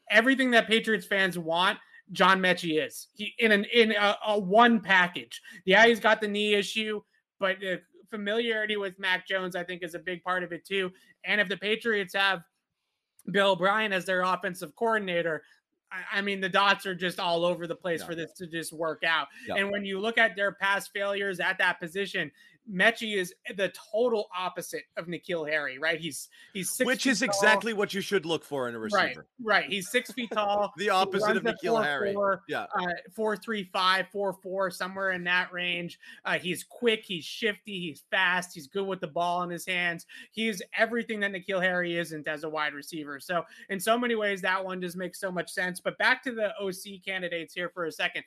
everything 0.09 0.51
that 0.51 0.67
Patriots 0.67 1.05
fans 1.05 1.37
want. 1.37 1.79
John 2.11 2.39
Metchie 2.39 2.85
is 2.85 3.07
he 3.15 3.33
in 3.39 3.51
an 3.51 3.65
in 3.73 3.91
a, 3.91 4.15
a 4.27 4.39
one 4.39 4.79
package. 4.79 5.41
Yeah, 5.65 5.87
he's 5.87 5.99
got 5.99 6.21
the 6.21 6.27
knee 6.27 6.53
issue, 6.53 7.01
but 7.39 7.59
the 7.59 7.81
familiarity 8.11 8.77
with 8.77 8.99
Mac 8.99 9.27
Jones, 9.27 9.55
I 9.55 9.63
think, 9.63 9.81
is 9.83 9.95
a 9.95 9.99
big 9.99 10.23
part 10.23 10.43
of 10.43 10.51
it 10.51 10.65
too. 10.65 10.91
And 11.23 11.41
if 11.41 11.49
the 11.49 11.57
Patriots 11.57 12.13
have 12.13 12.43
Bill 13.31 13.53
O'Brien 13.53 13.91
as 13.91 14.05
their 14.05 14.21
offensive 14.21 14.75
coordinator, 14.75 15.41
I, 15.91 16.19
I 16.19 16.21
mean, 16.21 16.39
the 16.41 16.49
dots 16.49 16.85
are 16.85 16.93
just 16.93 17.19
all 17.19 17.43
over 17.43 17.65
the 17.65 17.75
place 17.75 18.01
Yeah. 18.01 18.05
for 18.05 18.15
this 18.15 18.33
to 18.33 18.45
just 18.45 18.71
work 18.71 19.03
out. 19.03 19.27
Yeah. 19.47 19.55
And 19.55 19.71
when 19.71 19.83
you 19.83 19.99
look 19.99 20.19
at 20.19 20.35
their 20.35 20.51
past 20.51 20.91
failures 20.93 21.39
at 21.39 21.57
that 21.57 21.79
position, 21.79 22.31
Metchie 22.71 23.15
is 23.15 23.33
the 23.55 23.71
total 23.91 24.27
opposite 24.35 24.83
of 24.97 25.05
N'Keal 25.07 25.47
Harry, 25.47 25.77
right? 25.77 25.99
He's 25.99 26.29
he's 26.53 26.71
six 26.71 26.85
Which 26.85 27.05
is 27.05 27.19
tall. 27.19 27.27
exactly 27.27 27.73
what 27.73 27.93
you 27.93 28.01
should 28.01 28.25
look 28.25 28.43
for 28.43 28.67
in 28.67 28.75
a 28.75 28.79
receiver. 28.79 29.27
right. 29.39 29.61
right. 29.61 29.69
He's 29.69 29.89
six 29.91 30.11
feet 30.11 30.31
tall. 30.31 30.73
The 30.77 30.89
opposite 30.89 31.37
of 31.37 31.43
N'Keal 31.43 31.83
Harry. 31.83 32.13
4'4", 32.13 32.39
Yeah. 32.47 32.65
uh, 32.77 32.87
four 33.15 33.37
three 33.37 33.69
five, 33.71 34.07
four 34.11 34.33
four, 34.33 34.71
somewhere 34.71 35.11
in 35.11 35.23
that 35.25 35.53
range. 35.53 35.99
Uh, 36.25 36.39
he's 36.39 36.63
quick, 36.63 37.03
he's 37.05 37.23
shifty, 37.25 37.79
he's 37.79 38.03
fast, 38.09 38.53
he's 38.53 38.67
good 38.67 38.85
with 38.87 38.99
the 39.01 39.07
ball 39.07 39.43
in 39.43 39.49
his 39.49 39.65
hands. 39.65 40.05
He's 40.31 40.61
everything 40.77 41.19
that 41.19 41.31
N'Keal 41.33 41.61
Harry 41.61 41.97
isn't 41.97 42.27
as 42.27 42.43
a 42.43 42.49
wide 42.49 42.73
receiver. 42.73 43.19
So 43.19 43.43
in 43.69 43.79
so 43.79 43.97
many 43.97 44.15
ways, 44.15 44.41
that 44.41 44.63
one 44.63 44.81
just 44.81 44.97
makes 44.97 45.19
so 45.19 45.31
much 45.31 45.51
sense. 45.51 45.79
But 45.79 45.97
back 45.97 46.23
to 46.23 46.31
the 46.31 46.51
OC 46.59 47.03
candidates 47.05 47.53
here 47.53 47.69
for 47.69 47.85
a 47.85 47.91
second. 47.91 48.23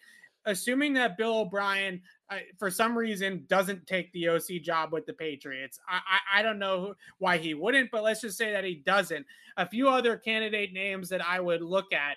Assuming 0.48 0.94
that 0.94 1.16
Bill 1.18 1.40
O'Brien, 1.40 2.00
uh, 2.30 2.38
for 2.58 2.70
some 2.70 2.96
reason, 2.96 3.44
doesn't 3.48 3.86
take 3.86 4.10
the 4.12 4.28
OC 4.28 4.60
job 4.62 4.92
with 4.92 5.04
the 5.06 5.12
Patriots, 5.12 5.78
I, 5.88 6.00
I 6.34 6.40
I 6.40 6.42
don't 6.42 6.58
know 6.58 6.80
who- 6.80 6.94
why 7.18 7.36
he 7.38 7.52
wouldn't, 7.54 7.90
but 7.90 8.02
let's 8.02 8.22
just 8.22 8.38
say 8.38 8.50
that 8.52 8.64
he 8.64 8.76
doesn't. 8.76 9.26
A 9.58 9.68
few 9.68 9.88
other 9.88 10.16
candidate 10.16 10.72
names 10.72 11.08
that 11.10 11.24
I 11.24 11.38
would 11.38 11.62
look 11.62 11.92
at 11.92 12.16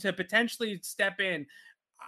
to 0.00 0.12
potentially 0.12 0.78
step 0.82 1.20
in. 1.20 1.46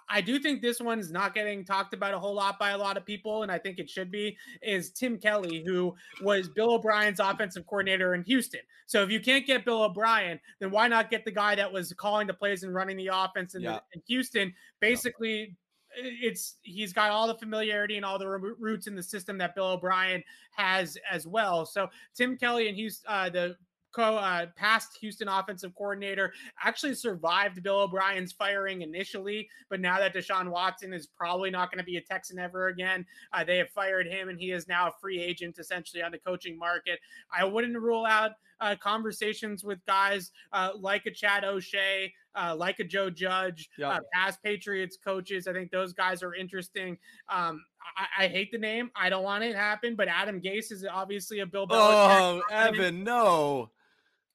I 0.08 0.20
do 0.20 0.38
think 0.38 0.60
this 0.60 0.80
one's 0.80 1.10
not 1.12 1.34
getting 1.34 1.64
talked 1.64 1.94
about 1.94 2.14
a 2.14 2.18
whole 2.18 2.34
lot 2.34 2.58
by 2.58 2.70
a 2.70 2.78
lot 2.78 2.96
of 2.96 3.04
people, 3.04 3.42
and 3.42 3.50
I 3.52 3.58
think 3.58 3.78
it 3.78 3.88
should 3.88 4.10
be. 4.10 4.36
Is 4.62 4.90
Tim 4.90 5.18
Kelly, 5.18 5.62
who 5.64 5.94
was 6.20 6.48
Bill 6.48 6.74
O'Brien's 6.74 7.20
offensive 7.20 7.66
coordinator 7.66 8.14
in 8.14 8.22
Houston. 8.24 8.60
So 8.86 9.02
if 9.02 9.10
you 9.10 9.20
can't 9.20 9.46
get 9.46 9.64
Bill 9.64 9.82
O'Brien, 9.84 10.40
then 10.58 10.70
why 10.70 10.88
not 10.88 11.10
get 11.10 11.24
the 11.24 11.30
guy 11.30 11.54
that 11.54 11.72
was 11.72 11.92
calling 11.92 12.26
the 12.26 12.34
plays 12.34 12.62
and 12.64 12.74
running 12.74 12.96
the 12.96 13.08
offense 13.12 13.54
in, 13.54 13.62
the- 13.62 13.70
Yeah. 13.70 13.78
in 13.94 14.02
Houston? 14.08 14.52
Basically, 14.80 15.54
it's 15.96 16.56
he's 16.62 16.92
got 16.92 17.10
all 17.10 17.26
the 17.26 17.34
familiarity 17.38 17.96
and 17.96 18.04
all 18.04 18.18
the 18.18 18.28
roots 18.28 18.86
in 18.86 18.94
the 18.94 19.02
system 19.02 19.38
that 19.38 19.54
Bill 19.54 19.72
O'Brien 19.72 20.22
has 20.56 20.96
as 21.10 21.26
well. 21.26 21.66
So 21.66 21.88
Tim 22.14 22.36
Kelly 22.36 22.68
and 22.68 22.76
Houston, 22.76 23.06
uh, 23.12 23.28
the 23.28 23.56
co 23.92 24.16
uh, 24.16 24.46
past 24.56 24.96
Houston 25.00 25.28
offensive 25.28 25.74
coordinator, 25.74 26.32
actually 26.62 26.94
survived 26.94 27.62
Bill 27.62 27.80
O'Brien's 27.80 28.32
firing 28.32 28.82
initially, 28.82 29.48
but 29.68 29.80
now 29.80 29.98
that 29.98 30.14
Deshaun 30.14 30.50
Watson 30.50 30.92
is 30.92 31.06
probably 31.06 31.50
not 31.50 31.70
going 31.70 31.78
to 31.78 31.84
be 31.84 31.96
a 31.96 32.02
Texan 32.02 32.38
ever 32.38 32.68
again, 32.68 33.04
uh, 33.32 33.44
they 33.44 33.58
have 33.58 33.70
fired 33.70 34.06
him, 34.06 34.28
and 34.28 34.38
he 34.38 34.52
is 34.52 34.68
now 34.68 34.88
a 34.88 34.92
free 35.00 35.20
agent 35.20 35.58
essentially 35.58 36.02
on 36.02 36.12
the 36.12 36.18
coaching 36.18 36.58
market. 36.58 36.98
I 37.32 37.44
wouldn't 37.44 37.78
rule 37.78 38.06
out 38.06 38.32
uh, 38.60 38.76
conversations 38.80 39.64
with 39.64 39.84
guys 39.86 40.30
uh, 40.52 40.70
like 40.78 41.06
a 41.06 41.10
Chad 41.10 41.44
O'Shea, 41.44 42.12
uh, 42.34 42.54
like 42.56 42.78
a 42.78 42.84
Joe 42.84 43.10
Judge, 43.10 43.68
uh, 43.84 43.98
past 44.12 44.42
Patriots 44.42 44.98
coaches. 45.02 45.48
I 45.48 45.52
think 45.52 45.70
those 45.70 45.92
guys 45.92 46.22
are 46.22 46.34
interesting. 46.34 46.98
Um, 47.28 47.64
I, 47.96 48.24
I 48.24 48.28
hate 48.28 48.52
the 48.52 48.58
name. 48.58 48.90
I 48.94 49.08
don't 49.08 49.24
want 49.24 49.44
it 49.44 49.52
to 49.52 49.58
happen, 49.58 49.96
but 49.96 50.08
Adam 50.08 50.40
Gase 50.40 50.70
is 50.70 50.86
obviously 50.90 51.40
a 51.40 51.46
Bill 51.46 51.66
Belichick. 51.66 52.40
Oh. 52.40 52.42
Evan, 52.50 53.02
no. 53.02 53.70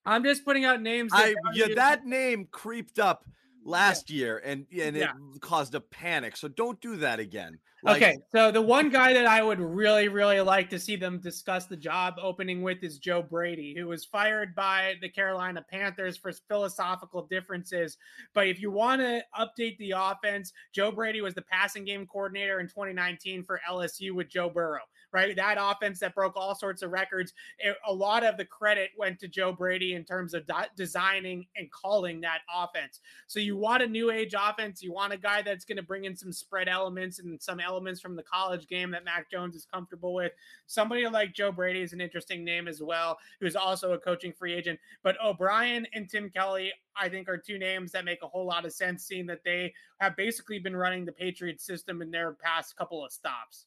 I'm 0.06 0.24
just 0.24 0.44
putting 0.44 0.64
out 0.64 0.80
names. 0.80 1.12
I 1.14 1.34
yeah, 1.52 1.66
that 1.74 2.06
name 2.06 2.46
creeped 2.50 2.98
up 2.98 3.26
last 3.64 4.08
year 4.10 4.40
and 4.44 4.66
and 4.70 4.96
it 4.96 5.00
Yeah. 5.00 5.12
caused 5.40 5.74
a 5.74 5.80
panic. 5.80 6.36
So 6.36 6.48
don't 6.48 6.80
do 6.80 6.96
that 6.96 7.18
again. 7.18 7.58
Like, 7.82 7.96
okay, 8.02 8.18
so 8.32 8.50
the 8.50 8.62
one 8.62 8.88
guy 8.88 9.12
that 9.12 9.26
I 9.26 9.42
would 9.42 9.60
really, 9.60 10.08
really 10.08 10.40
like 10.40 10.70
to 10.70 10.78
see 10.78 10.96
them 10.96 11.20
discuss 11.20 11.66
the 11.66 11.76
job 11.76 12.14
opening 12.20 12.62
with 12.62 12.82
is 12.82 12.98
Joe 12.98 13.22
Brady, 13.22 13.74
who 13.78 13.86
was 13.86 14.04
fired 14.04 14.54
by 14.56 14.94
the 15.02 15.08
Carolina 15.08 15.64
Panthers 15.70 16.16
for 16.16 16.32
philosophical 16.48 17.26
differences. 17.26 17.96
But 18.34 18.48
if 18.48 18.60
you 18.60 18.72
want 18.72 19.02
to 19.02 19.22
update 19.38 19.76
the 19.78 19.92
offense, 19.92 20.52
Joe 20.72 20.90
Brady 20.90 21.20
was 21.20 21.34
the 21.34 21.42
passing 21.42 21.84
game 21.84 22.06
coordinator 22.06 22.60
in 22.60 22.66
2019 22.66 23.44
for 23.44 23.60
LSU 23.68 24.12
with 24.12 24.28
Joe 24.30 24.48
Burrow 24.48 24.82
right? 25.12 25.34
That 25.36 25.56
offense 25.60 25.98
that 26.00 26.14
broke 26.14 26.36
all 26.36 26.54
sorts 26.54 26.82
of 26.82 26.90
records. 26.90 27.32
It, 27.58 27.76
a 27.86 27.92
lot 27.92 28.24
of 28.24 28.36
the 28.36 28.44
credit 28.44 28.90
went 28.98 29.18
to 29.20 29.28
Joe 29.28 29.52
Brady 29.52 29.94
in 29.94 30.04
terms 30.04 30.34
of 30.34 30.46
de- 30.46 30.70
designing 30.76 31.46
and 31.56 31.70
calling 31.70 32.20
that 32.20 32.40
offense. 32.54 33.00
So 33.26 33.40
you 33.40 33.56
want 33.56 33.82
a 33.82 33.86
new 33.86 34.10
age 34.10 34.34
offense. 34.38 34.82
You 34.82 34.92
want 34.92 35.12
a 35.12 35.18
guy 35.18 35.42
that's 35.42 35.64
going 35.64 35.76
to 35.76 35.82
bring 35.82 36.04
in 36.04 36.16
some 36.16 36.32
spread 36.32 36.68
elements 36.68 37.18
and 37.18 37.40
some 37.40 37.60
elements 37.60 38.00
from 38.00 38.16
the 38.16 38.22
college 38.22 38.66
game 38.68 38.90
that 38.90 39.04
Mac 39.04 39.30
Jones 39.30 39.56
is 39.56 39.64
comfortable 39.64 40.14
with. 40.14 40.32
Somebody 40.66 41.06
like 41.06 41.34
Joe 41.34 41.52
Brady 41.52 41.82
is 41.82 41.92
an 41.92 42.00
interesting 42.00 42.44
name 42.44 42.68
as 42.68 42.82
well, 42.82 43.18
who's 43.40 43.56
also 43.56 43.92
a 43.92 43.98
coaching 43.98 44.32
free 44.32 44.54
agent. 44.54 44.78
But 45.02 45.16
O'Brien 45.24 45.86
and 45.94 46.08
Tim 46.08 46.30
Kelly, 46.30 46.72
I 46.96 47.08
think, 47.08 47.28
are 47.28 47.38
two 47.38 47.58
names 47.58 47.92
that 47.92 48.04
make 48.04 48.22
a 48.22 48.28
whole 48.28 48.46
lot 48.46 48.64
of 48.64 48.72
sense, 48.72 49.04
seeing 49.04 49.26
that 49.26 49.44
they 49.44 49.72
have 49.98 50.16
basically 50.16 50.58
been 50.58 50.76
running 50.76 51.04
the 51.04 51.12
Patriots 51.12 51.64
system 51.64 52.02
in 52.02 52.10
their 52.10 52.32
past 52.32 52.76
couple 52.76 53.04
of 53.04 53.12
stops. 53.12 53.66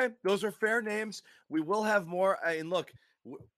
Okay, 0.00 0.14
those 0.22 0.44
are 0.44 0.50
fair 0.50 0.80
names. 0.82 1.22
We 1.48 1.60
will 1.60 1.82
have 1.82 2.06
more. 2.06 2.38
Uh, 2.46 2.52
and 2.52 2.70
look, 2.70 2.92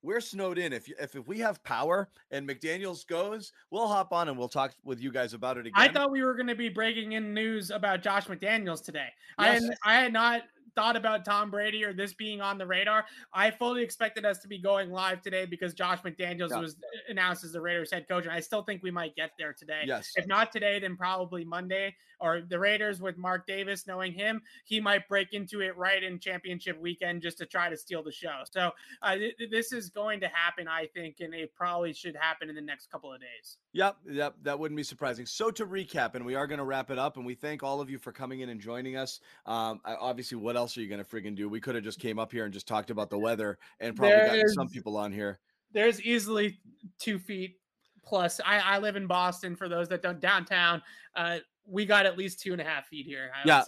we're 0.02 0.20
snowed 0.20 0.58
in. 0.58 0.72
If, 0.72 0.88
if 1.00 1.14
if 1.14 1.26
we 1.28 1.38
have 1.38 1.62
power 1.62 2.08
and 2.30 2.48
McDaniels 2.48 3.06
goes, 3.06 3.52
we'll 3.70 3.86
hop 3.86 4.12
on 4.12 4.28
and 4.28 4.36
we'll 4.36 4.48
talk 4.48 4.72
with 4.84 5.00
you 5.00 5.12
guys 5.12 5.34
about 5.34 5.56
it 5.56 5.66
again. 5.66 5.74
I 5.76 5.88
thought 5.88 6.10
we 6.10 6.22
were 6.22 6.34
going 6.34 6.48
to 6.48 6.56
be 6.56 6.68
breaking 6.68 7.12
in 7.12 7.32
news 7.32 7.70
about 7.70 8.02
Josh 8.02 8.26
McDaniels 8.26 8.84
today. 8.84 9.08
Yes. 9.38 9.48
I 9.48 9.54
had, 9.54 9.62
I 9.84 9.94
had 10.02 10.12
not 10.12 10.42
thought 10.74 10.96
about 10.96 11.24
Tom 11.24 11.50
Brady 11.50 11.84
or 11.84 11.92
this 11.92 12.14
being 12.14 12.40
on 12.40 12.58
the 12.58 12.66
radar. 12.66 13.04
I 13.32 13.50
fully 13.50 13.82
expected 13.82 14.24
us 14.24 14.38
to 14.40 14.48
be 14.48 14.58
going 14.58 14.90
live 14.90 15.22
today 15.22 15.44
because 15.46 15.74
Josh 15.74 16.00
McDaniels 16.02 16.50
yeah. 16.50 16.60
was 16.60 16.76
announced 17.08 17.44
as 17.44 17.52
the 17.52 17.60
Raiders 17.60 17.92
head 17.92 18.08
coach, 18.08 18.24
and 18.24 18.32
I 18.32 18.40
still 18.40 18.62
think 18.62 18.82
we 18.82 18.90
might 18.90 19.14
get 19.16 19.32
there 19.38 19.52
today. 19.52 19.82
Yes. 19.86 20.12
If 20.16 20.26
not 20.26 20.52
today, 20.52 20.78
then 20.78 20.96
probably 20.96 21.44
Monday. 21.44 21.94
Or 22.20 22.40
the 22.40 22.56
Raiders 22.56 23.00
with 23.00 23.18
Mark 23.18 23.48
Davis, 23.48 23.84
knowing 23.88 24.12
him, 24.12 24.42
he 24.64 24.78
might 24.78 25.08
break 25.08 25.32
into 25.32 25.60
it 25.60 25.76
right 25.76 26.00
in 26.00 26.20
championship 26.20 26.80
weekend 26.80 27.20
just 27.20 27.36
to 27.38 27.46
try 27.46 27.68
to 27.68 27.76
steal 27.76 28.00
the 28.00 28.12
show. 28.12 28.42
So 28.48 28.70
uh, 29.02 29.16
th- 29.16 29.34
this 29.50 29.72
is 29.72 29.90
going 29.90 30.20
to 30.20 30.28
happen, 30.28 30.68
I 30.68 30.86
think, 30.94 31.16
and 31.18 31.34
it 31.34 31.52
probably 31.52 31.92
should 31.92 32.14
happen 32.14 32.48
in 32.48 32.54
the 32.54 32.60
next 32.60 32.92
couple 32.92 33.12
of 33.12 33.20
days. 33.20 33.56
Yep, 33.72 33.96
yep, 34.08 34.36
that 34.44 34.56
wouldn't 34.56 34.76
be 34.76 34.84
surprising. 34.84 35.26
So 35.26 35.50
to 35.50 35.66
recap, 35.66 36.14
and 36.14 36.24
we 36.24 36.36
are 36.36 36.46
going 36.46 36.58
to 36.58 36.64
wrap 36.64 36.92
it 36.92 36.98
up, 36.98 37.16
and 37.16 37.26
we 37.26 37.34
thank 37.34 37.64
all 37.64 37.80
of 37.80 37.90
you 37.90 37.98
for 37.98 38.12
coming 38.12 38.38
in 38.38 38.50
and 38.50 38.60
joining 38.60 38.96
us. 38.96 39.18
Um, 39.44 39.80
obviously, 39.84 40.38
what 40.38 40.54
else 40.54 40.61
are 40.76 40.80
you 40.80 40.88
going 40.88 41.02
to 41.02 41.08
friggin' 41.08 41.34
do? 41.34 41.48
We 41.48 41.60
could 41.60 41.74
have 41.74 41.84
just 41.84 41.98
came 41.98 42.18
up 42.18 42.32
here 42.32 42.44
and 42.44 42.52
just 42.52 42.66
talked 42.66 42.90
about 42.90 43.10
the 43.10 43.18
weather 43.18 43.58
and 43.80 43.96
probably 43.96 44.16
there 44.16 44.26
gotten 44.26 44.48
some 44.48 44.68
people 44.68 44.96
on 44.96 45.12
here. 45.12 45.38
There's 45.72 46.00
easily 46.02 46.58
two 46.98 47.18
feet 47.18 47.56
plus. 48.04 48.40
I, 48.44 48.58
I 48.58 48.78
live 48.78 48.96
in 48.96 49.06
Boston. 49.06 49.56
For 49.56 49.68
those 49.68 49.88
that 49.88 50.02
don't 50.02 50.20
downtown, 50.20 50.82
uh, 51.16 51.38
we 51.66 51.86
got 51.86 52.06
at 52.06 52.18
least 52.18 52.40
two 52.40 52.52
and 52.52 52.60
a 52.60 52.64
half 52.64 52.86
feet 52.86 53.06
here. 53.06 53.30
I 53.34 53.48
yeah. 53.48 53.64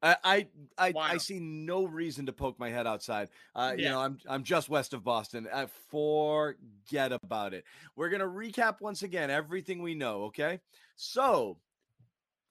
I 0.00 0.16
I 0.22 0.46
I, 0.78 0.92
I, 0.96 1.16
see 1.16 1.40
no 1.40 1.84
reason 1.84 2.26
to 2.26 2.32
poke 2.32 2.58
my 2.58 2.70
head 2.70 2.86
outside. 2.86 3.30
Uh, 3.54 3.74
yeah. 3.76 3.82
You 3.82 3.90
know, 3.90 4.00
I'm 4.00 4.18
I'm 4.28 4.44
just 4.44 4.68
west 4.68 4.94
of 4.94 5.02
Boston. 5.02 5.48
Uh, 5.52 5.66
forget 5.90 7.12
about 7.12 7.52
it. 7.52 7.64
We're 7.96 8.08
gonna 8.08 8.26
recap 8.26 8.80
once 8.80 9.02
again 9.02 9.30
everything 9.30 9.82
we 9.82 9.94
know. 9.94 10.24
Okay, 10.24 10.60
so 10.94 11.58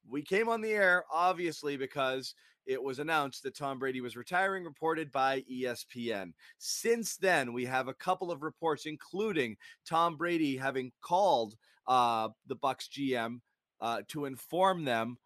we 0.09 0.21
came 0.21 0.49
on 0.49 0.61
the 0.61 0.71
air 0.71 1.03
obviously 1.11 1.77
because 1.77 2.33
it 2.67 2.81
was 2.81 2.99
announced 2.99 3.43
that 3.43 3.55
Tom 3.55 3.79
Brady 3.79 4.01
was 4.01 4.17
retiring, 4.17 4.63
reported 4.63 5.11
by 5.11 5.43
ESPN. 5.51 6.33
Since 6.57 7.17
then, 7.17 7.53
we 7.53 7.65
have 7.65 7.87
a 7.87 7.93
couple 7.93 8.31
of 8.31 8.43
reports, 8.43 8.85
including 8.85 9.55
Tom 9.87 10.17
Brady 10.17 10.57
having 10.57 10.91
called 11.01 11.55
uh, 11.87 12.29
the 12.45 12.57
Bucs 12.57 12.89
GM 12.89 13.39
uh, 13.79 14.01
to 14.09 14.25
inform 14.25 14.83
them 14.83 15.17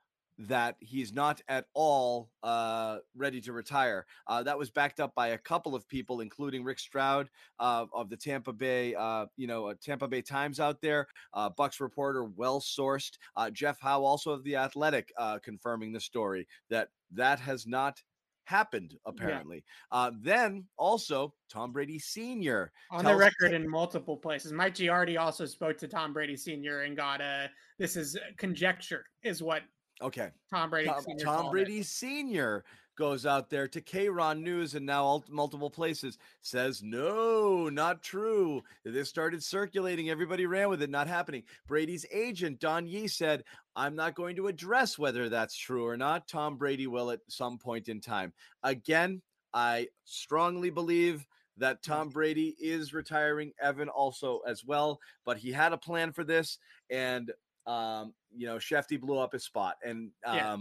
that 0.48 0.76
he's 0.80 1.14
not 1.14 1.42
at 1.48 1.66
all 1.74 2.30
uh, 2.44 2.98
ready 3.16 3.42
to 3.42 3.54
retire. 3.54 4.06
Uh, 4.28 4.44
that 4.44 4.58
was 4.58 4.70
backed 4.70 5.00
up 5.00 5.14
by 5.16 5.30
a 5.30 5.38
couple 5.38 5.76
of 5.76 5.88
people, 5.88 6.22
including 6.22 6.64
Rick 6.64 6.80
Stroud 6.80 7.30
uh, 7.60 7.86
of 7.94 8.10
the 8.10 8.18
Tampa 8.18 8.54
Bay, 8.54 8.96
uh, 8.96 9.26
you 9.38 9.48
know, 9.48 9.68
uh, 9.68 9.74
Tampa 9.82 10.08
Bay 10.08 10.22
Times 10.22 10.60
out 10.60 10.82
there, 10.82 11.08
uh, 11.34 11.50
Bucs 11.50 11.80
reporter, 11.80 12.26
well 12.26 12.60
sourced. 12.60 13.18
Jeff 13.52 13.80
Howe, 13.80 14.04
also 14.04 14.32
of 14.32 14.44
the 14.44 14.56
Athletic, 14.56 15.12
confirming 15.44 15.92
the 15.92 16.00
story 16.00 16.48
that 16.70 16.90
that 17.12 17.40
has 17.40 17.68
not 17.68 18.02
happened 18.46 18.96
apparently. 19.06 19.64
Yeah. 19.92 19.98
Uh, 19.98 20.12
then 20.22 20.66
also 20.78 21.34
Tom 21.50 21.72
Brady 21.72 22.00
Sr. 22.00 22.72
on 22.92 23.06
the 23.06 23.16
record 23.16 23.54
in 23.54 23.70
multiple 23.70 24.18
places. 24.18 24.52
Mike 24.52 24.76
Giardi 24.76 25.20
also 25.20 25.46
spoke 25.46 25.78
to 25.78 25.88
Tom 25.88 26.12
Brady 26.14 26.36
Sr. 26.36 26.82
and 26.82 26.98
got 26.98 27.22
a 27.22 27.50
this 27.80 27.96
is 27.96 28.18
conjecture 28.38 29.06
is 29.24 29.42
what 29.42 29.62
okay 30.02 30.30
Tom 30.50 30.70
Brady 30.70 30.90
Tom, 30.90 31.06
Tom 31.20 31.52
Brady 31.52 31.80
it. 31.80 31.86
Sr 31.86 32.64
goes 33.02 33.26
out 33.26 33.50
there 33.50 33.68
to 33.68 33.82
KRON 33.82 34.44
News 34.44 34.76
and 34.76 34.86
now 34.86 35.24
multiple 35.28 35.72
places 35.72 36.20
says, 36.42 36.84
no, 36.84 37.68
not 37.68 38.04
true. 38.04 38.62
This 38.84 39.10
started 39.10 39.44
circulating. 39.44 40.10
Everybody 40.10 40.46
ran 40.46 40.70
with 40.70 40.84
it, 40.84 40.90
not 40.92 41.08
happening. 41.08 41.42
Brady's 41.68 42.06
agent, 42.14 42.60
Don 42.60 42.86
Yee, 42.86 43.08
said, 43.08 43.44
I'm 43.76 43.96
not 43.96 44.14
going 44.14 44.36
to 44.36 44.48
address 44.48 45.00
whether 45.00 45.30
that's 45.30 45.58
true 45.58 45.88
or 45.88 45.98
not. 45.98 46.28
Tom 46.28 46.58
Brady 46.58 46.86
will 46.86 47.10
at 47.10 47.22
some 47.28 47.58
point 47.58 47.88
in 47.90 48.02
time. 48.02 48.34
Again, 48.62 49.24
I 49.54 49.88
strongly 50.06 50.70
believe 50.70 51.26
that 51.58 51.84
Tom 51.84 52.10
Brady 52.10 52.56
is 52.60 52.94
retiring. 52.94 53.52
Evan 53.60 53.90
also 53.90 54.42
as 54.48 54.64
well, 54.64 55.00
but 55.26 55.38
he 55.38 55.52
had 55.52 55.74
a 55.74 55.78
plan 55.78 56.12
for 56.12 56.24
this, 56.24 56.58
and 56.90 57.32
um, 57.66 58.14
you 58.36 58.48
know, 58.48 58.58
Schefty 58.58 59.00
blew 59.00 59.18
up 59.18 59.34
his 59.34 59.44
spot, 59.44 59.76
and 59.84 60.12
um, 60.26 60.36
yeah 60.36 60.58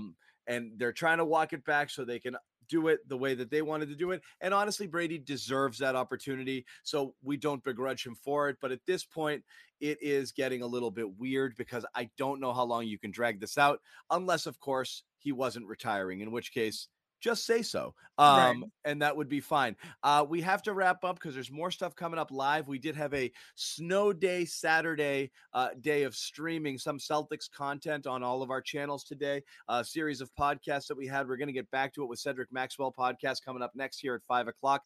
and 0.51 0.73
they're 0.79 0.93
trying 0.93 1.19
to 1.19 1.25
walk 1.25 1.53
it 1.53 1.65
back 1.65 1.89
so 1.91 2.05
they 2.05 2.19
can 2.19 2.37
do 2.69 2.89
it 2.89 3.07
the 3.09 3.17
way 3.17 3.35
that 3.35 3.51
they 3.51 3.63
wanted 3.63 3.89
to 3.89 3.95
do 3.95 4.11
it. 4.11 4.23
And 4.41 4.53
honestly, 4.53 4.87
Brady 4.87 5.19
deserves 5.19 5.79
that 5.79 5.97
opportunity. 5.97 6.65
So 6.83 7.15
we 7.23 7.37
don't 7.37 7.63
begrudge 7.63 8.07
him 8.07 8.15
for 8.15 8.49
it. 8.49 8.57
But 8.61 8.73
at 8.73 8.81
this 8.87 9.05
point, 9.05 9.45
it 9.81 9.99
is 10.01 10.33
getting 10.33 10.63
a 10.63 10.67
little 10.67 10.91
bit 10.91 11.19
weird 11.19 11.55
because 11.57 11.87
I 11.95 12.11
don't 12.17 12.41
know 12.41 12.53
how 12.53 12.65
long 12.65 12.87
you 12.87 12.99
can 12.99 13.11
drag 13.11 13.41
this 13.41 13.59
out, 13.59 13.81
unless, 14.11 14.47
of 14.47 14.61
course, 14.61 15.05
he 15.19 15.33
wasn't 15.33 15.67
retiring, 15.67 16.21
in 16.21 16.33
which 16.33 16.53
case 16.53 16.89
just 17.21 17.47
say 17.47 17.63
so. 17.63 17.95
Um, 18.19 18.37
right. 18.37 18.71
and 18.85 19.03
that 19.03 19.17
would 19.17 19.29
be 19.29 19.41
fine. 19.41 19.77
Uh, 20.03 20.27
we 20.29 20.43
have 20.43 20.63
to 20.65 20.75
wrap 20.75 21.05
up 21.05 21.17
because 21.17 21.35
there's 21.35 21.51
more 21.51 21.71
stuff 21.71 21.97
coming 21.97 22.19
up 22.19 22.31
live. 22.31 22.69
We 22.69 22.79
did 22.79 22.95
have 22.97 23.15
a 23.15 23.33
snow 23.55 24.13
day 24.13 24.45
Saturday 24.45 25.31
uh, 25.55 25.69
day 25.81 26.03
of 26.03 26.15
streaming 26.15 26.77
some 26.77 26.99
Celtics 26.99 27.51
content 27.51 28.07
on 28.07 28.23
all 28.23 28.43
of 28.43 28.51
our 28.51 28.61
channels 28.61 29.05
today. 29.05 29.43
A 29.69 29.85
series 29.85 30.21
of 30.21 30.31
podcasts 30.39 30.87
that 30.89 30.97
we 30.97 31.07
had. 31.07 31.29
We're 31.29 31.39
going 31.39 31.49
to 31.49 31.55
get 31.55 31.71
back 31.71 31.95
to 31.95 32.03
it 32.03 32.09
with 32.09 32.19
Cedric 32.19 32.53
Maxwell 32.53 32.95
podcast 32.97 33.45
coming 33.45 33.63
up 33.63 33.73
next 33.75 34.01
here 34.01 34.15
at 34.15 34.23
five 34.29 34.49
o'clock. 34.49 34.83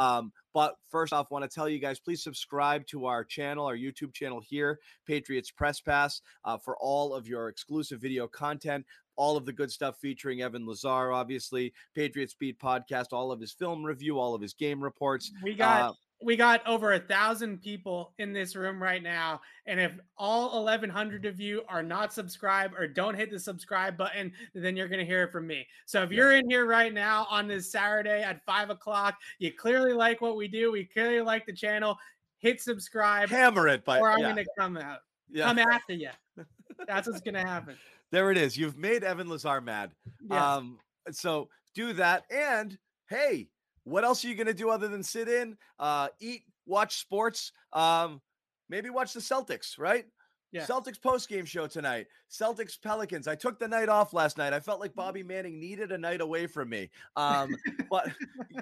Um, 0.00 0.32
but 0.52 0.74
first 0.90 1.12
off, 1.12 1.30
want 1.30 1.48
to 1.48 1.54
tell 1.54 1.68
you 1.68 1.78
guys, 1.78 2.00
please 2.00 2.22
subscribe 2.22 2.86
to 2.88 3.06
our 3.06 3.24
channel, 3.24 3.66
our 3.66 3.76
YouTube 3.76 4.12
channel 4.14 4.40
here, 4.40 4.80
Patriots 5.06 5.50
Press 5.50 5.80
Pass, 5.80 6.22
uh, 6.44 6.58
for 6.58 6.76
all 6.78 7.14
of 7.14 7.28
your 7.28 7.48
exclusive 7.48 8.00
video 8.00 8.26
content 8.26 8.84
all 9.16 9.36
of 9.36 9.46
the 9.46 9.52
good 9.52 9.70
stuff 9.70 9.96
featuring 10.00 10.42
Evan 10.42 10.66
Lazar, 10.66 11.12
obviously, 11.12 11.72
Patriots 11.94 12.34
Beat 12.34 12.58
podcast, 12.58 13.12
all 13.12 13.32
of 13.32 13.40
his 13.40 13.52
film 13.52 13.84
review, 13.84 14.18
all 14.18 14.34
of 14.34 14.42
his 14.42 14.54
game 14.54 14.82
reports. 14.82 15.32
We 15.42 15.54
got 15.54 15.80
uh, 15.80 15.92
we 16.22 16.36
got 16.36 16.66
over 16.66 16.94
a 16.94 16.98
thousand 16.98 17.60
people 17.60 18.14
in 18.18 18.32
this 18.32 18.56
room 18.56 18.82
right 18.82 19.02
now, 19.02 19.40
and 19.66 19.78
if 19.78 19.92
all 20.16 20.64
1,100 20.64 21.26
of 21.26 21.40
you 21.40 21.62
are 21.68 21.82
not 21.82 22.12
subscribed 22.12 22.74
or 22.78 22.86
don't 22.86 23.14
hit 23.14 23.30
the 23.30 23.38
subscribe 23.38 23.96
button, 23.96 24.32
then 24.54 24.76
you're 24.76 24.88
going 24.88 25.00
to 25.00 25.06
hear 25.06 25.24
it 25.24 25.32
from 25.32 25.46
me. 25.46 25.66
So 25.84 26.02
if 26.02 26.10
you're 26.10 26.32
in 26.32 26.48
here 26.48 26.66
right 26.66 26.92
now 26.92 27.26
on 27.30 27.46
this 27.46 27.70
Saturday 27.70 28.22
at 28.22 28.44
five 28.44 28.70
o'clock, 28.70 29.16
you 29.38 29.52
clearly 29.52 29.92
like 29.92 30.20
what 30.20 30.36
we 30.36 30.48
do. 30.48 30.72
We 30.72 30.84
clearly 30.84 31.20
like 31.20 31.44
the 31.44 31.52
channel. 31.52 31.98
Hit 32.38 32.60
subscribe, 32.60 33.28
hammer 33.28 33.66
it, 33.68 33.84
but 33.84 34.00
or 34.00 34.10
I'm 34.10 34.18
yeah. 34.18 34.32
going 34.32 34.44
to 34.44 34.50
come 34.58 34.76
out, 34.76 35.00
yeah. 35.30 35.46
come 35.46 35.58
after 35.58 35.94
you. 35.94 36.10
That's 36.86 37.08
what's 37.08 37.20
going 37.20 37.34
to 37.34 37.40
happen. 37.40 37.76
There 38.12 38.30
it 38.30 38.38
is. 38.38 38.56
You've 38.56 38.78
made 38.78 39.04
Evan 39.04 39.28
Lazar 39.28 39.60
mad. 39.60 39.92
Yes. 40.30 40.40
Um, 40.40 40.78
so 41.10 41.48
do 41.74 41.92
that. 41.94 42.24
And 42.30 42.76
hey, 43.08 43.48
what 43.84 44.04
else 44.04 44.24
are 44.24 44.28
you 44.28 44.34
going 44.34 44.46
to 44.46 44.54
do 44.54 44.70
other 44.70 44.88
than 44.88 45.02
sit 45.02 45.28
in, 45.28 45.56
uh, 45.78 46.08
eat, 46.20 46.42
watch 46.66 46.98
sports? 46.98 47.52
Um, 47.72 48.20
maybe 48.68 48.90
watch 48.90 49.12
the 49.12 49.20
Celtics, 49.20 49.78
right? 49.78 50.06
Yeah. 50.52 50.64
Celtics 50.64 51.00
post 51.00 51.28
game 51.28 51.44
show 51.44 51.66
tonight. 51.66 52.06
Celtics 52.30 52.80
Pelicans. 52.80 53.28
I 53.28 53.34
took 53.34 53.58
the 53.58 53.68
night 53.68 53.88
off 53.88 54.12
last 54.12 54.38
night. 54.38 54.52
I 54.52 54.60
felt 54.60 54.80
like 54.80 54.94
Bobby 54.94 55.22
Manning 55.22 55.60
needed 55.60 55.92
a 55.92 55.98
night 55.98 56.20
away 56.20 56.46
from 56.46 56.68
me. 56.68 56.90
Um, 57.16 57.56
but 57.90 58.10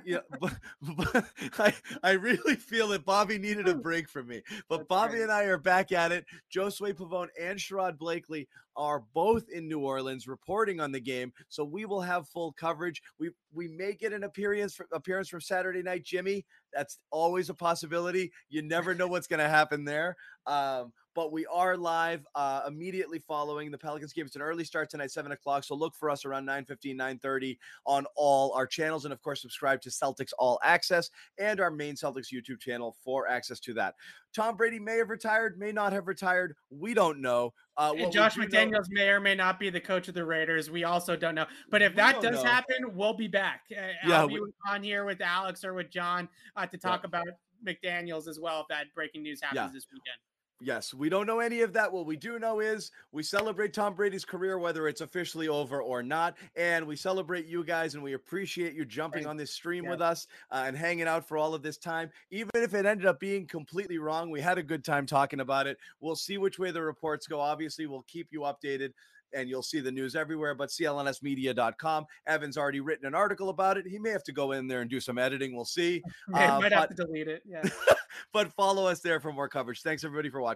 yeah, 0.05 0.19
but, 0.41 0.55
but 0.97 1.25
I 1.59 1.75
I 2.03 2.13
really 2.13 2.55
feel 2.55 2.89
that 2.89 3.05
Bobby 3.05 3.37
needed 3.37 3.67
a 3.69 3.75
break 3.75 4.09
from 4.09 4.29
me. 4.29 4.43
But 4.69 4.79
That's 4.79 4.89
Bobby 4.89 5.23
and 5.23 5.33
I 5.33 5.45
are 5.45 5.59
back 5.59 5.91
at 5.91 6.13
it. 6.13 6.25
Josue 6.55 6.95
Pavone 6.95 7.29
and 7.41 7.59
Sherrod 7.59 7.99
Blakely 7.99 8.49
are 8.77 9.03
both 9.13 9.49
in 9.51 9.69
New 9.69 9.81
Orleans 9.81 10.29
reporting 10.29 10.81
on 10.81 10.93
the 10.93 11.01
game, 11.01 11.33
so 11.49 11.65
we 11.65 11.85
will 11.85 12.01
have 12.01 12.29
full 12.29 12.53
coverage. 12.53 13.03
We 13.19 13.31
we 13.53 13.67
may 13.69 13.95
get 13.95 14.13
an 14.13 14.25
appearance 14.25 14.75
from, 14.75 14.87
appearance 14.93 15.29
from 15.29 15.41
Saturday 15.41 15.83
Night 15.83 16.05
Jimmy. 16.05 16.45
That's 16.73 16.99
always 17.11 17.51
a 17.51 17.55
possibility. 17.55 18.33
You 18.49 18.63
never 18.63 18.95
know 18.95 19.09
what's 19.09 19.27
going 19.27 19.41
to 19.41 19.49
happen 19.49 19.85
there. 19.85 20.17
Um, 20.47 20.93
but 21.15 21.33
we 21.33 21.47
are 21.47 21.77
live 21.77 22.27
uh, 22.35 22.63
immediately 22.67 23.21
following 23.55 23.71
the 23.71 23.79
Pelicans 23.79 24.13
game. 24.13 24.27
It's 24.27 24.35
an 24.35 24.43
early 24.43 24.65
start 24.65 24.91
tonight, 24.91 25.13
7 25.13 25.31
o'clock. 25.31 25.63
So 25.63 25.77
look 25.77 25.95
for 25.95 26.11
us 26.11 26.25
around 26.25 26.45
9 26.45 26.65
15, 26.65 26.97
9 26.97 27.19
30 27.21 27.57
on 27.87 28.05
all 28.17 28.53
our 28.53 28.67
channels. 28.67 29.05
And 29.05 29.13
of 29.13 29.23
course, 29.23 29.41
subscribe 29.41 29.81
to 29.83 29.91
Celtics 29.91 30.33
All 30.41 30.59
Access 30.65 31.09
and 31.39 31.61
our 31.61 31.71
main 31.71 31.95
Celtics 31.95 32.33
YouTube 32.35 32.59
channel 32.59 32.97
for 33.05 33.29
access 33.29 33.61
to 33.61 33.75
that. 33.75 33.95
Tom 34.35 34.57
Brady 34.57 34.81
may 34.81 34.97
have 34.97 35.09
retired, 35.09 35.57
may 35.57 35.71
not 35.71 35.93
have 35.93 36.09
retired. 36.09 36.57
We 36.69 36.95
don't 36.95 37.21
know. 37.21 37.53
Uh, 37.77 37.95
and 37.97 38.11
Josh 38.11 38.35
McDaniels 38.35 38.89
know, 38.91 39.05
may 39.05 39.09
or 39.11 39.21
may 39.21 39.37
not 39.37 39.61
be 39.61 39.71
the 39.71 39.81
coach 39.81 40.09
of 40.09 40.15
the 40.15 40.25
Raiders. 40.25 40.69
We 40.69 40.83
also 40.83 41.15
don't 41.15 41.37
know. 41.37 41.47
But 41.71 41.81
if 41.81 41.95
that 41.95 42.21
does 42.21 42.43
know. 42.43 42.51
happen, 42.51 42.97
we'll 42.97 43.15
be 43.15 43.29
back. 43.29 43.61
Uh, 43.71 43.83
yeah, 44.05 44.19
I'll 44.19 44.27
be 44.27 44.41
we, 44.41 44.51
on 44.69 44.83
here 44.83 45.05
with 45.05 45.21
Alex 45.21 45.65
or 45.65 45.75
with 45.75 45.91
John 45.91 46.29
uh, 46.57 46.67
to 46.67 46.77
talk 46.77 47.03
yeah. 47.05 47.07
about 47.07 47.27
McDaniels 47.65 48.27
as 48.27 48.41
well 48.41 48.63
if 48.63 48.67
that 48.69 48.87
breaking 48.97 49.23
news 49.23 49.41
happens 49.41 49.59
yeah. 49.59 49.71
this 49.73 49.87
weekend. 49.93 50.19
Yes, 50.61 50.95
we 50.95 51.09
don't 51.09 51.27
know 51.27 51.41
any 51.41 51.63
of 51.63 51.73
that. 51.73 51.93
What 51.93 52.07
we 52.07 52.17
do 52.17 52.39
know 52.39 52.61
is 52.61 52.91
we 53.13 53.23
celebrate 53.23 53.75
Tom 53.75 53.95
Brady's 53.95 54.25
career, 54.25 54.59
whether 54.59 54.87
it's 54.87 55.01
officially 55.01 55.49
over 55.49 55.83
or 55.83 56.03
not. 56.03 56.37
And 56.57 56.87
we 56.87 56.97
celebrate 56.97 57.47
you 57.47 57.65
guys 57.65 57.95
and 57.95 58.03
we 58.03 58.13
appreciate 58.13 58.75
you 58.75 58.85
jumping 58.85 59.27
on 59.27 59.37
this 59.37 59.51
stream 59.51 59.85
yeah. 59.85 59.91
with 59.91 60.01
us 60.01 60.29
uh, 60.53 60.65
and 60.67 60.77
hanging 60.77 61.09
out 61.09 61.27
for 61.27 61.37
all 61.37 61.55
of 61.55 61.63
this 61.63 61.77
time. 61.77 62.09
Even 62.31 62.51
if 62.55 62.73
it 62.73 62.87
ended 62.87 63.05
up 63.05 63.19
being 63.19 63.47
completely 63.47 63.99
wrong, 63.99 64.31
we 64.31 64.41
had 64.41 64.57
a 64.57 64.63
good 64.63 64.85
time 64.85 65.07
talking 65.07 65.41
about 65.41 65.67
it. 65.67 65.77
We'll 66.01 66.17
see 66.17 66.39
which 66.39 66.59
way 66.59 66.71
the 66.71 66.83
reports 66.83 67.27
go. 67.27 67.41
Obviously, 67.41 67.87
we'll 67.87 68.05
keep 68.07 68.29
you 68.31 68.41
updated 68.41 68.93
and 69.35 69.49
you'll 69.49 69.63
see 69.63 69.81
the 69.81 69.93
news 69.93 70.17
everywhere. 70.17 70.55
But 70.55 70.71
clnsmedia.com. 70.71 72.07
Evan's 72.27 72.57
already 72.57 72.81
written 72.81 73.07
an 73.07 73.15
article 73.15 73.49
about 73.49 73.77
it. 73.77 73.87
He 73.87 73.99
may 73.99 74.11
have 74.11 74.25
to 74.25 74.33
go 74.33 74.53
in 74.53 74.67
there 74.67 74.81
and 74.81 74.91
do 74.91 75.01
some 75.01 75.19
editing. 75.19 75.55
We'll 75.55 75.65
see. 75.65 76.03
Uh, 76.35 76.59
might 76.59 76.71
but, 76.71 76.73
have 76.73 76.89
to 76.89 76.95
delete 76.95 77.29
it. 77.29 77.43
Yeah. 77.47 77.63
but 78.33 78.53
follow 78.53 78.87
us 78.87 79.01
there 79.01 79.21
for 79.21 79.33
more 79.33 79.49
coverage. 79.49 79.83
Thanks 79.83 80.05
everybody 80.05 80.31
for 80.31 80.41
watching. 80.41 80.53